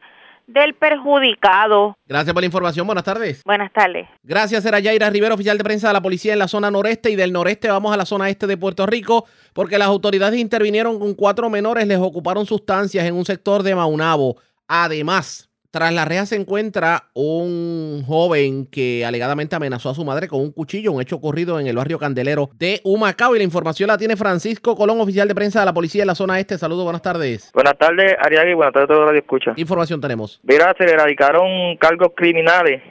del 0.47 0.73
perjudicado. 0.73 1.97
Gracias 2.05 2.33
por 2.33 2.41
la 2.41 2.45
información. 2.45 2.85
Buenas 2.85 3.03
tardes. 3.03 3.41
Buenas 3.45 3.71
tardes. 3.71 4.07
Gracias, 4.23 4.65
era 4.65 4.79
Yaira 4.79 5.09
Rivera, 5.09 5.33
oficial 5.33 5.57
de 5.57 5.63
prensa 5.63 5.87
de 5.87 5.93
la 5.93 6.01
policía 6.01 6.33
en 6.33 6.39
la 6.39 6.47
zona 6.47 6.69
noreste 6.69 7.09
y 7.09 7.15
del 7.15 7.31
noreste 7.31 7.69
vamos 7.69 7.93
a 7.93 7.97
la 7.97 8.05
zona 8.05 8.29
este 8.29 8.47
de 8.47 8.57
Puerto 8.57 8.85
Rico 8.85 9.25
porque 9.53 9.77
las 9.77 9.87
autoridades 9.87 10.39
intervinieron 10.39 10.99
con 10.99 11.13
cuatro 11.13 11.49
menores, 11.49 11.87
les 11.87 11.97
ocuparon 11.97 12.45
sustancias 12.45 13.05
en 13.05 13.15
un 13.15 13.25
sector 13.25 13.63
de 13.63 13.75
Maunabo. 13.75 14.37
Además, 14.67 15.49
tras 15.73 15.91
la 15.91 16.05
reja 16.05 16.27
se 16.27 16.35
encuentra 16.35 17.05
un 17.15 18.03
joven 18.05 18.67
que 18.67 19.03
alegadamente 19.07 19.55
amenazó 19.55 19.89
a 19.89 19.95
su 19.95 20.05
madre 20.05 20.27
con 20.27 20.39
un 20.39 20.51
cuchillo, 20.51 20.91
un 20.91 21.01
hecho 21.01 21.15
ocurrido 21.15 21.59
en 21.59 21.65
el 21.65 21.75
barrio 21.75 21.97
Candelero 21.97 22.51
de 22.53 22.79
Humacao 22.83 23.35
y 23.35 23.39
la 23.39 23.43
información 23.43 23.87
la 23.87 23.97
tiene 23.97 24.15
Francisco 24.15 24.75
Colón, 24.75 25.01
oficial 25.01 25.27
de 25.27 25.33
prensa 25.33 25.61
de 25.61 25.65
la 25.65 25.73
policía 25.73 26.03
en 26.03 26.09
la 26.09 26.13
zona 26.13 26.39
este. 26.39 26.59
Saludos, 26.59 26.83
buenas 26.83 27.01
tardes. 27.01 27.49
Buenas 27.55 27.75
tardes, 27.75 28.15
Ariagui. 28.19 28.53
Buenas 28.53 28.71
tardes 28.71 28.91
a 28.91 28.93
todos 28.93 29.05
los 29.05 29.11
que 29.13 29.17
escuchan. 29.17 29.55
¿Qué 29.55 29.61
información 29.61 29.99
tenemos? 29.99 30.39
Mira, 30.43 30.75
se 30.77 30.85
le 30.85 30.91
erradicaron 30.91 31.75
cargos 31.77 32.09
criminales 32.15 32.83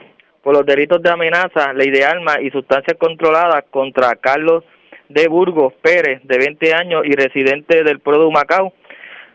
por 0.43 0.53
los 0.53 0.65
delitos 0.65 1.01
de 1.01 1.09
amenaza, 1.09 1.71
ley 1.71 1.89
de 1.89 2.03
armas 2.03 2.39
y 2.41 2.49
sustancias 2.49 2.97
controladas 2.99 3.63
contra 3.71 4.13
Carlos 4.17 4.65
de 5.07 5.29
Burgos 5.29 5.71
Pérez, 5.81 6.19
de 6.25 6.37
20 6.37 6.73
años 6.73 7.03
y 7.05 7.13
residente 7.13 7.85
del 7.85 8.01
pueblo 8.01 8.23
de 8.23 8.27
Humacao. 8.27 8.73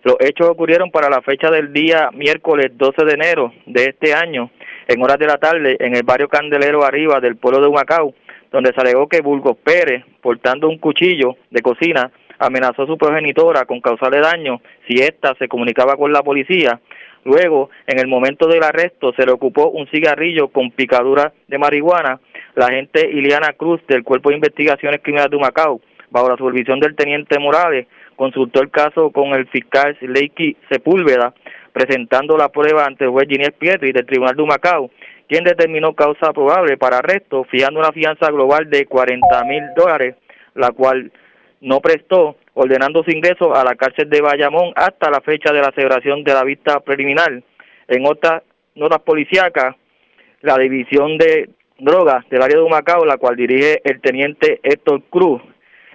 Los 0.05 0.17
hechos 0.21 0.49
ocurrieron 0.49 0.91
para 0.91 1.11
la 1.11 1.23
fecha 1.23 1.51
del 1.51 1.73
día 1.73 2.11
miércoles 2.13 2.71
12 2.77 3.05
de 3.05 3.13
enero 3.13 3.53
de 3.67 3.87
este 3.87 4.15
año, 4.15 4.51
en 4.87 5.03
horas 5.03 5.19
de 5.19 5.27
la 5.27 5.39
tarde, 5.39 5.77
en 5.81 5.97
el 5.97 6.03
barrio 6.05 6.29
Candelero 6.29 6.85
Arriba 6.85 7.21
del 7.21 7.37
pueblo 7.37 7.61
de 7.61 7.67
Humacao, 7.67 8.15
donde 8.53 8.73
se 8.73 8.81
alegó 8.81 9.09
que 9.09 9.21
Burgos 9.21 9.57
Pérez, 9.57 10.05
portando 10.23 10.69
un 10.69 10.79
cuchillo 10.79 11.37
de 11.51 11.63
cocina, 11.63 12.11
amenazó 12.39 12.83
a 12.83 12.87
su 12.87 12.97
progenitora 12.97 13.65
con 13.65 13.81
causarle 13.81 14.21
daño 14.21 14.61
si 14.87 15.01
ésta 15.01 15.35
se 15.39 15.49
comunicaba 15.49 15.97
con 15.97 16.13
la 16.13 16.23
policía. 16.23 16.81
Luego, 17.25 17.71
en 17.87 17.99
el 17.99 18.07
momento 18.07 18.47
del 18.47 18.63
arresto, 18.63 19.13
se 19.15 19.27
le 19.27 19.33
ocupó 19.33 19.69
un 19.69 19.89
cigarrillo 19.89 20.49
con 20.49 20.71
picadura 20.71 21.33
de 21.49 21.59
marihuana. 21.59 22.21
La 22.55 22.67
agente 22.67 23.11
Iliana 23.11 23.53
Cruz 23.55 23.81
del 23.89 24.05
Cuerpo 24.05 24.31
de 24.31 24.37
Investigaciones 24.37 25.01
Criminales 25.03 25.31
de 25.31 25.37
Humacao, 25.37 25.81
bajo 26.11 26.29
la 26.29 26.37
supervisión 26.37 26.81
del 26.81 26.95
teniente 26.95 27.39
Morales, 27.39 27.87
consultó 28.19 28.61
el 28.61 28.71
caso 28.71 29.11
con 29.11 29.29
el 29.29 29.47
fiscal 29.47 29.97
Leiki 30.01 30.57
Sepúlveda, 30.69 31.33
presentando 31.73 32.37
la 32.37 32.49
prueba 32.49 32.85
ante 32.85 33.05
el 33.05 33.11
juez 33.11 33.29
Ginés 33.29 33.53
Pietri 33.53 33.93
del 33.93 34.07
Tribunal 34.07 34.35
de 34.35 34.43
Humacao, 34.43 34.91
quien 35.29 35.45
determinó 35.45 35.95
causa 35.95 36.33
probable 36.33 36.77
para 36.77 36.99
arresto, 36.99 37.45
fijando 37.45 37.79
una 37.79 37.93
fianza 37.93 38.31
global 38.33 38.69
de 38.69 38.87
40 38.87 39.45
mil 39.45 39.63
dólares, 39.77 40.17
la 40.55 40.73
cual 40.73 41.13
no 41.61 41.81
prestó, 41.81 42.37
ordenando 42.55 43.05
su 43.05 43.13
ingreso 43.13 43.55
a 43.55 43.63
la 43.63 43.77
cárcel 43.77 44.11
de 44.11 44.21
Bayamón 44.21 44.73
hasta 44.75 45.11
la 45.11 45.21
fecha 45.21 45.53
de 45.53 45.61
la 45.61 45.71
celebración 45.71 46.25
de 46.25 46.35
la 46.35 46.43
vista 46.43 46.81
preliminar. 46.81 47.41
En 47.87 48.05
otras 48.05 48.43
notas 48.75 49.01
policíacas, 49.03 49.77
la 50.41 50.59
división 50.59 51.19
de 51.19 51.51
drogas 51.79 52.29
del 52.31 52.43
área 52.43 52.57
de 52.57 52.65
Humacao, 52.65 53.05
la 53.05 53.17
cual 53.17 53.37
dirige 53.37 53.81
el 53.85 54.01
teniente 54.01 54.59
Héctor 54.65 55.03
Cruz, 55.09 55.41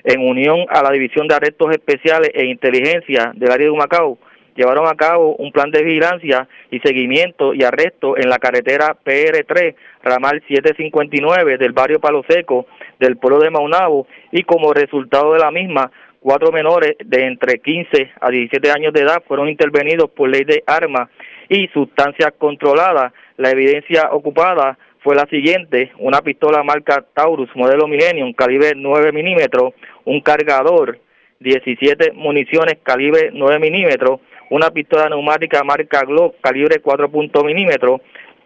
en 0.03 0.21
unión 0.21 0.65
a 0.69 0.83
la 0.83 0.91
División 0.91 1.27
de 1.27 1.35
Arrestos 1.35 1.71
Especiales 1.71 2.31
e 2.33 2.45
Inteligencia 2.45 3.31
del 3.35 3.51
área 3.51 3.65
de 3.65 3.71
Humacao, 3.71 4.17
llevaron 4.55 4.87
a 4.87 4.95
cabo 4.95 5.35
un 5.35 5.51
plan 5.51 5.71
de 5.71 5.83
vigilancia 5.83 6.47
y 6.71 6.79
seguimiento 6.79 7.53
y 7.53 7.63
arresto 7.63 8.17
en 8.17 8.29
la 8.29 8.37
carretera 8.37 8.95
PR3, 9.03 9.75
ramal 10.03 10.43
759 10.47 11.57
del 11.57 11.71
barrio 11.71 11.99
Palo 11.99 12.23
Seco 12.27 12.67
del 12.99 13.17
pueblo 13.17 13.39
de 13.39 13.49
Maunabo 13.49 14.07
y 14.31 14.43
como 14.43 14.73
resultado 14.73 15.33
de 15.33 15.39
la 15.39 15.51
misma, 15.51 15.91
cuatro 16.19 16.51
menores 16.51 16.95
de 17.03 17.25
entre 17.25 17.59
15 17.59 18.11
a 18.19 18.29
17 18.29 18.71
años 18.71 18.93
de 18.93 19.01
edad 19.01 19.23
fueron 19.27 19.49
intervenidos 19.49 20.09
por 20.11 20.29
ley 20.29 20.43
de 20.43 20.63
armas 20.65 21.09
y 21.49 21.67
sustancias 21.67 22.33
controladas. 22.37 23.13
La 23.37 23.49
evidencia 23.51 24.09
ocupada 24.11 24.77
fue 25.03 25.15
la 25.15 25.25
siguiente, 25.25 25.91
una 25.99 26.21
pistola 26.21 26.63
marca 26.63 27.03
Taurus 27.13 27.49
modelo 27.55 27.87
Millennium 27.87 28.31
calibre 28.33 28.71
9 28.75 29.11
milímetros, 29.11 29.73
un 30.05 30.21
cargador, 30.21 30.97
17 31.41 32.13
municiones 32.13 32.77
calibre 32.83 33.29
9 33.33 33.59
milímetros, 33.59 34.21
una 34.49 34.71
pistola 34.71 35.09
neumática 35.09 35.61
marca 35.63 36.05
Glock 36.05 36.35
calibre 36.41 36.79
4 36.79 37.09
milímetros, 37.43 37.99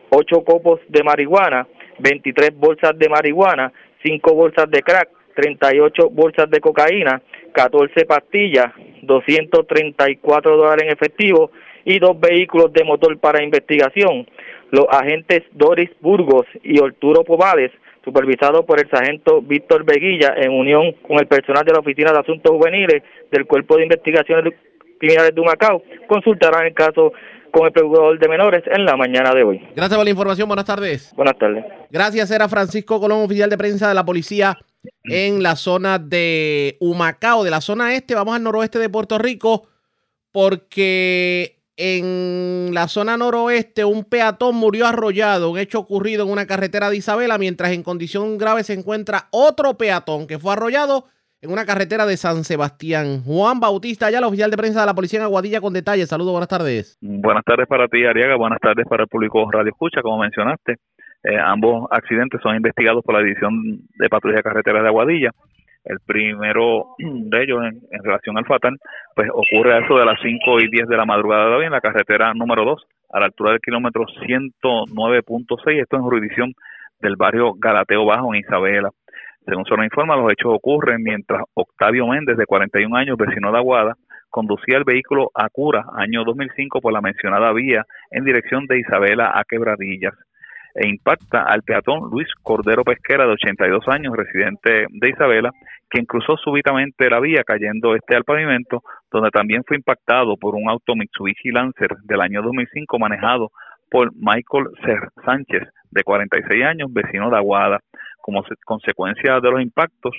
8 0.10 0.43
copos 0.43 0.80
de 0.88 1.03
marihuana, 1.03 1.68
23 1.99 2.58
bolsas 2.58 2.97
de 2.97 3.08
marihuana, 3.08 3.72
5 4.03 4.34
bolsas 4.34 4.70
de 4.72 4.82
crack, 4.82 5.10
38 5.36 6.10
bolsas 6.10 6.49
de 6.49 6.60
cocaína, 6.60 7.22
14 7.53 8.05
pastillas, 8.05 8.74
234 9.03 10.58
dólares 10.58 10.86
en 10.86 10.91
efectivo 10.91 11.51
y 11.86 11.99
dos 11.99 12.20
vehículos 12.20 12.74
de 12.74 12.84
motor 12.84 13.18
para 13.20 13.43
investigación. 13.43 14.28
Los 14.72 14.86
agentes 14.89 15.43
Doris 15.53 15.89
Burgos 16.01 16.45
y 16.63 16.84
Arturo 16.84 17.24
Pobales, 17.24 17.72
supervisados 18.03 18.65
por 18.65 18.80
el 18.80 18.89
sargento 18.89 19.41
Víctor 19.41 19.86
Veguilla 19.86 20.34
en 20.38 20.51
unión 20.51 20.93
con 21.07 21.20
el 21.20 21.28
personal 21.28 21.63
de 21.65 21.74
la 21.74 21.80
Oficina 21.80 22.11
de 22.11 22.20
Asuntos 22.20 22.51
Juveniles 22.51 23.03
del 23.32 23.45
Cuerpo 23.45 23.78
de 23.78 23.84
Investigaciones 23.84 24.53
Criminales 24.99 25.36
de 25.36 25.41
Humacao, 25.41 25.84
consultarán 26.07 26.65
el 26.65 26.74
caso 26.74 27.13
con 27.51 27.65
el 27.65 27.72
procurador 27.72 28.20
de 28.20 28.28
menores 28.28 28.63
en 28.68 28.86
la 28.86 28.95
mañana 28.95 29.34
de 29.34 29.43
hoy. 29.43 29.59
Gracias 29.76 29.95
por 29.95 30.03
la 30.03 30.09
información. 30.09 30.47
Buenas 30.47 30.65
tardes. 30.65 31.13
Buenas 31.15 31.38
tardes. 31.38 31.65
Gracias, 31.89 32.30
era 32.32 32.47
Francisco 32.49 32.99
Colón, 32.99 33.24
oficial 33.24 33.49
de 33.49 33.57
prensa 33.57 33.88
de 33.88 33.95
la 33.95 34.05
policía 34.05 34.57
en 35.03 35.41
la 35.43 35.55
zona 35.55 35.99
de 35.99 36.78
Humacao, 36.80 37.43
de 37.43 37.51
la 37.51 37.61
zona 37.61 37.95
este. 37.95 38.15
Vamos 38.15 38.36
al 38.36 38.43
noroeste 38.43 38.80
de 38.80 38.89
Puerto 38.89 39.18
Rico 39.18 39.68
porque 40.32 41.57
en 41.78 42.73
la 42.73 42.88
zona 42.88 43.17
noroeste 43.17 43.86
un 43.86 44.03
peatón 44.03 44.55
murió 44.55 44.88
arrollado, 44.88 45.51
un 45.51 45.59
hecho 45.59 45.80
ocurrido 45.80 46.25
en 46.25 46.32
una 46.32 46.47
carretera 46.47 46.89
de 46.89 46.97
Isabela, 46.97 47.38
mientras 47.38 47.71
en 47.71 47.84
condición 47.84 48.38
grave 48.38 48.63
se 48.63 48.73
encuentra 48.73 49.28
otro 49.32 49.78
peatón 49.78 50.25
que 50.25 50.39
fue 50.39 50.53
arrollado 50.53 51.05
en 51.39 51.51
una 51.51 51.65
carretera 51.65 52.07
de 52.07 52.17
San 52.17 52.43
Sebastián. 52.43 53.21
Juan 53.23 53.59
Bautista, 53.59 54.09
ya 54.09 54.17
el 54.17 54.23
oficial 54.23 54.49
de 54.49 54.57
prensa 54.57 54.80
de 54.80 54.88
la 54.88 54.95
policía 54.95 55.19
en 55.19 55.25
Aguadilla 55.25 55.61
con 55.61 55.71
detalles. 55.71 56.09
Saludos, 56.09 56.32
buenas 56.32 56.49
tardes. 56.49 56.97
Buenas 56.99 57.43
tardes 57.45 57.67
para 57.67 57.88
ti, 57.88 58.03
Ariaga. 58.03 58.36
Buenas 58.36 58.59
tardes 58.59 58.86
para 58.89 59.03
el 59.03 59.09
público 59.09 59.49
Radio 59.51 59.69
Escucha, 59.69 60.01
como 60.01 60.17
mencionaste. 60.17 60.78
Eh, 61.23 61.38
ambos 61.38 61.88
accidentes 61.91 62.41
son 62.41 62.55
investigados 62.55 63.03
por 63.03 63.15
la 63.15 63.21
División 63.21 63.82
de 63.99 64.09
Patrulla 64.09 64.38
de 64.38 64.43
Carreteras 64.43 64.82
de 64.82 64.88
Aguadilla. 64.88 65.32
El 65.88 65.99
primero 66.05 66.95
de 66.99 67.43
ellos, 67.43 67.63
en, 67.63 67.79
en, 67.91 68.03
relación 68.03 68.38
al 68.38 68.45
fatal, 68.45 68.77
pues 69.15 69.29
ocurre 69.33 69.73
a 69.73 69.79
eso 69.79 69.97
de 69.97 70.05
las 70.05 70.19
5 70.21 70.59
y 70.59 70.69
10 70.69 70.88
de 70.88 70.97
la 70.97 71.05
madrugada 71.05 71.49
de 71.49 71.55
hoy 71.55 71.65
en 71.65 71.71
la 71.71 71.81
carretera 71.81 72.33
número 72.33 72.65
2, 72.65 72.85
a 73.13 73.19
la 73.19 73.25
altura 73.27 73.51
del 73.51 73.61
kilómetro 73.61 74.05
109.6, 74.05 75.81
esto 75.81 75.95
en 75.95 76.03
jurisdicción 76.03 76.53
del 76.99 77.15
barrio 77.15 77.53
Galateo 77.57 78.05
Bajo 78.05 78.33
en 78.33 78.41
Isabela. 78.41 78.89
Según 79.45 79.65
se 79.65 79.75
nos 79.77 79.85
informa, 79.85 80.17
los 80.17 80.31
hechos 80.31 80.53
ocurren 80.53 81.01
mientras 81.01 81.41
Octavio 81.53 82.05
Méndez, 82.07 82.35
de 82.35 82.45
41 82.45 82.93
años, 82.97 83.17
vecino 83.17 83.51
de 83.51 83.57
Aguada, 83.57 83.95
conducía 84.29 84.77
el 84.77 84.83
vehículo 84.83 85.31
a 85.33 85.47
Cura, 85.49 85.85
año 85.95 86.25
2005, 86.25 86.81
por 86.81 86.91
la 86.91 86.99
mencionada 86.99 87.53
vía 87.53 87.85
en 88.11 88.25
dirección 88.25 88.65
de 88.67 88.79
Isabela 88.79 89.31
a 89.33 89.45
Quebradillas 89.45 90.13
e 90.77 90.88
impacta 90.88 91.41
al 91.41 91.63
peatón 91.63 92.09
Luis 92.11 92.27
Cordero 92.43 92.83
Pesquera, 92.83 93.25
de 93.25 93.33
82 93.33 93.88
años, 93.88 94.15
residente 94.15 94.85
de 94.89 95.09
Isabela, 95.09 95.51
quien 95.89 96.05
cruzó 96.05 96.38
súbitamente 96.38 97.09
la 97.09 97.19
vía 97.19 97.43
cayendo 97.45 97.95
este 97.95 98.15
al 98.15 98.23
pavimento, 98.23 98.83
donde 99.11 99.29
también 99.31 99.63
fue 99.65 99.77
impactado 99.77 100.35
por 100.38 100.55
un 100.55 100.69
auto 100.69 100.95
Mitsubishi 100.95 101.51
Lancer 101.51 101.95
del 102.03 102.21
año 102.21 102.41
2005 102.41 102.99
manejado 102.99 103.51
por 103.89 104.11
Michael 104.13 104.67
Sánchez, 105.25 105.63
de 105.91 106.03
46 106.03 106.63
años, 106.63 106.91
vecino 106.91 107.29
de 107.29 107.38
Aguada. 107.38 107.79
Como 108.21 108.43
consecuencia 108.65 109.39
de 109.39 109.51
los 109.51 109.61
impactos, 109.61 110.13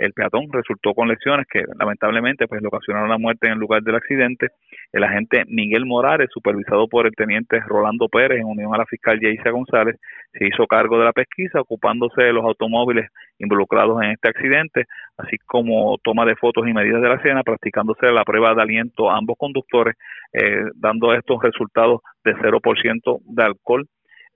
el 0.00 0.12
peatón 0.12 0.46
resultó 0.50 0.94
con 0.94 1.08
lesiones 1.08 1.46
que 1.46 1.62
lamentablemente 1.78 2.48
pues 2.48 2.62
le 2.62 2.68
ocasionaron 2.68 3.08
la 3.08 3.18
muerte 3.18 3.46
en 3.46 3.54
el 3.54 3.58
lugar 3.58 3.82
del 3.82 3.96
accidente. 3.96 4.48
El 4.92 5.04
agente 5.04 5.44
Miguel 5.46 5.84
Morales, 5.86 6.28
supervisado 6.32 6.88
por 6.88 7.06
el 7.06 7.14
teniente 7.14 7.60
Rolando 7.60 8.08
Pérez 8.08 8.40
en 8.40 8.46
unión 8.46 8.74
a 8.74 8.78
la 8.78 8.86
fiscal 8.86 9.20
Yeisa 9.20 9.50
González, 9.50 9.96
se 10.32 10.46
hizo 10.46 10.66
cargo 10.66 10.98
de 10.98 11.04
la 11.04 11.12
pesquisa 11.12 11.60
ocupándose 11.60 12.22
de 12.22 12.32
los 12.32 12.44
automóviles 12.44 13.10
involucrados 13.38 14.02
en 14.02 14.10
este 14.12 14.28
accidente, 14.28 14.84
así 15.18 15.36
como 15.46 15.98
toma 16.02 16.24
de 16.24 16.36
fotos 16.36 16.66
y 16.66 16.72
medidas 16.72 17.02
de 17.02 17.08
la 17.08 17.16
escena, 17.16 17.42
practicándose 17.42 18.10
la 18.10 18.24
prueba 18.24 18.54
de 18.54 18.62
aliento 18.62 19.10
a 19.10 19.18
ambos 19.18 19.36
conductores, 19.38 19.96
eh, 20.32 20.64
dando 20.76 21.12
estos 21.12 21.42
resultados 21.42 22.00
de 22.24 22.34
0% 22.36 23.18
de 23.24 23.42
alcohol 23.42 23.86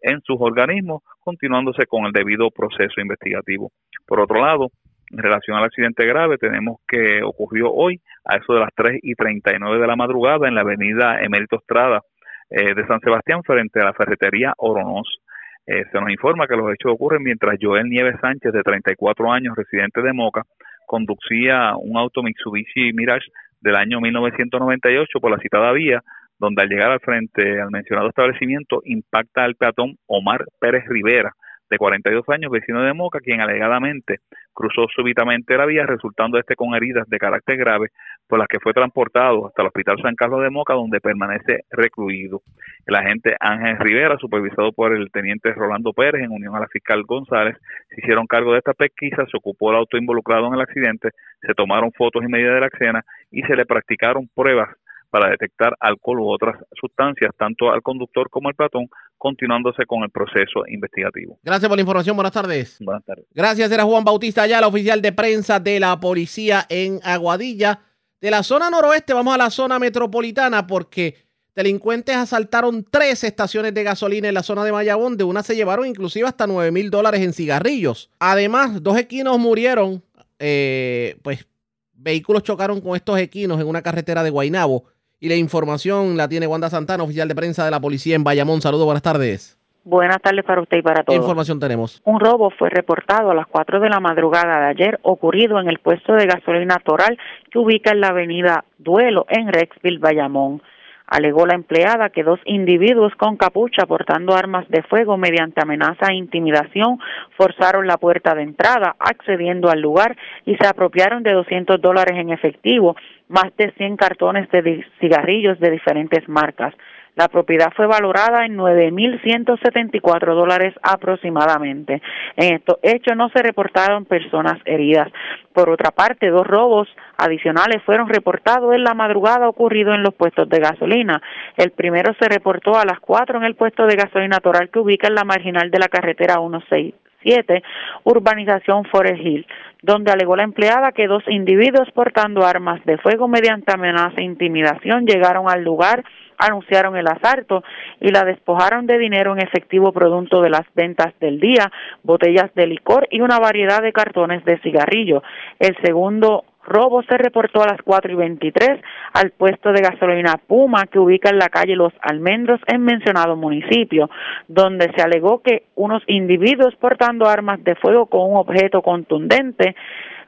en 0.03 0.21
sus 0.21 0.37
organismos, 0.39 1.03
continuándose 1.21 1.87
con 1.87 2.05
el 2.05 2.13
debido 2.13 2.51
proceso 2.51 3.01
investigativo. 3.01 3.71
Por 4.07 4.21
otro 4.21 4.41
lado, 4.41 4.69
en 5.17 5.23
relación 5.23 5.57
al 5.57 5.65
accidente 5.65 6.05
grave, 6.07 6.39
tenemos 6.39 6.81
que 6.89 7.23
ocurrió 7.23 7.71
hoy 7.71 8.01
a 8.25 8.37
eso 8.37 8.53
de 8.55 8.61
las 8.61 8.71
3 8.75 8.99
y 9.03 9.15
39 9.15 9.79
de 9.79 9.87
la 9.87 9.97
madrugada 9.97 10.49
en 10.49 10.55
la 10.55 10.63
avenida 10.63 11.23
Emérito 11.23 11.57
Estrada 11.57 12.03
eh, 12.51 12.75
de 12.75 12.87
San 12.87 13.01
Sebastián 13.01 13.43
frente 13.45 13.81
a 13.81 13.85
la 13.85 13.93
ferretería 13.93 14.53
Oronos. 14.57 15.21
Eh, 15.67 15.85
se 15.91 16.01
nos 16.01 16.11
informa 16.11 16.47
que 16.47 16.57
los 16.57 16.73
hechos 16.73 16.93
ocurren 16.93 17.23
mientras 17.23 17.57
Joel 17.61 17.89
Nieves 17.89 18.17
Sánchez, 18.21 18.53
de 18.53 18.63
34 18.63 19.33
años, 19.33 19.57
residente 19.57 20.03
de 20.03 20.13
Moca, 20.13 20.43
conducía 20.87 21.75
un 21.77 21.97
auto 21.97 22.23
Mitsubishi 22.23 22.93
Mirage 22.93 23.27
del 23.61 23.77
año 23.77 24.01
1998 24.01 25.21
por 25.21 25.31
la 25.31 25.39
citada 25.39 25.73
vía, 25.73 26.03
donde 26.39 26.63
al 26.63 26.69
llegar 26.69 26.91
al 26.91 27.01
frente 27.01 27.61
al 27.61 27.71
mencionado 27.71 28.09
establecimiento 28.09 28.83
impacta 28.85 29.45
al 29.45 29.55
peatón 29.55 29.97
Omar 30.07 30.45
Pérez 30.61 30.85
Rivera, 30.89 31.33
de 31.75 31.79
42 31.79 32.29
años, 32.29 32.51
vecino 32.51 32.83
de 32.83 32.95
Moca, 32.95 33.19
quien 33.21 33.41
alegadamente 33.41 34.21
cruzó 34.53 34.87
súbitamente 34.95 35.57
la 35.57 35.67
vía, 35.67 35.85
resultando 35.85 36.39
este 36.39 36.55
con 36.55 36.75
heridas 36.75 37.09
de 37.09 37.19
carácter 37.19 37.57
grave, 37.57 37.89
por 38.29 38.39
las 38.39 38.49
que 38.49 38.61
fue 38.61 38.73
transportado 38.73 39.49
hasta 39.49 39.63
el 39.63 39.69
Hospital 39.69 40.01
San 40.01 40.15
Carlos 40.15 40.43
de 40.43 40.51
Moca, 40.51 40.75
donde 40.75 41.01
permanece 41.01 41.65
recluido. 41.71 42.43
El 42.87 42.95
agente 42.95 43.37
Ángel 43.41 43.79
Rivera, 43.79 44.17
supervisado 44.19 44.73
por 44.73 44.95
el 44.95 45.11
teniente 45.11 45.53
Rolando 45.53 45.93
Pérez, 45.93 46.23
en 46.23 46.31
unión 46.31 46.55
a 46.55 46.61
la 46.61 46.69
fiscal 46.69 47.03
González, 47.03 47.57
se 47.89 48.01
hicieron 48.01 48.27
cargo 48.27 48.53
de 48.53 48.59
esta 48.59 48.73
pesquisa, 48.73 49.27
se 49.27 49.37
ocupó 49.37 49.71
el 49.71 49.77
auto 49.79 49.97
involucrado 49.97 50.47
en 50.47 50.55
el 50.55 50.61
accidente, 50.61 51.11
se 51.43 51.55
tomaron 51.55 51.93
fotos 51.93 52.23
y 52.23 52.29
medidas 52.29 52.55
de 52.55 52.61
la 52.61 52.69
escena 52.69 53.05
y 53.31 53.43
se 53.43 53.57
le 53.57 53.67
practicaron 53.67 54.29
pruebas 54.35 54.69
para 55.15 55.31
detectar 55.31 55.77
alcohol 55.79 56.19
u 56.19 56.29
otras 56.29 56.57
sustancias, 56.73 57.31
tanto 57.39 57.71
al 57.71 57.83
conductor 57.83 58.29
como 58.31 58.49
al 58.49 58.57
peatón, 58.57 58.89
continuándose 59.17 59.87
con 59.87 60.03
el 60.03 60.11
proceso 60.11 60.65
investigativo. 60.67 61.39
Gracias 61.45 61.69
por 61.69 61.79
la 61.79 61.83
información. 61.83 62.17
Buenas 62.17 62.33
tardes. 62.33 62.79
Buenas 62.81 63.05
tardes. 63.05 63.25
Gracias. 63.33 63.71
Era 63.71 63.85
Juan 63.85 64.03
Bautista 64.03 64.45
la 64.45 64.67
oficial 64.67 65.01
de 65.01 65.13
prensa 65.13 65.61
de 65.61 65.79
la 65.79 66.01
policía 66.01 66.67
en 66.69 66.99
Aguadilla. 67.05 67.79
De 68.21 68.29
la 68.29 68.43
zona 68.43 68.71
noroeste 68.71 69.15
vamos 69.15 69.33
a 69.37 69.39
la 69.39 69.51
zona 69.51 69.79
metropolitana 69.79 70.67
porque 70.67 71.15
delincuentes 71.55 72.17
asaltaron 72.17 72.85
tres 72.91 73.23
estaciones 73.23 73.73
de 73.73 73.85
gasolina 73.85 74.27
en 74.27 74.35
la 74.35 74.43
zona 74.43 74.65
de 74.65 74.73
Mayabón. 74.73 75.17
De 75.17 75.23
una 75.23 75.45
se 75.45 75.55
llevaron 75.55 75.87
inclusive 75.87 76.27
hasta 76.27 76.49
9 76.49 76.73
mil 76.73 76.91
dólares 76.91 77.21
en 77.21 77.35
cigarrillos. 77.35 78.11
Además, 78.19 78.83
dos 78.83 78.99
equinos 78.99 79.39
murieron. 79.39 80.03
Eh, 80.41 81.19
pues 81.23 81.47
vehículos 81.93 82.43
chocaron 82.43 82.81
con 82.81 82.97
estos 82.97 83.17
equinos 83.21 83.61
en 83.61 83.69
una 83.69 83.81
carretera 83.81 84.25
de 84.25 84.31
Guainabo. 84.31 84.87
Y 85.25 85.29
la 85.31 85.37
información 85.37 86.19
la 86.19 86.29
tiene 86.29 86.47
Wanda 86.47 86.69
Santana, 86.69 87.03
oficial 87.03 87.27
de 87.27 87.35
prensa 87.35 87.65
de 87.65 87.71
la 87.71 87.81
policía 87.81 88.15
en 88.15 88.25
Bayamón. 88.25 88.61
Saludos, 88.61 88.85
buenas 88.85 89.01
tardes. 89.01 89.59
Buenas 89.83 90.21
tardes 90.21 90.45
para 90.45 90.61
usted 90.61 90.77
y 90.77 90.83
para 90.83 91.03
todos. 91.03 91.17
¿Qué 91.17 91.23
información 91.23 91.59
tenemos? 91.59 92.03
Un 92.05 92.21
robo 92.21 92.51
fue 92.51 92.69
reportado 92.69 93.31
a 93.31 93.35
las 93.35 93.47
4 93.47 93.81
de 93.81 93.89
la 93.89 94.01
madrugada 94.01 94.61
de 94.61 94.67
ayer, 94.67 95.01
ocurrido 95.01 95.59
en 95.59 95.71
el 95.71 95.79
puesto 95.79 96.13
de 96.13 96.27
gasolina 96.27 96.77
Toral 96.85 97.17
que 97.51 97.59
ubica 97.59 97.93
en 97.93 98.03
la 98.03 98.09
avenida 98.09 98.67
Duelo 98.77 99.25
en 99.31 99.51
Rexville, 99.51 99.99
Bayamón. 99.99 100.61
Alegó 101.07 101.47
la 101.47 101.55
empleada 101.55 102.09
que 102.09 102.23
dos 102.23 102.41
individuos 102.47 103.15
con 103.17 103.37
capucha 103.37 103.87
portando 103.87 104.35
armas 104.35 104.67
de 104.69 104.83
fuego 104.83 105.17
mediante 105.17 105.61
amenaza 105.63 106.07
e 106.11 106.15
intimidación 106.15 106.99
forzaron 107.37 107.87
la 107.87 107.99
puerta 107.99 108.35
de 108.35 108.43
entrada, 108.43 108.97
accediendo 108.99 109.71
al 109.71 109.81
lugar 109.81 110.17
y 110.47 110.57
se 110.57 110.67
apropiaron 110.67 111.23
de 111.23 111.33
200 111.33 111.81
dólares 111.81 112.17
en 112.17 112.31
efectivo, 112.31 112.97
más 113.29 113.55
de 113.57 113.71
100 113.73 113.97
cartones 113.97 114.51
de 114.51 114.85
cigarrillos 115.01 115.61
de 115.61 115.71
diferentes 115.71 116.29
marcas. 116.29 116.75
La 117.17 117.29
propiedad 117.29 117.73
fue 117.77 117.87
valorada 117.87 118.45
en 118.45 118.57
9.174 118.57 120.35
dólares 120.35 120.75
aproximadamente. 120.83 122.03
En 122.37 122.55
estos 122.55 122.79
hechos 122.83 123.17
no 123.17 123.29
se 123.29 123.41
reportaron 123.41 124.05
personas 124.05 124.59
heridas. 124.65 125.13
Por 125.53 125.71
otra 125.71 125.93
parte, 125.93 126.29
dos 126.31 126.45
robos 126.45 126.89
adicionales 127.17 127.81
fueron 127.85 128.09
reportados 128.09 128.75
en 128.75 128.83
la 128.83 128.95
madrugada 128.95 129.49
ocurrido 129.49 129.95
en 129.95 130.03
los 130.03 130.15
puestos 130.15 130.49
de 130.49 130.59
gasolina. 130.59 131.23
El 131.57 131.71
primero 131.71 132.13
se 132.19 132.29
reportó 132.29 132.77
a 132.77 132.85
las 132.85 132.99
4 132.99 133.39
en 133.39 133.45
el 133.45 133.55
puesto 133.55 133.87
de 133.87 133.95
gasolina 133.95 134.41
Toral 134.41 134.71
que 134.71 134.81
ubica 134.81 135.07
en 135.07 135.15
la 135.15 135.23
marginal 135.23 135.71
de 135.71 135.79
la 135.79 135.87
carretera 135.87 136.39
167, 136.41 137.63
urbanización 138.03 138.87
Forest 138.87 139.21
Hill, 139.21 139.47
donde 139.83 140.11
alegó 140.11 140.35
la 140.35 140.43
empleada 140.43 140.91
que 140.91 141.07
dos 141.07 141.23
individuos 141.29 141.89
portando 141.93 142.45
armas 142.45 142.85
de 142.85 142.99
fuego 142.99 143.29
mediante 143.29 143.73
amenaza 143.73 144.17
e 144.17 144.25
intimidación 144.25 145.07
llegaron 145.07 145.49
al 145.49 145.63
lugar 145.63 146.03
anunciaron 146.39 146.97
el 146.97 147.07
asalto 147.07 147.63
y 148.01 148.11
la 148.11 148.25
despojaron 148.25 148.87
de 148.87 148.99
dinero 148.99 149.33
en 149.33 149.43
efectivo 149.43 149.93
producto 149.93 150.41
de 150.41 150.51
las 150.51 150.63
ventas 150.75 151.13
del 151.21 151.41
día, 151.41 151.71
botellas 152.03 152.55
de 152.55 152.67
licor 152.67 153.07
y 153.11 153.21
una 153.21 153.39
variedad 153.39 153.83
de 153.83 153.93
cartones 153.93 154.45
de 154.45 154.59
cigarrillo. 154.59 155.23
El 155.59 155.77
segundo 155.83 156.45
robo 156.67 157.03
se 157.03 157.19
reportó 157.19 157.63
a 157.63 157.67
las 157.67 157.83
cuatro 157.83 158.13
y 158.13 158.15
veintitrés 158.15 158.81
al 159.13 159.31
puesto 159.31 159.73
de 159.73 159.83
gasolina 159.83 160.37
Puma 160.47 160.87
que 160.87 160.99
ubica 160.99 161.29
en 161.31 161.39
la 161.39 161.49
calle 161.49 161.77
Los 161.77 161.93
Almendros 162.01 162.61
en 162.67 162.83
mencionado 162.83 163.37
municipio, 163.37 164.09
donde 164.49 164.91
se 164.97 165.03
alegó 165.03 165.43
que 165.43 165.65
unos 165.75 166.03
individuos 166.07 166.75
portando 166.77 167.29
armas 167.29 167.63
de 167.65 167.75
fuego 167.75 168.07
con 168.07 168.31
un 168.31 168.37
objeto 168.37 168.83
contundente 168.83 169.77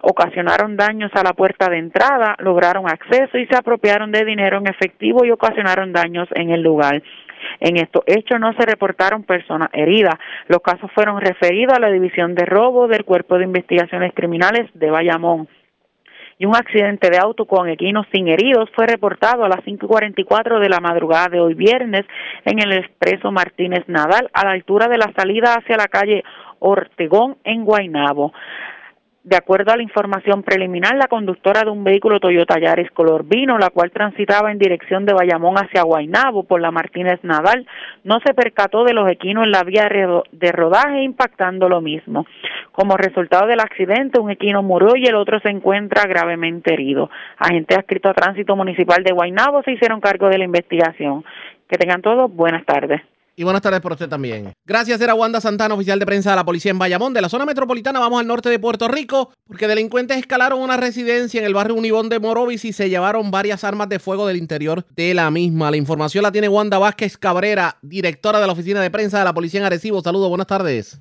ocasionaron 0.08 0.76
daños 0.76 1.10
a 1.14 1.24
la 1.24 1.32
puerta 1.32 1.68
de 1.68 1.78
entrada, 1.78 2.36
lograron 2.38 2.88
acceso 2.88 3.38
y 3.38 3.46
se 3.46 3.56
apropiaron 3.56 4.12
de 4.12 4.24
dinero 4.24 4.58
en 4.58 4.68
efectivo 4.68 5.24
y 5.24 5.32
ocasionaron 5.32 5.92
daños 5.92 6.28
en 6.34 6.50
el 6.50 6.62
lugar. 6.62 7.02
En 7.58 7.76
estos 7.76 8.04
hechos 8.06 8.38
no 8.38 8.52
se 8.52 8.64
reportaron 8.64 9.24
personas 9.24 9.68
heridas. 9.72 10.14
Los 10.46 10.60
casos 10.60 10.90
fueron 10.94 11.20
referidos 11.20 11.76
a 11.76 11.80
la 11.80 11.90
División 11.90 12.34
de 12.34 12.44
Robo 12.44 12.86
del 12.86 13.04
Cuerpo 13.04 13.36
de 13.36 13.44
Investigaciones 13.44 14.12
Criminales 14.14 14.70
de 14.74 14.90
Bayamón. 14.90 15.48
Y 16.38 16.46
un 16.46 16.54
accidente 16.54 17.10
de 17.10 17.18
auto 17.18 17.46
con 17.46 17.68
equinos 17.68 18.06
sin 18.12 18.28
heridos 18.28 18.70
fue 18.76 18.86
reportado 18.86 19.44
a 19.44 19.48
las 19.48 19.64
5.44 19.64 20.60
de 20.60 20.68
la 20.68 20.80
madrugada 20.80 21.28
de 21.28 21.40
hoy 21.40 21.54
viernes 21.54 22.04
en 22.44 22.60
el 22.60 22.72
expreso 22.74 23.32
Martínez 23.32 23.84
Nadal 23.88 24.30
a 24.32 24.44
la 24.44 24.52
altura 24.52 24.86
de 24.86 24.98
la 24.98 25.12
salida 25.16 25.54
hacia 25.54 25.76
la 25.76 25.88
calle 25.88 26.22
Ortegón 26.58 27.38
en 27.42 27.64
Guaynabo. 27.64 28.32
De 29.26 29.34
acuerdo 29.34 29.72
a 29.72 29.76
la 29.76 29.82
información 29.82 30.44
preliminar, 30.44 30.94
la 30.94 31.08
conductora 31.08 31.62
de 31.64 31.70
un 31.70 31.82
vehículo 31.82 32.20
Toyota 32.20 32.60
Yaris 32.60 32.92
color 32.92 33.24
vino, 33.24 33.58
la 33.58 33.70
cual 33.70 33.90
transitaba 33.90 34.52
en 34.52 34.58
dirección 34.58 35.04
de 35.04 35.14
Bayamón 35.14 35.56
hacia 35.56 35.82
Guaynabo 35.82 36.44
por 36.44 36.60
la 36.60 36.70
Martínez 36.70 37.18
Nadal, 37.24 37.66
no 38.04 38.20
se 38.24 38.34
percató 38.34 38.84
de 38.84 38.94
los 38.94 39.10
equinos 39.10 39.44
en 39.44 39.50
la 39.50 39.64
vía 39.64 39.88
de 40.30 40.52
rodaje 40.52 41.02
impactando 41.02 41.68
lo 41.68 41.80
mismo. 41.80 42.24
Como 42.70 42.96
resultado 42.96 43.48
del 43.48 43.58
accidente, 43.58 44.20
un 44.20 44.30
equino 44.30 44.62
murió 44.62 44.94
y 44.94 45.06
el 45.06 45.16
otro 45.16 45.40
se 45.40 45.48
encuentra 45.48 46.04
gravemente 46.04 46.74
herido. 46.74 47.10
Agentes 47.36 47.78
adscritos 47.78 48.12
a 48.12 48.14
Tránsito 48.14 48.54
Municipal 48.54 49.02
de 49.02 49.12
Guaynabo 49.12 49.60
se 49.64 49.72
hicieron 49.72 50.00
cargo 50.00 50.28
de 50.28 50.38
la 50.38 50.44
investigación. 50.44 51.24
Que 51.68 51.78
tengan 51.78 52.00
todos 52.00 52.32
buenas 52.32 52.64
tardes. 52.64 53.02
Y 53.38 53.44
buenas 53.44 53.60
tardes 53.60 53.82
por 53.82 53.92
usted 53.92 54.08
también. 54.08 54.54
Gracias, 54.64 54.98
era 54.98 55.14
Wanda 55.14 55.42
Santana, 55.42 55.74
oficial 55.74 55.98
de 55.98 56.06
prensa 56.06 56.30
de 56.30 56.36
la 56.36 56.44
policía 56.44 56.70
en 56.70 56.78
Bayamón. 56.78 57.12
De 57.12 57.20
la 57.20 57.28
zona 57.28 57.44
metropolitana 57.44 58.00
vamos 58.00 58.18
al 58.18 58.26
norte 58.26 58.48
de 58.48 58.58
Puerto 58.58 58.88
Rico, 58.88 59.30
porque 59.46 59.68
delincuentes 59.68 60.16
escalaron 60.16 60.58
una 60.60 60.78
residencia 60.78 61.38
en 61.38 61.44
el 61.44 61.52
barrio 61.52 61.74
Unibón 61.74 62.08
de 62.08 62.18
Morovis 62.18 62.64
y 62.64 62.72
se 62.72 62.88
llevaron 62.88 63.30
varias 63.30 63.62
armas 63.62 63.90
de 63.90 63.98
fuego 63.98 64.26
del 64.26 64.38
interior 64.38 64.86
de 64.96 65.12
la 65.12 65.30
misma. 65.30 65.70
La 65.70 65.76
información 65.76 66.22
la 66.22 66.32
tiene 66.32 66.48
Wanda 66.48 66.78
Vázquez 66.78 67.18
Cabrera, 67.18 67.76
directora 67.82 68.40
de 68.40 68.46
la 68.46 68.54
oficina 68.54 68.80
de 68.80 68.90
prensa 68.90 69.18
de 69.18 69.24
la 69.24 69.34
policía 69.34 69.60
en 69.60 69.66
Arecibo. 69.66 70.00
Saludos, 70.00 70.30
buenas 70.30 70.46
tardes. 70.46 70.98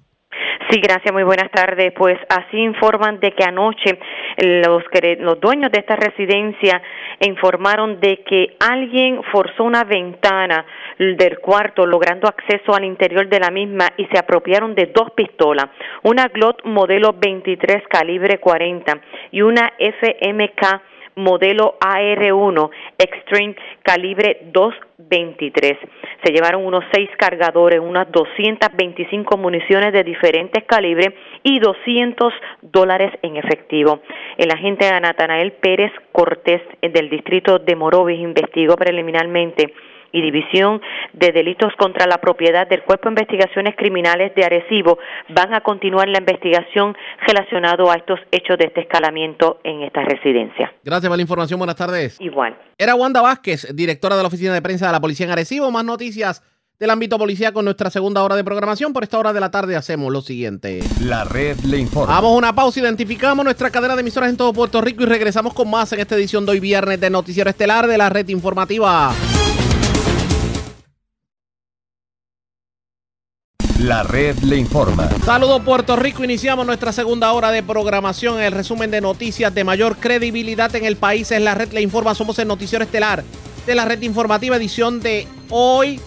Sí, 0.69 0.79
gracias, 0.79 1.13
muy 1.13 1.21
buenas 1.21 1.51
tardes. 1.51 1.93
Pues 1.93 2.17
así 2.27 2.57
informan 2.57 3.19
de 3.19 3.33
que 3.33 3.43
anoche 3.43 3.99
los, 4.37 4.83
los 5.19 5.39
dueños 5.39 5.71
de 5.71 5.79
esta 5.79 5.95
residencia 5.95 6.81
informaron 7.19 7.99
de 7.99 8.23
que 8.23 8.55
alguien 8.59 9.21
forzó 9.31 9.63
una 9.63 9.83
ventana 9.83 10.65
del 10.97 11.37
cuarto 11.39 11.85
logrando 11.85 12.27
acceso 12.27 12.73
al 12.73 12.83
interior 12.83 13.29
de 13.29 13.39
la 13.39 13.51
misma 13.51 13.89
y 13.97 14.05
se 14.05 14.17
apropiaron 14.17 14.73
de 14.73 14.87
dos 14.87 15.11
pistolas, 15.11 15.67
una 16.01 16.29
Glot 16.29 16.63
modelo 16.65 17.13
23 17.13 17.83
calibre 17.87 18.39
40 18.39 19.01
y 19.31 19.41
una 19.41 19.71
FMK 19.77 20.81
modelo 21.15 21.77
AR1 21.79 22.69
Extreme 22.97 23.55
calibre 23.83 24.39
223. 24.51 25.77
Se 26.23 26.31
llevaron 26.31 26.65
unos 26.65 26.83
seis 26.93 27.09
cargadores, 27.17 27.79
unas 27.79 28.11
225 28.11 29.37
municiones 29.37 29.93
de 29.93 30.03
diferentes 30.03 30.63
calibres 30.65 31.13
y 31.43 31.59
200 31.59 32.33
dólares 32.61 33.11
en 33.21 33.37
efectivo. 33.37 34.01
El 34.37 34.51
agente 34.51 34.89
Natanael 34.99 35.53
Pérez 35.53 35.91
Cortés 36.11 36.61
del 36.81 37.09
distrito 37.09 37.59
de 37.59 37.75
Morovis 37.75 38.19
investigó 38.19 38.75
preliminarmente 38.75 39.73
y 40.15 40.21
División 40.21 40.81
de 41.13 41.31
Delitos 41.33 41.73
contra 41.77 42.07
la 42.07 42.19
Propiedad 42.19 42.67
del 42.67 42.83
Cuerpo 42.83 43.09
de 43.09 43.21
Investigaciones 43.21 43.75
Criminales 43.75 44.33
de 44.33 44.45
Arecibo 44.45 44.97
van 45.29 45.53
a 45.53 45.59
continuar 45.59 46.07
la 46.07 46.19
investigación 46.19 46.95
relacionado 47.27 47.91
a 47.91 47.95
estos 47.95 48.19
hechos 48.31 48.57
de 48.57 48.65
este 48.65 48.81
escalamiento 48.81 49.59
en 49.63 49.83
esta 49.83 50.03
residencia. 50.03 50.73
Gracias 50.83 51.09
por 51.09 51.17
la 51.17 51.21
información. 51.21 51.59
Buenas 51.59 51.75
tardes. 51.75 52.19
Igual. 52.21 52.57
Era 52.77 52.95
Wanda 52.95 53.21
Vázquez, 53.21 53.67
directora 53.75 54.15
de 54.15 54.23
la 54.23 54.27
Oficina 54.29 54.53
de 54.53 54.61
Prensa 54.61 54.87
de 54.87 54.93
la 54.93 55.01
Policía 55.01 55.25
en 55.25 55.33
Arecibo. 55.33 55.69
Más 55.69 55.83
noticias 55.83 56.41
del 56.79 56.89
ámbito 56.89 57.17
policía 57.17 57.51
con 57.51 57.65
nuestra 57.65 57.89
segunda 57.89 58.23
hora 58.23 58.35
de 58.35 58.43
programación. 58.43 58.93
Por 58.93 59.03
esta 59.03 59.19
hora 59.19 59.33
de 59.33 59.39
la 59.39 59.51
tarde 59.51 59.75
hacemos 59.75 60.11
lo 60.11 60.21
siguiente. 60.21 60.79
La 61.01 61.25
red 61.25 61.57
le 61.59 61.77
informa. 61.77 62.13
Vamos 62.13 62.31
a 62.31 62.37
una 62.37 62.55
pausa, 62.55 62.79
identificamos 62.79 63.43
nuestra 63.43 63.69
cadena 63.69 63.95
de 63.95 64.01
emisoras 64.01 64.29
en 64.29 64.37
todo 64.37 64.53
Puerto 64.53 64.81
Rico 64.81 65.03
y 65.03 65.05
regresamos 65.05 65.53
con 65.53 65.69
más 65.69 65.91
en 65.93 65.99
esta 65.99 66.15
edición 66.15 66.45
de 66.45 66.53
hoy 66.53 66.59
viernes 66.59 66.99
de 66.99 67.09
Noticiero 67.09 67.49
Estelar 67.49 67.87
de 67.87 67.97
la 67.97 68.09
red 68.09 68.27
informativa. 68.29 69.13
La 73.79 74.03
red 74.03 74.37
le 74.39 74.55
informa. 74.55 75.09
Saludos 75.25 75.61
Puerto 75.63 75.97
Rico, 75.97 76.23
iniciamos 76.23 76.65
nuestra 76.65 76.93
segunda 76.93 77.33
hora 77.33 77.51
de 77.51 77.61
programación. 77.61 78.39
El 78.39 78.53
resumen 78.53 78.89
de 78.89 79.01
noticias 79.01 79.53
de 79.53 79.65
mayor 79.65 79.97
credibilidad 79.97 80.73
en 80.77 80.85
el 80.85 80.95
país 80.95 81.29
es 81.31 81.41
la 81.41 81.55
red 81.55 81.73
le 81.73 81.81
informa. 81.81 82.15
Somos 82.15 82.39
el 82.39 82.47
noticiero 82.47 82.85
estelar 82.85 83.25
de 83.65 83.75
la 83.75 83.83
red 83.83 84.01
informativa 84.01 84.55
edición 84.55 85.01
de 85.01 85.27
hoy, 85.49 85.99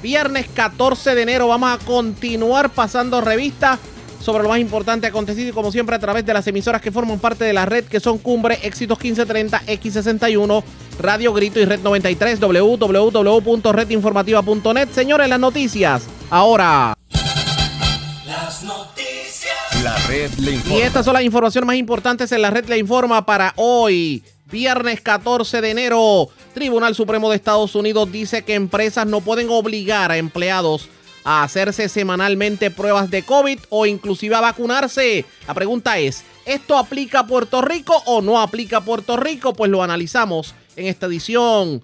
viernes 0.00 0.46
14 0.54 1.16
de 1.16 1.22
enero. 1.22 1.48
Vamos 1.48 1.70
a 1.70 1.84
continuar 1.84 2.70
pasando 2.70 3.20
revista 3.20 3.80
sobre 4.20 4.42
lo 4.42 4.48
más 4.48 4.58
importante 4.58 5.06
acontecido 5.06 5.50
y 5.50 5.52
como 5.52 5.70
siempre 5.72 5.96
a 5.96 5.98
través 5.98 6.24
de 6.26 6.34
las 6.34 6.46
emisoras 6.46 6.80
que 6.82 6.92
forman 6.92 7.18
parte 7.18 7.44
de 7.44 7.52
la 7.52 7.66
red 7.66 7.84
que 7.84 8.00
son 8.00 8.18
Cumbre, 8.18 8.58
Éxitos 8.62 8.98
1530, 8.98 9.62
X61, 9.66 10.62
Radio 11.00 11.32
Grito 11.32 11.58
y 11.60 11.64
Red 11.64 11.80
93, 11.80 12.40
www.redinformativa.net. 12.40 14.88
Señores, 14.90 15.28
las 15.28 15.40
noticias. 15.40 16.02
Ahora. 16.30 16.94
Las 18.26 18.62
noticias. 18.62 19.54
La 19.82 19.96
red 20.08 20.30
le 20.38 20.52
Y 20.52 20.54
informa. 20.56 20.84
estas 20.84 21.04
son 21.04 21.14
las 21.14 21.22
informaciones 21.22 21.66
más 21.66 21.76
importantes 21.76 22.32
en 22.32 22.42
la 22.42 22.50
red 22.50 22.66
Le 22.68 22.78
Informa 22.78 23.24
para 23.24 23.52
hoy, 23.56 24.22
viernes 24.50 25.00
14 25.00 25.60
de 25.60 25.70
enero. 25.70 26.28
Tribunal 26.52 26.94
Supremo 26.96 27.30
de 27.30 27.36
Estados 27.36 27.76
Unidos 27.76 28.10
dice 28.10 28.42
que 28.42 28.54
empresas 28.54 29.06
no 29.06 29.20
pueden 29.20 29.48
obligar 29.50 30.10
a 30.10 30.16
empleados 30.16 30.88
a 31.24 31.42
hacerse 31.42 31.88
semanalmente 31.88 32.70
pruebas 32.70 33.10
de 33.10 33.22
COVID 33.22 33.58
o 33.70 33.86
inclusive 33.86 34.34
a 34.34 34.40
vacunarse. 34.40 35.24
La 35.46 35.54
pregunta 35.54 35.98
es, 35.98 36.24
¿esto 36.44 36.76
aplica 36.76 37.20
a 37.20 37.26
Puerto 37.26 37.60
Rico 37.60 38.00
o 38.06 38.22
no 38.22 38.40
aplica 38.40 38.78
a 38.78 38.84
Puerto 38.84 39.16
Rico? 39.16 39.52
Pues 39.52 39.70
lo 39.70 39.82
analizamos 39.82 40.54
en 40.76 40.86
esta 40.86 41.06
edición. 41.06 41.82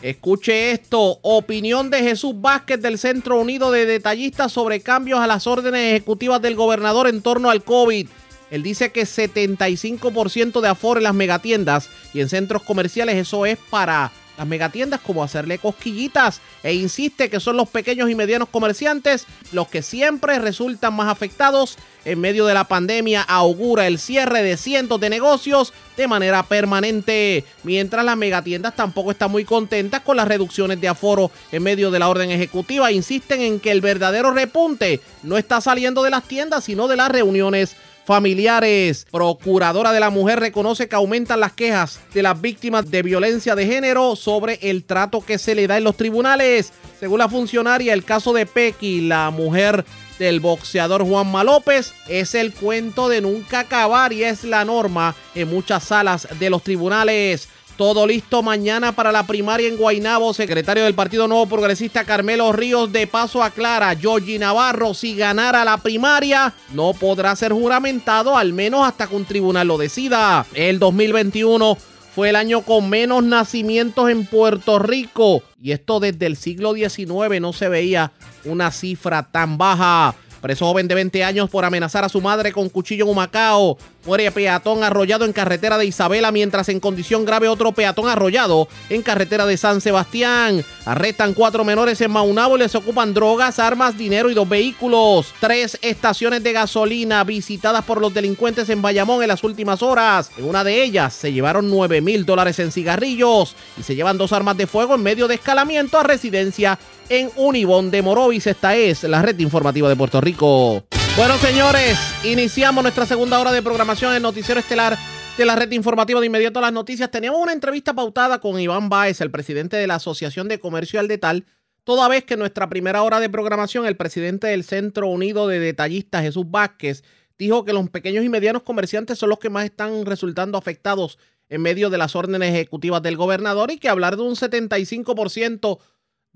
Escuche 0.00 0.70
esto, 0.70 1.18
opinión 1.22 1.90
de 1.90 2.02
Jesús 2.02 2.40
Vázquez 2.40 2.80
del 2.80 2.98
Centro 2.98 3.40
Unido 3.40 3.72
de 3.72 3.84
Detallistas 3.84 4.52
sobre 4.52 4.80
cambios 4.80 5.18
a 5.18 5.26
las 5.26 5.48
órdenes 5.48 5.92
ejecutivas 5.92 6.40
del 6.40 6.54
gobernador 6.54 7.08
en 7.08 7.20
torno 7.20 7.50
al 7.50 7.64
COVID. 7.64 8.06
Él 8.50 8.62
dice 8.62 8.92
que 8.92 9.02
75% 9.02 10.60
de 10.60 10.68
aforo 10.68 10.98
en 10.98 11.04
las 11.04 11.14
megatiendas 11.14 11.88
y 12.14 12.20
en 12.20 12.28
centros 12.28 12.62
comerciales, 12.62 13.16
eso 13.16 13.44
es 13.44 13.58
para 13.70 14.12
las 14.38 14.46
megatiendas 14.46 15.00
como 15.00 15.24
hacerle 15.24 15.58
cosquillitas 15.58 16.40
e 16.62 16.72
insiste 16.72 17.28
que 17.28 17.40
son 17.40 17.56
los 17.56 17.68
pequeños 17.68 18.08
y 18.08 18.14
medianos 18.14 18.48
comerciantes 18.48 19.26
los 19.52 19.68
que 19.68 19.82
siempre 19.82 20.38
resultan 20.38 20.94
más 20.94 21.08
afectados. 21.08 21.76
En 22.04 22.20
medio 22.20 22.46
de 22.46 22.54
la 22.54 22.64
pandemia 22.64 23.22
augura 23.22 23.86
el 23.86 23.98
cierre 23.98 24.42
de 24.42 24.56
cientos 24.56 25.00
de 25.00 25.10
negocios 25.10 25.74
de 25.96 26.06
manera 26.06 26.44
permanente, 26.44 27.44
mientras 27.64 28.04
las 28.04 28.16
megatiendas 28.16 28.76
tampoco 28.76 29.10
están 29.10 29.32
muy 29.32 29.44
contentas 29.44 30.00
con 30.02 30.16
las 30.16 30.28
reducciones 30.28 30.80
de 30.80 30.88
aforo. 30.88 31.30
En 31.50 31.64
medio 31.64 31.90
de 31.90 31.98
la 31.98 32.08
orden 32.08 32.30
ejecutiva, 32.30 32.92
insisten 32.92 33.40
en 33.40 33.60
que 33.60 33.72
el 33.72 33.80
verdadero 33.80 34.30
repunte 34.30 35.00
no 35.24 35.36
está 35.36 35.60
saliendo 35.60 36.04
de 36.04 36.10
las 36.10 36.22
tiendas, 36.22 36.64
sino 36.64 36.86
de 36.86 36.96
las 36.96 37.10
reuniones 37.10 37.76
familiares. 38.08 39.06
Procuradora 39.10 39.92
de 39.92 40.00
la 40.00 40.08
Mujer 40.08 40.40
reconoce 40.40 40.88
que 40.88 40.96
aumentan 40.96 41.40
las 41.40 41.52
quejas 41.52 42.00
de 42.14 42.22
las 42.22 42.40
víctimas 42.40 42.90
de 42.90 43.02
violencia 43.02 43.54
de 43.54 43.66
género 43.66 44.16
sobre 44.16 44.58
el 44.62 44.84
trato 44.84 45.20
que 45.20 45.36
se 45.36 45.54
le 45.54 45.66
da 45.66 45.76
en 45.76 45.84
los 45.84 45.94
tribunales. 45.94 46.72
Según 46.98 47.18
la 47.18 47.28
funcionaria, 47.28 47.92
el 47.92 48.04
caso 48.04 48.32
de 48.32 48.46
Pequi, 48.46 49.02
la 49.02 49.28
mujer 49.28 49.84
del 50.18 50.40
boxeador 50.40 51.04
Juanma 51.04 51.44
López, 51.44 51.92
es 52.08 52.34
el 52.34 52.54
cuento 52.54 53.10
de 53.10 53.20
nunca 53.20 53.60
acabar 53.60 54.14
y 54.14 54.24
es 54.24 54.42
la 54.42 54.64
norma 54.64 55.14
en 55.34 55.50
muchas 55.50 55.84
salas 55.84 56.26
de 56.40 56.48
los 56.48 56.62
tribunales. 56.62 57.50
Todo 57.78 58.08
listo 58.08 58.42
mañana 58.42 58.90
para 58.90 59.12
la 59.12 59.24
primaria 59.24 59.68
en 59.68 59.76
Guaynabo. 59.76 60.34
Secretario 60.34 60.82
del 60.82 60.96
Partido 60.96 61.28
Nuevo 61.28 61.46
Progresista 61.46 62.02
Carmelo 62.02 62.50
Ríos 62.50 62.90
de 62.90 63.06
paso 63.06 63.40
aclara, 63.40 63.94
Georgie 63.94 64.36
Navarro 64.36 64.94
si 64.94 65.14
ganara 65.14 65.64
la 65.64 65.76
primaria 65.76 66.54
no 66.74 66.92
podrá 66.92 67.36
ser 67.36 67.52
juramentado 67.52 68.36
al 68.36 68.52
menos 68.52 68.84
hasta 68.84 69.06
que 69.06 69.14
un 69.14 69.24
tribunal 69.24 69.68
lo 69.68 69.78
decida. 69.78 70.44
El 70.54 70.80
2021 70.80 71.78
fue 72.16 72.30
el 72.30 72.36
año 72.36 72.62
con 72.62 72.90
menos 72.90 73.22
nacimientos 73.22 74.10
en 74.10 74.26
Puerto 74.26 74.80
Rico 74.80 75.44
y 75.62 75.70
esto 75.70 76.00
desde 76.00 76.26
el 76.26 76.36
siglo 76.36 76.74
XIX 76.74 77.40
no 77.40 77.52
se 77.52 77.68
veía 77.68 78.10
una 78.44 78.72
cifra 78.72 79.30
tan 79.30 79.56
baja. 79.56 80.16
Preso 80.40 80.66
joven 80.66 80.86
de 80.86 80.94
20 80.94 81.24
años 81.24 81.50
por 81.50 81.64
amenazar 81.64 82.04
a 82.04 82.08
su 82.08 82.20
madre 82.20 82.52
con 82.52 82.68
cuchillo 82.68 83.04
en 83.04 83.10
Humacao. 83.10 83.76
Muere 84.04 84.30
peatón 84.30 84.84
arrollado 84.84 85.24
en 85.24 85.32
carretera 85.32 85.76
de 85.76 85.84
Isabela, 85.84 86.32
mientras 86.32 86.68
en 86.68 86.80
condición 86.80 87.24
grave 87.24 87.48
otro 87.48 87.72
peatón 87.72 88.08
arrollado 88.08 88.68
en 88.88 89.02
carretera 89.02 89.44
de 89.44 89.56
San 89.56 89.80
Sebastián. 89.80 90.64
Arrestan 90.86 91.34
cuatro 91.34 91.64
menores 91.64 92.00
en 92.00 92.12
Maunabo 92.12 92.56
y 92.56 92.60
les 92.60 92.74
ocupan 92.74 93.12
drogas, 93.12 93.58
armas, 93.58 93.98
dinero 93.98 94.30
y 94.30 94.34
dos 94.34 94.48
vehículos. 94.48 95.34
Tres 95.40 95.78
estaciones 95.82 96.42
de 96.42 96.52
gasolina 96.52 97.24
visitadas 97.24 97.84
por 97.84 98.00
los 98.00 98.14
delincuentes 98.14 98.68
en 98.70 98.80
Bayamón 98.80 99.22
en 99.22 99.28
las 99.28 99.44
últimas 99.44 99.82
horas. 99.82 100.30
En 100.38 100.44
una 100.44 100.64
de 100.64 100.82
ellas 100.82 101.12
se 101.12 101.32
llevaron 101.32 101.68
9 101.68 102.00
mil 102.00 102.24
dólares 102.24 102.58
en 102.60 102.72
cigarrillos 102.72 103.56
y 103.78 103.82
se 103.82 103.94
llevan 103.94 104.16
dos 104.16 104.32
armas 104.32 104.56
de 104.56 104.66
fuego 104.66 104.94
en 104.94 105.02
medio 105.02 105.28
de 105.28 105.34
escalamiento 105.34 105.98
a 105.98 106.04
residencia 106.04 106.78
en 107.08 107.30
Unibón 107.36 107.90
de 107.90 108.02
Morovis. 108.02 108.46
Esta 108.46 108.76
es 108.76 109.02
la 109.04 109.22
red 109.22 109.38
informativa 109.38 109.88
de 109.88 109.96
Puerto 109.96 110.20
Rico. 110.20 110.84
Bueno, 111.16 111.36
señores, 111.38 111.98
iniciamos 112.24 112.82
nuestra 112.82 113.06
segunda 113.06 113.38
hora 113.40 113.52
de 113.52 113.62
programación 113.62 114.14
en 114.14 114.22
Noticiero 114.22 114.60
Estelar 114.60 114.96
de 115.36 115.44
la 115.44 115.56
red 115.56 115.70
informativa 115.72 116.20
de 116.20 116.26
inmediato 116.26 116.58
a 116.58 116.62
las 116.62 116.72
noticias. 116.72 117.10
Teníamos 117.10 117.40
una 117.40 117.52
entrevista 117.52 117.94
pautada 117.94 118.40
con 118.40 118.58
Iván 118.60 118.88
Báez, 118.88 119.20
el 119.20 119.30
presidente 119.30 119.76
de 119.76 119.86
la 119.86 119.96
Asociación 119.96 120.48
de 120.48 120.58
Comercio 120.58 121.00
al 121.00 121.08
Detal, 121.08 121.46
toda 121.84 122.08
vez 122.08 122.24
que 122.24 122.34
en 122.34 122.40
nuestra 122.40 122.68
primera 122.68 123.02
hora 123.02 123.20
de 123.20 123.30
programación 123.30 123.86
el 123.86 123.96
presidente 123.96 124.48
del 124.48 124.64
Centro 124.64 125.08
Unido 125.08 125.48
de 125.48 125.58
Detallistas, 125.58 126.22
Jesús 126.22 126.44
Vázquez, 126.50 127.04
dijo 127.38 127.64
que 127.64 127.72
los 127.72 127.88
pequeños 127.88 128.24
y 128.24 128.28
medianos 128.28 128.62
comerciantes 128.62 129.18
son 129.18 129.30
los 129.30 129.38
que 129.38 129.48
más 129.48 129.64
están 129.64 130.04
resultando 130.04 130.58
afectados 130.58 131.18
en 131.48 131.62
medio 131.62 131.88
de 131.88 131.98
las 131.98 132.14
órdenes 132.14 132.50
ejecutivas 132.50 133.02
del 133.02 133.16
gobernador 133.16 133.70
y 133.70 133.78
que 133.78 133.88
hablar 133.88 134.16
de 134.16 134.22
un 134.22 134.34
75% 134.34 135.78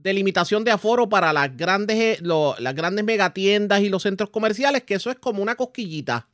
de 0.02 0.12
limitación 0.12 0.64
de 0.64 0.72
aforo 0.72 1.08
para 1.08 1.32
las 1.32 1.56
grandes, 1.56 1.96
eh, 1.96 2.18
las 2.22 2.74
grandes 2.74 3.04
megatiendas 3.04 3.80
y 3.82 3.88
los 3.88 4.02
centros 4.02 4.30
comerciales, 4.30 4.82
que 4.82 4.94
eso 4.94 5.10
es 5.10 5.16
como 5.16 5.42
una 5.42 5.54
cosquillita, 5.54 6.28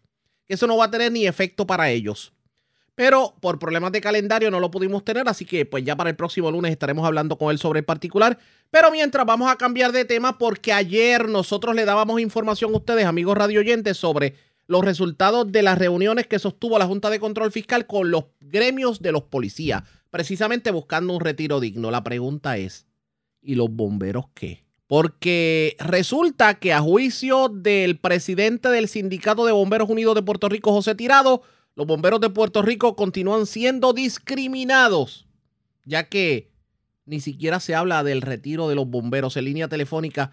que 0.47 0.55
eso 0.55 0.66
no 0.66 0.79
va 0.79 0.87
a 0.87 0.91
tener 0.91 1.12
ni 1.12 1.27
efecto 1.27 1.66
para 1.66 1.91
ellos. 1.91 2.33
pero 2.95 3.37
por 3.41 3.61
problemas 3.61 3.93
de 3.93 4.01
calendario 4.01 4.51
no 4.51 4.59
lo 4.59 4.73
pudimos 4.73 5.05
tener, 5.05 5.29
así 5.29 5.45
que 5.45 5.64
pues 5.64 5.85
ya 5.85 5.95
para 5.95 6.11
el 6.11 6.16
próximo 6.16 6.51
lunes 6.51 6.73
estaremos 6.73 7.07
hablando 7.07 7.39
con 7.39 7.53
él 7.53 7.59
sobre 7.59 7.79
el 7.79 7.85
particular. 7.85 8.39
Pero 8.73 8.91
mientras 8.91 9.25
vamos 9.25 9.49
a 9.49 9.55
cambiar 9.55 9.93
de 9.93 10.05
tema 10.05 10.37
porque 10.37 10.73
ayer 10.73 11.29
nosotros 11.29 11.77
le 11.77 11.85
dábamos 11.85 12.21
información 12.21 12.75
a 12.75 12.79
ustedes, 12.79 13.05
amigos 13.05 13.39
radio 13.39 13.61
oyentes, 13.61 13.97
sobre 13.97 14.35
los 14.66 14.85
resultados 14.85 15.53
de 15.53 15.62
las 15.62 15.79
reuniones 15.79 16.27
que 16.27 16.41
sostuvo 16.41 16.77
la 16.77 16.87
Junta 16.87 17.09
de 17.09 17.21
Control 17.21 17.53
Fiscal 17.53 17.87
con 17.87 18.11
los 18.11 18.25
gremios 18.41 19.01
de 19.01 19.12
los 19.12 19.23
policías, 19.23 19.85
precisamente 20.11 20.73
buscando 20.73 21.12
un 21.12 21.21
retiro 21.21 21.61
digno. 21.61 21.93
La 21.93 22.03
pregunta 22.03 22.59
es, 22.59 22.88
¿y 23.49 23.55
los 23.55 23.70
bomberos 23.70 24.26
qué? 24.34 24.62
Porque 24.86 25.74
resulta 25.80 26.59
que 26.59 26.74
a 26.74 26.80
juicio 26.80 27.49
del 27.49 27.99
presidente 27.99 28.68
del 28.68 28.88
Sindicato 28.88 29.46
de 29.46 29.53
Bomberos 29.53 29.88
Unidos 29.88 30.14
de 30.14 30.22
Puerto 30.22 30.51
Rico, 30.51 30.70
José 30.70 30.94
Tirado, 30.94 31.40
los 31.74 31.86
bomberos 31.86 32.20
de 32.20 32.28
Puerto 32.28 32.61
Rico 32.61 32.94
continúan 32.94 33.46
siendo 33.46 33.94
discriminados, 33.94 35.26
ya 35.84 36.11
que 36.11 36.51
ni 37.07 37.20
siquiera 37.20 37.59
se 37.59 37.74
habla 37.74 38.05
del 38.05 38.20
retiro 38.20 38.68
de 38.68 38.74
los 38.74 38.86
bomberos. 38.86 39.38
En 39.38 39.46
línea 39.46 39.66
telefónica 39.66 40.32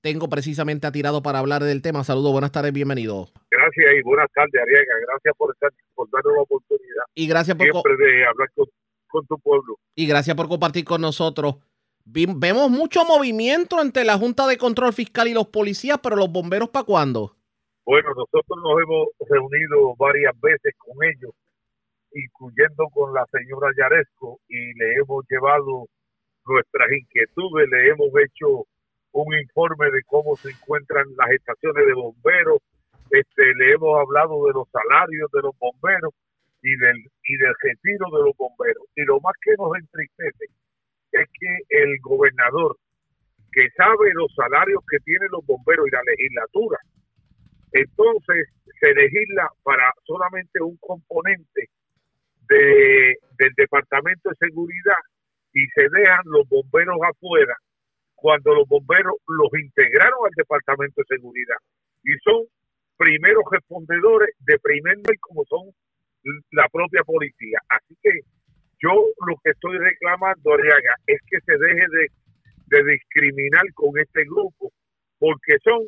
tengo 0.00 0.28
precisamente 0.28 0.88
a 0.88 0.92
Tirado 0.92 1.22
para 1.22 1.38
hablar 1.38 1.62
del 1.62 1.80
tema. 1.80 2.02
Saludos, 2.02 2.32
buenas 2.32 2.50
tardes, 2.50 2.72
bienvenido. 2.72 3.28
Gracias 3.52 3.86
y 3.96 4.02
buenas 4.02 4.26
tardes, 4.34 4.60
Ariega. 4.60 4.94
Gracias 5.06 5.34
por, 5.36 5.54
estar, 5.54 5.70
por 5.94 6.10
darnos 6.10 6.34
la 6.34 6.42
oportunidad. 6.42 7.04
Y 7.14 7.28
gracias 7.28 7.56
por 7.56 7.70
siempre 7.70 7.96
de 7.96 8.26
hablar 8.26 8.50
con, 8.56 8.66
con 9.06 9.26
tu 9.28 9.38
pueblo. 9.38 9.78
Y 9.94 10.08
gracias 10.08 10.36
por 10.36 10.48
compartir 10.48 10.84
con 10.84 11.00
nosotros. 11.00 11.56
Vemos 12.10 12.70
mucho 12.70 13.04
movimiento 13.04 13.82
entre 13.82 14.04
la 14.04 14.16
Junta 14.16 14.46
de 14.46 14.56
Control 14.56 14.94
Fiscal 14.94 15.28
y 15.28 15.34
los 15.34 15.48
policías, 15.48 15.98
pero 16.02 16.16
los 16.16 16.32
bomberos 16.32 16.70
¿para 16.70 16.86
cuándo? 16.86 17.36
Bueno, 17.84 18.08
nosotros 18.16 18.58
nos 18.62 18.80
hemos 18.82 19.08
reunido 19.28 19.94
varias 19.96 20.32
veces 20.40 20.74
con 20.78 20.96
ellos, 21.04 21.32
incluyendo 22.12 22.88
con 22.94 23.12
la 23.12 23.26
señora 23.30 23.68
Yaresco, 23.76 24.40
y 24.48 24.72
le 24.78 24.94
hemos 24.94 25.24
llevado 25.28 25.86
nuestras 26.46 26.92
inquietudes, 26.92 27.68
le 27.68 27.88
hemos 27.88 28.08
hecho 28.24 28.64
un 29.12 29.34
informe 29.38 29.90
de 29.90 30.02
cómo 30.04 30.36
se 30.36 30.50
encuentran 30.50 31.04
las 31.16 31.30
estaciones 31.30 31.86
de 31.86 31.92
bomberos, 31.92 32.58
este, 33.10 33.54
le 33.54 33.72
hemos 33.72 34.00
hablado 34.00 34.46
de 34.46 34.52
los 34.54 34.68
salarios 34.70 35.30
de 35.32 35.42
los 35.42 35.58
bomberos 35.58 36.12
y 36.62 36.74
del, 36.76 36.96
y 37.24 37.36
del 37.36 37.54
retiro 37.62 38.06
de 38.16 38.24
los 38.24 38.36
bomberos. 38.36 38.84
Y 38.96 39.04
lo 39.04 39.20
más 39.20 39.34
que 39.42 39.52
nos 39.58 39.76
entristece 39.76 40.46
es 41.12 41.26
que 41.38 41.82
el 41.82 41.98
gobernador, 42.00 42.76
que 43.52 43.68
sabe 43.76 44.12
los 44.14 44.32
salarios 44.34 44.82
que 44.90 44.98
tienen 45.00 45.28
los 45.30 45.44
bomberos 45.46 45.86
y 45.86 45.90
la 45.90 46.02
legislatura, 46.04 46.78
entonces 47.72 48.48
se 48.80 48.94
legisla 48.94 49.48
para 49.62 49.84
solamente 50.04 50.60
un 50.62 50.76
componente 50.78 51.68
de, 52.48 53.16
del 53.38 53.52
Departamento 53.56 54.30
de 54.30 54.48
Seguridad 54.48 55.02
y 55.52 55.66
se 55.74 55.88
dejan 55.88 56.22
los 56.26 56.48
bomberos 56.48 56.96
afuera 57.02 57.54
cuando 58.14 58.54
los 58.54 58.68
bomberos 58.68 59.14
los 59.26 59.60
integraron 59.60 60.18
al 60.24 60.32
Departamento 60.36 61.02
de 61.02 61.16
Seguridad 61.16 61.56
y 62.04 62.12
son 62.24 62.46
primeros 62.96 63.44
respondedores 63.50 64.30
de 64.40 64.58
primer 64.58 64.96
nivel 64.96 65.18
como 65.20 65.44
son 65.44 65.70
la 66.50 66.68
propia 66.68 67.02
policía. 67.04 67.60
Así 67.68 67.96
que 68.02 68.10
yo 68.80 68.90
lo 69.26 69.36
que 69.42 69.50
estoy 69.50 69.78
reclamando, 69.78 70.54
Ariaga, 70.54 70.94
es 71.06 71.20
que 71.28 71.40
se 71.40 71.58
deje 71.58 71.86
de, 71.90 72.08
discriminar 72.84 73.64
con 73.74 73.98
este 73.98 74.24
grupo, 74.24 74.70
porque 75.18 75.56
son 75.64 75.80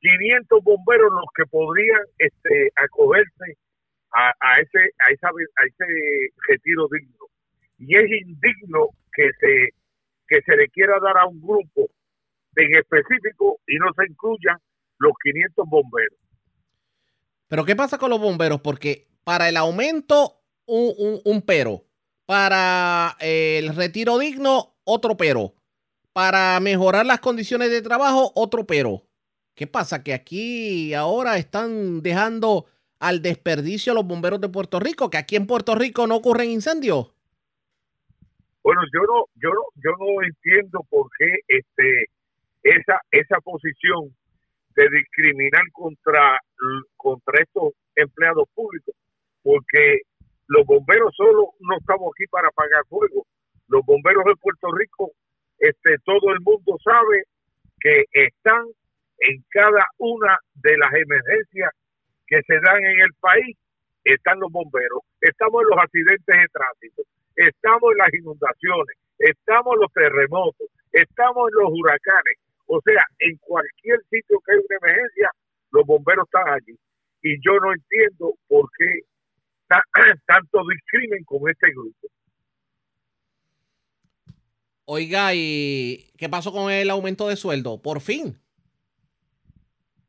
500 0.00 0.64
bomberos 0.64 1.10
los 1.12 1.30
que 1.34 1.46
podrían 1.46 2.00
este, 2.18 2.72
acogerse 2.74 3.56
a, 4.12 4.32
ese 4.60 4.78
a, 4.98 5.12
esa, 5.12 5.28
a 5.28 5.66
ese 5.66 6.32
retiro 6.48 6.88
digno. 6.90 7.26
Y 7.78 7.96
es 7.96 8.10
indigno 8.26 8.88
que 9.12 9.30
se, 9.38 9.68
que 10.26 10.42
se 10.42 10.56
le 10.56 10.68
quiera 10.68 10.98
dar 11.00 11.18
a 11.18 11.26
un 11.26 11.40
grupo 11.40 11.88
en 12.56 12.74
específico 12.76 13.60
y 13.68 13.76
no 13.76 13.92
se 13.94 14.10
incluyan 14.10 14.58
los 14.98 15.12
500 15.22 15.68
bomberos. 15.68 16.18
Pero 17.46 17.64
¿qué 17.64 17.76
pasa 17.76 17.98
con 17.98 18.10
los 18.10 18.20
bomberos? 18.20 18.60
Porque 18.60 19.06
para 19.22 19.48
el 19.48 19.56
aumento, 19.56 20.42
un, 20.66 21.20
un 21.24 21.42
pero. 21.42 21.87
Para 22.28 23.16
el 23.20 23.74
retiro 23.74 24.18
digno, 24.18 24.74
otro 24.84 25.16
pero. 25.16 25.54
Para 26.12 26.60
mejorar 26.60 27.06
las 27.06 27.20
condiciones 27.20 27.70
de 27.70 27.80
trabajo, 27.80 28.32
otro 28.34 28.66
pero. 28.66 29.00
¿Qué 29.54 29.66
pasa? 29.66 30.04
Que 30.04 30.12
aquí 30.12 30.92
ahora 30.92 31.38
están 31.38 32.02
dejando 32.02 32.66
al 33.00 33.22
desperdicio 33.22 33.92
a 33.92 33.94
los 33.94 34.06
bomberos 34.06 34.42
de 34.42 34.50
Puerto 34.50 34.78
Rico, 34.78 35.08
que 35.08 35.16
aquí 35.16 35.36
en 35.36 35.46
Puerto 35.46 35.74
Rico 35.74 36.06
no 36.06 36.16
ocurren 36.16 36.50
incendios. 36.50 37.14
Bueno, 38.62 38.82
yo 38.92 39.00
no, 39.00 39.24
yo 39.36 39.48
no, 39.48 39.62
yo 39.76 39.92
no 39.98 40.22
entiendo 40.22 40.84
por 40.90 41.08
qué 41.18 41.32
este 41.48 42.10
esa 42.62 43.00
esa 43.10 43.40
posición 43.40 44.14
de 44.76 44.86
discriminar 44.90 45.62
contra 45.72 46.38
contra 46.94 47.42
estos 47.42 47.72
empleados 47.96 48.46
públicos, 48.54 48.94
porque 49.42 50.02
los 50.48 50.66
bomberos 50.66 51.14
solo 51.16 51.52
no 51.60 51.76
estamos 51.78 52.10
aquí 52.14 52.26
para 52.30 52.48
apagar 52.48 52.84
fuego. 52.88 53.26
Los 53.68 53.84
bomberos 53.84 54.24
de 54.24 54.36
Puerto 54.36 54.68
Rico, 54.72 55.12
este 55.58 55.96
todo 56.04 56.32
el 56.32 56.40
mundo 56.40 56.76
sabe 56.82 57.24
que 57.80 58.04
están 58.12 58.64
en 59.20 59.44
cada 59.50 59.86
una 59.98 60.38
de 60.54 60.76
las 60.78 60.92
emergencias 60.94 61.70
que 62.26 62.40
se 62.46 62.54
dan 62.60 62.84
en 62.84 63.00
el 63.00 63.12
país 63.20 63.56
están 64.04 64.40
los 64.40 64.50
bomberos, 64.50 65.02
estamos 65.20 65.62
en 65.62 65.68
los 65.68 65.78
accidentes 65.78 66.36
de 66.36 66.48
tránsito, 66.48 67.02
estamos 67.36 67.92
en 67.92 67.98
las 67.98 68.14
inundaciones, 68.14 68.96
estamos 69.18 69.74
en 69.74 69.80
los 69.80 69.92
terremotos, 69.92 70.68
estamos 70.92 71.50
en 71.50 71.62
los 71.62 71.72
huracanes, 71.72 72.36
o 72.66 72.80
sea, 72.84 73.04
en 73.18 73.36
cualquier 73.38 74.00
sitio 74.10 74.40
que 74.40 74.52
hay 74.52 74.58
una 74.58 74.76
emergencia, 74.80 75.30
los 75.72 75.84
bomberos 75.84 76.26
están 76.26 76.48
allí. 76.48 76.78
Y 77.22 77.36
yo 77.44 77.58
no 77.60 77.72
entiendo 77.72 78.32
por 78.48 78.68
qué 78.78 79.00
tanto 80.26 80.66
discrimen 80.68 81.22
con 81.24 81.48
este 81.48 81.70
grupo. 81.70 82.08
Oiga, 84.84 85.34
¿y 85.34 86.10
qué 86.16 86.28
pasó 86.30 86.50
con 86.50 86.72
el 86.72 86.88
aumento 86.88 87.28
de 87.28 87.36
sueldo? 87.36 87.82
Por 87.82 88.00
fin. 88.00 88.40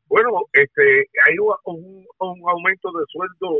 Bueno, 0.06 0.46
este, 0.52 1.08
hay 1.26 1.38
un, 1.38 2.06
un, 2.18 2.48
aumento 2.48 2.90
de 2.90 3.04
sueldo 3.08 3.58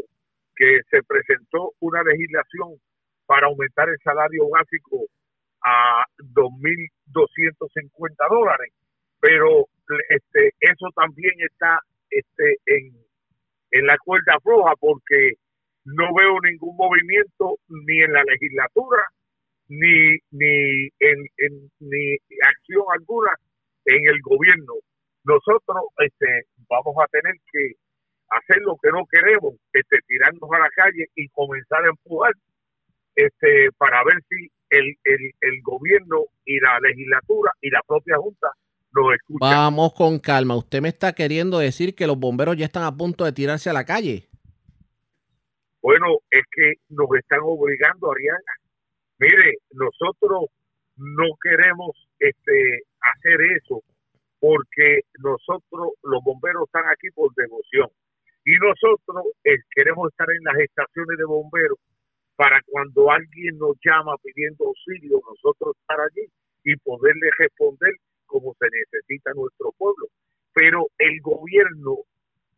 que 0.56 0.80
se 0.90 1.02
presentó 1.02 1.74
una 1.80 2.02
legislación 2.02 2.80
para 3.26 3.46
aumentar 3.46 3.88
el 3.88 3.98
salario 4.02 4.48
básico 4.48 5.06
a 5.62 6.04
2.250 6.18 8.28
dólares, 8.30 8.72
pero 9.20 9.68
este, 10.08 10.54
eso 10.58 10.88
también 10.96 11.34
está 11.38 11.80
este, 12.10 12.56
en, 12.66 12.92
en 13.72 13.86
la 13.86 13.98
cuerda 13.98 14.38
floja 14.42 14.72
porque 14.80 15.34
no 15.94 16.14
veo 16.14 16.40
ningún 16.40 16.76
movimiento 16.76 17.58
ni 17.68 18.02
en 18.02 18.12
la 18.12 18.24
legislatura 18.24 19.02
ni 19.68 20.18
ni 20.30 20.88
en, 20.98 21.70
ni 21.80 22.16
acción 22.42 22.84
alguna 22.92 23.30
en 23.84 24.06
el 24.08 24.20
gobierno 24.22 24.74
nosotros 25.24 25.84
este, 25.98 26.46
vamos 26.68 26.94
a 27.02 27.06
tener 27.08 27.34
que 27.52 27.72
hacer 28.30 28.62
lo 28.62 28.76
que 28.82 28.90
no 28.90 29.04
queremos, 29.10 29.54
este, 29.72 29.98
tirarnos 30.06 30.50
a 30.52 30.58
la 30.58 30.70
calle 30.70 31.06
y 31.14 31.28
comenzar 31.28 31.84
a 31.84 31.88
empujar 31.88 32.32
este, 33.14 33.70
para 33.76 34.02
ver 34.04 34.22
si 34.28 34.48
el, 34.70 34.86
el, 35.04 35.32
el 35.40 35.62
gobierno 35.62 36.24
y 36.44 36.60
la 36.60 36.78
legislatura 36.80 37.52
y 37.60 37.70
la 37.70 37.82
propia 37.86 38.16
Junta 38.16 38.48
nos 38.92 39.14
escuchan. 39.14 39.50
Vamos 39.50 39.94
con 39.94 40.18
calma. 40.18 40.56
Usted 40.56 40.80
me 40.80 40.88
está 40.88 41.12
queriendo 41.12 41.58
decir 41.58 41.94
que 41.94 42.06
los 42.06 42.18
bomberos 42.18 42.56
ya 42.56 42.66
están 42.66 42.84
a 42.84 42.96
punto 42.96 43.24
de 43.24 43.32
tirarse 43.32 43.68
a 43.68 43.72
la 43.72 43.84
calle. 43.84 44.29
Bueno, 45.82 46.18
es 46.30 46.42
que 46.52 46.74
nos 46.90 47.08
están 47.18 47.40
obligando, 47.42 48.12
Ariana. 48.12 48.52
Mire, 49.18 49.58
nosotros 49.72 50.50
no 50.96 51.24
queremos 51.42 51.90
este, 52.18 52.82
hacer 53.00 53.40
eso 53.56 53.82
porque 54.40 55.00
nosotros, 55.18 55.92
los 56.02 56.24
bomberos 56.24 56.64
están 56.64 56.88
aquí 56.88 57.10
por 57.14 57.32
devoción. 57.34 57.88
Y 58.44 58.56
nosotros 58.56 59.26
eh, 59.44 59.56
queremos 59.70 60.10
estar 60.10 60.28
en 60.30 60.42
las 60.44 60.58
estaciones 60.58 61.18
de 61.18 61.24
bomberos 61.24 61.78
para 62.36 62.58
cuando 62.66 63.10
alguien 63.10 63.58
nos 63.58 63.76
llama 63.84 64.16
pidiendo 64.22 64.64
auxilio, 64.66 65.20
nosotros 65.28 65.76
estar 65.78 66.00
allí 66.00 66.26
y 66.64 66.74
poderle 66.76 67.28
responder 67.38 67.94
como 68.24 68.54
se 68.58 68.66
necesita 68.70 69.32
nuestro 69.34 69.72
pueblo. 69.76 70.06
Pero 70.54 70.86
el 70.98 71.20
gobierno 71.20 71.98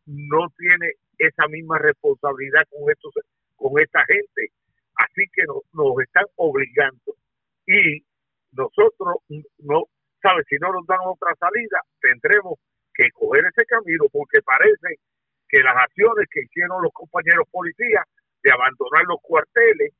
no 0.05 0.47
tiene 0.57 0.93
esa 1.17 1.47
misma 1.47 1.77
responsabilidad 1.79 2.63
con 2.69 2.89
estos 2.89 3.13
con 3.55 3.79
esta 3.79 4.03
gente. 4.05 4.51
Así 4.95 5.23
que 5.33 5.43
nos, 5.45 5.93
están 6.03 6.25
obligando. 6.35 7.15
Y 7.65 8.03
nosotros 8.51 9.17
no 9.59 9.83
¿sabes? 10.23 10.45
Si 10.49 10.55
no 10.55 10.71
nos 10.71 10.87
dan 10.87 11.03
otra 11.03 11.35
salida, 11.35 11.83
tendremos 11.99 12.55
que 12.95 13.11
coger 13.11 13.43
ese 13.45 13.65
camino 13.65 14.05
porque 14.11 14.41
parece 14.41 14.95
que 15.49 15.59
las 15.59 15.75
acciones 15.75 16.27
que 16.31 16.41
hicieron 16.41 16.81
los 16.81 16.93
compañeros 16.93 17.45
policías 17.51 18.07
de 18.41 18.51
abandonar 18.51 19.03
los 19.05 19.19
cuarteles, 19.21 19.91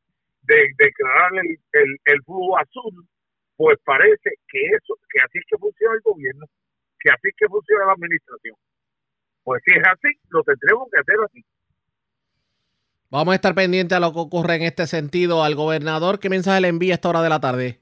de 0.44 0.58
declarar 0.78 1.32
el, 1.44 1.60
el, 1.74 2.00
el 2.06 2.24
flujo 2.24 2.58
azul, 2.58 3.06
pues 3.56 3.78
parece 3.84 4.32
que 4.48 4.60
eso, 4.66 4.96
que 5.12 5.20
así 5.22 5.38
es 5.40 5.46
que 5.48 5.58
funciona 5.58 5.96
el 5.96 6.02
gobierno, 6.02 6.46
que 7.00 7.12
así 7.12 7.28
es 7.28 7.36
que 7.38 7.48
funciona 7.48 7.86
la 7.86 7.94
administración. 7.94 8.56
Pues 9.44 9.62
si 9.66 9.74
es 9.76 9.84
así, 9.86 10.10
lo 10.30 10.44
tendremos 10.44 10.88
que 10.92 11.00
hacer 11.00 11.16
así. 11.26 11.46
Vamos 13.10 13.34
a 13.34 13.36
estar 13.36 13.54
pendientes 13.54 13.96
a 13.96 14.00
lo 14.00 14.12
que 14.12 14.20
ocurre 14.20 14.56
en 14.56 14.64
este 14.64 14.88
sentido. 14.88 15.44
Al 15.44 15.56
gobernador, 15.56 16.20
¿qué 16.20 16.30
mensaje 16.30 16.62
le 16.62 16.70
envía 16.70 16.94
a 16.94 16.96
esta 16.96 17.10
hora 17.10 17.22
de 17.22 17.30
la 17.30 17.40
tarde? 17.40 17.80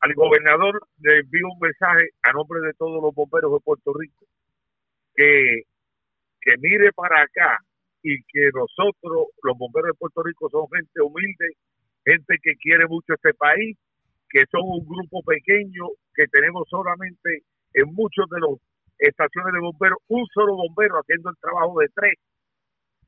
Al 0.00 0.14
gobernador 0.14 0.86
le 1.00 1.20
envío 1.20 1.46
un 1.52 1.58
mensaje 1.60 2.08
a 2.22 2.32
nombre 2.32 2.60
de 2.60 2.72
todos 2.74 3.02
los 3.02 3.14
bomberos 3.14 3.52
de 3.52 3.60
Puerto 3.60 3.92
Rico, 3.92 4.24
que, 5.14 5.62
que 6.40 6.54
mire 6.60 6.92
para 6.92 7.22
acá 7.22 7.58
y 8.02 8.22
que 8.24 8.50
nosotros, 8.54 9.28
los 9.42 9.58
bomberos 9.58 9.88
de 9.88 9.98
Puerto 9.98 10.22
Rico, 10.22 10.48
son 10.50 10.66
gente 10.68 11.00
humilde, 11.00 11.56
gente 12.04 12.36
que 12.42 12.54
quiere 12.56 12.86
mucho 12.86 13.14
este 13.14 13.34
país, 13.34 13.76
que 14.28 14.44
son 14.50 14.62
un 14.64 14.86
grupo 14.86 15.22
pequeño, 15.22 15.88
que 16.14 16.26
tenemos 16.28 16.68
solamente 16.68 17.42
en 17.72 17.92
muchos 17.94 18.28
de 18.30 18.40
los 18.40 18.58
estaciones 18.98 19.52
de 19.52 19.60
bomberos 19.60 19.98
un 20.08 20.26
solo 20.32 20.54
bombero 20.54 20.96
haciendo 20.96 21.30
el 21.30 21.36
trabajo 21.40 21.80
de 21.80 21.88
tres 21.94 22.14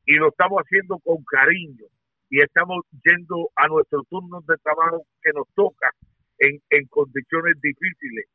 y 0.04 0.14
lo 0.14 0.28
estamos 0.28 0.62
haciendo 0.62 0.98
con 0.98 1.22
cariño 1.24 1.86
y 2.30 2.42
estamos 2.42 2.84
yendo 3.04 3.50
a 3.56 3.68
nuestros 3.68 4.06
turnos 4.08 4.44
de 4.46 4.56
trabajo 4.58 5.04
que 5.22 5.32
nos 5.32 5.46
toca 5.54 5.90
en, 6.38 6.60
en 6.70 6.86
condiciones 6.86 7.60
difíciles 7.60 8.26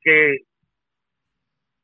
que 0.00 0.38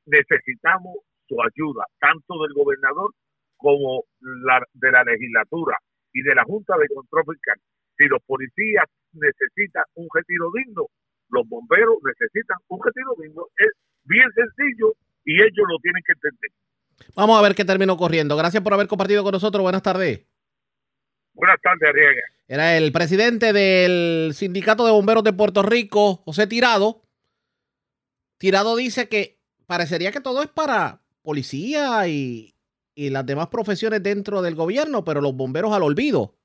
necesitamos 0.07 0.99
su 1.29 1.37
ayuda, 1.41 1.85
tanto 2.01 2.43
del 2.43 2.53
gobernador 2.55 3.13
como 3.57 4.05
la, 4.21 4.61
de 4.75 4.91
la 4.91 5.05
legislatura 5.05 5.79
y 6.13 6.23
de 6.23 6.35
la 6.35 6.45
Junta 6.45 6.77
de 6.77 6.89
Control 6.89 7.25
Fiscal. 7.35 7.59
Si 7.97 8.07
los 8.07 8.23
policías 8.25 8.87
necesitan 9.13 9.85
un 9.95 10.09
retiro 10.13 10.51
digno, 10.53 10.87
los 11.29 11.49
bomberos 11.49 11.97
necesitan 12.05 12.59
un 12.69 12.81
retiro 12.83 13.15
digno. 13.19 13.47
Es 13.57 13.73
bien 14.05 14.29
sencillo 14.35 14.95
y 15.25 15.35
ellos 15.35 15.67
lo 15.69 15.79
tienen 15.79 16.03
que 16.07 16.13
entender. 16.13 16.51
Vamos 17.15 17.39
a 17.39 17.43
ver 17.43 17.55
qué 17.55 17.65
terminó 17.65 17.97
corriendo. 17.97 18.37
Gracias 18.37 18.63
por 18.63 18.75
haber 18.75 18.87
compartido 18.87 19.23
con 19.23 19.33
nosotros. 19.33 19.63
Buenas 19.63 19.83
tardes. 19.83 20.27
Buenas 21.35 21.61
tardes, 21.63 21.89
Arriaga. 21.89 22.23
Era 22.47 22.77
el 22.77 22.93
presidente 22.93 23.53
del 23.53 24.35
Sindicato 24.35 24.85
de 24.85 24.93
Bomberos 24.93 25.25
de 25.25 25.33
Puerto 25.33 25.63
Rico, 25.63 26.17
José 26.17 26.47
Tirado. 26.47 27.03
Tirado 28.39 28.77
dice 28.77 29.09
que 29.09 29.41
parecería 29.67 30.13
que 30.13 30.21
todo 30.21 30.43
es 30.43 30.49
para 30.49 31.01
policía 31.23 32.07
y, 32.09 32.55
y 32.95 33.11
las 33.11 33.25
demás 33.25 33.49
profesiones 33.49 34.03
dentro 34.03 34.43
del 34.43 34.55
gobierno, 34.55 35.05
pero 35.05 35.21
los 35.21 35.35
bomberos 35.35 35.73
al 35.73 35.83
olvido. 35.83 36.37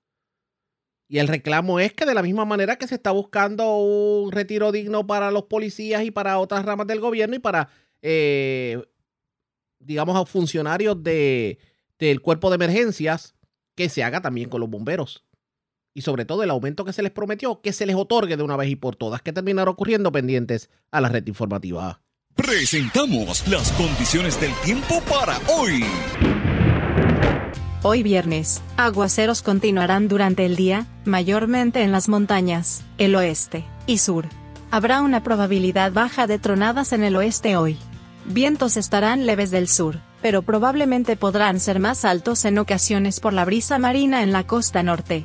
Y 1.09 1.19
el 1.19 1.27
reclamo 1.27 1.79
es 1.79 1.93
que 1.93 2.05
de 2.05 2.13
la 2.13 2.21
misma 2.21 2.45
manera 2.45 2.75
que 2.77 2.87
se 2.87 2.95
está 2.95 3.11
buscando 3.11 3.77
un 3.77 4.31
retiro 4.31 4.71
digno 4.71 5.07
para 5.07 5.31
los 5.31 5.43
policías 5.43 6.03
y 6.03 6.11
para 6.11 6.37
otras 6.37 6.65
ramas 6.65 6.87
del 6.87 6.99
gobierno 6.99 7.35
y 7.35 7.39
para, 7.39 7.69
eh, 8.01 8.83
digamos, 9.79 10.17
a 10.17 10.25
funcionarios 10.25 11.01
de, 11.01 11.59
del 11.97 12.21
cuerpo 12.21 12.49
de 12.49 12.55
emergencias, 12.55 13.35
que 13.75 13.89
se 13.89 14.03
haga 14.03 14.21
también 14.21 14.49
con 14.49 14.59
los 14.59 14.69
bomberos. 14.69 15.23
Y 15.93 16.01
sobre 16.01 16.25
todo 16.25 16.43
el 16.43 16.49
aumento 16.49 16.83
que 16.83 16.93
se 16.93 17.01
les 17.01 17.11
prometió, 17.11 17.61
que 17.61 17.73
se 17.73 17.85
les 17.85 17.95
otorgue 17.95 18.37
de 18.37 18.43
una 18.43 18.57
vez 18.57 18.69
y 18.69 18.75
por 18.75 18.95
todas, 18.95 19.21
que 19.21 19.33
terminará 19.33 19.71
ocurriendo 19.71 20.11
pendientes 20.11 20.69
a 20.91 20.99
la 20.99 21.09
red 21.09 21.25
informativa. 21.25 22.01
Presentamos 22.35 23.47
las 23.47 23.71
condiciones 23.71 24.39
del 24.39 24.53
tiempo 24.63 25.01
para 25.09 25.39
hoy. 25.47 25.83
Hoy 27.89 28.03
viernes, 28.03 28.61
aguaceros 28.75 29.41
continuarán 29.41 30.09
durante 30.09 30.45
el 30.45 30.57
día, 30.57 30.85
mayormente 31.05 31.83
en 31.83 31.93
las 31.93 32.09
montañas, 32.09 32.81
el 32.97 33.15
oeste 33.15 33.63
y 33.85 33.99
sur. 33.99 34.25
Habrá 34.71 35.01
una 35.01 35.23
probabilidad 35.23 35.93
baja 35.93 36.27
de 36.27 36.37
tronadas 36.37 36.91
en 36.91 37.05
el 37.05 37.15
oeste 37.15 37.55
hoy. 37.55 37.77
Vientos 38.25 38.75
estarán 38.75 39.25
leves 39.25 39.51
del 39.51 39.69
sur, 39.69 40.01
pero 40.21 40.41
probablemente 40.41 41.15
podrán 41.15 41.61
ser 41.61 41.79
más 41.79 42.03
altos 42.03 42.43
en 42.43 42.57
ocasiones 42.57 43.21
por 43.21 43.31
la 43.31 43.45
brisa 43.45 43.79
marina 43.79 44.21
en 44.21 44.33
la 44.33 44.45
costa 44.45 44.83
norte. 44.83 45.23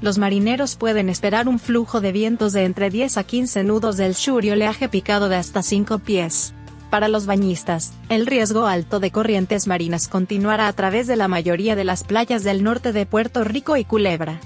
Los 0.00 0.18
marineros 0.18 0.76
pueden 0.76 1.08
esperar 1.08 1.48
un 1.48 1.58
flujo 1.58 2.00
de 2.00 2.12
vientos 2.12 2.52
de 2.52 2.62
entre 2.62 2.90
10 2.90 3.16
a 3.16 3.24
15 3.24 3.64
nudos 3.64 3.96
del 3.96 4.14
sur 4.14 4.44
y 4.44 4.52
oleaje 4.52 4.88
picado 4.88 5.28
de 5.28 5.34
hasta 5.34 5.64
5 5.64 5.98
pies. 5.98 6.54
Para 6.90 7.08
los 7.08 7.26
bañistas, 7.26 7.92
el 8.08 8.26
riesgo 8.26 8.66
alto 8.66 8.98
de 8.98 9.10
corrientes 9.10 9.66
marinas 9.66 10.08
continuará 10.08 10.68
a 10.68 10.72
través 10.72 11.06
de 11.06 11.16
la 11.16 11.28
mayoría 11.28 11.76
de 11.76 11.84
las 11.84 12.02
playas 12.02 12.44
del 12.44 12.62
norte 12.62 12.92
de 12.92 13.04
Puerto 13.04 13.44
Rico 13.44 13.76
y 13.76 13.84
Culebra. 13.84 14.40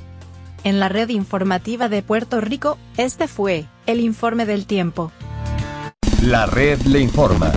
En 0.65 0.81
la 0.81 0.89
red 0.89 1.09
informativa 1.11 1.89
de 1.89 2.03
Puerto 2.03 2.41
Rico, 2.41 2.79
este 2.97 3.29
fue 3.29 3.67
el 3.87 4.01
informe 4.01 4.45
del 4.45 4.67
tiempo. 4.67 5.13
La 6.23 6.47
red 6.47 6.81
le 6.83 7.01
informa. 7.01 7.53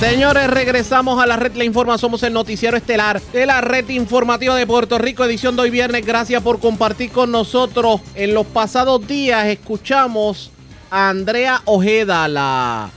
Señores, 0.00 0.48
regresamos 0.48 1.22
a 1.22 1.26
la 1.26 1.36
red 1.36 1.54
Le 1.54 1.64
Informa. 1.64 1.96
Somos 1.96 2.24
el 2.24 2.32
noticiero 2.32 2.76
estelar 2.76 3.22
de 3.32 3.46
la 3.46 3.60
red 3.60 3.88
informativa 3.88 4.56
de 4.56 4.66
Puerto 4.66 4.98
Rico, 4.98 5.24
edición 5.24 5.54
de 5.54 5.62
hoy 5.62 5.70
viernes. 5.70 6.04
Gracias 6.04 6.42
por 6.42 6.58
compartir 6.58 7.12
con 7.12 7.30
nosotros. 7.30 8.00
En 8.16 8.34
los 8.34 8.44
pasados 8.46 9.06
días 9.06 9.46
escuchamos 9.46 10.50
a 10.90 11.08
Andrea 11.08 11.62
Ojeda, 11.66 12.26
la 12.26 12.90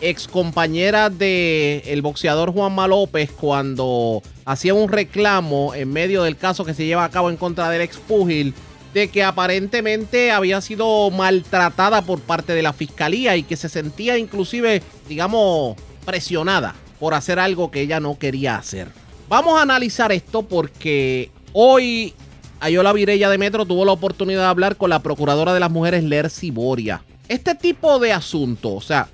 ex 0.00 0.28
compañera 0.28 1.10
del 1.10 1.82
el 1.84 2.02
boxeador 2.02 2.52
Juanma 2.52 2.86
López, 2.88 3.30
cuando 3.30 4.22
hacía 4.44 4.74
un 4.74 4.88
reclamo 4.88 5.74
en 5.74 5.92
medio 5.92 6.22
del 6.22 6.36
caso 6.36 6.64
que 6.64 6.74
se 6.74 6.86
lleva 6.86 7.04
a 7.04 7.10
cabo 7.10 7.30
en 7.30 7.36
contra 7.36 7.70
del 7.70 7.82
ex 7.82 7.96
púgil 7.98 8.54
de 8.94 9.08
que 9.08 9.22
aparentemente 9.22 10.30
había 10.30 10.60
sido 10.60 11.10
maltratada 11.10 12.02
por 12.02 12.20
parte 12.20 12.54
de 12.54 12.62
la 12.62 12.72
fiscalía 12.72 13.36
y 13.36 13.42
que 13.42 13.56
se 13.56 13.68
sentía 13.68 14.16
inclusive, 14.16 14.82
digamos, 15.08 15.76
presionada 16.06 16.74
por 16.98 17.12
hacer 17.12 17.38
algo 17.38 17.70
que 17.70 17.82
ella 17.82 18.00
no 18.00 18.18
quería 18.18 18.56
hacer. 18.56 18.88
Vamos 19.28 19.58
a 19.58 19.62
analizar 19.62 20.12
esto 20.12 20.42
porque 20.42 21.30
hoy 21.52 22.14
Ayola 22.60 22.92
Virella 22.92 23.28
de 23.28 23.38
Metro 23.38 23.66
tuvo 23.66 23.84
la 23.84 23.92
oportunidad 23.92 24.40
de 24.42 24.46
hablar 24.46 24.76
con 24.76 24.88
la 24.88 25.02
procuradora 25.02 25.52
de 25.52 25.60
las 25.60 25.70
mujeres, 25.70 26.02
Lercy 26.04 26.50
Boria. 26.50 27.02
Este 27.28 27.54
tipo 27.54 27.98
de 27.98 28.12
asunto, 28.12 28.72
o 28.72 28.80
sea, 28.80 29.08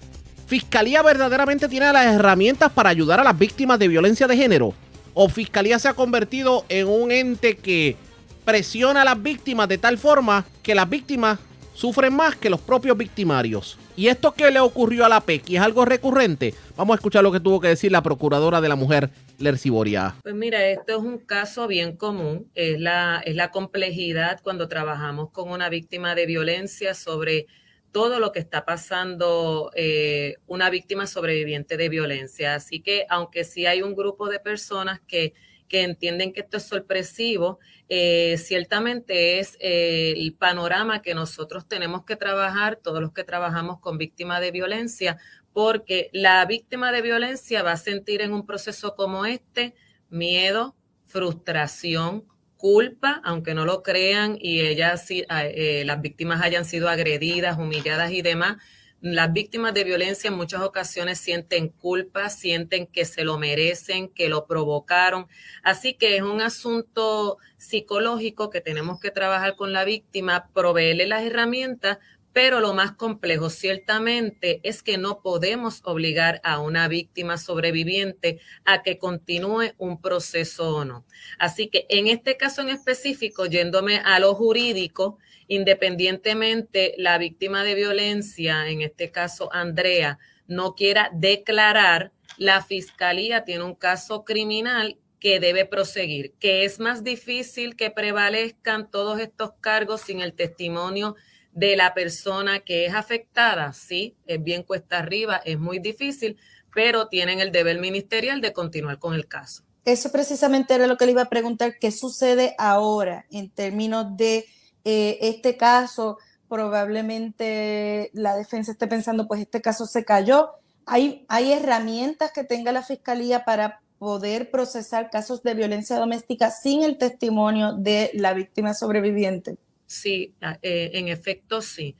¿Fiscalía 0.52 1.00
verdaderamente 1.00 1.66
tiene 1.66 1.90
las 1.94 2.14
herramientas 2.14 2.70
para 2.70 2.90
ayudar 2.90 3.18
a 3.18 3.24
las 3.24 3.38
víctimas 3.38 3.78
de 3.78 3.88
violencia 3.88 4.26
de 4.26 4.36
género? 4.36 4.74
¿O 5.14 5.30
Fiscalía 5.30 5.78
se 5.78 5.88
ha 5.88 5.94
convertido 5.94 6.66
en 6.68 6.88
un 6.88 7.10
ente 7.10 7.56
que 7.56 7.96
presiona 8.44 9.00
a 9.00 9.04
las 9.06 9.22
víctimas 9.22 9.66
de 9.66 9.78
tal 9.78 9.96
forma 9.96 10.44
que 10.62 10.74
las 10.74 10.90
víctimas 10.90 11.38
sufren 11.72 12.14
más 12.14 12.36
que 12.36 12.50
los 12.50 12.60
propios 12.60 12.98
victimarios? 12.98 13.78
¿Y 13.96 14.08
esto 14.08 14.32
que 14.32 14.50
le 14.50 14.60
ocurrió 14.60 15.06
a 15.06 15.08
la 15.08 15.22
PECI 15.22 15.56
es 15.56 15.62
algo 15.62 15.86
recurrente? 15.86 16.52
Vamos 16.76 16.92
a 16.92 16.96
escuchar 16.96 17.22
lo 17.22 17.32
que 17.32 17.40
tuvo 17.40 17.58
que 17.58 17.68
decir 17.68 17.90
la 17.90 18.02
procuradora 18.02 18.60
de 18.60 18.68
la 18.68 18.76
mujer, 18.76 19.08
Lercy 19.38 19.70
Boria. 19.70 20.16
Pues 20.22 20.34
mira, 20.34 20.62
esto 20.66 20.98
es 20.98 21.02
un 21.02 21.16
caso 21.16 21.66
bien 21.66 21.96
común, 21.96 22.50
es 22.54 22.78
la, 22.78 23.22
es 23.24 23.36
la 23.36 23.50
complejidad 23.50 24.38
cuando 24.42 24.68
trabajamos 24.68 25.30
con 25.30 25.50
una 25.50 25.70
víctima 25.70 26.14
de 26.14 26.26
violencia 26.26 26.92
sobre 26.92 27.46
todo 27.92 28.18
lo 28.18 28.32
que 28.32 28.40
está 28.40 28.64
pasando 28.64 29.70
eh, 29.74 30.36
una 30.46 30.70
víctima 30.70 31.06
sobreviviente 31.06 31.76
de 31.76 31.88
violencia. 31.90 32.54
Así 32.54 32.80
que 32.80 33.06
aunque 33.08 33.44
sí 33.44 33.66
hay 33.66 33.82
un 33.82 33.94
grupo 33.94 34.28
de 34.28 34.40
personas 34.40 35.00
que, 35.06 35.34
que 35.68 35.82
entienden 35.82 36.32
que 36.32 36.40
esto 36.40 36.56
es 36.56 36.64
sorpresivo, 36.64 37.58
eh, 37.90 38.38
ciertamente 38.38 39.38
es 39.38 39.58
eh, 39.60 40.14
el 40.16 40.34
panorama 40.34 41.02
que 41.02 41.14
nosotros 41.14 41.68
tenemos 41.68 42.04
que 42.04 42.16
trabajar, 42.16 42.76
todos 42.76 43.02
los 43.02 43.12
que 43.12 43.24
trabajamos 43.24 43.78
con 43.80 43.98
víctimas 43.98 44.40
de 44.40 44.50
violencia, 44.50 45.18
porque 45.52 46.08
la 46.12 46.44
víctima 46.46 46.92
de 46.92 47.02
violencia 47.02 47.62
va 47.62 47.72
a 47.72 47.76
sentir 47.76 48.22
en 48.22 48.32
un 48.32 48.46
proceso 48.46 48.94
como 48.96 49.26
este 49.26 49.74
miedo, 50.08 50.74
frustración, 51.04 52.24
culpa, 52.62 53.20
aunque 53.24 53.54
no 53.54 53.64
lo 53.64 53.82
crean 53.82 54.38
y 54.40 54.60
ellas, 54.60 55.06
eh, 55.10 55.82
las 55.84 56.00
víctimas 56.00 56.40
hayan 56.42 56.64
sido 56.64 56.88
agredidas, 56.88 57.58
humilladas 57.58 58.12
y 58.12 58.22
demás. 58.22 58.58
Las 59.00 59.32
víctimas 59.32 59.74
de 59.74 59.82
violencia 59.82 60.28
en 60.28 60.36
muchas 60.36 60.60
ocasiones 60.60 61.18
sienten 61.18 61.70
culpa, 61.70 62.30
sienten 62.30 62.86
que 62.86 63.04
se 63.04 63.24
lo 63.24 63.36
merecen, 63.36 64.08
que 64.08 64.28
lo 64.28 64.46
provocaron. 64.46 65.26
Así 65.64 65.94
que 65.94 66.16
es 66.16 66.22
un 66.22 66.40
asunto 66.40 67.38
psicológico 67.56 68.48
que 68.48 68.60
tenemos 68.60 69.00
que 69.00 69.10
trabajar 69.10 69.56
con 69.56 69.72
la 69.72 69.84
víctima, 69.84 70.48
proveerle 70.54 71.08
las 71.08 71.24
herramientas 71.24 71.98
pero 72.32 72.60
lo 72.60 72.72
más 72.74 72.92
complejo 72.92 73.50
ciertamente 73.50 74.60
es 74.62 74.82
que 74.82 74.98
no 74.98 75.20
podemos 75.20 75.80
obligar 75.84 76.40
a 76.44 76.60
una 76.60 76.88
víctima 76.88 77.36
sobreviviente 77.36 78.40
a 78.64 78.82
que 78.82 78.98
continúe 78.98 79.72
un 79.78 80.00
proceso 80.00 80.76
o 80.76 80.84
no. 80.84 81.04
Así 81.38 81.68
que 81.68 81.86
en 81.88 82.06
este 82.06 82.36
caso 82.36 82.62
en 82.62 82.70
específico, 82.70 83.46
yéndome 83.46 83.98
a 83.98 84.18
lo 84.18 84.34
jurídico, 84.34 85.18
independientemente 85.48 86.94
la 86.96 87.18
víctima 87.18 87.64
de 87.64 87.74
violencia, 87.74 88.68
en 88.68 88.82
este 88.82 89.10
caso 89.10 89.52
Andrea, 89.52 90.18
no 90.46 90.74
quiera 90.74 91.10
declarar, 91.12 92.12
la 92.38 92.62
fiscalía 92.62 93.44
tiene 93.44 93.64
un 93.64 93.74
caso 93.74 94.24
criminal 94.24 94.96
que 95.20 95.38
debe 95.38 95.66
proseguir, 95.66 96.32
que 96.40 96.64
es 96.64 96.80
más 96.80 97.04
difícil 97.04 97.76
que 97.76 97.90
prevalezcan 97.90 98.90
todos 98.90 99.20
estos 99.20 99.52
cargos 99.60 100.00
sin 100.00 100.20
el 100.20 100.32
testimonio 100.32 101.14
de 101.52 101.76
la 101.76 101.94
persona 101.94 102.60
que 102.60 102.86
es 102.86 102.94
afectada. 102.94 103.72
Sí, 103.72 104.16
es 104.26 104.42
bien 104.42 104.62
cuesta 104.62 104.98
arriba, 104.98 105.40
es 105.44 105.58
muy 105.58 105.78
difícil, 105.78 106.38
pero 106.74 107.08
tienen 107.08 107.40
el 107.40 107.52
deber 107.52 107.78
ministerial 107.78 108.40
de 108.40 108.52
continuar 108.52 108.98
con 108.98 109.14
el 109.14 109.26
caso. 109.28 109.62
Eso 109.84 110.12
precisamente 110.12 110.74
era 110.74 110.86
lo 110.86 110.96
que 110.96 111.06
le 111.06 111.12
iba 111.12 111.22
a 111.22 111.28
preguntar, 111.28 111.78
¿qué 111.80 111.90
sucede 111.90 112.54
ahora 112.58 113.26
en 113.30 113.50
términos 113.50 114.16
de 114.16 114.46
eh, 114.84 115.18
este 115.20 115.56
caso? 115.56 116.18
Probablemente 116.48 118.10
la 118.14 118.36
defensa 118.36 118.72
esté 118.72 118.86
pensando, 118.86 119.26
pues 119.26 119.40
este 119.40 119.60
caso 119.60 119.86
se 119.86 120.04
cayó. 120.04 120.50
¿Hay, 120.86 121.24
hay 121.28 121.52
herramientas 121.52 122.32
que 122.32 122.44
tenga 122.44 122.72
la 122.72 122.82
fiscalía 122.82 123.44
para 123.44 123.80
poder 123.98 124.50
procesar 124.50 125.10
casos 125.10 125.42
de 125.42 125.54
violencia 125.54 125.96
doméstica 125.96 126.50
sin 126.50 126.82
el 126.82 126.98
testimonio 126.98 127.72
de 127.72 128.10
la 128.14 128.34
víctima 128.34 128.74
sobreviviente? 128.74 129.58
Sí, 129.92 130.34
eh, 130.62 130.90
en 130.94 131.08
efecto 131.08 131.60
sí. 131.60 131.96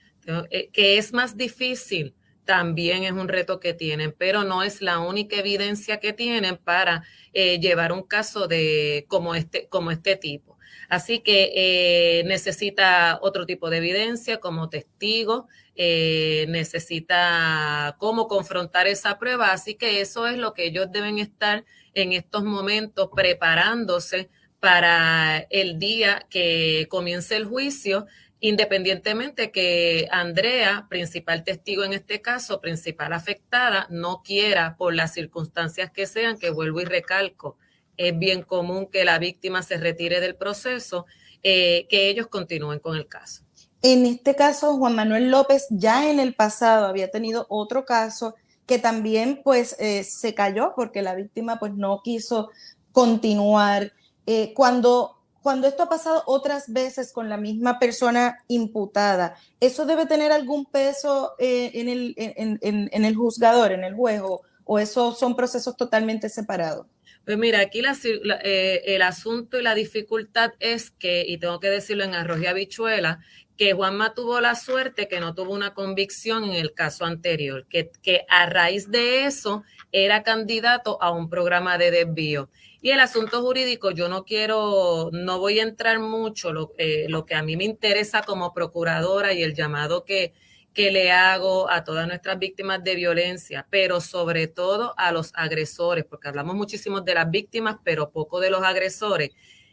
Eh, 0.50 0.70
que 0.72 0.96
es 0.96 1.12
más 1.12 1.36
difícil, 1.36 2.14
también 2.46 3.04
es 3.04 3.12
un 3.12 3.28
reto 3.28 3.60
que 3.60 3.74
tienen, 3.74 4.14
pero 4.16 4.44
no 4.44 4.62
es 4.62 4.80
la 4.80 4.98
única 5.00 5.36
evidencia 5.36 6.00
que 6.00 6.14
tienen 6.14 6.56
para 6.56 7.04
eh, 7.34 7.60
llevar 7.60 7.92
un 7.92 8.02
caso 8.02 8.48
de 8.48 9.04
como 9.08 9.34
este, 9.34 9.68
como 9.68 9.90
este 9.90 10.16
tipo. 10.16 10.56
Así 10.88 11.20
que 11.20 12.22
necesita 12.26 13.18
otro 13.20 13.44
tipo 13.44 13.68
de 13.68 13.76
evidencia 13.78 14.40
como 14.40 14.70
testigo, 14.70 15.48
necesita 15.76 17.96
cómo 17.98 18.26
confrontar 18.26 18.86
esa 18.86 19.18
prueba. 19.18 19.52
Así 19.52 19.74
que 19.74 20.00
eso 20.00 20.26
es 20.26 20.38
lo 20.38 20.54
que 20.54 20.66
ellos 20.66 20.90
deben 20.90 21.18
estar 21.18 21.64
en 21.94 22.12
estos 22.12 22.44
momentos 22.44 23.10
preparándose 23.14 24.30
para 24.62 25.38
el 25.50 25.80
día 25.80 26.24
que 26.30 26.86
comience 26.88 27.34
el 27.34 27.46
juicio, 27.46 28.06
independientemente 28.38 29.50
que 29.50 30.06
Andrea, 30.12 30.86
principal 30.88 31.42
testigo 31.42 31.82
en 31.82 31.92
este 31.92 32.22
caso, 32.22 32.60
principal 32.60 33.12
afectada, 33.12 33.88
no 33.90 34.22
quiera 34.22 34.76
por 34.76 34.94
las 34.94 35.14
circunstancias 35.14 35.90
que 35.90 36.06
sean, 36.06 36.38
que 36.38 36.50
vuelvo 36.50 36.80
y 36.80 36.84
recalco, 36.84 37.58
es 37.96 38.16
bien 38.16 38.42
común 38.42 38.86
que 38.86 39.04
la 39.04 39.18
víctima 39.18 39.64
se 39.64 39.78
retire 39.78 40.20
del 40.20 40.36
proceso, 40.36 41.06
eh, 41.42 41.88
que 41.90 42.08
ellos 42.08 42.28
continúen 42.28 42.78
con 42.78 42.96
el 42.96 43.08
caso. 43.08 43.42
En 43.82 44.06
este 44.06 44.36
caso, 44.36 44.76
Juan 44.76 44.94
Manuel 44.94 45.28
López 45.28 45.66
ya 45.70 46.08
en 46.08 46.20
el 46.20 46.34
pasado 46.34 46.86
había 46.86 47.10
tenido 47.10 47.46
otro 47.48 47.84
caso 47.84 48.36
que 48.66 48.78
también 48.78 49.40
pues 49.42 49.74
eh, 49.80 50.04
se 50.04 50.34
cayó 50.34 50.72
porque 50.76 51.02
la 51.02 51.16
víctima 51.16 51.58
pues 51.58 51.74
no 51.74 52.00
quiso 52.04 52.50
continuar. 52.92 53.92
Eh, 54.26 54.52
cuando, 54.54 55.18
cuando 55.42 55.66
esto 55.66 55.84
ha 55.84 55.88
pasado 55.88 56.22
otras 56.26 56.72
veces 56.72 57.12
con 57.12 57.28
la 57.28 57.36
misma 57.36 57.78
persona 57.78 58.38
imputada, 58.48 59.36
¿eso 59.60 59.86
debe 59.86 60.06
tener 60.06 60.32
algún 60.32 60.66
peso 60.66 61.32
eh, 61.38 61.70
en, 61.74 61.88
el, 61.88 62.14
en, 62.16 63.04
el 63.04 63.14
juzgador, 63.16 63.72
en 63.72 63.84
el 63.84 63.94
juez, 63.94 64.22
o, 64.64 64.78
esos 64.78 65.18
son 65.18 65.36
procesos 65.36 65.76
totalmente 65.76 66.28
separados? 66.28 66.86
Pues 67.24 67.38
mira, 67.38 67.60
aquí 67.60 67.80
el 67.80 69.02
asunto 69.02 69.58
y 69.58 69.62
la 69.62 69.74
dificultad 69.74 70.52
es 70.58 70.90
que, 70.90 71.24
y 71.26 71.38
tengo 71.38 71.60
que 71.60 71.68
decirlo 71.68 72.02
en 72.02 72.14
arroz 72.14 72.40
y 72.40 72.46
habichuela, 72.46 73.20
que 73.56 73.72
Juanma 73.72 74.14
tuvo 74.14 74.40
la 74.40 74.54
suerte 74.54 75.08
que 75.08 75.20
no 75.20 75.34
tuvo 75.34 75.52
una 75.52 75.74
convicción 75.74 76.44
en 76.44 76.52
el 76.52 76.74
caso 76.74 77.04
anterior, 77.04 77.66
que, 77.68 77.90
que 78.02 78.24
a 78.28 78.46
raíz 78.46 78.90
de 78.90 79.26
eso 79.26 79.62
era 79.92 80.22
candidato 80.22 81.00
a 81.02 81.10
un 81.10 81.28
programa 81.28 81.78
de 81.78 81.90
desvío. 81.90 82.48
Y 82.80 82.90
el 82.90 83.00
asunto 83.00 83.42
jurídico, 83.42 83.92
yo 83.92 84.08
no 84.08 84.24
quiero, 84.24 85.10
no 85.12 85.38
voy 85.38 85.60
a 85.60 85.62
entrar 85.62 86.00
mucho, 86.00 86.52
lo, 86.52 86.72
eh, 86.78 87.06
lo 87.08 87.26
que 87.26 87.34
a 87.34 87.42
mí 87.42 87.56
me 87.56 87.64
interesa 87.64 88.22
como 88.22 88.52
procuradora 88.52 89.32
y 89.32 89.42
el 89.42 89.54
llamado 89.54 90.04
que, 90.04 90.32
que 90.74 90.90
le 90.90 91.12
hago 91.12 91.70
a 91.70 91.84
todas 91.84 92.08
nuestras 92.08 92.38
víctimas 92.38 92.82
de 92.82 92.96
violencia, 92.96 93.66
pero 93.70 94.00
sobre 94.00 94.48
todo 94.48 94.94
a 94.96 95.12
los 95.12 95.30
agresores, 95.34 96.04
porque 96.04 96.28
hablamos 96.28 96.56
muchísimo 96.56 97.02
de 97.02 97.14
las 97.14 97.30
víctimas, 97.30 97.76
pero 97.84 98.10
poco 98.10 98.40
de 98.40 98.50
los 98.50 98.62
agresores, 98.62 99.30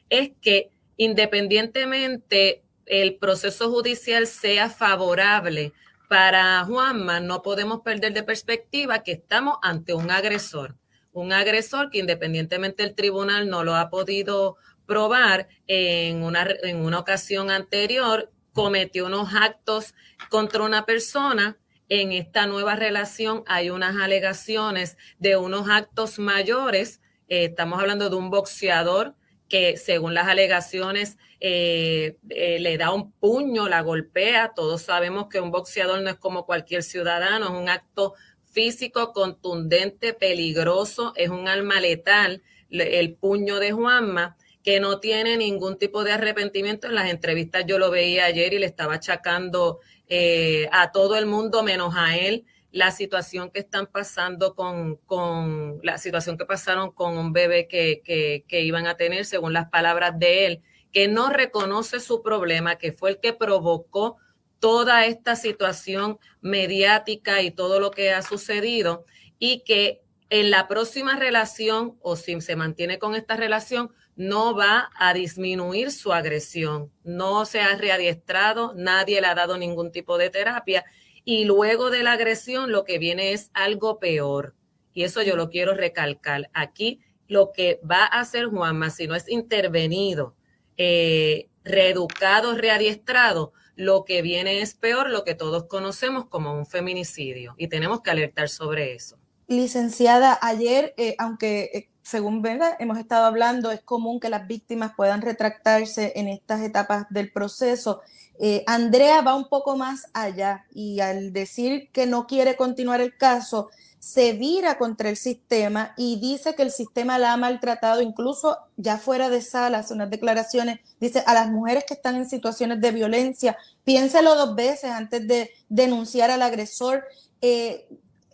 es 0.10 0.32
que 0.42 0.70
independientemente 0.98 2.64
el 2.90 3.18
proceso 3.18 3.70
judicial 3.70 4.28
sea 4.28 4.70
favorable 4.70 5.74
para 6.10 6.66
Juanma, 6.66 7.20
no 7.20 7.44
podemos 7.44 7.82
perder 7.82 8.14
de 8.14 8.24
perspectiva 8.24 9.04
que 9.04 9.12
estamos 9.12 9.58
ante 9.62 9.94
un 9.94 10.10
agresor. 10.10 10.76
Un 11.12 11.32
agresor 11.32 11.92
que 11.92 12.00
independientemente 12.00 12.84
el 12.84 12.96
tribunal 12.96 13.48
no 13.48 13.64
lo 13.64 13.76
ha 13.76 13.92
podido 13.92 14.58
probar 14.88 15.48
en 15.68 16.24
una, 16.24 16.48
en 16.64 16.78
una 16.78 16.98
ocasión 16.98 17.52
anterior, 17.52 18.32
cometió 18.54 19.06
unos 19.06 19.36
actos 19.36 19.94
contra 20.30 20.64
una 20.64 20.88
persona. 20.88 21.60
En 21.90 22.12
esta 22.12 22.48
nueva 22.48 22.76
relación 22.76 23.44
hay 23.46 23.70
unas 23.70 23.96
alegaciones 23.98 24.98
de 25.20 25.38
unos 25.38 25.70
actos 25.70 26.18
mayores. 26.18 27.02
Eh, 27.28 27.46
estamos 27.46 27.80
hablando 27.80 28.10
de 28.10 28.16
un 28.16 28.32
boxeador 28.32 29.14
que 29.50 29.78
según 29.78 30.14
las 30.14 30.28
alegaciones 30.28 31.18
eh, 31.42 32.18
eh, 32.30 32.60
le 32.60 32.78
da 32.78 32.94
un 32.94 33.12
puño, 33.12 33.68
la 33.68 33.82
golpea. 33.82 34.54
Todos 34.56 34.84
sabemos 34.84 35.28
que 35.28 35.40
un 35.40 35.52
boxeador 35.52 36.02
no 36.02 36.10
es 36.10 36.18
como 36.18 36.46
cualquier 36.46 36.84
ciudadano, 36.84 37.46
es 37.48 37.52
un 37.52 37.70
acto 37.70 38.14
físico 38.52 39.12
contundente, 39.14 40.14
peligroso, 40.14 41.14
es 41.16 41.30
un 41.30 41.48
alma 41.48 41.80
letal, 41.80 42.42
el 42.70 43.14
puño 43.16 43.60
de 43.60 43.72
Juanma, 43.72 44.38
que 44.64 44.80
no 44.80 45.00
tiene 45.00 45.38
ningún 45.38 45.78
tipo 45.78 46.04
de 46.04 46.12
arrepentimiento. 46.12 46.88
En 46.88 46.96
las 46.96 47.10
entrevistas 47.10 47.66
yo 47.66 47.80
lo 47.80 47.90
veía 47.90 48.26
ayer 48.26 48.54
y 48.54 48.60
le 48.60 48.66
estaba 48.66 48.96
achacando 48.96 49.80
eh, 50.08 50.68
a 50.72 50.92
todo 50.92 51.18
el 51.18 51.26
mundo 51.26 51.64
menos 51.64 51.96
a 51.96 52.18
él 52.18 52.46
la 52.72 52.92
situación 52.92 53.50
que 53.50 53.60
están 53.60 53.88
pasando 53.88 54.56
con, 54.56 54.98
con 54.98 55.80
la 55.84 55.98
situación 55.98 56.38
que 56.38 56.46
pasaron 56.46 56.92
con 56.92 57.18
un 57.18 57.34
bebé 57.34 57.68
que, 57.68 58.02
que, 58.04 58.46
que, 58.48 58.62
iban 58.62 58.86
a 58.88 58.96
tener, 58.96 59.26
según 59.26 59.54
las 59.54 59.70
palabras 59.70 60.20
de 60.20 60.46
él, 60.46 60.62
que 60.92 61.08
no 61.08 61.30
reconoce 61.30 62.00
su 62.00 62.22
problema, 62.22 62.78
que 62.78 62.92
fue 62.92 63.12
el 63.12 63.20
que 63.20 63.34
provocó 63.34 64.18
toda 64.60 65.06
esta 65.06 65.36
situación 65.36 66.20
mediática 66.42 67.42
y 67.42 67.52
todo 67.52 67.80
lo 67.80 67.92
que 67.92 68.14
ha 68.14 68.22
sucedido 68.22 69.06
y 69.40 69.64
que 69.64 70.02
en 70.30 70.52
la 70.52 70.68
próxima 70.68 71.16
relación 71.16 71.98
o 72.02 72.16
si 72.16 72.40
se 72.42 72.56
mantiene 72.56 73.00
con 73.00 73.16
esta 73.16 73.36
relación 73.36 73.92
no 74.16 74.54
va 74.54 74.92
a 74.96 75.14
disminuir 75.14 75.92
su 75.92 76.12
agresión, 76.14 76.92
no 77.04 77.46
se 77.46 77.62
ha 77.62 77.76
readiestrado, 77.78 78.74
nadie 78.76 79.22
le 79.22 79.28
ha 79.28 79.34
dado 79.34 79.58
ningún 79.58 79.92
tipo 79.92 80.18
de 80.18 80.30
terapia 80.30 80.86
y 81.30 81.46
luego 81.46 81.92
de 81.92 82.02
la 82.02 82.14
agresión 82.14 82.72
lo 82.72 82.86
que 82.86 82.98
viene 82.98 83.34
es 83.34 83.52
algo 83.54 84.00
peor. 84.00 84.56
Y 84.96 85.04
eso 85.04 85.22
yo 85.22 85.36
lo 85.36 85.52
quiero 85.52 85.76
recalcar. 85.76 86.50
Aquí 86.56 87.02
lo 87.28 87.52
que 87.52 87.80
va 87.88 88.04
a 88.06 88.22
hacer 88.22 88.48
Juanma, 88.48 88.90
si 88.90 89.06
no 89.06 89.14
es 89.14 89.30
intervenido, 89.30 90.36
eh, 90.76 91.50
reeducado, 91.64 92.56
readiestrado, 92.56 93.54
lo 93.76 94.06
que 94.06 94.24
viene 94.24 94.62
es 94.62 94.74
peor, 94.74 95.12
lo 95.12 95.24
que 95.24 95.36
todos 95.36 95.66
conocemos 95.66 96.26
como 96.26 96.58
un 96.58 96.66
feminicidio. 96.66 97.54
Y 97.60 97.68
tenemos 97.68 98.02
que 98.02 98.10
alertar 98.10 98.50
sobre 98.50 98.96
eso. 98.96 99.20
Licenciada, 99.46 100.40
ayer, 100.42 100.96
eh, 100.98 101.14
aunque 101.20 101.70
eh, 101.72 101.90
según 102.10 102.42
¿verdad? 102.42 102.76
hemos 102.80 102.98
estado 102.98 103.26
hablando, 103.26 103.72
es 103.72 103.82
común 103.82 104.20
que 104.20 104.30
las 104.30 104.48
víctimas 104.48 104.94
puedan 104.96 105.22
retractarse 105.22 106.14
en 106.16 106.28
estas 106.28 106.62
etapas 106.62 107.06
del 107.10 107.32
proceso. 107.32 108.02
Eh, 108.40 108.64
Andrea 108.68 109.22
va 109.22 109.36
un 109.36 109.48
poco 109.48 109.78
más 109.78 110.08
allá 110.14 110.66
y 110.74 111.02
al 111.02 111.34
decir 111.34 111.90
que 111.92 112.08
no 112.08 112.26
quiere 112.26 112.56
continuar 112.56 113.02
el 113.02 113.16
caso, 113.16 113.70
se 114.00 114.32
vira 114.32 114.78
contra 114.78 115.10
el 115.10 115.18
sistema 115.18 115.94
y 115.98 116.20
dice 116.20 116.56
que 116.56 116.64
el 116.64 116.72
sistema 116.72 117.20
la 117.20 117.34
ha 117.34 117.38
maltratado, 117.38 118.02
incluso 118.02 118.58
ya 118.78 118.98
fuera 118.98 119.30
de 119.30 119.42
sala, 119.42 119.80
hace 119.80 119.94
unas 119.94 120.10
declaraciones, 120.10 120.80
dice 121.00 121.22
a 121.28 121.34
las 121.34 121.52
mujeres 121.52 121.84
que 121.86 121.94
están 121.94 122.16
en 122.16 122.30
situaciones 122.30 122.80
de 122.80 122.92
violencia, 122.92 123.58
piénselo 123.84 124.36
dos 124.36 124.56
veces 124.56 124.92
antes 124.92 125.28
de 125.28 125.52
denunciar 125.68 126.32
al 126.32 126.42
agresor. 126.42 127.04
Eh, 127.42 127.88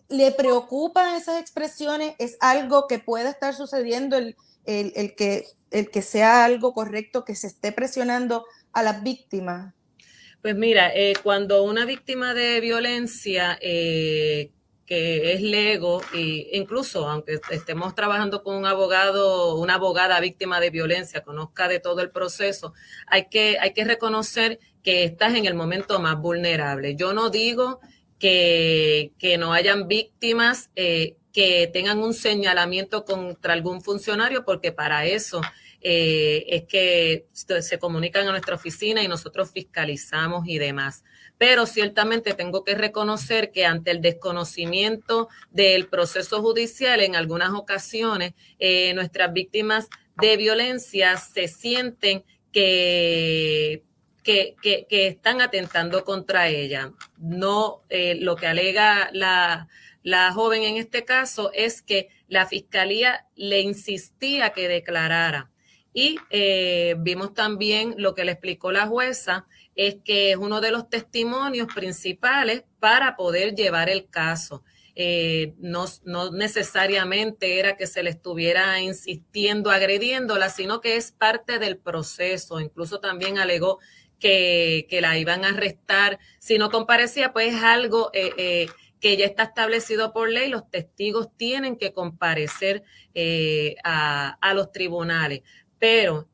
¿Le 0.09 0.31
preocupan 0.31 1.15
esas 1.15 1.39
expresiones? 1.39 2.15
¿Es 2.19 2.37
algo 2.39 2.87
que 2.87 2.99
pueda 2.99 3.29
estar 3.29 3.55
sucediendo 3.55 4.17
el, 4.17 4.35
el, 4.65 5.15
que, 5.15 5.45
el 5.71 5.89
que 5.89 6.01
sea 6.01 6.45
algo 6.45 6.73
correcto, 6.73 7.25
que 7.25 7.35
se 7.35 7.47
esté 7.47 7.71
presionando 7.71 8.45
a 8.73 8.83
las 8.83 9.03
víctimas? 9.03 9.73
Pues 10.41 10.55
mira, 10.55 10.91
eh, 10.93 11.13
cuando 11.23 11.63
una 11.63 11.85
víctima 11.85 12.35
de 12.35 12.59
violencia 12.61 13.57
eh, 13.61 14.51
que 14.85 15.33
es 15.33 15.41
lego, 15.41 16.01
e 16.13 16.49
incluso 16.53 17.09
aunque 17.09 17.39
estemos 17.49 17.95
trabajando 17.95 18.43
con 18.43 18.55
un 18.55 18.67
abogado, 18.67 19.55
una 19.55 19.75
abogada 19.75 20.19
víctima 20.19 20.59
de 20.59 20.69
violencia, 20.69 21.23
conozca 21.23 21.67
de 21.67 21.79
todo 21.79 22.01
el 22.01 22.11
proceso, 22.11 22.73
hay 23.07 23.27
que, 23.29 23.57
hay 23.59 23.73
que 23.73 23.85
reconocer 23.85 24.59
que 24.83 25.03
estás 25.03 25.33
en 25.33 25.45
el 25.45 25.55
momento 25.55 25.99
más 25.99 26.19
vulnerable. 26.19 26.95
Yo 26.95 27.13
no 27.13 27.31
digo 27.31 27.79
que, 28.19 29.11
no 29.39 29.53
hayan 29.53 29.87
víctimas 29.87 30.69
eh, 30.75 31.15
que 31.33 31.69
tengan 31.71 31.99
un 31.99 32.13
señalamiento 32.13 33.03
contra 33.03 33.53
algún 33.53 33.81
funcionario, 33.81 34.45
porque 34.45 34.71
para 34.71 35.05
eso 35.05 35.41
eh, 35.81 36.45
es 36.47 36.63
que 36.63 37.27
se 37.33 37.77
comunican 37.77 38.27
a 38.27 38.31
nuestra 38.31 38.55
oficina 38.55 39.03
y 39.03 39.07
nosotros 39.07 39.51
fiscalizamos 39.51 40.47
y 40.47 40.57
demás. 40.57 41.03
Pero 41.37 41.65
ciertamente 41.65 42.33
tengo 42.33 42.63
que 42.63 42.73
reconocer 42.73 43.51
que 43.51 43.65
ante 43.65 43.91
el 43.91 44.01
desconocimiento 44.01 45.27
del 45.51 45.87
proceso 45.87 46.41
judicial, 46.41 47.01
en 47.01 47.15
algunas 47.15 47.51
ocasiones 47.51 48.33
eh, 48.57 48.93
nuestras 48.93 49.33
víctimas 49.33 49.89
de 50.19 50.37
violencia 50.37 51.17
se 51.17 51.47
sienten 51.47 52.23
que 52.51 53.83
que, 54.25 54.55
que, 54.61 55.07
están 55.07 55.39
atentando 55.39 56.03
contra 56.03 56.49
ella. 56.49 56.91
No, 57.17 57.83
eh, 57.89 58.15
lo 58.19 58.35
que 58.35 58.47
alega 58.47 59.09
la, 59.13 59.69
la 60.01 60.33
joven 60.33 60.63
en 60.63 60.77
este 60.77 61.05
caso 61.05 61.51
es 61.53 61.83
que 61.83 62.09
la 62.27 62.47
fiscalía 62.47 63.27
le 63.35 63.61
insistía 63.61 64.49
que 64.49 64.67
declarara. 64.67 65.51
Y 65.93 66.17
eh, 66.31 66.95
vimos 66.97 67.35
también 67.35 67.93
lo 67.97 68.15
que 68.15 68.25
le 68.25 68.33
explicó 68.33 68.71
la 68.71 68.87
jueza, 68.87 69.45
es 69.75 69.97
que 70.03 70.31
es 70.31 70.37
uno 70.37 70.59
de 70.59 70.71
los 70.71 70.89
testimonios 70.89 71.67
principales 71.73 72.63
para 72.79 73.15
poder 73.15 73.53
llevar 73.53 73.89
el 73.89 74.09
caso. 74.09 74.63
Eh, 74.97 75.53
no, 75.57 75.85
no, 76.05 76.31
necesariamente 76.31 77.59
era 77.59 77.75
que 77.75 77.85
se 77.85 78.01
le 78.01 78.09
estuviera 78.09 78.79
insistiendo, 78.79 79.69
agrediéndola, 79.69 80.49
sino 80.49 80.79
que 80.81 80.95
es 80.95 81.11
parte 81.11 81.59
del 81.59 81.77
proceso. 81.77 82.59
Incluso 82.61 82.99
también 83.01 83.37
alegó 83.37 83.79
que, 84.89 84.99
la 85.01 85.17
iban 85.17 85.45
a 85.45 85.49
arrestar. 85.49 86.19
Si 86.39 86.57
no 86.57 86.71
comparecía, 86.71 87.31
pues 87.31 87.53
es 87.53 87.63
algo 87.63 88.09
eh, 88.13 88.31
eh, 88.37 88.67
que 88.99 89.17
ya 89.17 89.25
está 89.25 89.43
establecido 89.43 90.13
por 90.13 90.29
ley. 90.29 90.49
Los 90.49 90.69
testigos 90.69 91.29
tienen 91.37 91.77
que 91.77 91.93
comparecer 91.93 92.83
eh, 93.13 93.75
a, 93.83 94.53
los 94.55 94.71
tribunales. 94.71 95.41
Pero 95.77 96.29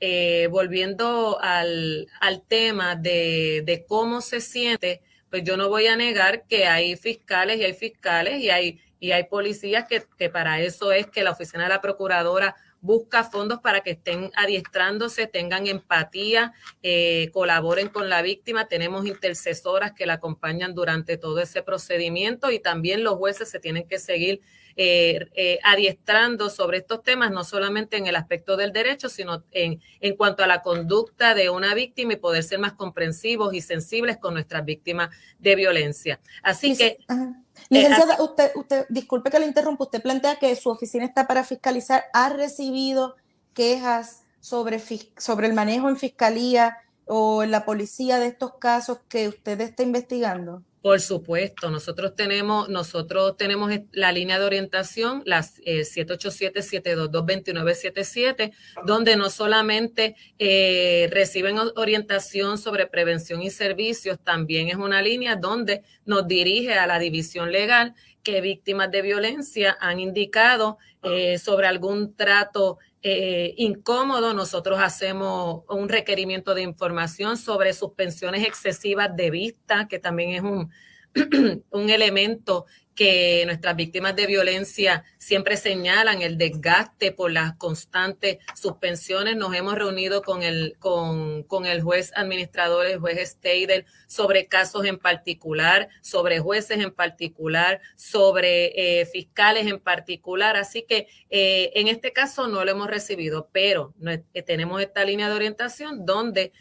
volviendo 0.50 1.39
al, 1.42 2.08
tema 2.48 2.96
de, 2.96 3.86
cómo 3.88 4.22
se 4.22 4.39
siente, 4.39 5.02
pues 5.30 5.44
yo 5.44 5.58
no 5.58 5.68
voy 5.68 5.88
a 5.88 5.96
negar 5.96 6.46
que 6.48 6.68
hay 6.68 6.96
fiscales 6.96 7.58
y 7.60 7.64
hay 7.64 7.74
fiscales 7.74 8.39
y 8.39 8.50
hay, 8.50 8.80
y 9.00 9.12
hay 9.12 9.26
policías 9.26 9.86
que, 9.88 10.04
que 10.18 10.30
para 10.30 10.62
eso 10.62 10.92
es 10.92 11.08
que 11.08 11.24
la 11.24 11.32
oficina 11.32 11.64
de 11.64 11.70
la 11.70 11.82
procuradora 11.82 12.56
busca 12.82 13.24
fondos 13.24 13.60
para 13.60 13.82
que 13.82 13.92
estén 13.92 14.32
adiestrándose, 14.36 15.28
tengan 15.28 15.68
empatía, 15.68 16.54
eh, 16.82 17.30
colaboren 17.32 17.88
con 17.88 18.10
la 18.10 18.22
víctima. 18.22 18.68
Tenemos 18.68 19.06
intercesoras 19.06 19.94
que 19.94 20.06
la 20.06 20.14
acompañan 20.14 20.74
durante 20.74 21.18
todo 21.18 21.40
ese 21.40 21.62
procedimiento 21.62 22.52
y 22.52 22.60
también 22.60 23.04
los 23.04 23.16
jueces 23.16 23.50
se 23.50 23.60
tienen 23.60 23.88
que 23.88 24.00
seguir 24.00 24.42
eh, 24.78 25.28
eh, 25.34 25.60
adiestrando 25.64 26.50
sobre 26.50 26.80
estos 26.80 27.04
temas, 27.04 27.32
no 27.32 27.44
solamente 27.44 27.98
en 27.98 28.08
el 28.08 28.16
aspecto 28.16 28.58
del 28.58 28.72
derecho, 28.72 29.10
sino 29.10 29.44
en, 29.52 29.82
en 30.00 30.16
cuanto 30.16 30.44
a 30.44 30.48
la 30.48 30.62
conducta 30.62 31.36
de 31.36 31.50
una 31.50 31.76
víctima 31.76 32.14
y 32.14 32.18
poder 32.18 32.44
ser 32.44 32.60
más 32.60 32.74
comprensivos 32.74 33.54
y 33.54 33.62
sensibles 33.62 34.18
con 34.18 34.34
nuestras 34.34 34.66
víctimas 34.66 35.16
de 35.40 35.56
violencia. 35.56 36.20
Así 36.42 36.76
que... 36.76 36.98
Licenciada, 37.70 38.16
eh, 38.16 38.22
usted, 38.22 38.51
usted, 38.55 38.86
disculpe 38.89 39.30
que 39.30 39.39
le 39.39 39.45
interrumpa, 39.45 39.86
usted 39.86 40.01
plantea 40.01 40.38
que 40.38 40.55
su 40.55 40.70
oficina 40.70 41.05
está 41.05 41.28
para 41.28 41.43
fiscalizar, 41.43 42.05
¿ha 42.14 42.30
recibido 42.30 43.16
quejas 43.53 44.24
sobre, 44.39 44.82
sobre 45.18 45.47
el 45.47 45.53
manejo 45.53 45.89
en 45.89 45.97
fiscalía 45.97 46.78
o 47.05 47.43
en 47.43 47.51
la 47.51 47.66
policía 47.66 48.20
de 48.20 48.28
estos 48.28 48.55
casos 48.55 48.99
que 49.07 49.28
usted 49.28 49.59
está 49.62 49.84
investigando? 49.84 50.64
Por 50.82 51.00
supuesto, 51.00 51.70
nosotros 51.70 52.16
tenemos, 52.16 52.68
nosotros 52.68 53.38
tenemos 53.38 53.72
la 53.92 54.12
línea 54.12 54.40
de 54.40 54.46
orientación, 54.46 55.22
las 55.26 55.60
eh, 55.64 55.82
787-722-2977, 55.82 58.52
donde 58.88 59.16
no 59.16 59.30
solamente 59.30 60.16
eh, 60.40 61.08
reciben 61.12 61.60
orientación 61.76 62.58
sobre 62.58 62.88
prevención 62.88 63.44
y 63.44 63.52
servicios, 63.52 64.18
también 64.24 64.70
es 64.70 64.76
una 64.76 65.04
línea 65.04 65.36
donde 65.36 65.84
nos 66.06 66.28
dirige 66.28 66.74
a 66.74 66.88
la 66.88 66.98
división 66.98 67.52
legal 67.52 67.94
que 68.24 68.42
víctimas 68.42 68.90
de 68.90 69.04
violencia 69.04 69.78
han 69.80 70.00
indicado 70.00 70.80
eh, 71.04 71.38
sobre 71.38 71.68
algún 71.68 72.16
trato 72.16 72.80
eh, 73.04 73.56
incómodo, 73.58 74.34
nosotros 74.34 74.80
hacemos 74.80 75.64
un 75.68 75.89
requerimiento 75.89 76.54
de 76.54 76.62
información 76.62 77.38
sobre 77.38 77.74
suspensiones 77.74 78.45
excesivas 78.45 79.16
de 79.16 79.32
vista, 79.32 79.88
que 79.88 79.97
también 79.97 80.32
es 80.32 80.41
un, 80.43 80.72
un 81.72 81.89
elemento 81.89 82.66
que 83.02 83.41
nuestras 83.47 83.76
víctimas 83.76 84.16
de 84.16 84.28
violencia 84.28 85.04
siempre 85.18 85.58
señalan 85.58 86.22
el 86.22 86.38
desgaste 86.38 87.12
por 87.12 87.32
las 87.32 87.56
constantes 87.56 88.38
suspensiones. 88.54 89.36
Nos 89.36 89.56
hemos 89.56 89.74
reunido 89.74 90.22
con 90.22 90.43
el, 90.43 90.76
con, 90.78 91.41
con 91.41 91.66
el 91.66 91.82
juez 91.82 92.12
administrador, 92.16 92.86
el 92.86 92.99
juez 92.99 93.28
Steidel, 93.28 93.88
sobre 94.06 94.45
casos 94.45 94.86
en 94.86 94.99
particular, 94.99 95.89
sobre 96.02 96.38
jueces 96.38 96.78
en 96.78 96.91
particular, 96.91 97.82
sobre 97.95 98.99
eh, 98.99 99.08
fiscales 99.08 99.66
en 99.66 99.80
particular. 99.80 100.56
Así 100.56 100.84
que 100.84 101.08
eh, 101.32 101.72
en 101.74 101.88
este 101.88 102.14
caso 102.14 102.45
no 102.45 102.64
lo 102.64 102.70
hemos 102.70 102.88
recibido, 102.88 103.49
pero 103.52 103.95
eh, 104.06 104.43
tenemos 104.43 104.80
esta 104.80 105.04
línea 105.04 105.28
de 105.28 105.34
orientación 105.34 106.06
donde 106.06 106.52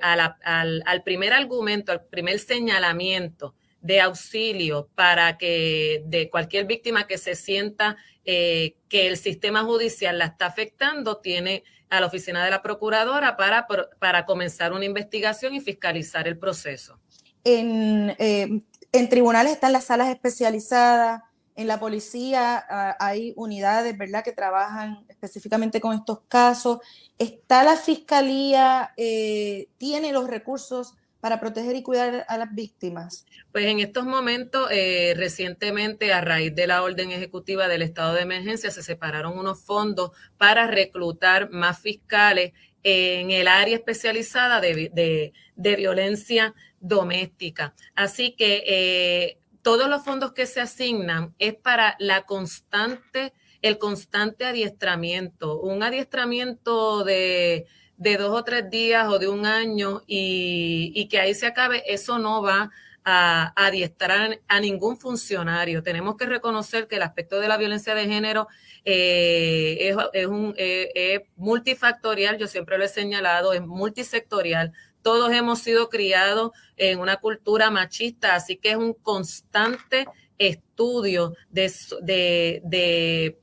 al, 0.00 0.82
al 0.86 1.02
primer 1.02 1.32
argumento, 1.32 1.90
al 1.90 2.04
primer 2.04 2.38
señalamiento, 2.38 3.56
de 3.82 4.00
auxilio 4.00 4.88
para 4.94 5.36
que 5.36 6.02
de 6.06 6.30
cualquier 6.30 6.66
víctima 6.66 7.06
que 7.06 7.18
se 7.18 7.34
sienta 7.34 7.96
eh, 8.24 8.76
que 8.88 9.08
el 9.08 9.16
sistema 9.16 9.64
judicial 9.64 10.18
la 10.18 10.26
está 10.26 10.46
afectando, 10.46 11.18
tiene 11.18 11.64
a 11.90 12.00
la 12.00 12.06
oficina 12.06 12.44
de 12.44 12.50
la 12.50 12.62
procuradora 12.62 13.36
para, 13.36 13.66
para 13.98 14.24
comenzar 14.24 14.72
una 14.72 14.84
investigación 14.84 15.54
y 15.54 15.60
fiscalizar 15.60 16.26
el 16.26 16.38
proceso. 16.38 16.98
En, 17.44 18.14
eh, 18.18 18.62
en 18.92 19.08
tribunales 19.08 19.52
están 19.52 19.72
las 19.72 19.84
salas 19.84 20.08
especializadas, 20.08 21.22
en 21.54 21.66
la 21.66 21.78
policía 21.78 22.64
ah, 22.68 22.96
hay 22.98 23.34
unidades, 23.36 23.96
¿verdad?, 23.98 24.24
que 24.24 24.32
trabajan 24.32 25.04
específicamente 25.08 25.80
con 25.80 25.94
estos 25.94 26.20
casos. 26.28 26.78
¿Está 27.18 27.62
la 27.62 27.76
fiscalía, 27.76 28.94
eh, 28.96 29.68
tiene 29.76 30.12
los 30.12 30.28
recursos 30.28 30.94
para 31.22 31.38
proteger 31.38 31.76
y 31.76 31.84
cuidar 31.84 32.26
a 32.26 32.36
las 32.36 32.52
víctimas? 32.52 33.26
Pues 33.52 33.66
en 33.66 33.78
estos 33.78 34.04
momentos, 34.04 34.68
eh, 34.72 35.14
recientemente, 35.16 36.12
a 36.12 36.20
raíz 36.20 36.52
de 36.52 36.66
la 36.66 36.82
orden 36.82 37.12
ejecutiva 37.12 37.68
del 37.68 37.82
estado 37.82 38.14
de 38.14 38.22
emergencia, 38.22 38.72
se 38.72 38.82
separaron 38.82 39.38
unos 39.38 39.62
fondos 39.62 40.10
para 40.36 40.66
reclutar 40.66 41.48
más 41.50 41.78
fiscales 41.78 42.54
en 42.82 43.30
el 43.30 43.46
área 43.46 43.76
especializada 43.76 44.60
de, 44.60 45.32
violencia 45.54 46.56
doméstica. 46.80 47.72
Así 47.94 48.32
que 48.32 48.64
eh, 48.66 49.38
todos 49.62 49.88
los 49.88 50.02
fondos 50.02 50.32
que 50.32 50.46
se 50.46 50.60
asignan 50.60 51.36
es 51.38 51.54
para 51.54 51.94
la 52.00 52.22
constante, 52.22 53.32
el 53.62 53.78
constante 53.78 54.44
adiestramiento, 54.44 55.60
un 55.60 55.84
adiestramiento 55.84 57.04
de 57.04 57.68
de 58.02 58.16
dos 58.16 58.36
o 58.36 58.42
tres 58.42 58.68
días 58.68 59.06
o 59.08 59.18
de 59.18 59.28
un 59.28 59.46
año 59.46 60.02
y, 60.06 61.06
que 61.08 61.20
ahí 61.20 61.34
se 61.34 61.46
acabe, 61.46 61.84
eso 61.86 62.18
no 62.18 62.42
va 62.42 62.70
a, 63.04 63.52
adiestrar 63.54 64.40
a 64.48 64.60
ningún 64.60 64.98
funcionario. 64.98 65.82
Tenemos 65.82 66.16
que 66.16 66.26
reconocer 66.26 66.88
que 66.88 66.96
el 66.96 67.02
aspecto 67.02 67.38
de 67.38 67.46
la 67.46 67.56
violencia 67.56 67.94
de 67.94 68.06
género 68.06 68.48
eh, 68.84 69.94
es, 70.12 70.26
un, 70.26 70.54
eh, 70.58 71.26
multifactorial, 71.36 72.38
yo 72.38 72.48
siempre 72.48 72.76
lo 72.76 72.84
he 72.84 72.88
señalado, 72.88 73.52
es 73.52 73.62
multisectorial. 73.62 74.72
Todos 75.02 75.32
hemos 75.32 75.60
sido 75.60 75.88
criados 75.88 76.50
en 76.76 76.98
una 76.98 77.18
cultura 77.18 77.70
machista, 77.70 78.34
así 78.34 78.56
que 78.56 78.70
es 78.70 78.76
un 78.76 78.94
constante 78.94 80.06
estudio 80.38 81.34
de 81.50 81.70
de 82.02 83.41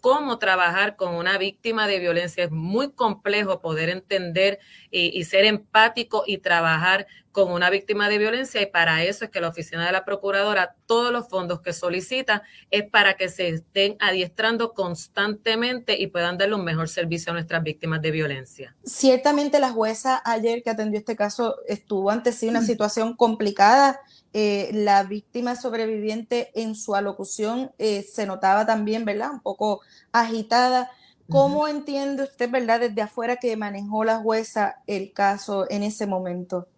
cómo 0.00 0.38
trabajar 0.38 0.96
con 0.96 1.14
una 1.14 1.38
víctima 1.38 1.86
de 1.86 1.98
violencia. 1.98 2.44
Es 2.44 2.50
muy 2.50 2.92
complejo 2.92 3.60
poder 3.60 3.88
entender 3.88 4.58
y, 4.90 5.22
ser 5.24 5.44
empático 5.44 6.24
y 6.26 6.38
trabajar 6.38 7.06
con 7.32 7.52
una 7.52 7.70
víctima 7.70 8.08
de 8.08 8.18
violencia 8.18 8.60
y 8.60 8.66
para 8.66 9.04
eso 9.04 9.26
es 9.26 9.30
que 9.30 9.40
la 9.40 9.48
oficina 9.48 9.86
de 9.86 9.92
la 9.92 10.04
procuradora, 10.04 10.74
todos 10.86 11.12
los 11.12 11.28
fondos 11.28 11.60
que 11.60 11.72
solicita 11.72 12.42
es 12.70 12.84
para 12.90 13.14
que 13.14 13.28
se 13.28 13.48
estén 13.48 13.96
adiestrando 14.00 14.72
constantemente 14.72 16.00
y 16.00 16.08
puedan 16.08 16.38
darle 16.38 16.56
un 16.56 16.64
mejor 16.64 16.88
servicio 16.88 17.30
a 17.30 17.34
nuestras 17.34 17.62
víctimas 17.62 18.02
de 18.02 18.10
violencia. 18.10 18.74
Ciertamente 18.82 19.60
la 19.60 19.70
jueza 19.70 20.20
ayer 20.24 20.62
que 20.62 20.70
atendió 20.70 20.98
este 20.98 21.14
caso 21.14 21.56
estuvo 21.68 22.10
ante 22.10 22.32
sí 22.32 22.48
una 22.48 22.62
situación 22.62 23.14
complicada 23.14 24.00
eh, 24.32 24.70
la 24.72 25.02
víctima 25.04 25.56
sobreviviente 25.56 26.50
en 26.54 26.74
su 26.74 26.94
alocución 26.94 27.72
eh, 27.78 28.02
se 28.02 28.26
notaba 28.26 28.66
también, 28.66 29.04
¿verdad? 29.04 29.32
Un 29.32 29.40
poco 29.40 29.80
agitada. 30.12 30.90
¿Cómo 31.28 31.68
entiende 31.68 32.22
usted, 32.22 32.50
¿verdad? 32.50 32.80
Desde 32.80 33.02
afuera 33.02 33.36
que 33.36 33.56
manejó 33.56 34.04
la 34.04 34.18
jueza 34.18 34.76
el 34.86 35.12
caso 35.12 35.66
en 35.70 35.82
ese 35.82 36.06
momento. 36.06 36.68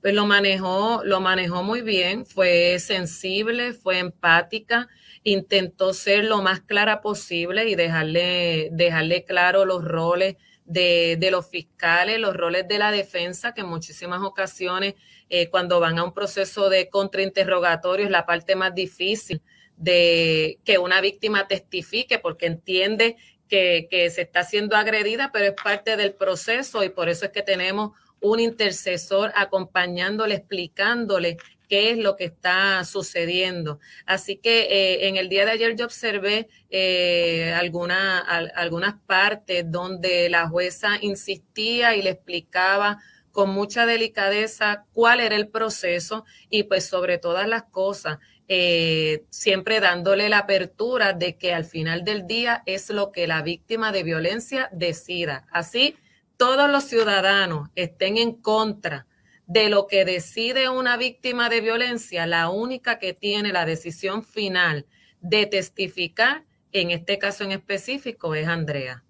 Pues 0.00 0.14
lo 0.14 0.26
manejó, 0.26 1.02
lo 1.04 1.20
manejó 1.20 1.62
muy 1.62 1.82
bien, 1.82 2.26
fue 2.26 2.78
sensible, 2.78 3.72
fue 3.72 3.98
empática, 3.98 4.88
intentó 5.22 5.92
ser 5.92 6.24
lo 6.24 6.42
más 6.42 6.60
clara 6.60 7.02
posible 7.02 7.68
y 7.68 7.74
dejarle, 7.74 8.70
dejarle 8.72 9.24
claro 9.24 9.64
los 9.64 9.84
roles 9.84 10.36
de, 10.70 11.16
de 11.18 11.30
los 11.32 11.48
fiscales, 11.48 12.20
los 12.20 12.36
roles 12.36 12.68
de 12.68 12.78
la 12.78 12.92
defensa, 12.92 13.52
que 13.52 13.62
en 13.62 13.66
muchísimas 13.66 14.22
ocasiones 14.22 14.94
eh, 15.28 15.50
cuando 15.50 15.80
van 15.80 15.98
a 15.98 16.04
un 16.04 16.14
proceso 16.14 16.68
de 16.68 16.88
contrainterrogatorio 16.88 18.04
es 18.04 18.10
la 18.10 18.24
parte 18.24 18.54
más 18.54 18.72
difícil 18.72 19.42
de 19.76 20.60
que 20.64 20.78
una 20.78 21.00
víctima 21.00 21.48
testifique 21.48 22.20
porque 22.20 22.46
entiende 22.46 23.16
que, 23.48 23.88
que 23.90 24.10
se 24.10 24.22
está 24.22 24.44
siendo 24.44 24.76
agredida, 24.76 25.30
pero 25.32 25.46
es 25.46 25.54
parte 25.60 25.96
del 25.96 26.14
proceso 26.14 26.84
y 26.84 26.90
por 26.90 27.08
eso 27.08 27.24
es 27.24 27.32
que 27.32 27.42
tenemos 27.42 27.90
un 28.20 28.38
intercesor 28.38 29.32
acompañándole, 29.34 30.36
explicándole 30.36 31.38
qué 31.70 31.92
es 31.92 31.98
lo 31.98 32.16
que 32.16 32.24
está 32.24 32.84
sucediendo. 32.84 33.78
Así 34.04 34.36
que 34.36 34.62
eh, 34.62 35.08
en 35.08 35.16
el 35.16 35.28
día 35.28 35.44
de 35.44 35.52
ayer 35.52 35.76
yo 35.76 35.84
observé 35.84 36.48
eh, 36.68 37.54
alguna, 37.56 38.18
al, 38.18 38.52
algunas 38.56 38.96
partes 39.06 39.70
donde 39.70 40.28
la 40.28 40.48
jueza 40.48 40.98
insistía 41.00 41.94
y 41.94 42.02
le 42.02 42.10
explicaba 42.10 42.98
con 43.30 43.50
mucha 43.50 43.86
delicadeza 43.86 44.84
cuál 44.92 45.20
era 45.20 45.36
el 45.36 45.46
proceso 45.46 46.24
y 46.50 46.64
pues 46.64 46.86
sobre 46.86 47.18
todas 47.18 47.46
las 47.48 47.62
cosas, 47.62 48.18
eh, 48.48 49.22
siempre 49.30 49.78
dándole 49.78 50.28
la 50.28 50.38
apertura 50.38 51.12
de 51.12 51.36
que 51.36 51.54
al 51.54 51.64
final 51.64 52.04
del 52.04 52.26
día 52.26 52.64
es 52.66 52.90
lo 52.90 53.12
que 53.12 53.28
la 53.28 53.42
víctima 53.42 53.92
de 53.92 54.02
violencia 54.02 54.68
decida. 54.72 55.46
Así 55.52 55.96
todos 56.36 56.68
los 56.68 56.82
ciudadanos 56.82 57.68
estén 57.76 58.16
en 58.16 58.32
contra 58.32 59.06
de 59.50 59.68
lo 59.68 59.88
que 59.88 60.04
decide 60.04 60.68
una 60.68 60.96
víctima 60.96 61.48
de 61.48 61.60
violencia, 61.60 62.24
la 62.24 62.50
única 62.50 63.00
que 63.00 63.14
tiene 63.14 63.52
la 63.52 63.66
decisión 63.66 64.22
final 64.22 64.86
de 65.20 65.46
testificar, 65.46 66.44
en 66.70 66.92
este 66.92 67.18
caso 67.18 67.42
en 67.42 67.50
específico, 67.50 68.36
es 68.36 68.46
Andrea. 68.46 69.02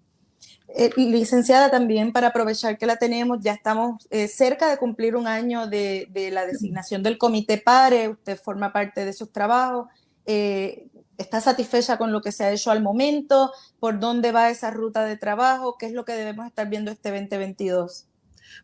Eh, 0.69 0.89
licenciada, 0.97 1.69
también 1.69 2.11
para 2.11 2.29
aprovechar 2.29 2.79
que 2.79 2.87
la 2.87 2.97
tenemos, 2.97 3.37
ya 3.41 3.53
estamos 3.53 4.07
eh, 4.09 4.27
cerca 4.27 4.71
de 4.71 4.77
cumplir 4.77 5.15
un 5.15 5.27
año 5.27 5.67
de, 5.67 6.09
la 6.33 6.47
designación 6.47 7.03
del 7.03 7.19
Comité 7.19 7.59
PARE, 7.59 8.09
usted 8.09 8.35
forma 8.35 8.73
parte 8.73 9.05
de 9.05 9.13
sus 9.13 9.31
trabajos. 9.31 9.89
Eh, 10.25 10.87
¿Está 11.19 11.39
satisfecha 11.39 11.99
con 11.99 12.11
lo 12.11 12.21
que 12.21 12.31
se 12.31 12.45
ha 12.45 12.51
hecho 12.51 12.71
al 12.71 12.81
momento? 12.81 13.51
¿Por 13.79 13.99
dónde 13.99 14.31
va 14.31 14.49
esa 14.49 14.71
ruta 14.71 15.05
de 15.05 15.17
trabajo? 15.17 15.77
¿Qué 15.77 15.85
es 15.85 15.91
lo 15.91 16.03
que 16.03 16.13
debemos 16.13 16.47
estar 16.47 16.67
viendo 16.67 16.89
este 16.89 17.11
2022? 17.11 18.07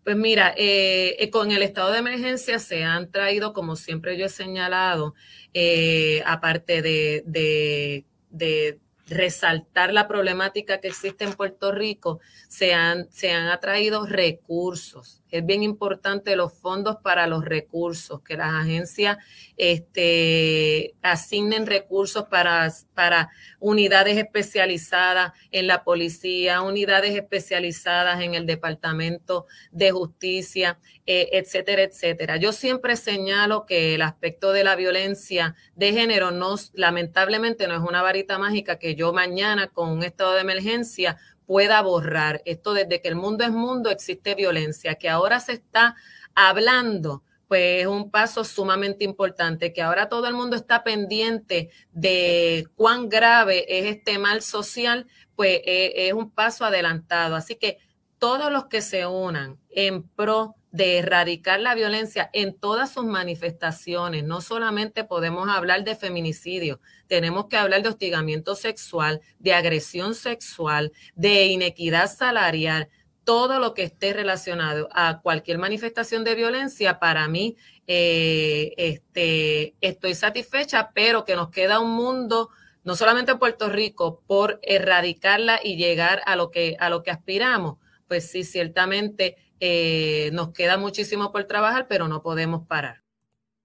Pues 0.03 0.15
mira, 0.15 0.53
eh, 0.57 1.15
eh, 1.19 1.30
con 1.30 1.51
el 1.51 1.64
estado 1.64 1.91
de 1.91 1.99
emergencia 1.99 2.59
se 2.59 2.84
han 2.84 3.11
traído, 3.11 3.53
como 3.53 3.76
siempre 3.76 4.18
yo 4.18 4.26
he 4.26 4.30
señalado, 4.30 5.15
eh, 5.53 6.22
aparte 6.26 6.81
de, 6.81 7.23
de, 7.26 8.05
de 8.30 8.80
resaltar 9.07 9.93
la 9.93 10.07
problemática 10.07 10.80
que 10.80 10.88
existe 10.89 11.23
en 11.23 11.34
Puerto 11.34 11.72
Rico, 11.72 12.19
se 12.47 12.73
han, 12.73 13.11
se 13.11 13.31
han 13.31 13.47
atraído 13.47 14.05
recursos. 14.05 15.22
Es 15.31 15.45
bien 15.45 15.63
importante 15.63 16.35
los 16.35 16.53
fondos 16.53 16.97
para 17.03 17.27
los 17.27 17.43
recursos, 17.43 18.21
que 18.21 18.37
las 18.37 18.53
agencias 18.53 19.17
este, 19.57 20.95
asignen 21.01 21.65
recursos 21.65 22.25
para, 22.25 22.71
para 22.93 23.29
unidades 23.59 24.17
especializadas 24.17 25.33
en 25.51 25.67
la 25.67 25.83
policía, 25.83 26.61
unidades 26.61 27.15
especializadas 27.15 28.21
en 28.21 28.35
el 28.35 28.45
Departamento 28.45 29.45
de 29.71 29.91
Justicia, 29.91 30.79
eh, 31.05 31.29
etcétera, 31.33 31.83
etcétera. 31.83 32.37
Yo 32.37 32.53
siempre 32.53 32.95
señalo 32.95 33.65
que 33.65 33.95
el 33.95 34.01
aspecto 34.01 34.51
de 34.51 34.63
la 34.63 34.75
violencia 34.75 35.55
de 35.75 35.93
género 35.93 36.31
no, 36.31 36.55
lamentablemente 36.73 37.67
no 37.67 37.75
es 37.75 37.81
una 37.81 38.01
varita 38.01 38.37
mágica 38.37 38.79
que 38.79 38.95
yo 38.95 39.13
mañana 39.13 39.67
con 39.67 39.89
un 39.89 40.03
estado 40.03 40.33
de 40.33 40.41
emergencia 40.41 41.17
pueda 41.48 41.82
borrar. 41.82 42.44
Esto 42.45 42.74
desde 42.76 43.02
que 43.02 43.07
el 43.07 43.15
mundo 43.15 43.44
es 43.44 43.52
mundo 43.52 43.90
existe 43.90 44.36
violencia, 44.36 44.95
que 44.95 45.10
ahora 45.10 45.40
se 45.40 45.53
está 45.53 45.95
hablando, 46.36 47.24
pues 47.48 47.82
es 47.82 47.88
un 47.88 48.11
paso 48.11 48.44
sumamente 48.44 49.06
importante, 49.06 49.74
que 49.74 49.82
ahora 49.82 50.10
todo 50.10 50.28
el 50.28 50.34
mundo 50.34 50.56
está 50.56 50.84
pendiente 50.84 51.72
de 51.91 52.68
cuán 52.76 53.10
grave 53.10 53.65
es 53.80 53.95
este 53.95 54.19
mal 54.19 54.44
social, 54.44 55.07
pues 55.36 55.61
eh, 55.65 56.07
es 56.07 56.14
un 56.14 56.30
paso 56.30 56.65
adelantado. 56.65 57.36
Así 57.36 57.56
que 57.56 57.78
todos 58.19 58.52
los 58.52 58.65
que 58.65 58.82
se 58.82 59.07
unan 59.07 59.57
en 59.69 60.03
pro 60.03 60.56
de 60.77 60.99
erradicar 60.99 61.59
la 61.59 61.73
violencia 61.73 62.29
en 62.33 62.53
todas 62.53 62.93
sus 62.93 63.03
manifestaciones. 63.03 64.23
No 64.23 64.41
solamente 64.41 65.03
podemos 65.03 65.49
hablar 65.49 65.83
de 65.83 65.95
feminicidio, 65.95 66.79
tenemos 67.07 67.47
que 67.47 67.57
hablar 67.57 67.81
de 67.81 67.89
hostigamiento 67.89 68.55
sexual, 68.55 69.21
de 69.39 69.55
agresión 69.55 70.13
sexual, 70.13 70.93
de 71.15 71.47
inequidad 71.47 72.09
salarial, 72.09 72.89
todo 73.23 73.59
lo 73.59 73.73
que 73.73 73.83
esté 73.83 74.13
relacionado 74.13 74.87
a 74.93 75.19
cualquier 75.21 75.57
manifestación 75.57 76.23
de 76.23 76.35
violencia, 76.35 76.99
para 76.99 77.27
mí 77.27 77.57
eh, 77.87 78.73
este, 78.77 79.73
estoy 79.81 80.13
satisfecha, 80.13 80.91
pero 80.93 81.25
que 81.25 81.35
nos 81.35 81.49
queda 81.49 81.79
un 81.79 81.91
mundo, 81.91 82.51
no 82.83 82.95
solamente 82.95 83.31
en 83.31 83.39
Puerto 83.39 83.67
Rico, 83.67 84.21
por 84.27 84.59
erradicarla 84.61 85.59
y 85.63 85.75
llegar 85.75 86.21
a 86.27 86.35
lo 86.35 86.51
que, 86.51 86.77
a 86.79 86.89
lo 86.89 87.01
que 87.01 87.09
aspiramos, 87.09 87.79
pues 88.07 88.29
sí, 88.29 88.43
ciertamente 88.43 89.37
eh, 89.59 90.29
nos 90.34 90.49
queda 90.49 90.77
muchísimo 90.77 91.31
por 91.31 91.45
trabajar, 91.45 91.88
pero 91.88 92.07
no 92.07 92.21
podemos 92.21 92.65
parar. 92.67 93.03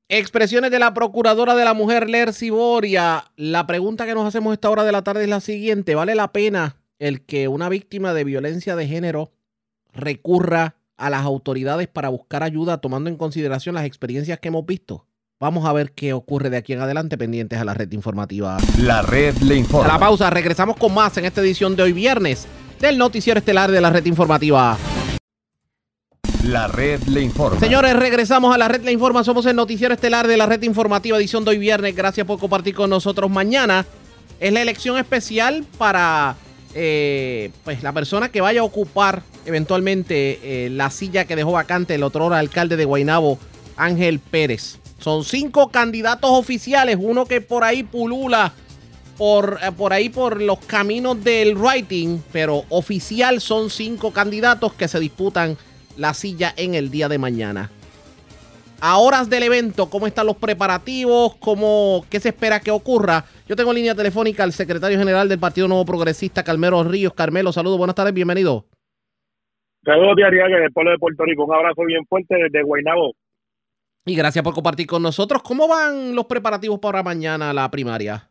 Expresiones 0.09 0.71
de 0.71 0.79
la 0.79 0.93
Procuradora 0.93 1.55
de 1.55 1.65
la 1.65 1.73
Mujer, 1.73 2.11
Lercy 2.11 2.51
Boria. 2.51 3.25
La 3.37 3.67
pregunta 3.67 4.05
que 4.05 4.15
nos 4.15 4.27
hacemos 4.27 4.53
esta 4.53 4.69
hora 4.69 4.85
de 4.85 4.93
la 4.93 5.03
tarde 5.03 5.23
es 5.23 5.31
la 5.31 5.41
siguiente. 5.41 5.95
¿Vale 5.95 6.15
la 6.15 6.33
pena 6.33 6.77
el 6.99 7.25
que 7.25 7.49
una 7.49 7.69
víctima 7.69 8.13
de 8.13 8.25
violencia 8.25 8.77
de 8.77 8.87
género 8.87 9.33
recurra 9.95 10.77
a 10.99 11.09
las 11.09 11.23
autoridades 11.23 11.89
para 11.89 12.11
buscar 12.11 12.43
ayuda 12.43 12.79
tomando 12.79 13.09
en 13.09 13.17
consideración 13.17 13.75
las 13.75 13.87
experiencias 13.87 14.39
que 14.39 14.49
hemos 14.49 14.67
visto? 14.67 15.07
Vamos 15.41 15.65
a 15.65 15.73
ver 15.73 15.93
qué 15.93 16.13
ocurre 16.13 16.51
de 16.51 16.59
aquí 16.59 16.73
en 16.75 16.81
adelante 16.81 17.17
pendientes 17.19 17.59
a 17.59 17.65
la 17.65 17.75
red 17.75 17.91
informativa. 17.93 18.59
La 18.79 19.03
red 19.03 19.35
le 19.39 19.57
informa. 19.57 19.89
A 19.89 19.93
la 19.95 19.99
pausa, 19.99 20.31
regresamos 20.31 20.77
con 20.77 20.93
más 20.95 21.17
en 21.17 21.25
esta 21.25 21.41
edición 21.41 21.75
de 21.75 21.85
hoy 21.85 21.93
viernes 21.93 22.47
del 22.79 22.99
noticiero 22.99 23.39
estelar 23.39 23.71
de 23.71 23.81
la 23.81 23.91
red 23.91 24.05
informativa. 24.05 24.77
La 26.43 26.67
red 26.67 27.01
le 27.05 27.21
informa. 27.21 27.61
Señores, 27.61 27.95
regresamos 27.95 28.53
a 28.53 28.59
la 28.59 28.67
red 28.67 28.83
le 28.83 28.91
informa. 28.91 29.23
Somos 29.23 29.47
el 29.47 29.55
noticiero 29.55 29.95
estelar 29.95 30.27
de 30.27 30.37
la 30.37 30.47
red 30.47 30.61
informativa 30.63 31.17
edición 31.17 31.45
de 31.45 31.53
hoy 31.53 31.59
viernes. 31.59 31.95
Gracias 31.95 32.27
por 32.27 32.41
compartir 32.41 32.75
con 32.75 32.91
nosotros. 32.91 33.31
Mañana 33.31 33.87
es 34.41 34.53
la 34.53 34.61
elección 34.61 34.99
especial 34.99 35.65
para 35.79 36.35
eh, 36.75 37.53
pues 37.63 37.85
la 37.85 37.93
persona 37.93 38.31
que 38.31 38.41
vaya 38.41 38.63
a 38.63 38.65
ocupar 38.65 39.23
eventualmente 39.47 40.41
eh, 40.43 40.71
la 40.71 40.91
silla 40.91 41.27
que 41.27 41.37
dejó 41.37 41.53
vacante 41.53 41.95
el 41.95 42.03
otro 42.03 42.35
alcalde 42.35 42.77
de 42.77 42.87
Guaynabo, 42.87 43.39
Ángel 43.77 44.19
Pérez. 44.19 44.79
Son 44.99 45.25
cinco 45.25 45.69
candidatos 45.69 46.31
oficiales, 46.33 46.97
uno 46.99 47.25
que 47.25 47.41
por 47.41 47.63
ahí 47.63 47.85
pulula 47.85 48.53
por, 49.17 49.61
eh, 49.63 49.71
por 49.71 49.93
ahí 49.93 50.09
por 50.09 50.43
los 50.43 50.59
caminos 50.59 51.23
del 51.23 51.57
writing, 51.57 52.21
pero 52.33 52.65
oficial 52.69 53.41
son 53.41 53.71
cinco 53.71 54.13
candidatos 54.13 54.73
que 54.73 54.89
se 54.89 54.99
disputan 54.99 55.57
la 55.97 56.15
silla 56.15 56.53
en 56.57 56.75
el 56.75 56.91
día 56.91 57.09
de 57.09 57.19
mañana. 57.19 57.71
A 58.81 58.99
horas 58.99 59.31
del 59.31 59.45
evento, 59.45 59.89
¿cómo 59.89 60.09
están 60.09 60.27
los 60.27 60.37
preparativos? 60.37 61.37
¿Cómo, 61.37 62.05
¿Qué 62.11 62.19
se 62.19 62.31
espera 62.31 62.59
que 62.59 62.73
ocurra? 62.73 63.25
Yo 63.47 63.55
tengo 63.55 63.73
línea 63.73 63.95
telefónica 63.95 64.43
al 64.43 64.53
secretario 64.53 64.99
general 64.99 65.29
del 65.29 65.39
Partido 65.39 65.69
Nuevo 65.69 65.85
Progresista, 65.85 66.43
Carmelo 66.43 66.83
Ríos. 66.83 67.15
Carmelo, 67.15 67.53
saludos, 67.53 67.79
buenas 67.79 67.95
tardes, 67.95 68.13
bienvenido. 68.13 68.65
Saludos, 69.85 70.17
Diaria, 70.17 70.47
del 70.47 70.73
pueblo 70.73 70.91
de 70.91 70.99
Puerto 70.99 71.25
Rico. 71.25 71.45
Un 71.45 71.55
abrazo 71.55 71.85
bien 71.85 72.05
fuerte 72.07 72.35
desde 72.35 72.63
Guaynabo. 72.65 73.15
Y 74.05 74.17
gracias 74.17 74.43
por 74.43 74.53
compartir 74.53 74.89
con 74.89 75.03
nosotros. 75.03 75.43
¿Cómo 75.45 75.69
van 75.69 76.17
los 76.17 76.27
preparativos 76.27 76.81
para 76.81 77.05
mañana 77.05 77.53
la 77.53 77.71
primaria? 77.71 78.29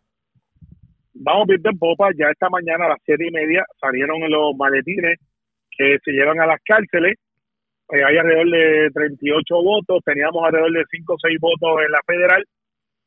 Vamos 1.14 1.48
bien 1.48 1.62
en 1.64 1.78
popa. 1.78 2.10
Ya 2.18 2.26
esta 2.30 2.50
mañana 2.50 2.88
a 2.88 2.90
las 2.90 3.00
siete 3.06 3.26
y 3.26 3.32
media 3.32 3.66
salieron 3.80 4.20
los 4.30 4.54
maletines 4.58 5.18
que 5.78 5.98
se 6.04 6.12
llevan 6.12 6.42
a 6.42 6.46
las 6.46 6.60
cárceles 6.66 7.18
eh, 7.92 8.04
hay 8.04 8.18
alrededor 8.18 8.50
de 8.50 8.90
38 8.94 9.56
votos, 9.56 10.00
teníamos 10.06 10.44
alrededor 10.44 10.72
de 10.72 10.84
5 10.90 11.14
o 11.14 11.18
6 11.20 11.38
votos 11.40 11.84
en 11.86 11.92
la 11.92 12.02
federal, 12.08 12.46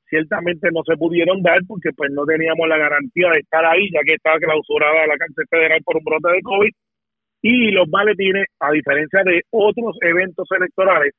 ciertamente 0.08 0.68
no 0.72 0.82
se 0.84 0.96
pudieron 0.96 1.42
dar 1.42 1.58
porque 1.66 1.90
pues 1.96 2.10
no 2.12 2.24
teníamos 2.24 2.68
la 2.68 2.76
garantía 2.76 3.30
de 3.30 3.40
estar 3.40 3.64
ahí, 3.64 3.88
ya 3.92 4.00
que 4.04 4.14
estaba 4.14 4.38
clausurada 4.38 5.06
la 5.06 5.16
cárcel 5.16 5.46
federal 5.48 5.80
por 5.84 5.96
un 5.96 6.04
brote 6.04 6.32
de 6.32 6.42
COVID, 6.42 6.70
y 7.42 7.70
los 7.72 7.88
maletines, 7.88 8.46
a 8.60 8.70
diferencia 8.72 9.22
de 9.24 9.42
otros 9.50 9.96
eventos 10.00 10.46
electorales, 10.50 11.12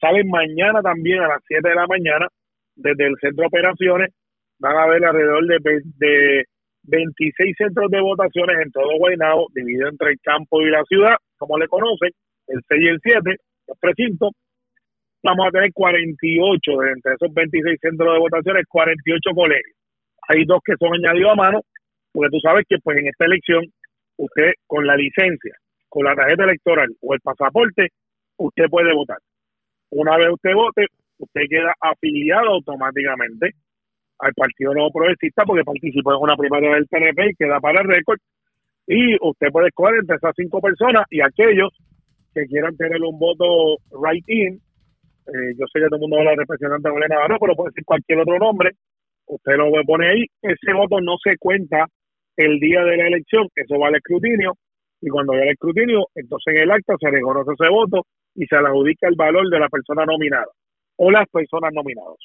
salen 0.00 0.28
mañana 0.28 0.80
también 0.82 1.20
a 1.20 1.28
las 1.28 1.42
7 1.46 1.68
de 1.68 1.74
la 1.74 1.86
mañana 1.86 2.26
desde 2.76 3.06
el 3.06 3.16
centro 3.20 3.42
de 3.42 3.48
operaciones, 3.48 4.10
van 4.58 4.76
a 4.76 4.84
haber 4.84 5.04
alrededor 5.04 5.46
de, 5.46 5.58
de 5.98 6.44
26 6.84 7.56
centros 7.56 7.90
de 7.90 8.00
votaciones 8.00 8.56
en 8.64 8.70
todo 8.70 8.96
Guaynabo, 8.98 9.48
dividido 9.54 9.88
entre 9.88 10.12
el 10.12 10.20
campo 10.22 10.62
y 10.62 10.70
la 10.70 10.82
ciudad, 10.84 11.16
como 11.36 11.58
le 11.58 11.68
conocen, 11.68 12.10
el 12.48 12.60
6 12.68 12.80
y 12.80 12.88
el 12.88 13.00
7, 13.02 13.36
los 13.68 13.78
precintos, 13.78 14.30
vamos 15.22 15.46
a 15.46 15.50
tener 15.50 15.72
48 15.72 16.72
de 16.78 16.90
entre 16.92 17.14
esos 17.14 17.32
26 17.32 17.78
centros 17.80 18.12
de 18.12 18.18
votaciones, 18.18 18.64
48 18.68 19.30
colegios. 19.34 19.76
Hay 20.28 20.44
dos 20.44 20.60
que 20.64 20.74
son 20.78 20.94
añadidos 20.94 21.32
a 21.32 21.34
mano, 21.34 21.60
porque 22.12 22.30
tú 22.30 22.40
sabes 22.40 22.64
que 22.68 22.76
pues 22.82 22.98
en 22.98 23.08
esta 23.08 23.24
elección 23.26 23.64
usted 24.16 24.52
con 24.66 24.86
la 24.86 24.96
licencia, 24.96 25.54
con 25.88 26.04
la 26.04 26.14
tarjeta 26.14 26.44
electoral 26.44 26.88
o 27.00 27.14
el 27.14 27.20
pasaporte, 27.20 27.88
usted 28.36 28.64
puede 28.70 28.94
votar. 28.94 29.18
Una 29.90 30.16
vez 30.16 30.28
usted 30.32 30.52
vote, 30.54 30.86
usted 31.18 31.42
queda 31.48 31.74
afiliado 31.80 32.48
automáticamente 32.50 33.52
al 34.18 34.32
Partido 34.34 34.74
Nuevo 34.74 34.90
Progresista 34.92 35.44
porque 35.44 35.64
participó 35.64 36.12
en 36.12 36.22
una 36.22 36.36
primaria 36.36 36.74
del 36.74 36.86
PNP 36.86 37.30
y 37.30 37.34
queda 37.34 37.60
para 37.60 37.80
el 37.80 37.88
récord. 37.88 38.18
Y 38.86 39.16
usted 39.20 39.48
puede 39.52 39.68
escoger 39.68 39.96
entre 39.96 40.16
esas 40.16 40.34
cinco 40.36 40.60
personas 40.60 41.04
y 41.10 41.20
aquellos 41.20 41.70
que 42.34 42.46
quieran 42.46 42.76
tener 42.76 43.00
un 43.02 43.18
voto 43.18 43.76
right-in. 43.90 44.60
eh, 45.26 45.54
yo 45.58 45.66
sé 45.72 45.80
que 45.80 45.86
todo 45.86 45.96
el 45.96 46.00
mundo 46.00 46.18
habla 46.18 46.30
de 46.30 46.36
representante 46.38 46.90
Molina 46.90 47.16
Navarro, 47.16 47.38
pero 47.40 47.56
puede 47.56 47.72
ser 47.72 47.84
cualquier 47.84 48.20
otro 48.20 48.38
nombre. 48.38 48.72
Usted 49.26 49.56
lo 49.56 49.70
pone 49.84 50.08
ahí. 50.08 50.24
Ese 50.40 50.72
voto 50.72 51.00
no 51.00 51.16
se 51.22 51.36
cuenta 51.36 51.86
el 52.36 52.58
día 52.60 52.82
de 52.84 52.96
la 52.96 53.08
elección, 53.08 53.48
eso 53.54 53.78
va 53.78 53.88
al 53.88 53.96
escrutinio. 53.96 54.54
Y 55.00 55.08
cuando 55.08 55.32
vaya 55.32 55.44
al 55.44 55.50
escrutinio, 55.50 56.06
entonces 56.14 56.54
en 56.54 56.62
el 56.62 56.70
acta 56.70 56.94
se 56.98 57.10
reconoce 57.10 57.52
ese 57.52 57.68
voto 57.70 58.06
y 58.34 58.46
se 58.46 58.56
le 58.56 58.68
adjudica 58.68 59.08
el 59.08 59.16
valor 59.16 59.48
de 59.50 59.58
la 59.58 59.68
persona 59.68 60.04
nominada 60.06 60.48
o 60.96 61.10
las 61.10 61.28
personas 61.28 61.72
nominadas. 61.72 62.16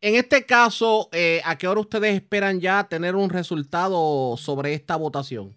En 0.00 0.14
este 0.14 0.44
caso, 0.44 1.08
eh, 1.12 1.40
¿a 1.44 1.56
qué 1.56 1.66
hora 1.68 1.80
ustedes 1.80 2.14
esperan 2.14 2.60
ya 2.60 2.86
tener 2.88 3.16
un 3.16 3.30
resultado 3.30 4.36
sobre 4.36 4.74
esta 4.74 4.96
votación? 4.96 5.54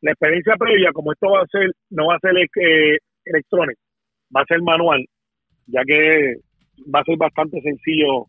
La 0.00 0.12
experiencia 0.12 0.54
previa, 0.56 0.92
como 0.92 1.12
esto 1.12 1.30
va 1.30 1.42
a 1.42 1.46
ser, 1.46 1.70
no 1.90 2.06
va 2.06 2.16
a 2.16 2.20
ser 2.20 2.36
eh, 2.36 2.98
electrónico, 3.24 3.80
va 4.34 4.42
a 4.42 4.46
ser 4.46 4.62
manual, 4.62 5.04
ya 5.66 5.82
que 5.84 6.36
va 6.94 7.00
a 7.00 7.04
ser 7.04 7.16
bastante 7.16 7.60
sencillo 7.60 8.26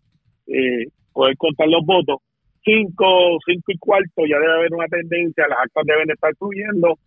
eh, 0.48 0.86
poder 1.14 1.38
contar 1.38 1.68
los 1.68 1.86
votos. 1.86 2.18
Cinco, 2.64 3.38
cinco 3.46 3.72
y 3.72 3.78
cuarto 3.78 4.26
ya 4.28 4.40
debe 4.40 4.54
haber 4.54 4.74
una 4.74 4.88
tendencia, 4.88 5.48
las 5.48 5.60
actas 5.60 5.86
deben 5.86 6.10
estar 6.10 6.36
fluyendo, 6.36 6.98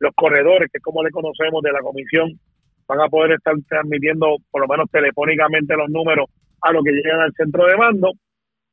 los 0.00 0.14
corredores, 0.14 0.70
que 0.70 0.78
es 0.78 0.82
como 0.82 1.02
le 1.02 1.10
conocemos 1.10 1.62
de 1.62 1.72
la 1.72 1.80
comisión, 1.80 2.38
van 2.86 3.00
a 3.00 3.08
poder 3.08 3.32
estar 3.32 3.54
transmitiendo 3.68 4.36
por 4.50 4.62
lo 4.62 4.68
menos 4.68 4.90
telefónicamente 4.90 5.76
los 5.76 5.90
números 5.90 6.26
a 6.62 6.72
lo 6.72 6.82
que 6.82 6.92
llegan 6.92 7.20
al 7.20 7.32
centro 7.34 7.66
de 7.66 7.76
mando. 7.76 8.12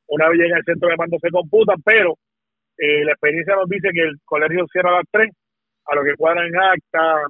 Una 0.08 0.28
vez 0.28 0.38
llega 0.38 0.56
al 0.56 0.64
centro 0.64 0.88
de 0.88 0.96
mando 0.96 1.18
se 1.20 1.30
computan, 1.30 1.76
pero 1.84 2.14
eh, 2.78 3.04
la 3.04 3.12
experiencia 3.12 3.54
nos 3.56 3.68
dice 3.68 3.88
que 3.92 4.02
el 4.02 4.16
colegio 4.24 4.66
cierra 4.70 4.90
a 4.90 4.98
las 4.98 5.06
3, 5.10 5.30
a 5.86 5.94
lo 5.94 6.04
que 6.04 6.14
cuadran 6.16 6.50
acta. 6.54 7.22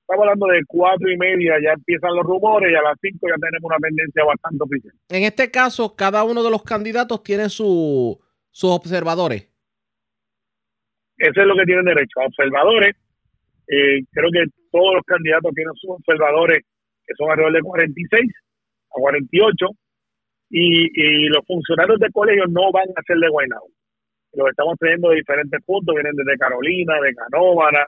Estamos 0.00 0.24
hablando 0.24 0.46
de 0.48 0.62
cuatro 0.66 1.10
y 1.10 1.16
media, 1.16 1.54
ya 1.62 1.72
empiezan 1.72 2.14
los 2.16 2.24
rumores 2.24 2.70
y 2.70 2.74
a 2.74 2.82
las 2.82 2.98
5 3.00 3.18
ya 3.28 3.36
tenemos 3.36 3.62
una 3.62 3.78
tendencia 3.78 4.24
bastante 4.24 4.64
oficial. 4.64 4.94
En 5.08 5.22
este 5.22 5.50
caso, 5.50 5.94
cada 5.94 6.24
uno 6.24 6.42
de 6.42 6.50
los 6.50 6.62
candidatos 6.64 7.22
tiene 7.22 7.48
su, 7.48 8.18
sus 8.50 8.70
observadores. 8.70 9.48
Eso 11.16 11.40
es 11.40 11.46
lo 11.46 11.54
que 11.54 11.64
tienen 11.64 11.84
derecho, 11.84 12.20
a 12.20 12.26
observadores. 12.26 12.96
Eh, 13.68 14.02
creo 14.10 14.30
que 14.32 14.44
todos 14.72 14.94
los 14.94 15.04
candidatos 15.04 15.52
tienen 15.54 15.74
sus 15.76 15.90
observadores, 15.90 16.64
que 17.06 17.14
son 17.16 17.30
alrededor 17.30 17.52
de 17.52 17.62
46 17.62 18.32
a 18.90 19.00
48, 19.00 19.66
y, 20.50 20.90
y 20.92 21.28
los 21.28 21.46
funcionarios 21.46 22.00
de 22.00 22.10
colegio 22.10 22.46
no 22.48 22.72
van 22.72 22.88
a 22.96 23.02
ser 23.06 23.16
de 23.18 23.28
Guaynabo. 23.28 23.68
Los 24.32 24.48
estamos 24.48 24.78
trayendo 24.78 25.10
de 25.10 25.16
diferentes 25.16 25.62
puntos, 25.64 25.94
vienen 25.94 26.14
desde 26.14 26.38
Carolina, 26.38 27.00
de 27.00 27.14
Canóvana. 27.14 27.86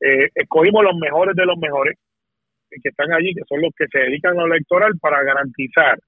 Eh, 0.00 0.28
escogimos 0.34 0.84
los 0.84 0.96
mejores 0.96 1.34
de 1.34 1.46
los 1.46 1.58
mejores 1.58 1.96
eh, 2.70 2.76
que 2.82 2.88
están 2.88 3.12
allí, 3.12 3.34
que 3.34 3.42
son 3.48 3.60
los 3.60 3.72
que 3.76 3.86
se 3.90 3.98
dedican 3.98 4.38
a 4.38 4.46
lo 4.46 4.54
electoral 4.54 4.92
para 5.00 5.22
garantizar 5.22 5.98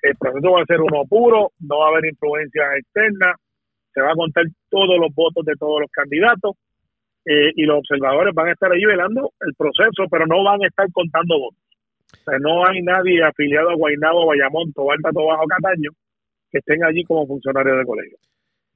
que 0.00 0.10
el 0.10 0.16
proceso 0.16 0.52
va 0.52 0.62
a 0.62 0.66
ser 0.66 0.80
uno 0.80 1.04
puro, 1.04 1.52
no 1.60 1.78
va 1.78 1.86
a 1.86 1.88
haber 1.90 2.06
influencias 2.06 2.66
externas, 2.78 3.36
se 3.92 4.00
va 4.00 4.12
a 4.12 4.14
contar 4.14 4.44
todos 4.70 4.98
los 4.98 5.14
votos 5.14 5.44
de 5.44 5.54
todos 5.58 5.80
los 5.80 5.90
candidatos 5.90 6.56
eh, 7.26 7.52
y 7.54 7.64
los 7.64 7.78
observadores 7.78 8.34
van 8.34 8.48
a 8.48 8.52
estar 8.52 8.72
ahí 8.72 8.84
velando 8.84 9.32
el 9.40 9.54
proceso, 9.54 10.08
pero 10.10 10.26
no 10.26 10.42
van 10.42 10.62
a 10.62 10.66
estar 10.66 10.86
contando 10.92 11.38
votos. 11.38 11.60
O 12.12 12.30
sea, 12.30 12.38
no 12.38 12.66
hay 12.66 12.82
nadie 12.82 13.22
afiliado 13.22 13.70
a 13.70 13.74
Guaynabo, 13.74 14.26
Bayamón, 14.26 14.72
Tobalta, 14.72 15.10
Tobajo, 15.10 15.44
Cataño 15.46 15.90
que 16.50 16.58
estén 16.58 16.82
allí 16.84 17.04
como 17.04 17.26
funcionarios 17.26 17.78
de 17.78 17.84
colegio. 17.84 18.18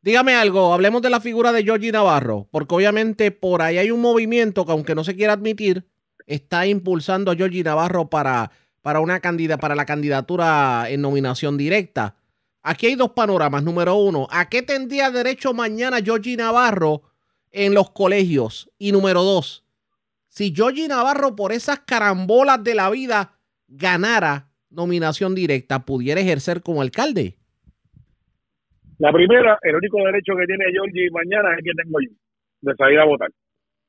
Dígame 0.04 0.34
algo, 0.34 0.74
hablemos 0.74 1.00
de 1.00 1.08
la 1.08 1.18
figura 1.18 1.50
de 1.50 1.64
Georgie 1.64 1.90
Navarro, 1.90 2.46
porque 2.50 2.74
obviamente 2.74 3.30
por 3.30 3.62
ahí 3.62 3.78
hay 3.78 3.90
un 3.90 4.02
movimiento 4.02 4.66
que 4.66 4.72
aunque 4.72 4.94
no 4.94 5.02
se 5.02 5.16
quiera 5.16 5.32
admitir, 5.32 5.88
está 6.26 6.66
impulsando 6.66 7.30
a 7.30 7.34
Georgie 7.34 7.64
Navarro 7.64 8.10
para, 8.10 8.50
para, 8.82 9.00
una 9.00 9.20
candida, 9.20 9.56
para 9.56 9.74
la 9.74 9.86
candidatura 9.86 10.90
en 10.90 11.00
nominación 11.00 11.56
directa. 11.56 12.16
Aquí 12.62 12.84
hay 12.84 12.96
dos 12.96 13.12
panoramas. 13.12 13.62
Número 13.62 13.94
uno, 13.94 14.28
¿a 14.30 14.50
qué 14.50 14.60
tendría 14.60 15.10
derecho 15.10 15.54
mañana 15.54 16.02
Georgie 16.04 16.36
Navarro 16.36 17.04
en 17.50 17.72
los 17.72 17.90
colegios? 17.92 18.70
Y 18.76 18.92
número 18.92 19.22
dos, 19.22 19.64
si 20.28 20.54
Georgie 20.54 20.86
Navarro 20.86 21.34
por 21.34 21.50
esas 21.50 21.78
carambolas 21.78 22.62
de 22.62 22.74
la 22.74 22.90
vida 22.90 23.38
ganara 23.68 24.50
nominación 24.68 25.34
directa, 25.34 25.86
¿pudiera 25.86 26.20
ejercer 26.20 26.60
como 26.60 26.82
alcalde? 26.82 27.38
La 28.98 29.12
primera, 29.12 29.58
el 29.62 29.76
único 29.76 29.98
derecho 30.04 30.36
que 30.36 30.46
tiene 30.46 30.70
Georgie 30.70 31.10
mañana 31.10 31.52
es 31.52 31.58
el 31.58 31.64
que 31.64 31.82
tengo 31.82 31.98
yo, 32.00 32.10
de 32.60 32.74
salir 32.76 32.98
a 32.98 33.04
votar. 33.04 33.30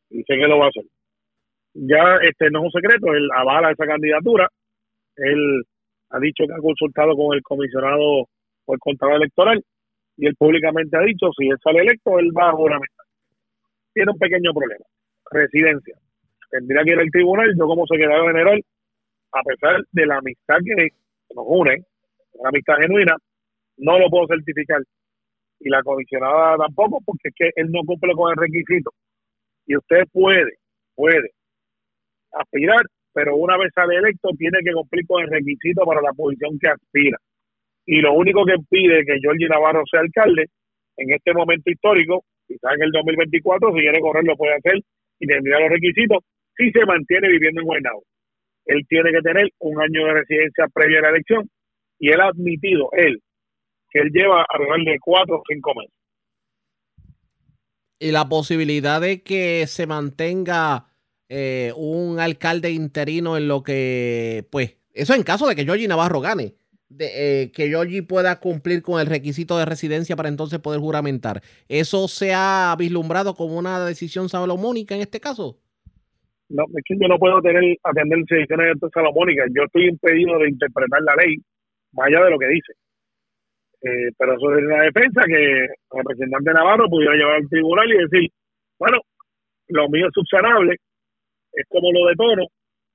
Y 0.09 0.23
sé 0.23 0.35
que 0.35 0.47
lo 0.47 0.57
va 0.57 0.65
a 0.65 0.69
hacer. 0.69 0.83
Ya 1.73 2.15
este 2.27 2.49
no 2.49 2.59
es 2.59 2.65
un 2.65 2.81
secreto, 2.81 3.13
él 3.13 3.27
avala 3.35 3.71
esa 3.71 3.85
candidatura. 3.85 4.49
Él 5.17 5.63
ha 6.09 6.19
dicho 6.19 6.45
que 6.47 6.53
ha 6.53 6.61
consultado 6.61 7.15
con 7.15 7.35
el 7.35 7.43
comisionado 7.43 8.27
o 8.65 8.73
el 8.73 8.79
contador 8.79 9.15
electoral 9.15 9.63
y 10.17 10.27
él 10.27 10.35
públicamente 10.35 10.97
ha 10.97 11.01
dicho 11.01 11.27
si 11.37 11.47
él 11.47 11.57
sale 11.61 11.81
electo, 11.81 12.17
él 12.19 12.31
va 12.35 12.49
a 12.49 12.53
juramentar. 12.53 13.05
Tiene 13.93 14.11
un 14.11 14.17
pequeño 14.17 14.53
problema, 14.53 14.85
residencia. 15.31 15.95
Tendría 16.49 16.83
que 16.83 16.91
ir 16.91 16.99
al 16.99 17.11
tribunal, 17.11 17.53
yo 17.57 17.65
como 17.65 17.85
secretario 17.85 18.27
general, 18.27 18.61
a 19.33 19.43
pesar 19.43 19.81
de 19.91 20.05
la 20.05 20.17
amistad 20.17 20.57
que 20.63 20.89
nos 21.35 21.45
une, 21.47 21.83
una 22.33 22.49
amistad 22.49 22.75
genuina, 22.79 23.17
no 23.77 23.99
lo 23.99 24.09
puedo 24.09 24.27
certificar. 24.27 24.81
Y 25.59 25.69
la 25.69 25.81
comisionada 25.83 26.57
tampoco, 26.57 26.99
porque 27.05 27.29
es 27.29 27.35
que 27.35 27.49
él 27.55 27.71
no 27.71 27.81
cumple 27.85 28.13
con 28.13 28.31
el 28.31 28.37
requisito. 28.37 28.91
Y 29.65 29.77
usted 29.77 30.03
puede, 30.11 30.57
puede 30.95 31.31
aspirar, 32.33 32.81
pero 33.13 33.35
una 33.35 33.57
vez 33.57 33.71
sale 33.73 33.95
electo, 33.95 34.29
tiene 34.37 34.59
que 34.63 34.73
cumplir 34.73 35.05
con 35.07 35.23
el 35.23 35.29
requisito 35.29 35.83
para 35.85 36.01
la 36.01 36.11
posición 36.13 36.59
que 36.59 36.69
aspira. 36.69 37.17
Y 37.85 38.01
lo 38.01 38.13
único 38.13 38.45
que 38.45 38.55
pide 38.69 39.05
que 39.05 39.19
Jorge 39.23 39.47
Navarro 39.47 39.83
sea 39.89 40.01
alcalde 40.01 40.45
en 40.97 41.13
este 41.13 41.33
momento 41.33 41.69
histórico, 41.69 42.23
quizás 42.47 42.73
en 42.75 42.83
el 42.83 42.91
2024, 42.91 43.73
si 43.73 43.79
quiere 43.79 43.99
correr, 43.99 44.23
lo 44.23 44.35
puede 44.35 44.55
hacer 44.55 44.81
y 45.19 45.27
tendría 45.27 45.59
los 45.59 45.69
requisitos, 45.69 46.23
si 46.57 46.71
se 46.71 46.85
mantiene 46.85 47.29
viviendo 47.29 47.61
en 47.61 47.67
Guaynabo. 47.67 48.03
Él 48.65 48.81
tiene 48.87 49.11
que 49.11 49.21
tener 49.21 49.47
un 49.59 49.79
año 49.79 50.05
de 50.05 50.13
residencia 50.13 50.65
previa 50.73 50.99
a 50.99 51.01
la 51.03 51.09
elección 51.09 51.47
y 51.99 52.09
él 52.09 52.21
ha 52.21 52.27
admitido, 52.27 52.89
él, 52.93 53.21
que 53.95 54.01
él 54.01 54.11
lleva 54.11 54.45
alrededor 54.49 54.83
de 54.83 54.99
cuatro 54.99 55.37
o 55.37 55.43
cinco 55.47 55.73
meses. 55.73 55.93
Y 57.97 58.11
la 58.11 58.27
posibilidad 58.27 58.99
de 58.99 59.23
que 59.23 59.65
se 59.67 59.87
mantenga 59.87 60.87
eh, 61.29 61.71
un 61.77 62.19
alcalde 62.19 62.71
interino 62.71 63.37
en 63.37 63.47
lo 63.47 63.63
que, 63.63 64.45
pues, 64.51 64.77
eso 64.93 65.13
en 65.13 65.23
caso 65.23 65.47
de 65.47 65.55
que 65.55 65.63
Georgie 65.63 65.87
Navarro 65.87 66.19
gane, 66.19 66.55
de, 66.89 67.43
eh, 67.43 67.51
que 67.53 67.69
Georgie 67.69 68.03
pueda 68.03 68.41
cumplir 68.41 68.81
con 68.81 68.99
el 68.99 69.07
requisito 69.07 69.57
de 69.57 69.65
residencia 69.65 70.17
para 70.17 70.27
entonces 70.27 70.59
poder 70.59 70.81
juramentar. 70.81 71.41
¿Eso 71.69 72.09
se 72.09 72.33
ha 72.33 72.75
vislumbrado 72.77 73.33
como 73.33 73.57
una 73.57 73.85
decisión 73.85 74.27
salomónica 74.27 74.93
en 74.93 75.01
este 75.01 75.21
caso? 75.21 75.57
No, 76.49 76.63
es 76.77 76.83
que 76.85 76.95
yo 76.99 77.07
no 77.07 77.17
puedo 77.17 77.41
tener 77.41 77.63
atender 77.81 78.19
decisiones 78.27 78.75
salomónicas. 78.93 79.47
Yo 79.55 79.63
estoy 79.63 79.87
impedido 79.87 80.37
de 80.39 80.49
interpretar 80.49 81.01
la 81.01 81.15
ley 81.15 81.37
más 81.93 82.07
allá 82.07 82.25
de 82.25 82.29
lo 82.29 82.37
que 82.37 82.47
dice. 82.49 82.73
Eh, 83.85 84.09
pero 84.17 84.33
eso 84.33 84.51
es 84.57 84.65
una 84.65 84.81
defensa 84.81 85.21
que 85.27 85.65
el 85.65 85.69
representante 85.91 86.53
Navarro 86.53 86.89
pudiera 86.89 87.13
llevar 87.13 87.35
al 87.35 87.49
tribunal 87.49 87.87
y 87.91 87.97
decir, 87.97 88.31
bueno, 88.79 88.97
lo 89.67 89.89
mío 89.89 90.07
es 90.07 90.13
subsanable, 90.13 90.75
es 91.53 91.65
como 91.69 91.91
lo 91.91 92.07
de 92.07 92.15
Toro, 92.15 92.47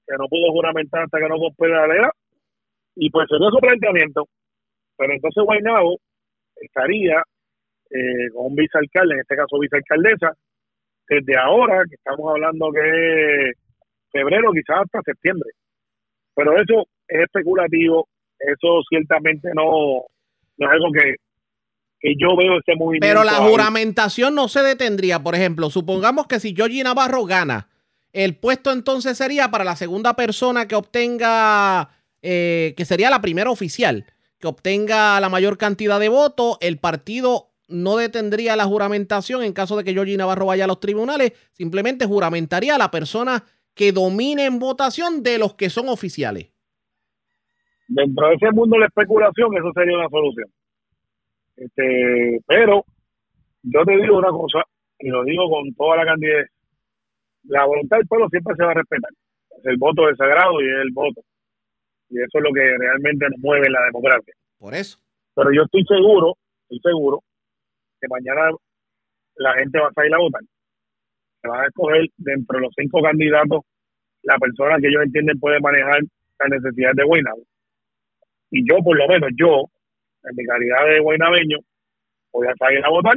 que 0.04 0.16
no 0.18 0.26
pudo 0.28 0.50
juramentar 0.50 1.04
hasta 1.04 1.18
que 1.20 1.28
no 1.28 1.36
completa 1.38 1.86
la 1.86 1.94
edad, 1.94 2.10
y 2.96 3.08
pues 3.08 3.28
sería 3.28 3.50
su 3.50 3.58
planteamiento. 3.58 4.26
Pero 4.96 5.12
entonces 5.12 5.44
Guaynabo 5.44 5.96
estaría 6.56 7.22
eh, 7.90 8.30
con 8.34 8.46
un 8.46 8.56
vicealcalde, 8.56 9.14
en 9.14 9.20
este 9.20 9.36
caso 9.36 9.60
vicealcaldesa, 9.60 10.34
desde 11.08 11.36
ahora, 11.38 11.84
que 11.88 11.94
estamos 11.94 12.30
hablando 12.30 12.70
que 12.72 13.50
es 13.50 13.56
febrero, 14.10 14.50
quizás 14.52 14.82
hasta 14.82 15.02
septiembre. 15.02 15.50
Pero 16.34 16.58
eso 16.58 16.86
es 17.06 17.20
especulativo, 17.22 18.08
eso 18.40 18.80
ciertamente 18.88 19.50
no, 19.54 20.06
no 20.60 20.66
es 20.66 20.72
algo 20.72 20.92
que, 20.92 21.16
que 22.00 22.14
yo 22.18 22.36
veo 22.36 22.58
ese 22.58 22.76
movimiento. 22.76 23.06
Pero 23.06 23.24
la 23.24 23.38
ahí. 23.38 23.50
juramentación 23.50 24.34
no 24.34 24.46
se 24.48 24.62
detendría. 24.62 25.22
Por 25.22 25.34
ejemplo, 25.34 25.70
supongamos 25.70 26.26
que 26.26 26.38
si 26.38 26.54
Georgie 26.54 26.84
Navarro 26.84 27.24
gana 27.24 27.68
El 28.12 28.36
puesto 28.36 28.70
entonces 28.72 29.16
sería 29.16 29.50
para 29.50 29.64
la 29.64 29.76
segunda 29.76 30.14
persona 30.14 30.66
que 30.68 30.74
obtenga, 30.74 31.90
eh, 32.22 32.74
que 32.76 32.84
sería 32.84 33.08
la 33.08 33.20
primera 33.20 33.50
oficial, 33.50 34.04
que 34.38 34.48
obtenga 34.48 35.20
la 35.20 35.28
mayor 35.28 35.56
cantidad 35.58 36.00
de 36.00 36.08
votos. 36.08 36.58
El 36.60 36.78
partido 36.78 37.50
no 37.68 37.96
detendría 37.96 38.56
la 38.56 38.64
juramentación 38.66 39.44
en 39.44 39.52
caso 39.52 39.76
de 39.76 39.84
que 39.84 39.92
Georgie 39.92 40.16
Navarro 40.16 40.46
vaya 40.46 40.64
a 40.64 40.66
los 40.66 40.80
tribunales, 40.80 41.32
simplemente 41.52 42.04
juramentaría 42.04 42.74
a 42.74 42.78
la 42.78 42.90
persona 42.90 43.44
que 43.74 43.92
domine 43.92 44.44
en 44.44 44.58
votación 44.58 45.22
de 45.22 45.38
los 45.38 45.54
que 45.54 45.70
son 45.70 45.88
oficiales. 45.88 46.48
Dentro 47.92 48.28
de 48.28 48.34
ese 48.36 48.52
mundo 48.52 48.76
de 48.76 48.80
la 48.80 48.86
especulación, 48.86 49.56
eso 49.56 49.72
sería 49.74 49.98
una 49.98 50.08
solución. 50.08 50.46
Este, 51.56 52.38
pero 52.46 52.84
yo 53.64 53.84
te 53.84 53.96
digo 53.96 54.16
una 54.16 54.30
cosa, 54.30 54.62
y 55.00 55.08
lo 55.08 55.24
digo 55.24 55.50
con 55.50 55.74
toda 55.74 55.96
la 55.96 56.04
candidez, 56.04 56.46
la 57.44 57.64
voluntad 57.64 57.96
del 57.96 58.06
pueblo 58.06 58.28
siempre 58.28 58.54
se 58.56 58.62
va 58.62 58.70
a 58.70 58.74
respetar. 58.74 59.10
El 59.64 59.76
voto 59.76 60.08
es 60.08 60.16
sagrado 60.16 60.60
y 60.60 60.68
es 60.68 60.80
el 60.82 60.92
voto. 60.92 61.20
Y 62.10 62.18
eso 62.18 62.38
es 62.38 62.42
lo 62.44 62.52
que 62.52 62.78
realmente 62.78 63.26
nos 63.28 63.40
mueve 63.40 63.66
en 63.66 63.72
la 63.72 63.84
democracia. 63.86 64.34
Por 64.58 64.72
eso. 64.72 64.98
Pero 65.34 65.52
yo 65.52 65.62
estoy 65.62 65.84
seguro, 65.84 66.36
estoy 66.68 66.92
seguro, 66.92 67.24
que 68.00 68.06
mañana 68.06 68.50
la 69.34 69.54
gente 69.54 69.80
va 69.80 69.88
a 69.88 69.92
salir 69.92 70.14
a 70.14 70.18
votar. 70.18 70.42
Se 71.42 71.48
van 71.48 71.64
a 71.64 71.66
escoger 71.66 72.06
dentro 72.18 72.56
de 72.56 72.62
los 72.62 72.72
cinco 72.76 73.02
candidatos 73.02 73.62
la 74.22 74.38
persona 74.38 74.78
que 74.78 74.86
ellos 74.86 75.02
entienden 75.02 75.40
puede 75.40 75.58
manejar 75.58 76.02
las 76.38 76.50
necesidades 76.50 76.96
de 76.96 77.04
Guaynabo. 77.04 77.49
Y 78.50 78.68
yo, 78.68 78.78
por 78.82 78.96
lo 78.96 79.06
menos, 79.06 79.30
yo, 79.38 79.70
en 80.24 80.36
mi 80.36 80.44
calidad 80.44 80.86
de 80.86 81.00
guaynabeño, 81.00 81.58
voy 82.32 82.46
a 82.46 82.54
salir 82.58 82.84
a 82.84 82.90
votar 82.90 83.14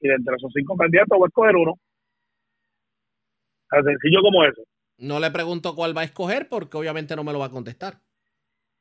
y 0.00 0.08
de 0.08 0.14
esos 0.14 0.52
cinco 0.54 0.76
candidatos 0.76 1.18
voy 1.18 1.26
a 1.26 1.28
escoger 1.28 1.56
uno. 1.56 1.74
Tan 3.70 3.84
sencillo 3.84 4.20
como 4.22 4.44
eso. 4.44 4.62
No 4.98 5.20
le 5.20 5.30
pregunto 5.30 5.74
cuál 5.74 5.96
va 5.96 6.02
a 6.02 6.04
escoger 6.04 6.48
porque 6.48 6.76
obviamente 6.76 7.14
no 7.16 7.24
me 7.24 7.32
lo 7.32 7.38
va 7.38 7.46
a 7.46 7.50
contestar. 7.50 7.94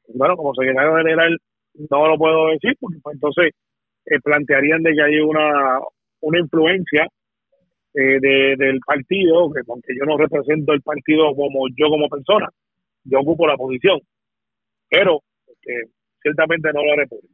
Bueno, 0.07 0.37
como 0.37 0.53
secretario 0.53 0.95
general 0.95 1.37
no 1.89 2.07
lo 2.07 2.17
puedo 2.17 2.47
decir 2.47 2.75
porque 2.79 2.97
pues, 3.01 3.15
entonces 3.15 3.51
eh, 4.05 4.19
plantearían 4.21 4.81
de 4.83 4.93
que 4.93 5.01
hay 5.01 5.19
una, 5.19 5.79
una 6.21 6.39
influencia 6.39 7.07
eh, 7.93 8.19
de, 8.21 8.55
del 8.57 8.79
partido, 8.79 9.51
que 9.51 9.61
aunque 9.67 9.93
yo 9.97 10.05
no 10.05 10.17
represento 10.17 10.73
el 10.73 10.81
partido 10.81 11.35
como 11.35 11.67
yo 11.75 11.89
como 11.89 12.07
persona, 12.07 12.49
yo 13.03 13.19
ocupo 13.19 13.47
la 13.47 13.57
posición, 13.57 13.99
pero 14.89 15.21
ciertamente 16.21 16.69
no 16.73 16.83
lo 16.83 16.93
haré 16.93 17.07
público. 17.07 17.33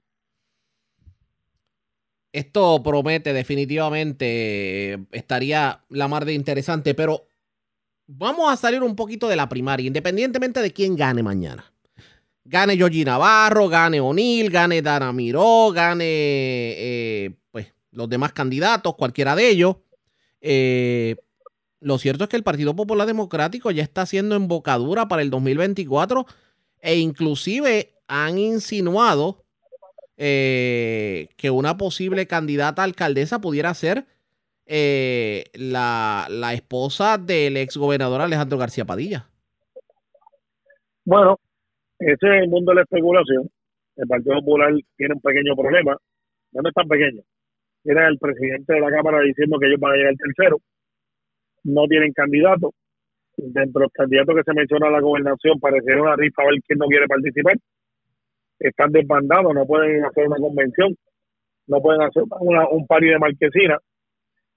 Esto 2.31 2.81
promete 2.81 3.31
definitivamente, 3.31 4.93
eh, 4.93 5.05
estaría 5.11 5.83
la 5.89 6.07
mar 6.07 6.25
de 6.25 6.33
interesante, 6.33 6.95
pero 6.95 7.27
vamos 8.07 8.51
a 8.51 8.57
salir 8.57 8.81
un 8.81 8.95
poquito 8.95 9.27
de 9.27 9.35
la 9.35 9.47
primaria, 9.47 9.85
independientemente 9.85 10.61
de 10.61 10.73
quién 10.73 10.95
gane 10.95 11.21
mañana. 11.21 11.71
Gane 12.45 12.75
Yogi 12.75 13.05
Navarro, 13.05 13.69
gane 13.69 14.01
O'Neill, 14.01 14.49
gane 14.49 14.81
Dana 14.81 15.13
Miró, 15.13 15.71
gane 15.71 16.05
eh, 16.05 17.35
pues, 17.51 17.73
los 17.91 18.09
demás 18.09 18.33
candidatos, 18.33 18.95
cualquiera 18.95 19.35
de 19.35 19.49
ellos. 19.49 19.77
Eh, 20.41 21.15
lo 21.79 21.97
cierto 21.99 22.23
es 22.23 22.29
que 22.29 22.35
el 22.35 22.43
Partido 22.43 22.75
Popular 22.75 23.05
Democrático 23.05 23.69
ya 23.69 23.83
está 23.83 24.01
haciendo 24.01 24.35
embocadura 24.35 25.07
para 25.07 25.21
el 25.21 25.29
2024 25.29 26.25
e 26.81 26.97
inclusive 26.97 27.93
han 28.13 28.37
insinuado 28.37 29.43
eh, 30.17 31.29
que 31.35 31.49
una 31.49 31.77
posible 31.77 32.27
candidata 32.27 32.83
a 32.83 32.85
alcaldesa 32.85 33.41
pudiera 33.41 33.73
ser 33.73 34.05
eh, 34.67 35.45
la, 35.55 36.27
la, 36.29 36.53
esposa 36.53 37.17
del 37.17 37.57
ex 37.57 37.75
gobernador 37.75 38.21
Alejandro 38.21 38.59
García 38.59 38.85
Padilla. 38.85 39.25
Bueno, 41.03 41.39
ese 41.97 42.13
es 42.13 42.43
el 42.43 42.49
mundo 42.49 42.71
de 42.71 42.75
la 42.75 42.81
especulación. 42.83 43.49
El 43.95 44.07
Partido 44.07 44.35
Popular 44.35 44.71
tiene 44.95 45.15
un 45.15 45.21
pequeño 45.21 45.55
problema, 45.55 45.97
no 46.51 46.69
es 46.69 46.75
tan 46.75 46.87
pequeño. 46.87 47.21
Tiene 47.81 48.07
el 48.07 48.19
presidente 48.19 48.73
de 48.73 48.79
la 48.79 48.91
Cámara 48.91 49.21
diciendo 49.21 49.57
que 49.57 49.65
ellos 49.67 49.79
van 49.79 49.93
a 49.93 49.95
llegar 49.95 50.13
tercero, 50.17 50.57
no 51.63 51.87
tienen 51.87 52.13
candidato. 52.13 52.73
Dentro 53.37 53.79
de 53.79 53.85
los 53.85 53.91
candidatos 53.91 54.35
que 54.35 54.43
se 54.43 54.53
menciona 54.53 54.87
a 54.87 54.91
la 54.91 55.01
gobernación, 55.01 55.59
pareciera 55.59 55.99
una 55.99 56.15
rifa 56.15 56.43
a 56.43 56.45
ver 56.45 56.61
quién 56.67 56.77
no 56.77 56.85
quiere 56.85 57.07
participar 57.07 57.55
están 58.59 58.91
desbandados, 58.91 59.53
no 59.53 59.65
pueden 59.65 60.05
hacer 60.05 60.27
una 60.27 60.37
convención, 60.37 60.95
no 61.67 61.81
pueden 61.81 62.01
hacer 62.01 62.23
un 62.71 62.87
pari 62.87 63.09
de 63.09 63.19
marquesina. 63.19 63.77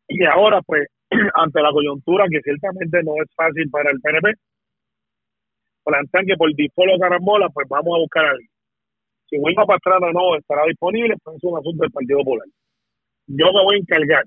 Y 0.08 0.24
ahora, 0.24 0.60
pues, 0.62 0.86
ante 1.34 1.62
la 1.62 1.70
coyuntura, 1.70 2.26
que 2.30 2.40
ciertamente 2.42 3.02
no 3.02 3.14
es 3.22 3.28
fácil 3.34 3.68
para 3.70 3.90
el 3.90 4.00
PNP, 4.00 4.34
plantean 5.84 6.26
que 6.26 6.36
por 6.36 6.52
default 6.54 6.92
o 6.94 6.98
carambola, 6.98 7.48
pues 7.50 7.66
vamos 7.68 7.94
a 7.94 8.00
buscar 8.00 8.24
a 8.26 8.30
alguien. 8.30 8.50
Si 9.28 9.38
Wilma 9.38 9.66
Pastrana 9.66 10.12
no 10.12 10.36
estará 10.36 10.62
disponible, 10.66 11.14
pues 11.22 11.36
es 11.36 11.44
un 11.44 11.58
asunto 11.58 11.82
del 11.82 11.92
Partido 11.92 12.18
Popular. 12.18 12.46
Yo 13.26 13.46
me 13.52 13.64
voy 13.64 13.76
a 13.76 13.78
encargar, 13.78 14.24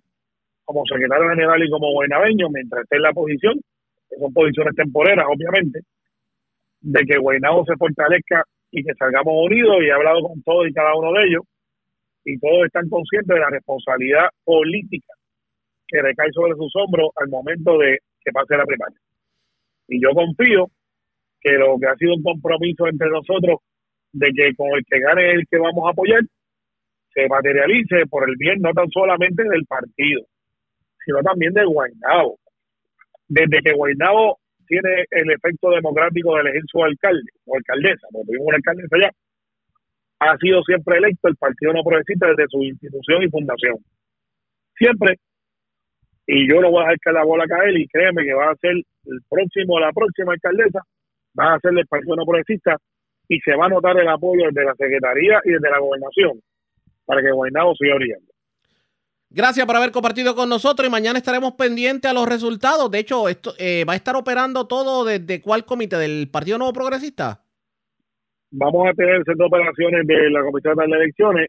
como 0.66 0.86
secretario 0.86 1.30
general 1.30 1.64
y 1.64 1.70
como 1.70 1.94
buenaveño, 1.94 2.50
mientras 2.50 2.84
esté 2.84 2.98
en 2.98 3.04
la 3.04 3.14
posición, 3.14 3.60
que 4.10 4.18
son 4.18 4.34
posiciones 4.34 4.76
temporeras, 4.76 5.26
obviamente, 5.30 5.80
de 6.82 7.06
que 7.06 7.18
Guaynabo 7.18 7.66
se 7.66 7.76
fortalezca 7.76 8.44
y 8.72 8.84
que 8.84 8.94
salgamos 8.96 9.34
unidos 9.46 9.78
y 9.82 9.86
he 9.86 9.91
hablado 9.91 10.22
con 10.22 10.41
todos 10.44 10.68
y 10.68 10.74
cada 10.74 10.96
uno 10.96 11.12
de 11.14 11.26
ellos 11.26 11.44
y 12.26 12.38
todos 12.40 12.66
están 12.66 12.88
conscientes 12.90 13.34
de 13.34 13.40
la 13.40 13.50
responsabilidad 13.50 14.30
política 14.44 15.14
que 15.88 16.02
recae 16.02 16.32
sobre 16.32 16.54
sus 16.56 16.72
hombros 16.76 17.10
al 17.16 17.30
momento 17.30 17.78
de 17.78 17.98
que 18.24 18.32
pase 18.32 18.56
la 18.56 18.66
primaria. 18.66 19.00
Y 19.88 20.02
yo 20.02 20.10
confío 20.14 20.68
que 21.41 21.54
lo 21.54 21.78
que 21.80 21.88
ha 21.88 21.96
sido 21.96 22.14
un 22.16 22.24
compromiso 22.24 22.88
entre 22.88 23.10
nosotros 23.10 23.60
de 24.12 24.30
que 24.36 24.54
con 24.56 24.68
el 24.76 24.84
que 24.86 25.00
gane 25.00 25.32
el 25.32 25.48
que 25.50 25.58
vamos 25.58 25.88
a 25.88 25.91
apoyar 25.91 26.22
se 27.14 27.28
materialice 27.28 28.06
por 28.08 28.30
el 28.30 28.36
bien 28.38 28.62
no 28.62 28.72
tan 28.74 28.90
solamente 28.90 29.44
del 29.44 29.66
partido, 29.66 30.22
sino 31.04 31.22
también 31.22 31.54
de 31.54 31.66
Guaynabo. 31.66 32.38
Desde 33.28 33.62
que 33.64 33.74
Guaynabo 33.74 34.38
tiene 34.70 35.04
el 35.10 35.32
efecto 35.32 35.72
democrático 35.72 36.36
de 36.36 36.41
elegir 36.41 36.64
su 36.68 36.84
alcalde 36.84 37.30
o 37.46 37.58
alcaldesa, 37.58 38.08
porque 38.12 38.28
tuvimos 38.28 38.48
una 38.48 38.58
alcaldesa 38.58 38.96
allá, 38.96 39.12
ha 40.20 40.38
sido 40.38 40.62
siempre 40.64 40.98
electo 40.98 41.28
el 41.28 41.36
Partido 41.36 41.74
No 41.74 41.84
Progresista 41.84 42.28
desde 42.28 42.46
su 42.50 42.62
institución 42.64 43.24
y 43.24 43.30
fundación. 43.30 43.78
Siempre. 44.78 45.18
Y 46.28 46.48
yo 46.48 46.62
no 46.62 46.70
voy 46.70 46.86
a 46.86 46.90
dejar 46.90 47.14
la 47.14 47.24
bola 47.24 47.46
caer 47.48 47.76
y 47.76 47.88
créeme 47.88 48.24
que 48.24 48.34
va 48.34 48.52
a 48.52 48.56
ser 48.58 48.76
el 48.76 49.20
próximo, 49.28 49.80
la 49.80 49.91
próxima 49.91 50.34
alcaldesa, 50.34 50.82
va 51.38 51.56
a 51.56 51.60
ser 51.60 51.76
el 51.76 51.88
Partido 51.88 52.16
No 52.16 52.26
Progresista 52.26 52.78
y 53.28 53.40
se 53.40 53.56
va 53.56 53.66
a 53.66 53.70
notar 53.70 53.98
el 54.00 54.08
apoyo 54.08 54.46
desde 54.52 54.66
la 54.66 54.76
Secretaría 54.76 55.41
y 55.44 55.52
desde 55.52 55.70
la 55.72 55.80
Gobernación 55.80 56.40
para 57.06 57.22
que 57.22 57.32
Guaynabo 57.32 57.74
siga 57.76 57.96
brillando. 57.96 58.28
Gracias 59.31 59.65
por 59.68 59.76
haber 59.76 59.91
compartido 59.91 60.34
con 60.34 60.49
nosotros 60.49 60.88
y 60.88 60.91
mañana 60.91 61.19
estaremos 61.19 61.53
pendientes 61.53 62.10
a 62.10 62.15
los 62.15 62.27
resultados. 62.27 62.89
De 62.89 62.97
hecho, 62.97 63.30
esto 63.30 63.53
eh, 63.60 63.85
va 63.88 63.93
a 63.93 63.95
estar 63.95 64.15
operando 64.15 64.65
todo 64.65 65.06
desde 65.06 65.39
cuál 65.39 65.65
comité, 65.65 65.97
del 65.97 66.30
Partido 66.31 66.57
Nuevo 66.57 66.73
Progresista. 66.73 67.39
Vamos 68.49 68.89
a 68.89 68.93
tener 68.93 69.22
centro 69.23 69.45
de 69.45 69.56
operaciones 69.56 70.07
de 70.07 70.31
la 70.31 70.41
Comisión 70.41 70.76
de 70.76 70.85
Elecciones. 70.85 71.47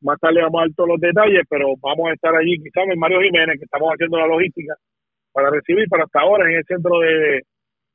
Más 0.00 0.18
tarde 0.18 0.40
vamos 0.40 0.60
a 0.60 0.64
dar 0.64 0.74
todos 0.74 0.88
los 0.88 1.00
detalles, 1.00 1.42
pero 1.50 1.74
vamos 1.82 2.08
a 2.08 2.14
estar 2.14 2.34
allí 2.34 2.56
quizás 2.62 2.88
en 2.88 2.98
Mario 2.98 3.20
Jiménez, 3.20 3.58
que 3.58 3.64
estamos 3.64 3.92
haciendo 3.92 4.16
la 4.16 4.26
logística 4.26 4.72
para 5.32 5.50
recibir, 5.50 5.86
para 5.88 6.04
hasta 6.04 6.20
ahora 6.20 6.48
en 6.48 6.56
el 6.56 6.64
centro 6.64 6.98
de, 7.00 7.42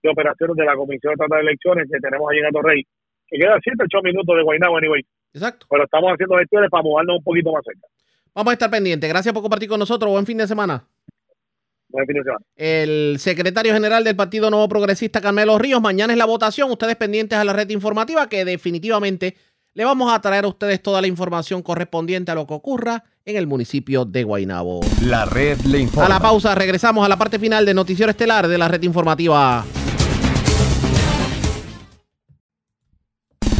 de 0.03 0.09
operaciones 0.09 0.55
de 0.57 0.65
la 0.65 0.75
Comisión 0.75 1.15
de 1.17 1.39
Elecciones 1.39 1.89
que 1.89 1.99
tenemos 1.99 2.29
allí 2.29 2.39
en 2.39 2.45
Atorrey, 2.45 2.83
que 3.25 3.39
queda 3.39 3.57
7 3.63 3.81
8 3.81 4.01
minutos 4.03 4.35
de 4.35 4.43
Guaynabo, 4.43 4.77
anyway. 4.77 5.01
Exacto. 5.33 5.65
Pero 5.67 5.85
estamos 5.85 6.11
haciendo 6.11 6.37
gestiones 6.37 6.69
para 6.69 6.83
movernos 6.83 7.17
un 7.17 7.23
poquito 7.23 7.51
más 7.51 7.63
cerca. 7.65 7.87
Vamos 8.35 8.51
a 8.51 8.53
estar 8.53 8.69
pendientes. 8.69 9.09
Gracias 9.09 9.33
por 9.33 9.43
compartir 9.43 9.69
con 9.69 9.79
nosotros. 9.79 10.11
Buen 10.11 10.25
fin 10.25 10.37
de 10.37 10.47
semana. 10.47 10.87
Buen 11.89 12.07
fin 12.07 12.15
de 12.15 12.23
semana. 12.23 12.45
El 12.55 13.17
secretario 13.19 13.73
general 13.73 14.03
del 14.03 14.15
Partido 14.15 14.49
Nuevo 14.49 14.67
Progresista, 14.67 15.21
Carmelo 15.21 15.59
Ríos. 15.59 15.81
Mañana 15.81 16.13
es 16.13 16.17
la 16.17 16.25
votación. 16.25 16.71
Ustedes 16.71 16.95
pendientes 16.95 17.37
a 17.37 17.43
la 17.43 17.53
red 17.53 17.69
informativa 17.69 18.27
que 18.27 18.43
definitivamente 18.45 19.35
le 19.75 19.85
vamos 19.85 20.11
a 20.11 20.19
traer 20.21 20.45
a 20.45 20.47
ustedes 20.47 20.81
toda 20.81 21.01
la 21.01 21.07
información 21.07 21.61
correspondiente 21.61 22.31
a 22.31 22.35
lo 22.35 22.45
que 22.47 22.53
ocurra 22.53 23.03
en 23.25 23.37
el 23.37 23.47
municipio 23.47 24.05
de 24.05 24.23
Guaynabo. 24.23 24.81
La 25.03 25.25
red 25.25 25.59
le 25.61 25.79
informa. 25.79 26.07
A 26.07 26.09
la 26.09 26.19
pausa, 26.19 26.55
regresamos 26.55 27.05
a 27.05 27.09
la 27.09 27.17
parte 27.17 27.39
final 27.39 27.65
del 27.65 27.75
noticiero 27.75 28.11
estelar 28.11 28.47
de 28.47 28.57
la 28.57 28.67
red 28.67 28.81
informativa. 28.83 29.65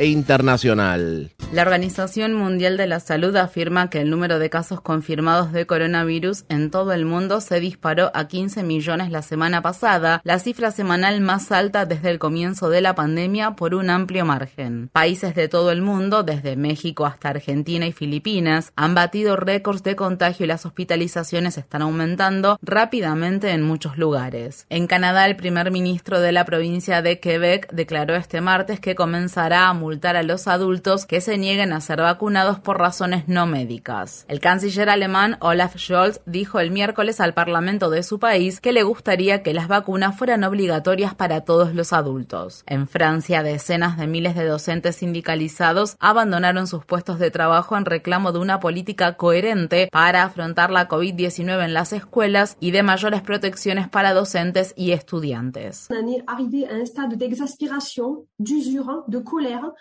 e 0.00 0.06
internacional. 0.06 1.30
La 1.52 1.62
Organización 1.62 2.32
Mundial 2.32 2.76
de 2.76 2.86
la 2.86 3.00
Salud 3.00 3.36
afirma 3.36 3.90
que 3.90 4.00
el 4.00 4.08
número 4.08 4.38
de 4.38 4.48
casos 4.48 4.80
confirmados 4.80 5.52
de 5.52 5.66
coronavirus 5.66 6.44
en 6.48 6.70
todo 6.70 6.92
el 6.92 7.04
mundo 7.04 7.40
se 7.40 7.60
disparó 7.60 8.10
a 8.14 8.28
15 8.28 8.62
millones 8.62 9.10
la 9.10 9.20
semana 9.20 9.60
pasada, 9.60 10.22
la 10.24 10.38
cifra 10.38 10.70
semanal 10.70 11.20
más 11.20 11.52
alta 11.52 11.84
desde 11.84 12.08
el 12.08 12.18
comienzo 12.18 12.70
de 12.70 12.80
la 12.80 12.94
pandemia 12.94 13.56
por 13.56 13.74
un 13.74 13.90
amplio 13.90 14.24
margen. 14.24 14.88
Países 14.92 15.34
de 15.34 15.48
todo 15.48 15.70
el 15.70 15.82
mundo, 15.82 16.22
desde 16.22 16.56
México 16.56 17.04
hasta 17.04 17.28
Argentina 17.28 17.86
y 17.86 17.92
Filipinas, 17.92 18.72
han 18.76 18.94
batido 18.94 19.36
récords 19.36 19.82
de 19.82 19.96
contagio 19.96 20.44
y 20.44 20.48
las 20.48 20.64
hospitalizaciones 20.64 21.58
están 21.58 21.82
aumentando 21.82 22.58
rápidamente 22.62 23.50
en 23.50 23.62
muchos 23.62 23.98
lugares. 23.98 24.66
En 24.70 24.86
Canadá, 24.86 25.26
el 25.26 25.36
primer 25.36 25.70
ministro 25.70 26.20
de 26.20 26.32
la 26.32 26.46
provincia 26.46 27.02
de 27.02 27.20
Quebec 27.20 27.70
declaró 27.72 28.14
este 28.14 28.40
martes 28.40 28.80
que 28.80 28.94
comenzará 28.94 29.68
a 29.68 29.74
multar 29.90 30.14
a 30.14 30.22
los 30.22 30.46
adultos 30.46 31.04
que 31.04 31.20
se 31.20 31.36
nieguen 31.36 31.72
a 31.72 31.80
ser 31.80 32.00
vacunados 32.00 32.60
por 32.60 32.78
razones 32.78 33.26
no 33.26 33.46
médicas. 33.46 34.24
El 34.28 34.38
canciller 34.38 34.88
alemán 34.88 35.36
Olaf 35.40 35.76
Scholz 35.76 36.20
dijo 36.26 36.60
el 36.60 36.70
miércoles 36.70 37.20
al 37.20 37.34
Parlamento 37.34 37.90
de 37.90 38.04
su 38.04 38.20
país 38.20 38.60
que 38.60 38.70
le 38.72 38.84
gustaría 38.84 39.42
que 39.42 39.52
las 39.52 39.66
vacunas 39.66 40.16
fueran 40.16 40.44
obligatorias 40.44 41.16
para 41.16 41.40
todos 41.40 41.74
los 41.74 41.92
adultos. 41.92 42.62
En 42.68 42.86
Francia, 42.86 43.42
decenas 43.42 43.98
de 43.98 44.06
miles 44.06 44.36
de 44.36 44.44
docentes 44.44 44.94
sindicalizados 44.94 45.96
abandonaron 45.98 46.68
sus 46.68 46.84
puestos 46.84 47.18
de 47.18 47.32
trabajo 47.32 47.76
en 47.76 47.84
reclamo 47.84 48.30
de 48.30 48.38
una 48.38 48.60
política 48.60 49.16
coherente 49.16 49.88
para 49.90 50.22
afrontar 50.22 50.70
la 50.70 50.88
COVID-19 50.88 51.64
en 51.64 51.74
las 51.74 51.92
escuelas 51.92 52.56
y 52.60 52.70
de 52.70 52.84
mayores 52.84 53.22
protecciones 53.22 53.88
para 53.88 54.14
docentes 54.14 54.72
y 54.76 54.92
estudiantes. 54.92 55.88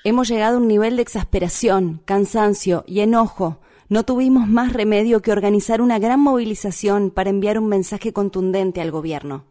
Hemos 0.03 0.29
llegado 0.29 0.55
a 0.55 0.59
un 0.59 0.67
nivel 0.67 0.95
de 0.95 1.01
exasperación, 1.01 2.01
cansancio 2.05 2.85
y 2.87 3.01
enojo 3.01 3.59
no 3.89 4.03
tuvimos 4.03 4.47
más 4.47 4.71
remedio 4.71 5.23
que 5.23 5.31
organizar 5.31 5.81
una 5.81 5.97
gran 5.97 6.19
movilización 6.19 7.09
para 7.09 7.31
enviar 7.31 7.57
un 7.57 7.67
mensaje 7.67 8.13
contundente 8.13 8.81
al 8.81 8.91
gobierno. 8.91 9.45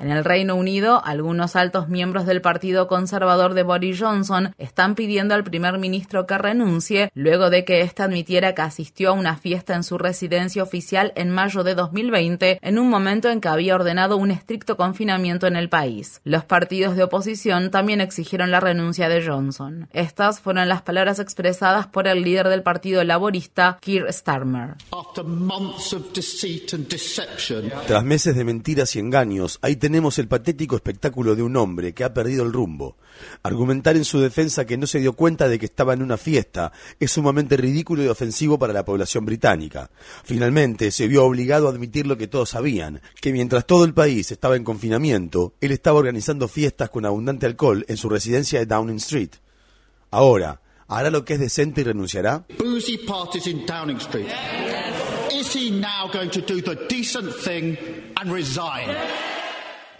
En 0.00 0.10
el 0.10 0.24
Reino 0.24 0.54
Unido, 0.56 1.02
algunos 1.02 1.56
altos 1.56 1.88
miembros 1.88 2.26
del 2.26 2.42
Partido 2.42 2.88
Conservador 2.88 3.54
de 3.54 3.62
Boris 3.62 3.98
Johnson 3.98 4.54
están 4.58 4.94
pidiendo 4.94 5.34
al 5.34 5.44
primer 5.44 5.78
ministro 5.78 6.26
que 6.26 6.36
renuncie 6.36 7.10
luego 7.14 7.48
de 7.48 7.64
que 7.64 7.80
éste 7.80 8.02
admitiera 8.02 8.54
que 8.54 8.60
asistió 8.60 9.10
a 9.10 9.14
una 9.14 9.36
fiesta 9.36 9.74
en 9.74 9.82
su 9.82 9.96
residencia 9.96 10.62
oficial 10.62 11.14
en 11.16 11.30
mayo 11.30 11.64
de 11.64 11.74
2020, 11.74 12.58
en 12.60 12.78
un 12.78 12.90
momento 12.90 13.30
en 13.30 13.40
que 13.40 13.48
había 13.48 13.76
ordenado 13.76 14.18
un 14.18 14.30
estricto 14.30 14.76
confinamiento 14.76 15.46
en 15.46 15.56
el 15.56 15.70
país. 15.70 16.20
Los 16.24 16.44
partidos 16.44 16.96
de 16.96 17.04
oposición 17.04 17.70
también 17.70 18.02
exigieron 18.02 18.50
la 18.50 18.60
renuncia 18.60 19.08
de 19.08 19.24
Johnson. 19.26 19.88
Estas 19.92 20.40
fueron 20.40 20.49
las 20.56 20.82
palabras 20.82 21.18
expresadas 21.18 21.86
por 21.86 22.06
el 22.06 22.22
líder 22.22 22.48
del 22.48 22.62
Partido 22.62 23.02
Laborista, 23.04 23.78
Keir 23.80 24.06
Starmer. 24.12 24.74
Tras 27.86 28.04
meses 28.04 28.36
de 28.36 28.44
mentiras 28.44 28.96
y 28.96 28.98
engaños, 28.98 29.58
ahí 29.62 29.76
tenemos 29.76 30.18
el 30.18 30.28
patético 30.28 30.76
espectáculo 30.76 31.34
de 31.34 31.42
un 31.42 31.56
hombre 31.56 31.94
que 31.94 32.04
ha 32.04 32.14
perdido 32.14 32.44
el 32.44 32.52
rumbo. 32.52 32.96
Argumentar 33.42 33.96
en 33.96 34.04
su 34.04 34.20
defensa 34.20 34.64
que 34.64 34.76
no 34.76 34.86
se 34.86 35.00
dio 35.00 35.14
cuenta 35.14 35.48
de 35.48 35.58
que 35.58 35.66
estaba 35.66 35.94
en 35.94 36.02
una 36.02 36.16
fiesta 36.16 36.72
es 36.98 37.10
sumamente 37.10 37.56
ridículo 37.56 38.02
y 38.02 38.08
ofensivo 38.08 38.58
para 38.58 38.72
la 38.72 38.84
población 38.84 39.24
británica. 39.24 39.90
Finalmente, 40.24 40.90
se 40.90 41.08
vio 41.08 41.24
obligado 41.24 41.66
a 41.66 41.70
admitir 41.70 42.06
lo 42.06 42.16
que 42.16 42.28
todos 42.28 42.50
sabían, 42.50 43.00
que 43.20 43.32
mientras 43.32 43.66
todo 43.66 43.84
el 43.84 43.94
país 43.94 44.30
estaba 44.30 44.56
en 44.56 44.64
confinamiento, 44.64 45.54
él 45.60 45.72
estaba 45.72 45.98
organizando 45.98 46.48
fiestas 46.48 46.90
con 46.90 47.06
abundante 47.06 47.46
alcohol 47.46 47.84
en 47.88 47.96
su 47.96 48.08
residencia 48.08 48.58
de 48.58 48.66
Downing 48.66 48.96
Street. 48.96 49.30
Ahora, 50.10 50.60
¿hará 50.88 51.10
lo 51.10 51.24
que 51.24 51.34
es 51.34 51.40
decente 51.40 51.82
y 51.82 51.84
renunciará? 51.84 52.44
Boozy 52.58 52.98
parties 52.98 53.46
in 53.46 53.64
Downing 53.64 53.98
Street. 53.98 54.26
Is 55.32 55.52
he 55.54 55.70
now 55.70 56.08
going 56.12 56.30
to 56.30 56.40
do 56.40 56.60
the 56.60 56.74
decent 56.88 57.32
thing 57.32 57.78
and 58.16 58.32
resign? 58.32 58.88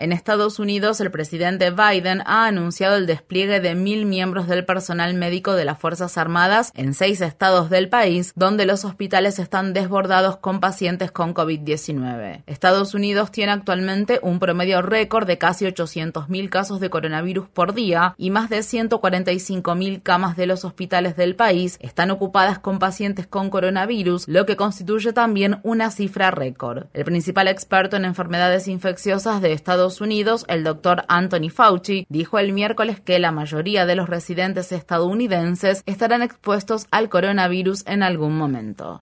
En 0.00 0.12
Estados 0.12 0.58
Unidos, 0.58 0.98
el 1.02 1.10
presidente 1.10 1.70
Biden 1.70 2.22
ha 2.24 2.46
anunciado 2.46 2.96
el 2.96 3.04
despliegue 3.04 3.60
de 3.60 3.74
mil 3.74 4.06
miembros 4.06 4.48
del 4.48 4.64
personal 4.64 5.12
médico 5.12 5.52
de 5.52 5.66
las 5.66 5.78
Fuerzas 5.78 6.16
Armadas 6.16 6.72
en 6.74 6.94
seis 6.94 7.20
estados 7.20 7.68
del 7.68 7.90
país, 7.90 8.32
donde 8.34 8.64
los 8.64 8.86
hospitales 8.86 9.38
están 9.38 9.74
desbordados 9.74 10.38
con 10.38 10.58
pacientes 10.58 11.12
con 11.12 11.34
COVID-19. 11.34 12.44
Estados 12.46 12.94
Unidos 12.94 13.30
tiene 13.30 13.52
actualmente 13.52 14.20
un 14.22 14.38
promedio 14.38 14.80
récord 14.80 15.26
de 15.26 15.36
casi 15.36 15.66
800.000 15.66 16.48
casos 16.48 16.80
de 16.80 16.88
coronavirus 16.88 17.50
por 17.50 17.74
día 17.74 18.14
y 18.16 18.30
más 18.30 18.48
de 18.48 18.60
145.000 18.60 20.02
camas 20.02 20.34
de 20.34 20.46
los 20.46 20.64
hospitales 20.64 21.14
del 21.14 21.36
país 21.36 21.76
están 21.82 22.10
ocupadas 22.10 22.58
con 22.58 22.78
pacientes 22.78 23.26
con 23.26 23.50
coronavirus, 23.50 24.28
lo 24.28 24.46
que 24.46 24.56
constituye 24.56 25.12
también 25.12 25.60
una 25.62 25.90
cifra 25.90 26.30
récord. 26.30 26.86
El 26.94 27.04
principal 27.04 27.48
experto 27.48 27.98
en 27.98 28.06
enfermedades 28.06 28.66
infecciosas 28.66 29.42
de 29.42 29.52
Estados 29.52 29.89
Unidos, 29.98 30.44
el 30.46 30.62
doctor 30.62 31.04
Anthony 31.08 31.48
Fauci, 31.50 32.06
dijo 32.10 32.38
el 32.38 32.52
miércoles 32.52 33.00
que 33.00 33.18
la 33.18 33.32
mayoría 33.32 33.86
de 33.86 33.96
los 33.96 34.10
residentes 34.10 34.72
estadounidenses 34.72 35.82
estarán 35.86 36.22
expuestos 36.22 36.86
al 36.90 37.08
coronavirus 37.08 37.82
en 37.86 38.02
algún 38.02 38.36
momento. 38.36 39.00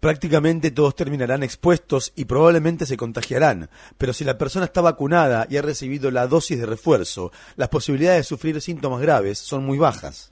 Prácticamente 0.00 0.70
todos 0.70 0.94
terminarán 0.94 1.42
expuestos 1.42 2.12
y 2.14 2.24
probablemente 2.26 2.86
se 2.86 2.96
contagiarán, 2.96 3.68
pero 3.96 4.12
si 4.12 4.24
la 4.24 4.38
persona 4.38 4.66
está 4.66 4.80
vacunada 4.82 5.46
y 5.50 5.56
ha 5.56 5.62
recibido 5.62 6.12
la 6.12 6.28
dosis 6.28 6.60
de 6.60 6.66
refuerzo, 6.66 7.32
las 7.56 7.70
posibilidades 7.70 8.20
de 8.20 8.24
sufrir 8.24 8.60
síntomas 8.60 9.00
graves 9.00 9.38
son 9.40 9.64
muy 9.66 9.78
bajas. 9.78 10.30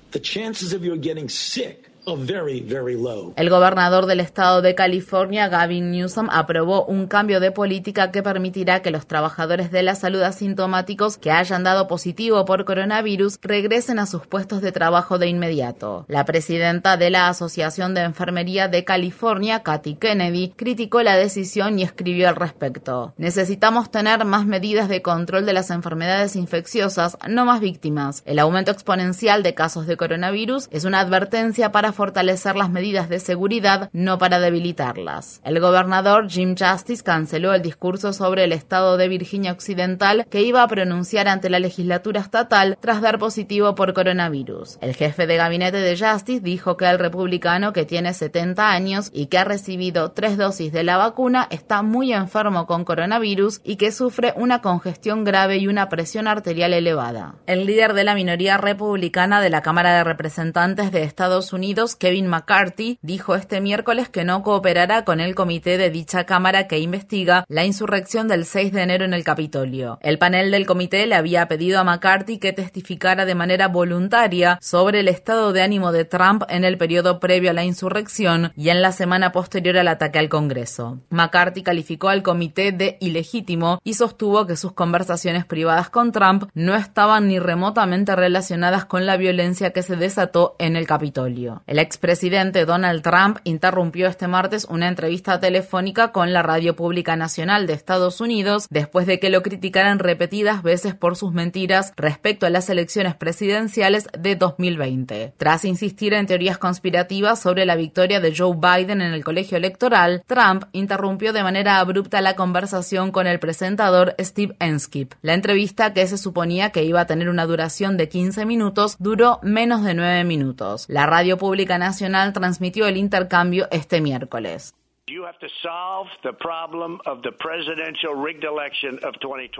El 2.06 3.50
gobernador 3.50 4.06
del 4.06 4.20
estado 4.20 4.62
de 4.62 4.76
California, 4.76 5.48
Gavin 5.48 5.90
Newsom, 5.90 6.28
aprobó 6.30 6.84
un 6.84 7.08
cambio 7.08 7.40
de 7.40 7.50
política 7.50 8.12
que 8.12 8.22
permitirá 8.22 8.80
que 8.80 8.92
los 8.92 9.08
trabajadores 9.08 9.72
de 9.72 9.82
la 9.82 9.96
salud 9.96 10.22
asintomáticos 10.22 11.18
que 11.18 11.32
hayan 11.32 11.64
dado 11.64 11.88
positivo 11.88 12.44
por 12.44 12.64
coronavirus 12.64 13.40
regresen 13.42 13.98
a 13.98 14.06
sus 14.06 14.24
puestos 14.24 14.62
de 14.62 14.70
trabajo 14.70 15.18
de 15.18 15.26
inmediato. 15.26 16.04
La 16.06 16.24
presidenta 16.24 16.96
de 16.96 17.10
la 17.10 17.26
Asociación 17.26 17.92
de 17.94 18.02
Enfermería 18.02 18.68
de 18.68 18.84
California, 18.84 19.64
Kathy 19.64 19.96
Kennedy, 19.96 20.52
criticó 20.54 21.02
la 21.02 21.16
decisión 21.16 21.76
y 21.80 21.82
escribió 21.82 22.28
al 22.28 22.36
respecto. 22.36 23.14
Necesitamos 23.16 23.90
tener 23.90 24.24
más 24.24 24.46
medidas 24.46 24.88
de 24.88 25.02
control 25.02 25.44
de 25.44 25.54
las 25.54 25.70
enfermedades 25.70 26.36
infecciosas, 26.36 27.18
no 27.28 27.44
más 27.44 27.58
víctimas. 27.58 28.22
El 28.26 28.38
aumento 28.38 28.70
exponencial 28.70 29.42
de 29.42 29.54
casos 29.54 29.88
de 29.88 29.96
coronavirus 29.96 30.68
es 30.70 30.84
una 30.84 31.00
advertencia 31.00 31.72
para 31.72 31.95
fortalecer 31.96 32.54
las 32.54 32.70
medidas 32.70 33.08
de 33.08 33.18
seguridad, 33.18 33.90
no 33.92 34.18
para 34.18 34.38
debilitarlas. 34.38 35.40
El 35.44 35.58
gobernador 35.58 36.28
Jim 36.28 36.54
Justice 36.56 37.02
canceló 37.02 37.54
el 37.54 37.62
discurso 37.62 38.12
sobre 38.12 38.44
el 38.44 38.52
estado 38.52 38.96
de 38.96 39.08
Virginia 39.08 39.52
Occidental 39.52 40.26
que 40.30 40.42
iba 40.42 40.62
a 40.62 40.68
pronunciar 40.68 41.26
ante 41.26 41.50
la 41.50 41.58
legislatura 41.58 42.20
estatal 42.20 42.78
tras 42.80 43.00
dar 43.00 43.18
positivo 43.18 43.74
por 43.74 43.92
coronavirus. 43.94 44.78
El 44.80 44.94
jefe 44.94 45.26
de 45.26 45.36
gabinete 45.36 45.78
de 45.78 45.96
Justice 45.98 46.40
dijo 46.40 46.76
que 46.76 46.86
el 46.86 46.98
republicano 46.98 47.72
que 47.72 47.84
tiene 47.84 48.14
70 48.14 48.70
años 48.70 49.10
y 49.12 49.26
que 49.26 49.38
ha 49.38 49.44
recibido 49.44 50.12
tres 50.12 50.36
dosis 50.36 50.72
de 50.72 50.84
la 50.84 50.96
vacuna 50.96 51.48
está 51.50 51.82
muy 51.82 52.12
enfermo 52.12 52.66
con 52.66 52.84
coronavirus 52.84 53.60
y 53.64 53.76
que 53.76 53.92
sufre 53.92 54.34
una 54.36 54.60
congestión 54.60 55.24
grave 55.24 55.56
y 55.58 55.68
una 55.68 55.88
presión 55.88 56.28
arterial 56.28 56.72
elevada. 56.72 57.36
El 57.46 57.66
líder 57.66 57.94
de 57.94 58.04
la 58.04 58.14
minoría 58.14 58.58
republicana 58.58 59.40
de 59.40 59.50
la 59.50 59.62
Cámara 59.62 59.96
de 59.96 60.04
Representantes 60.04 60.92
de 60.92 61.02
Estados 61.02 61.52
Unidos 61.52 61.85
Kevin 61.94 62.26
McCarthy, 62.26 62.98
dijo 63.02 63.36
este 63.36 63.60
miércoles 63.60 64.08
que 64.08 64.24
no 64.24 64.42
cooperará 64.42 65.04
con 65.04 65.20
el 65.20 65.34
comité 65.34 65.78
de 65.78 65.90
dicha 65.90 66.24
Cámara 66.24 66.66
que 66.66 66.80
investiga 66.80 67.44
la 67.48 67.64
insurrección 67.64 68.26
del 68.26 68.44
6 68.44 68.72
de 68.72 68.82
enero 68.82 69.04
en 69.04 69.14
el 69.14 69.22
Capitolio. 69.22 69.98
El 70.02 70.18
panel 70.18 70.50
del 70.50 70.66
comité 70.66 71.06
le 71.06 71.14
había 71.14 71.46
pedido 71.46 71.78
a 71.78 71.84
McCarthy 71.84 72.38
que 72.38 72.52
testificara 72.52 73.24
de 73.24 73.34
manera 73.34 73.68
voluntaria 73.68 74.58
sobre 74.60 75.00
el 75.00 75.08
estado 75.08 75.52
de 75.52 75.62
ánimo 75.62 75.92
de 75.92 76.04
Trump 76.04 76.42
en 76.48 76.64
el 76.64 76.78
periodo 76.78 77.20
previo 77.20 77.50
a 77.50 77.54
la 77.54 77.64
insurrección 77.64 78.52
y 78.56 78.70
en 78.70 78.82
la 78.82 78.92
semana 78.92 79.32
posterior 79.32 79.78
al 79.78 79.88
ataque 79.88 80.18
al 80.18 80.28
Congreso. 80.28 80.98
McCarthy 81.10 81.62
calificó 81.62 82.08
al 82.08 82.22
comité 82.22 82.72
de 82.72 82.96
ilegítimo 83.00 83.78
y 83.84 83.94
sostuvo 83.94 84.46
que 84.46 84.56
sus 84.56 84.72
conversaciones 84.72 85.44
privadas 85.44 85.90
con 85.90 86.12
Trump 86.12 86.44
no 86.54 86.74
estaban 86.74 87.28
ni 87.28 87.38
remotamente 87.38 88.16
relacionadas 88.16 88.84
con 88.84 89.06
la 89.06 89.16
violencia 89.16 89.72
que 89.72 89.82
se 89.82 89.96
desató 89.96 90.56
en 90.58 90.76
el 90.76 90.86
Capitolio. 90.86 91.62
El 91.66 91.75
El 91.76 91.80
expresidente 91.80 92.64
Donald 92.64 93.02
Trump 93.02 93.36
interrumpió 93.44 94.06
este 94.06 94.28
martes 94.28 94.64
una 94.70 94.88
entrevista 94.88 95.40
telefónica 95.40 96.10
con 96.10 96.32
la 96.32 96.42
Radio 96.42 96.74
Pública 96.74 97.16
Nacional 97.16 97.66
de 97.66 97.74
Estados 97.74 98.22
Unidos 98.22 98.66
después 98.70 99.06
de 99.06 99.20
que 99.20 99.28
lo 99.28 99.42
criticaran 99.42 99.98
repetidas 99.98 100.62
veces 100.62 100.94
por 100.94 101.16
sus 101.16 101.34
mentiras 101.34 101.92
respecto 101.94 102.46
a 102.46 102.50
las 102.50 102.70
elecciones 102.70 103.14
presidenciales 103.14 104.08
de 104.18 104.36
2020. 104.36 105.34
Tras 105.36 105.66
insistir 105.66 106.14
en 106.14 106.24
teorías 106.24 106.56
conspirativas 106.56 107.42
sobre 107.42 107.66
la 107.66 107.76
victoria 107.76 108.20
de 108.20 108.34
Joe 108.34 108.56
Biden 108.56 109.02
en 109.02 109.12
el 109.12 109.22
colegio 109.22 109.58
electoral, 109.58 110.22
Trump 110.26 110.64
interrumpió 110.72 111.34
de 111.34 111.42
manera 111.42 111.78
abrupta 111.78 112.22
la 112.22 112.36
conversación 112.36 113.12
con 113.12 113.26
el 113.26 113.38
presentador 113.38 114.14
Steve 114.18 114.56
Enskip. 114.60 115.12
La 115.20 115.34
entrevista, 115.34 115.92
que 115.92 116.06
se 116.06 116.16
suponía 116.16 116.70
que 116.70 116.84
iba 116.84 117.02
a 117.02 117.06
tener 117.06 117.28
una 117.28 117.44
duración 117.44 117.98
de 117.98 118.08
15 118.08 118.46
minutos, 118.46 118.96
duró 118.98 119.40
menos 119.42 119.84
de 119.84 119.92
9 119.92 120.24
minutos. 120.24 120.86
La 120.88 121.04
Radio 121.04 121.36
Pública 121.36 121.55
Nacional 121.64 122.32
transmitió 122.32 122.86
el 122.86 122.96
intercambio 122.96 123.66
este 123.70 124.00
miércoles. 124.00 124.74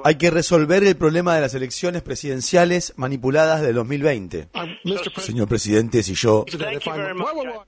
Hay 0.04 0.14
que 0.16 0.30
resolver 0.30 0.84
el 0.84 0.96
problema 0.96 1.34
de 1.36 1.40
las 1.40 1.54
elecciones 1.54 2.02
presidenciales 2.02 2.92
manipuladas 2.96 3.62
de 3.62 3.72
2020. 3.72 4.48
Señor 5.18 5.46
presidente, 5.46 6.02
si 6.02 6.14
yo... 6.14 6.44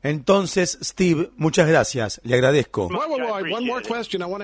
Entonces, 0.03 0.79
Steve, 0.83 1.31
muchas 1.37 1.69
gracias, 1.69 2.21
le 2.25 2.35
agradezco. 2.35 2.89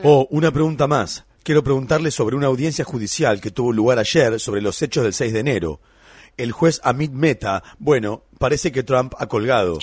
Oh, 0.04 0.28
una 0.30 0.52
pregunta 0.52 0.86
más. 0.86 1.26
Quiero 1.42 1.64
preguntarle 1.64 2.12
sobre 2.12 2.36
una 2.36 2.46
audiencia 2.46 2.84
judicial 2.84 3.40
que 3.40 3.50
tuvo 3.50 3.72
lugar 3.72 3.98
ayer 3.98 4.38
sobre 4.38 4.62
los 4.62 4.80
hechos 4.80 5.02
del 5.02 5.12
6 5.12 5.32
de 5.32 5.40
enero. 5.40 5.80
El 6.36 6.52
juez 6.52 6.80
Amit 6.84 7.12
Mehta, 7.12 7.62
bueno, 7.78 8.24
parece 8.38 8.72
que 8.72 8.82
Trump 8.82 9.14
ha 9.18 9.26
colgado. 9.26 9.78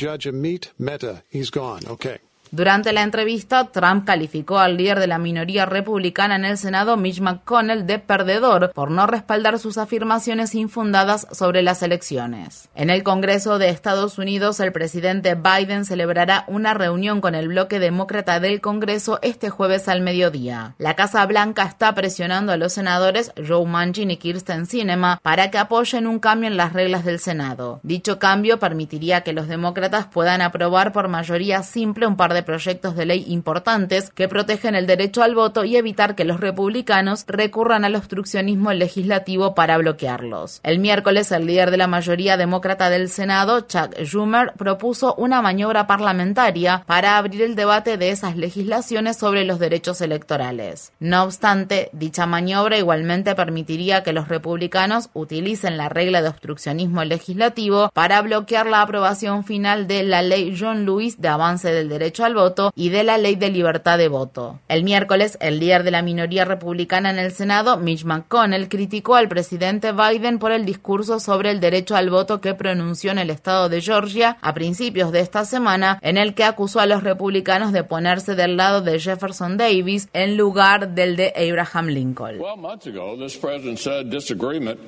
Durante 2.54 2.92
la 2.92 3.04
entrevista, 3.04 3.70
Trump 3.72 4.06
calificó 4.06 4.60
al 4.60 4.76
líder 4.76 5.00
de 5.00 5.08
la 5.08 5.18
minoría 5.18 5.66
republicana 5.66 6.36
en 6.36 6.44
el 6.44 6.58
Senado, 6.58 6.98
Mitch 6.98 7.22
McConnell, 7.22 7.88
de 7.88 7.98
perdedor 7.98 8.74
por 8.74 8.92
no 8.92 9.08
respaldar 9.08 9.58
sus 9.58 9.78
afirmaciones 9.78 10.54
infundadas 10.54 11.28
sobre 11.32 11.62
las 11.62 11.82
elecciones. 11.82 12.68
En 12.76 12.90
el 12.90 13.04
Congreso 13.04 13.58
de 13.58 13.70
Estados 13.70 14.18
Unidos, 14.18 14.60
el 14.60 14.74
presidente 14.74 15.36
Biden 15.36 15.86
celebrará 15.86 16.44
una 16.50 16.74
reunión 16.74 17.22
con 17.22 17.36
el 17.36 17.48
bloque 17.48 17.80
demócrata 17.80 18.42
del 18.42 18.60
Congreso 18.60 19.20
este 19.22 19.50
jueves 19.50 19.88
al 19.88 20.02
mediodía. 20.02 20.76
La 20.78 20.98
Casa 20.98 21.26
Blanca 21.26 21.64
está 21.64 21.96
presionando 21.96 22.52
a 22.52 22.58
los 22.58 22.74
senadores 22.74 23.32
Joe 23.48 23.66
Manchin 23.66 24.12
y 24.12 24.18
Kirsten 24.18 24.66
Sinema 24.66 25.22
para 25.24 25.52
que 25.52 25.58
apoyen 25.58 26.06
un 26.06 26.20
cambio 26.20 26.50
en 26.50 26.58
las 26.58 26.74
reglas 26.74 27.06
del 27.06 27.20
Senado. 27.20 27.80
Dicho 27.84 28.20
cambio 28.20 28.60
permitiría 28.60 29.22
que 29.22 29.32
los 29.32 29.48
demócratas 29.48 30.08
puedan 30.08 30.42
aprobar 30.42 30.92
por 30.92 31.08
mayoría 31.08 31.64
simple 31.64 32.08
un 32.08 32.18
par 32.18 32.34
de 32.34 32.41
proyectos 32.44 32.96
de 32.96 33.06
ley 33.06 33.26
importantes 33.28 34.10
que 34.10 34.28
protegen 34.28 34.76
el 34.76 34.88
derecho 34.88 35.24
al 35.24 35.36
voto 35.36 35.64
y 35.64 35.76
evitar 35.76 36.16
que 36.16 36.26
los 36.26 36.40
republicanos 36.40 37.26
recurran 37.28 37.86
al 37.86 37.96
obstruccionismo 37.96 38.74
legislativo 38.74 39.56
para 39.56 39.78
bloquearlos. 39.78 40.60
El 40.64 40.80
miércoles, 40.80 41.32
el 41.32 41.46
líder 41.46 41.72
de 41.72 41.78
la 41.78 41.88
mayoría 41.88 42.38
demócrata 42.38 42.90
del 42.90 43.10
Senado, 43.10 43.62
Chuck 43.62 43.96
Schumer, 44.04 44.54
propuso 44.58 45.16
una 45.16 45.42
maniobra 45.42 45.88
parlamentaria 45.88 46.84
para 46.86 47.18
abrir 47.18 47.42
el 47.42 47.56
debate 47.56 47.98
de 47.98 48.10
esas 48.10 48.36
legislaciones 48.38 49.18
sobre 49.18 49.46
los 49.46 49.60
derechos 49.60 50.02
electorales. 50.02 50.92
No 51.00 51.24
obstante, 51.24 51.90
dicha 51.94 52.26
maniobra 52.26 52.78
igualmente 52.78 53.36
permitiría 53.36 54.04
que 54.04 54.14
los 54.14 54.28
republicanos 54.28 55.10
utilicen 55.14 55.78
la 55.78 55.90
regla 55.90 56.22
de 56.22 56.30
obstruccionismo 56.30 57.04
legislativo 57.04 57.90
para 57.94 58.22
bloquear 58.22 58.66
la 58.66 58.82
aprobación 58.82 59.44
final 59.44 59.88
de 59.88 60.04
la 60.04 60.22
ley 60.22 60.56
John 60.60 60.86
Lewis 60.86 61.22
de 61.22 61.28
avance 61.28 61.72
del 61.72 61.90
derecho 61.90 62.26
al 62.26 62.31
voto 62.34 62.72
y 62.76 62.90
de 62.90 63.04
la 63.04 63.18
ley 63.18 63.36
de 63.36 63.50
libertad 63.50 63.98
de 63.98 64.08
voto. 64.08 64.60
El 64.68 64.84
miércoles, 64.84 65.38
el 65.42 65.60
líder 65.60 65.84
de 65.84 65.92
la 65.92 66.02
minoría 66.02 66.46
republicana 66.46 67.10
en 67.10 67.20
el 67.20 67.32
Senado, 67.32 67.78
Mitch 67.78 68.06
McConnell, 68.06 68.70
criticó 68.70 69.16
al 69.16 69.30
presidente 69.30 69.92
Biden 69.92 70.40
por 70.40 70.52
el 70.52 70.66
discurso 70.66 71.20
sobre 71.20 71.52
el 71.52 71.60
derecho 71.60 71.96
al 71.96 72.10
voto 72.10 72.42
que 72.42 72.54
pronunció 72.54 73.12
en 73.12 73.20
el 73.20 73.30
estado 73.30 73.70
de 73.70 73.82
Georgia 73.82 74.38
a 74.42 74.54
principios 74.54 75.12
de 75.12 75.20
esta 75.20 75.46
semana, 75.46 76.00
en 76.02 76.18
el 76.18 76.34
que 76.34 76.44
acusó 76.44 76.80
a 76.80 76.86
los 76.86 77.04
republicanos 77.04 77.72
de 77.72 77.84
ponerse 77.84 78.36
del 78.36 78.58
lado 78.58 78.82
de 78.82 79.00
Jefferson 79.00 79.58
Davis 79.58 80.10
en 80.14 80.38
lugar 80.38 80.96
del 80.96 81.16
de 81.16 81.34
Abraham 81.36 81.88
Lincoln. 81.88 82.38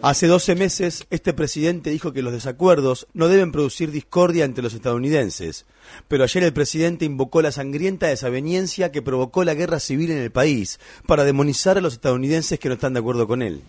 Hace 0.01 0.27
12 0.27 0.55
meses, 0.55 1.07
este 1.09 1.33
presidente 1.33 1.89
dijo 1.89 2.13
que 2.13 2.21
los 2.21 2.33
desacuerdos 2.33 3.07
no 3.13 3.27
deben 3.27 3.51
producir 3.51 3.91
discordia 3.91 4.45
entre 4.45 4.63
los 4.63 4.73
estadounidenses, 4.73 5.65
pero 6.07 6.23
ayer 6.23 6.43
el 6.43 6.53
presidente 6.53 7.05
invocó 7.05 7.41
la 7.41 7.51
sangrienta 7.51 8.07
desaveniencia 8.07 8.91
que 8.91 9.01
provocó 9.01 9.43
la 9.43 9.53
guerra 9.53 9.79
civil 9.79 10.11
en 10.11 10.17
el 10.17 10.31
país 10.31 10.79
para 11.07 11.23
demonizar 11.23 11.77
a 11.77 11.81
los 11.81 11.93
estadounidenses 11.93 12.59
que 12.59 12.69
no 12.69 12.75
están 12.75 12.93
de 12.93 12.99
acuerdo 12.99 13.27
con 13.27 13.41
él. 13.41 13.61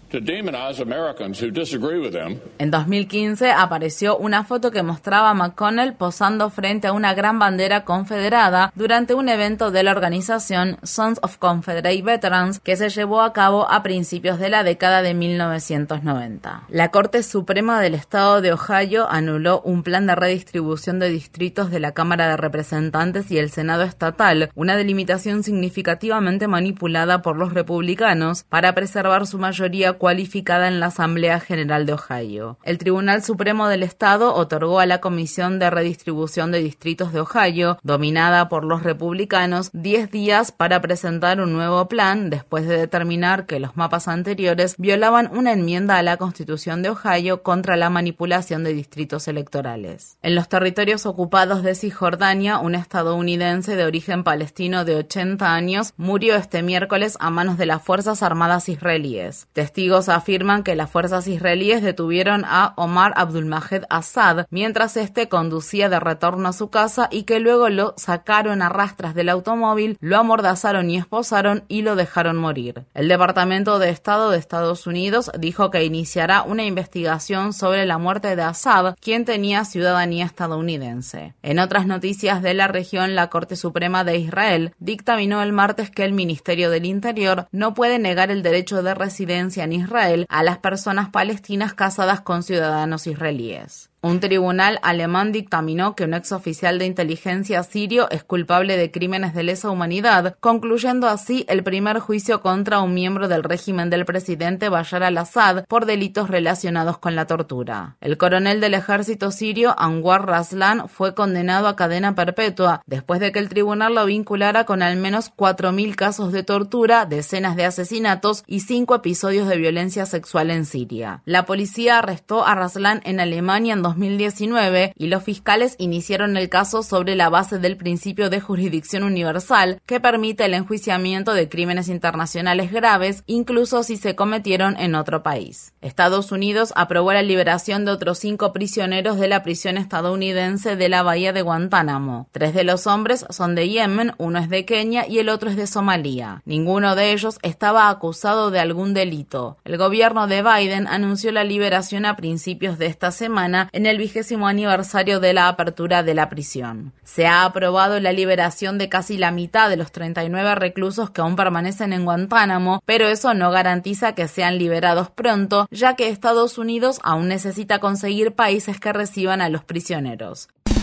En 2.59 2.71
2015 2.71 3.51
apareció 3.51 4.17
una 4.17 4.45
foto 4.45 4.71
que 4.71 4.83
mostraba 4.83 5.31
a 5.31 5.35
McConnell 5.35 5.95
posando 5.95 6.51
frente 6.51 6.87
a 6.87 6.93
una 6.93 7.15
gran 7.15 7.39
bandera 7.39 7.85
confederada 7.85 8.73
durante 8.75 9.15
un 9.15 9.29
evento 9.29 9.71
de 9.71 9.83
la 9.83 9.93
organización 9.93 10.79
Sons 10.83 11.19
of 11.23 11.39
Confederate 11.39 12.03
Veterans 12.03 12.61
que 12.61 12.77
se 12.77 12.91
llevó 12.91 13.23
a 13.23 13.33
cabo 13.33 13.71
a 13.71 13.83
principios 13.83 14.39
de 14.39 14.51
la 14.51 14.63
década 14.63 15.03
de 15.03 15.15
1990. 15.15 16.65
La 16.69 16.91
Corte 16.91 17.23
Suprema 17.23 17.81
del 17.81 17.95
Estado 17.95 18.41
de 18.41 18.53
Ohio 18.53 19.09
anuló 19.11 19.61
un 19.63 19.83
plan 19.83 20.07
de 20.07 20.15
redistribución 20.15 20.99
de 20.99 21.09
distritos 21.09 21.71
de 21.71 21.81
la 21.81 21.93
Cámara 21.93 22.04
de 22.05 22.37
Representantes 22.37 23.31
y 23.31 23.39
el 23.39 23.51
Senado 23.51 23.83
estatal, 23.83 24.51
una 24.55 24.77
delimitación 24.77 25.43
significativamente 25.43 26.47
manipulada 26.49 27.23
por 27.23 27.37
los 27.37 27.55
republicanos 27.55 28.45
para 28.45 28.75
preservar 28.75 29.27
su 29.27 29.39
mayoría 29.39 29.95
cualificada 29.95 30.69
en 30.69 30.81
la 30.81 30.87
Asamblea 30.87 31.41
General 31.41 31.87
de 31.87 31.95
Ohio. 31.95 32.59
El 32.63 32.79
Tribunal 32.79 33.25
Supremo 33.25 33.69
del 33.69 33.83
Estado 33.83 34.35
otorgó 34.35 34.81
a 34.81 34.87
la 34.87 35.01
Comisión 35.01 35.59
de 35.59 35.71
Redistribución 35.71 36.53
de 36.53 36.63
Distritos 36.63 37.13
de 37.13 37.21
Ohio, 37.21 37.79
dominada 37.83 38.49
por 38.49 38.65
los 38.65 38.83
republicanos, 38.83 39.71
10 39.73 40.11
días 40.11 40.53
para 40.53 40.81
presentar 40.81 41.41
un 41.41 41.55
nuevo 41.55 41.89
plan 41.89 42.29
después 42.29 42.69
de 42.69 42.77
determinar 42.77 43.47
que 43.47 43.61
los 43.61 43.77
mapas 43.77 44.09
anteriores 44.09 44.77
violaban 44.77 45.31
una 45.33 45.53
enmienda 45.53 45.97
a 45.97 46.03
la 46.03 46.19
Constitución 46.19 46.83
de 46.83 46.91
Ohio 46.91 47.43
contra 47.43 47.77
la 47.77 47.89
manipulación 47.89 48.63
de 48.63 48.75
distritos 48.75 49.27
electorales. 49.27 50.19
En 50.23 50.35
los 50.35 50.49
territorios 50.49 51.07
ocupados 51.07 51.63
de 51.63 51.75
Cisjordania, 51.95 52.59
un 52.59 52.75
estadounidense 52.75 53.77
de 53.77 53.85
origen 53.85 54.25
palestino 54.25 54.85
de 54.85 54.97
80 54.97 55.55
años 55.55 55.95
murió 55.97 56.35
este 56.35 56.61
miércoles 56.65 57.17
a 57.21 57.31
manos 57.31 57.57
de 57.57 57.67
las 57.67 57.83
Fuerzas 57.83 58.25
Armadas 58.25 58.69
israelíes. 58.69 59.47
Testigos 59.53 60.09
afirman 60.09 60.65
que 60.65 60.75
las 60.75 60.91
fuerzas 60.91 61.29
israelíes 61.29 61.83
detuvieron 61.83 62.45
a 62.47 62.75
Omar 62.77 63.13
Abdulmahed 63.15 63.85
Assad 63.91 64.47
mientras 64.51 64.97
este 64.97 65.29
conducía 65.29 65.89
de 65.89 66.01
retorno 66.01 66.49
a 66.49 66.53
su 66.53 66.69
casa 66.69 67.09
y 67.13 67.23
que 67.23 67.39
luego 67.39 67.69
lo 67.69 67.95
sacaron 67.97 68.61
a 68.61 68.71
rastras 68.71 69.15
del 69.15 69.29
automóvil, 69.29 69.97
lo 70.01 70.19
amordazaron 70.19 70.91
y 70.91 70.97
esposaron 70.97 71.63
y 71.69 71.83
lo 71.83 71.95
dejaron 71.95 72.37
morir. 72.37 72.87
El 72.93 73.07
Departamento 73.07 73.79
de 73.79 73.91
Estado 73.91 74.31
de 74.31 74.39
Estados 74.39 74.89
Unidos 74.89 75.31
dijo 75.39 75.71
que 75.71 75.85
iniciará 75.85 76.43
una 76.43 76.65
investigación 76.65 77.53
sobre 77.53 77.87
la 77.87 77.99
muerte 77.99 78.35
de 78.35 78.43
Assad, 78.43 78.97
quien 79.01 79.25
tenía 79.25 79.65
ciudadanía 79.65 80.25
estadounidense. 80.25 81.35
En 81.45 81.61
otras 81.61 81.84
noticias 81.87 82.43
de 82.43 82.55
la 82.55 82.69
región, 82.69 83.15
la 83.15 83.29
Corte 83.29 83.57
Suprema 83.57 84.05
de 84.05 84.19
Israel 84.19 84.75
dictaminó 84.79 85.43
el 85.43 85.53
martes 85.53 85.91
que 85.91 86.05
el 86.05 86.13
Ministerio 86.13 86.71
del 86.71 86.87
Interior 86.87 87.49
no 87.53 87.75
puede 87.75 87.99
negar 87.99 88.31
el 88.31 88.43
derecho 88.43 88.83
de 88.83 88.95
residencia 88.95 89.65
en 89.65 89.73
Israel 89.73 90.27
a 90.29 90.43
las 90.43 90.59
personas 90.59 91.11
palestinas 91.11 91.75
casadas 91.75 92.21
con 92.21 92.43
ciudadanos 92.43 93.07
israelíes. 93.07 93.91
Un 94.05 94.21
tribunal 94.21 94.81
alemán 94.83 95.33
dictaminó 95.33 95.97
que 95.97 96.05
un 96.05 96.13
ex 96.13 96.31
oficial 96.33 96.79
de 96.79 96.85
inteligencia 96.85 97.63
sirio 97.63 98.11
es 98.11 98.23
culpable 98.23 98.77
de 98.77 98.91
crímenes 98.91 99.33
de 99.33 99.45
lesa 99.45 99.71
humanidad, 99.71 100.37
concluyendo 100.41 101.09
así 101.09 101.47
el 101.49 101.65
primer 101.65 102.01
juicio 102.01 102.43
contra 102.43 102.81
un 102.81 102.93
miembro 102.93 103.29
del 103.29 103.43
régimen 103.43 103.89
del 103.89 104.05
presidente 104.05 104.69
Bashar 104.69 105.05
al-Assad 105.05 105.65
por 105.69 105.87
delitos 105.87 106.29
relacionados 106.29 106.99
con 106.99 107.17
la 107.17 107.27
tortura. 107.27 107.97
El 108.03 108.19
coronel 108.19 108.61
del 108.61 108.75
ejército 108.75 109.31
sirio, 109.31 109.75
Anwar 109.79 110.27
Raslan, 110.27 110.87
fue 110.91 111.15
condenado 111.15 111.67
a 111.67 111.75
cadena 111.75 112.15
perpetua 112.15 112.83
después 112.85 113.21
de 113.21 113.33
que 113.33 113.39
el 113.39 113.49
tribunal 113.49 113.95
lo 113.95 114.05
vinculara 114.05 114.65
con 114.65 114.83
al 114.83 114.99
menos 114.99 115.33
4.000 115.35 115.95
casos 115.95 116.31
de 116.31 116.43
tortura, 116.43 117.07
decenas 117.07 117.57
de 117.57 117.65
asesinatos 117.65 118.45
y 118.47 118.61
cinco 118.61 118.97
episodios 118.97 119.49
de 119.49 119.57
violencia 119.57 120.05
sexual 120.05 120.51
en 120.51 120.67
Siria. 120.67 121.23
La 121.25 121.47
policía 121.47 122.01
arrestó 122.01 122.47
a 122.47 122.55
Raslan 122.55 123.01
en 123.05 123.19
Alemania 123.19 123.73
en 123.73 123.94
2019 123.95 124.93
y 124.97 125.07
los 125.07 125.23
fiscales 125.23 125.77
iniciaron 125.79 126.37
el 126.37 126.49
caso 126.49 126.83
sobre 126.83 127.15
la 127.15 127.29
base 127.29 127.59
del 127.59 127.77
principio 127.77 128.31
de 128.31 128.41
jurisdicción 128.41 129.03
universal 129.03 129.81
que 129.87 130.01
permite 130.01 130.45
el 130.45 130.55
enjuiciamiento 130.55 131.33
de 131.33 131.49
crímenes 131.49 131.89
internacionales 131.89 132.73
graves, 132.73 133.23
incluso 133.27 133.83
si 133.83 133.97
se 133.97 134.15
cometieron 134.15 134.77
en 134.79 134.95
otro 134.95 135.23
país. 135.23 135.75
Estados 135.81 136.33
Unidos 136.33 136.73
aprobó 136.77 137.13
la 137.13 137.23
liberación 137.23 137.85
de 137.85 137.93
otros 137.93 138.19
cinco 138.19 138.53
prisioneros 138.53 139.19
de 139.19 139.29
la 139.29 139.43
prisión 139.43 139.77
estadounidense 139.77 140.77
de 140.77 140.89
la 140.89 141.03
bahía 141.03 141.33
de 141.33 141.43
Guantánamo. 141.43 142.29
Tres 142.33 142.55
de 142.55 142.65
los 142.65 142.87
hombres 142.87 143.25
son 143.31 143.55
de 143.55 143.69
Yemen, 143.69 144.13
uno 144.19 144.39
es 144.39 144.49
de 144.49 144.65
Kenia 144.65 145.07
y 145.09 145.19
el 145.19 145.29
otro 145.29 145.51
es 145.51 145.57
de 145.57 145.67
Somalia. 145.67 146.43
Ninguno 146.45 146.95
de 146.97 147.13
ellos 147.13 147.39
estaba 147.43 147.89
acusado 147.89 148.51
de 148.51 148.61
algún 148.61 148.95
delito. 148.95 149.59
El 149.65 149.79
gobierno 149.79 150.27
de 150.27 150.43
Biden 150.43 150.87
anunció 150.87 151.33
la 151.33 151.45
liberación 151.45 152.07
a 152.07 152.17
principios 152.17 152.79
de 152.79 152.87
esta 152.87 153.11
semana 153.11 153.69
en 153.85 153.91
el 153.91 153.99
vigésimo 153.99 154.49
aniversario 154.49 155.21
de 155.21 155.35
la 155.35 155.47
apertura 155.47 156.03
de 156.03 156.15
la 156.15 156.31
prisión. 156.31 156.95
Se 157.03 157.27
ha 157.27 157.45
aprobado 157.45 158.01
la 158.01 158.13
liberación 158.13 158.79
de 158.79 158.89
casi 158.89 159.19
la 159.19 159.31
mitad 159.31 159.69
de 159.69 159.77
los 159.77 159.93
39 159.93 160.55
reclusos 160.55 161.11
que 161.11 161.21
aún 161.21 161.37
permanecen 161.37 161.93
en 161.93 162.07
Guantánamo, 162.07 162.83
pero 162.87 163.07
eso 163.09 163.35
no 163.35 163.51
garantiza 163.51 164.15
que 164.15 164.27
sean 164.27 164.57
liberados 164.57 165.11
pronto, 165.11 165.69
ya 165.71 165.97
que 165.97 166.09
Estados 166.09 166.57
Unidos 166.57 166.99
aún 167.03 167.29
necesita 167.29 167.79
conseguir 167.79 168.33
países 168.33 168.81
que 168.81 168.95
reciban 168.95 169.43
a 169.43 169.51
los 169.51 169.65
prisioneros. 169.65 170.49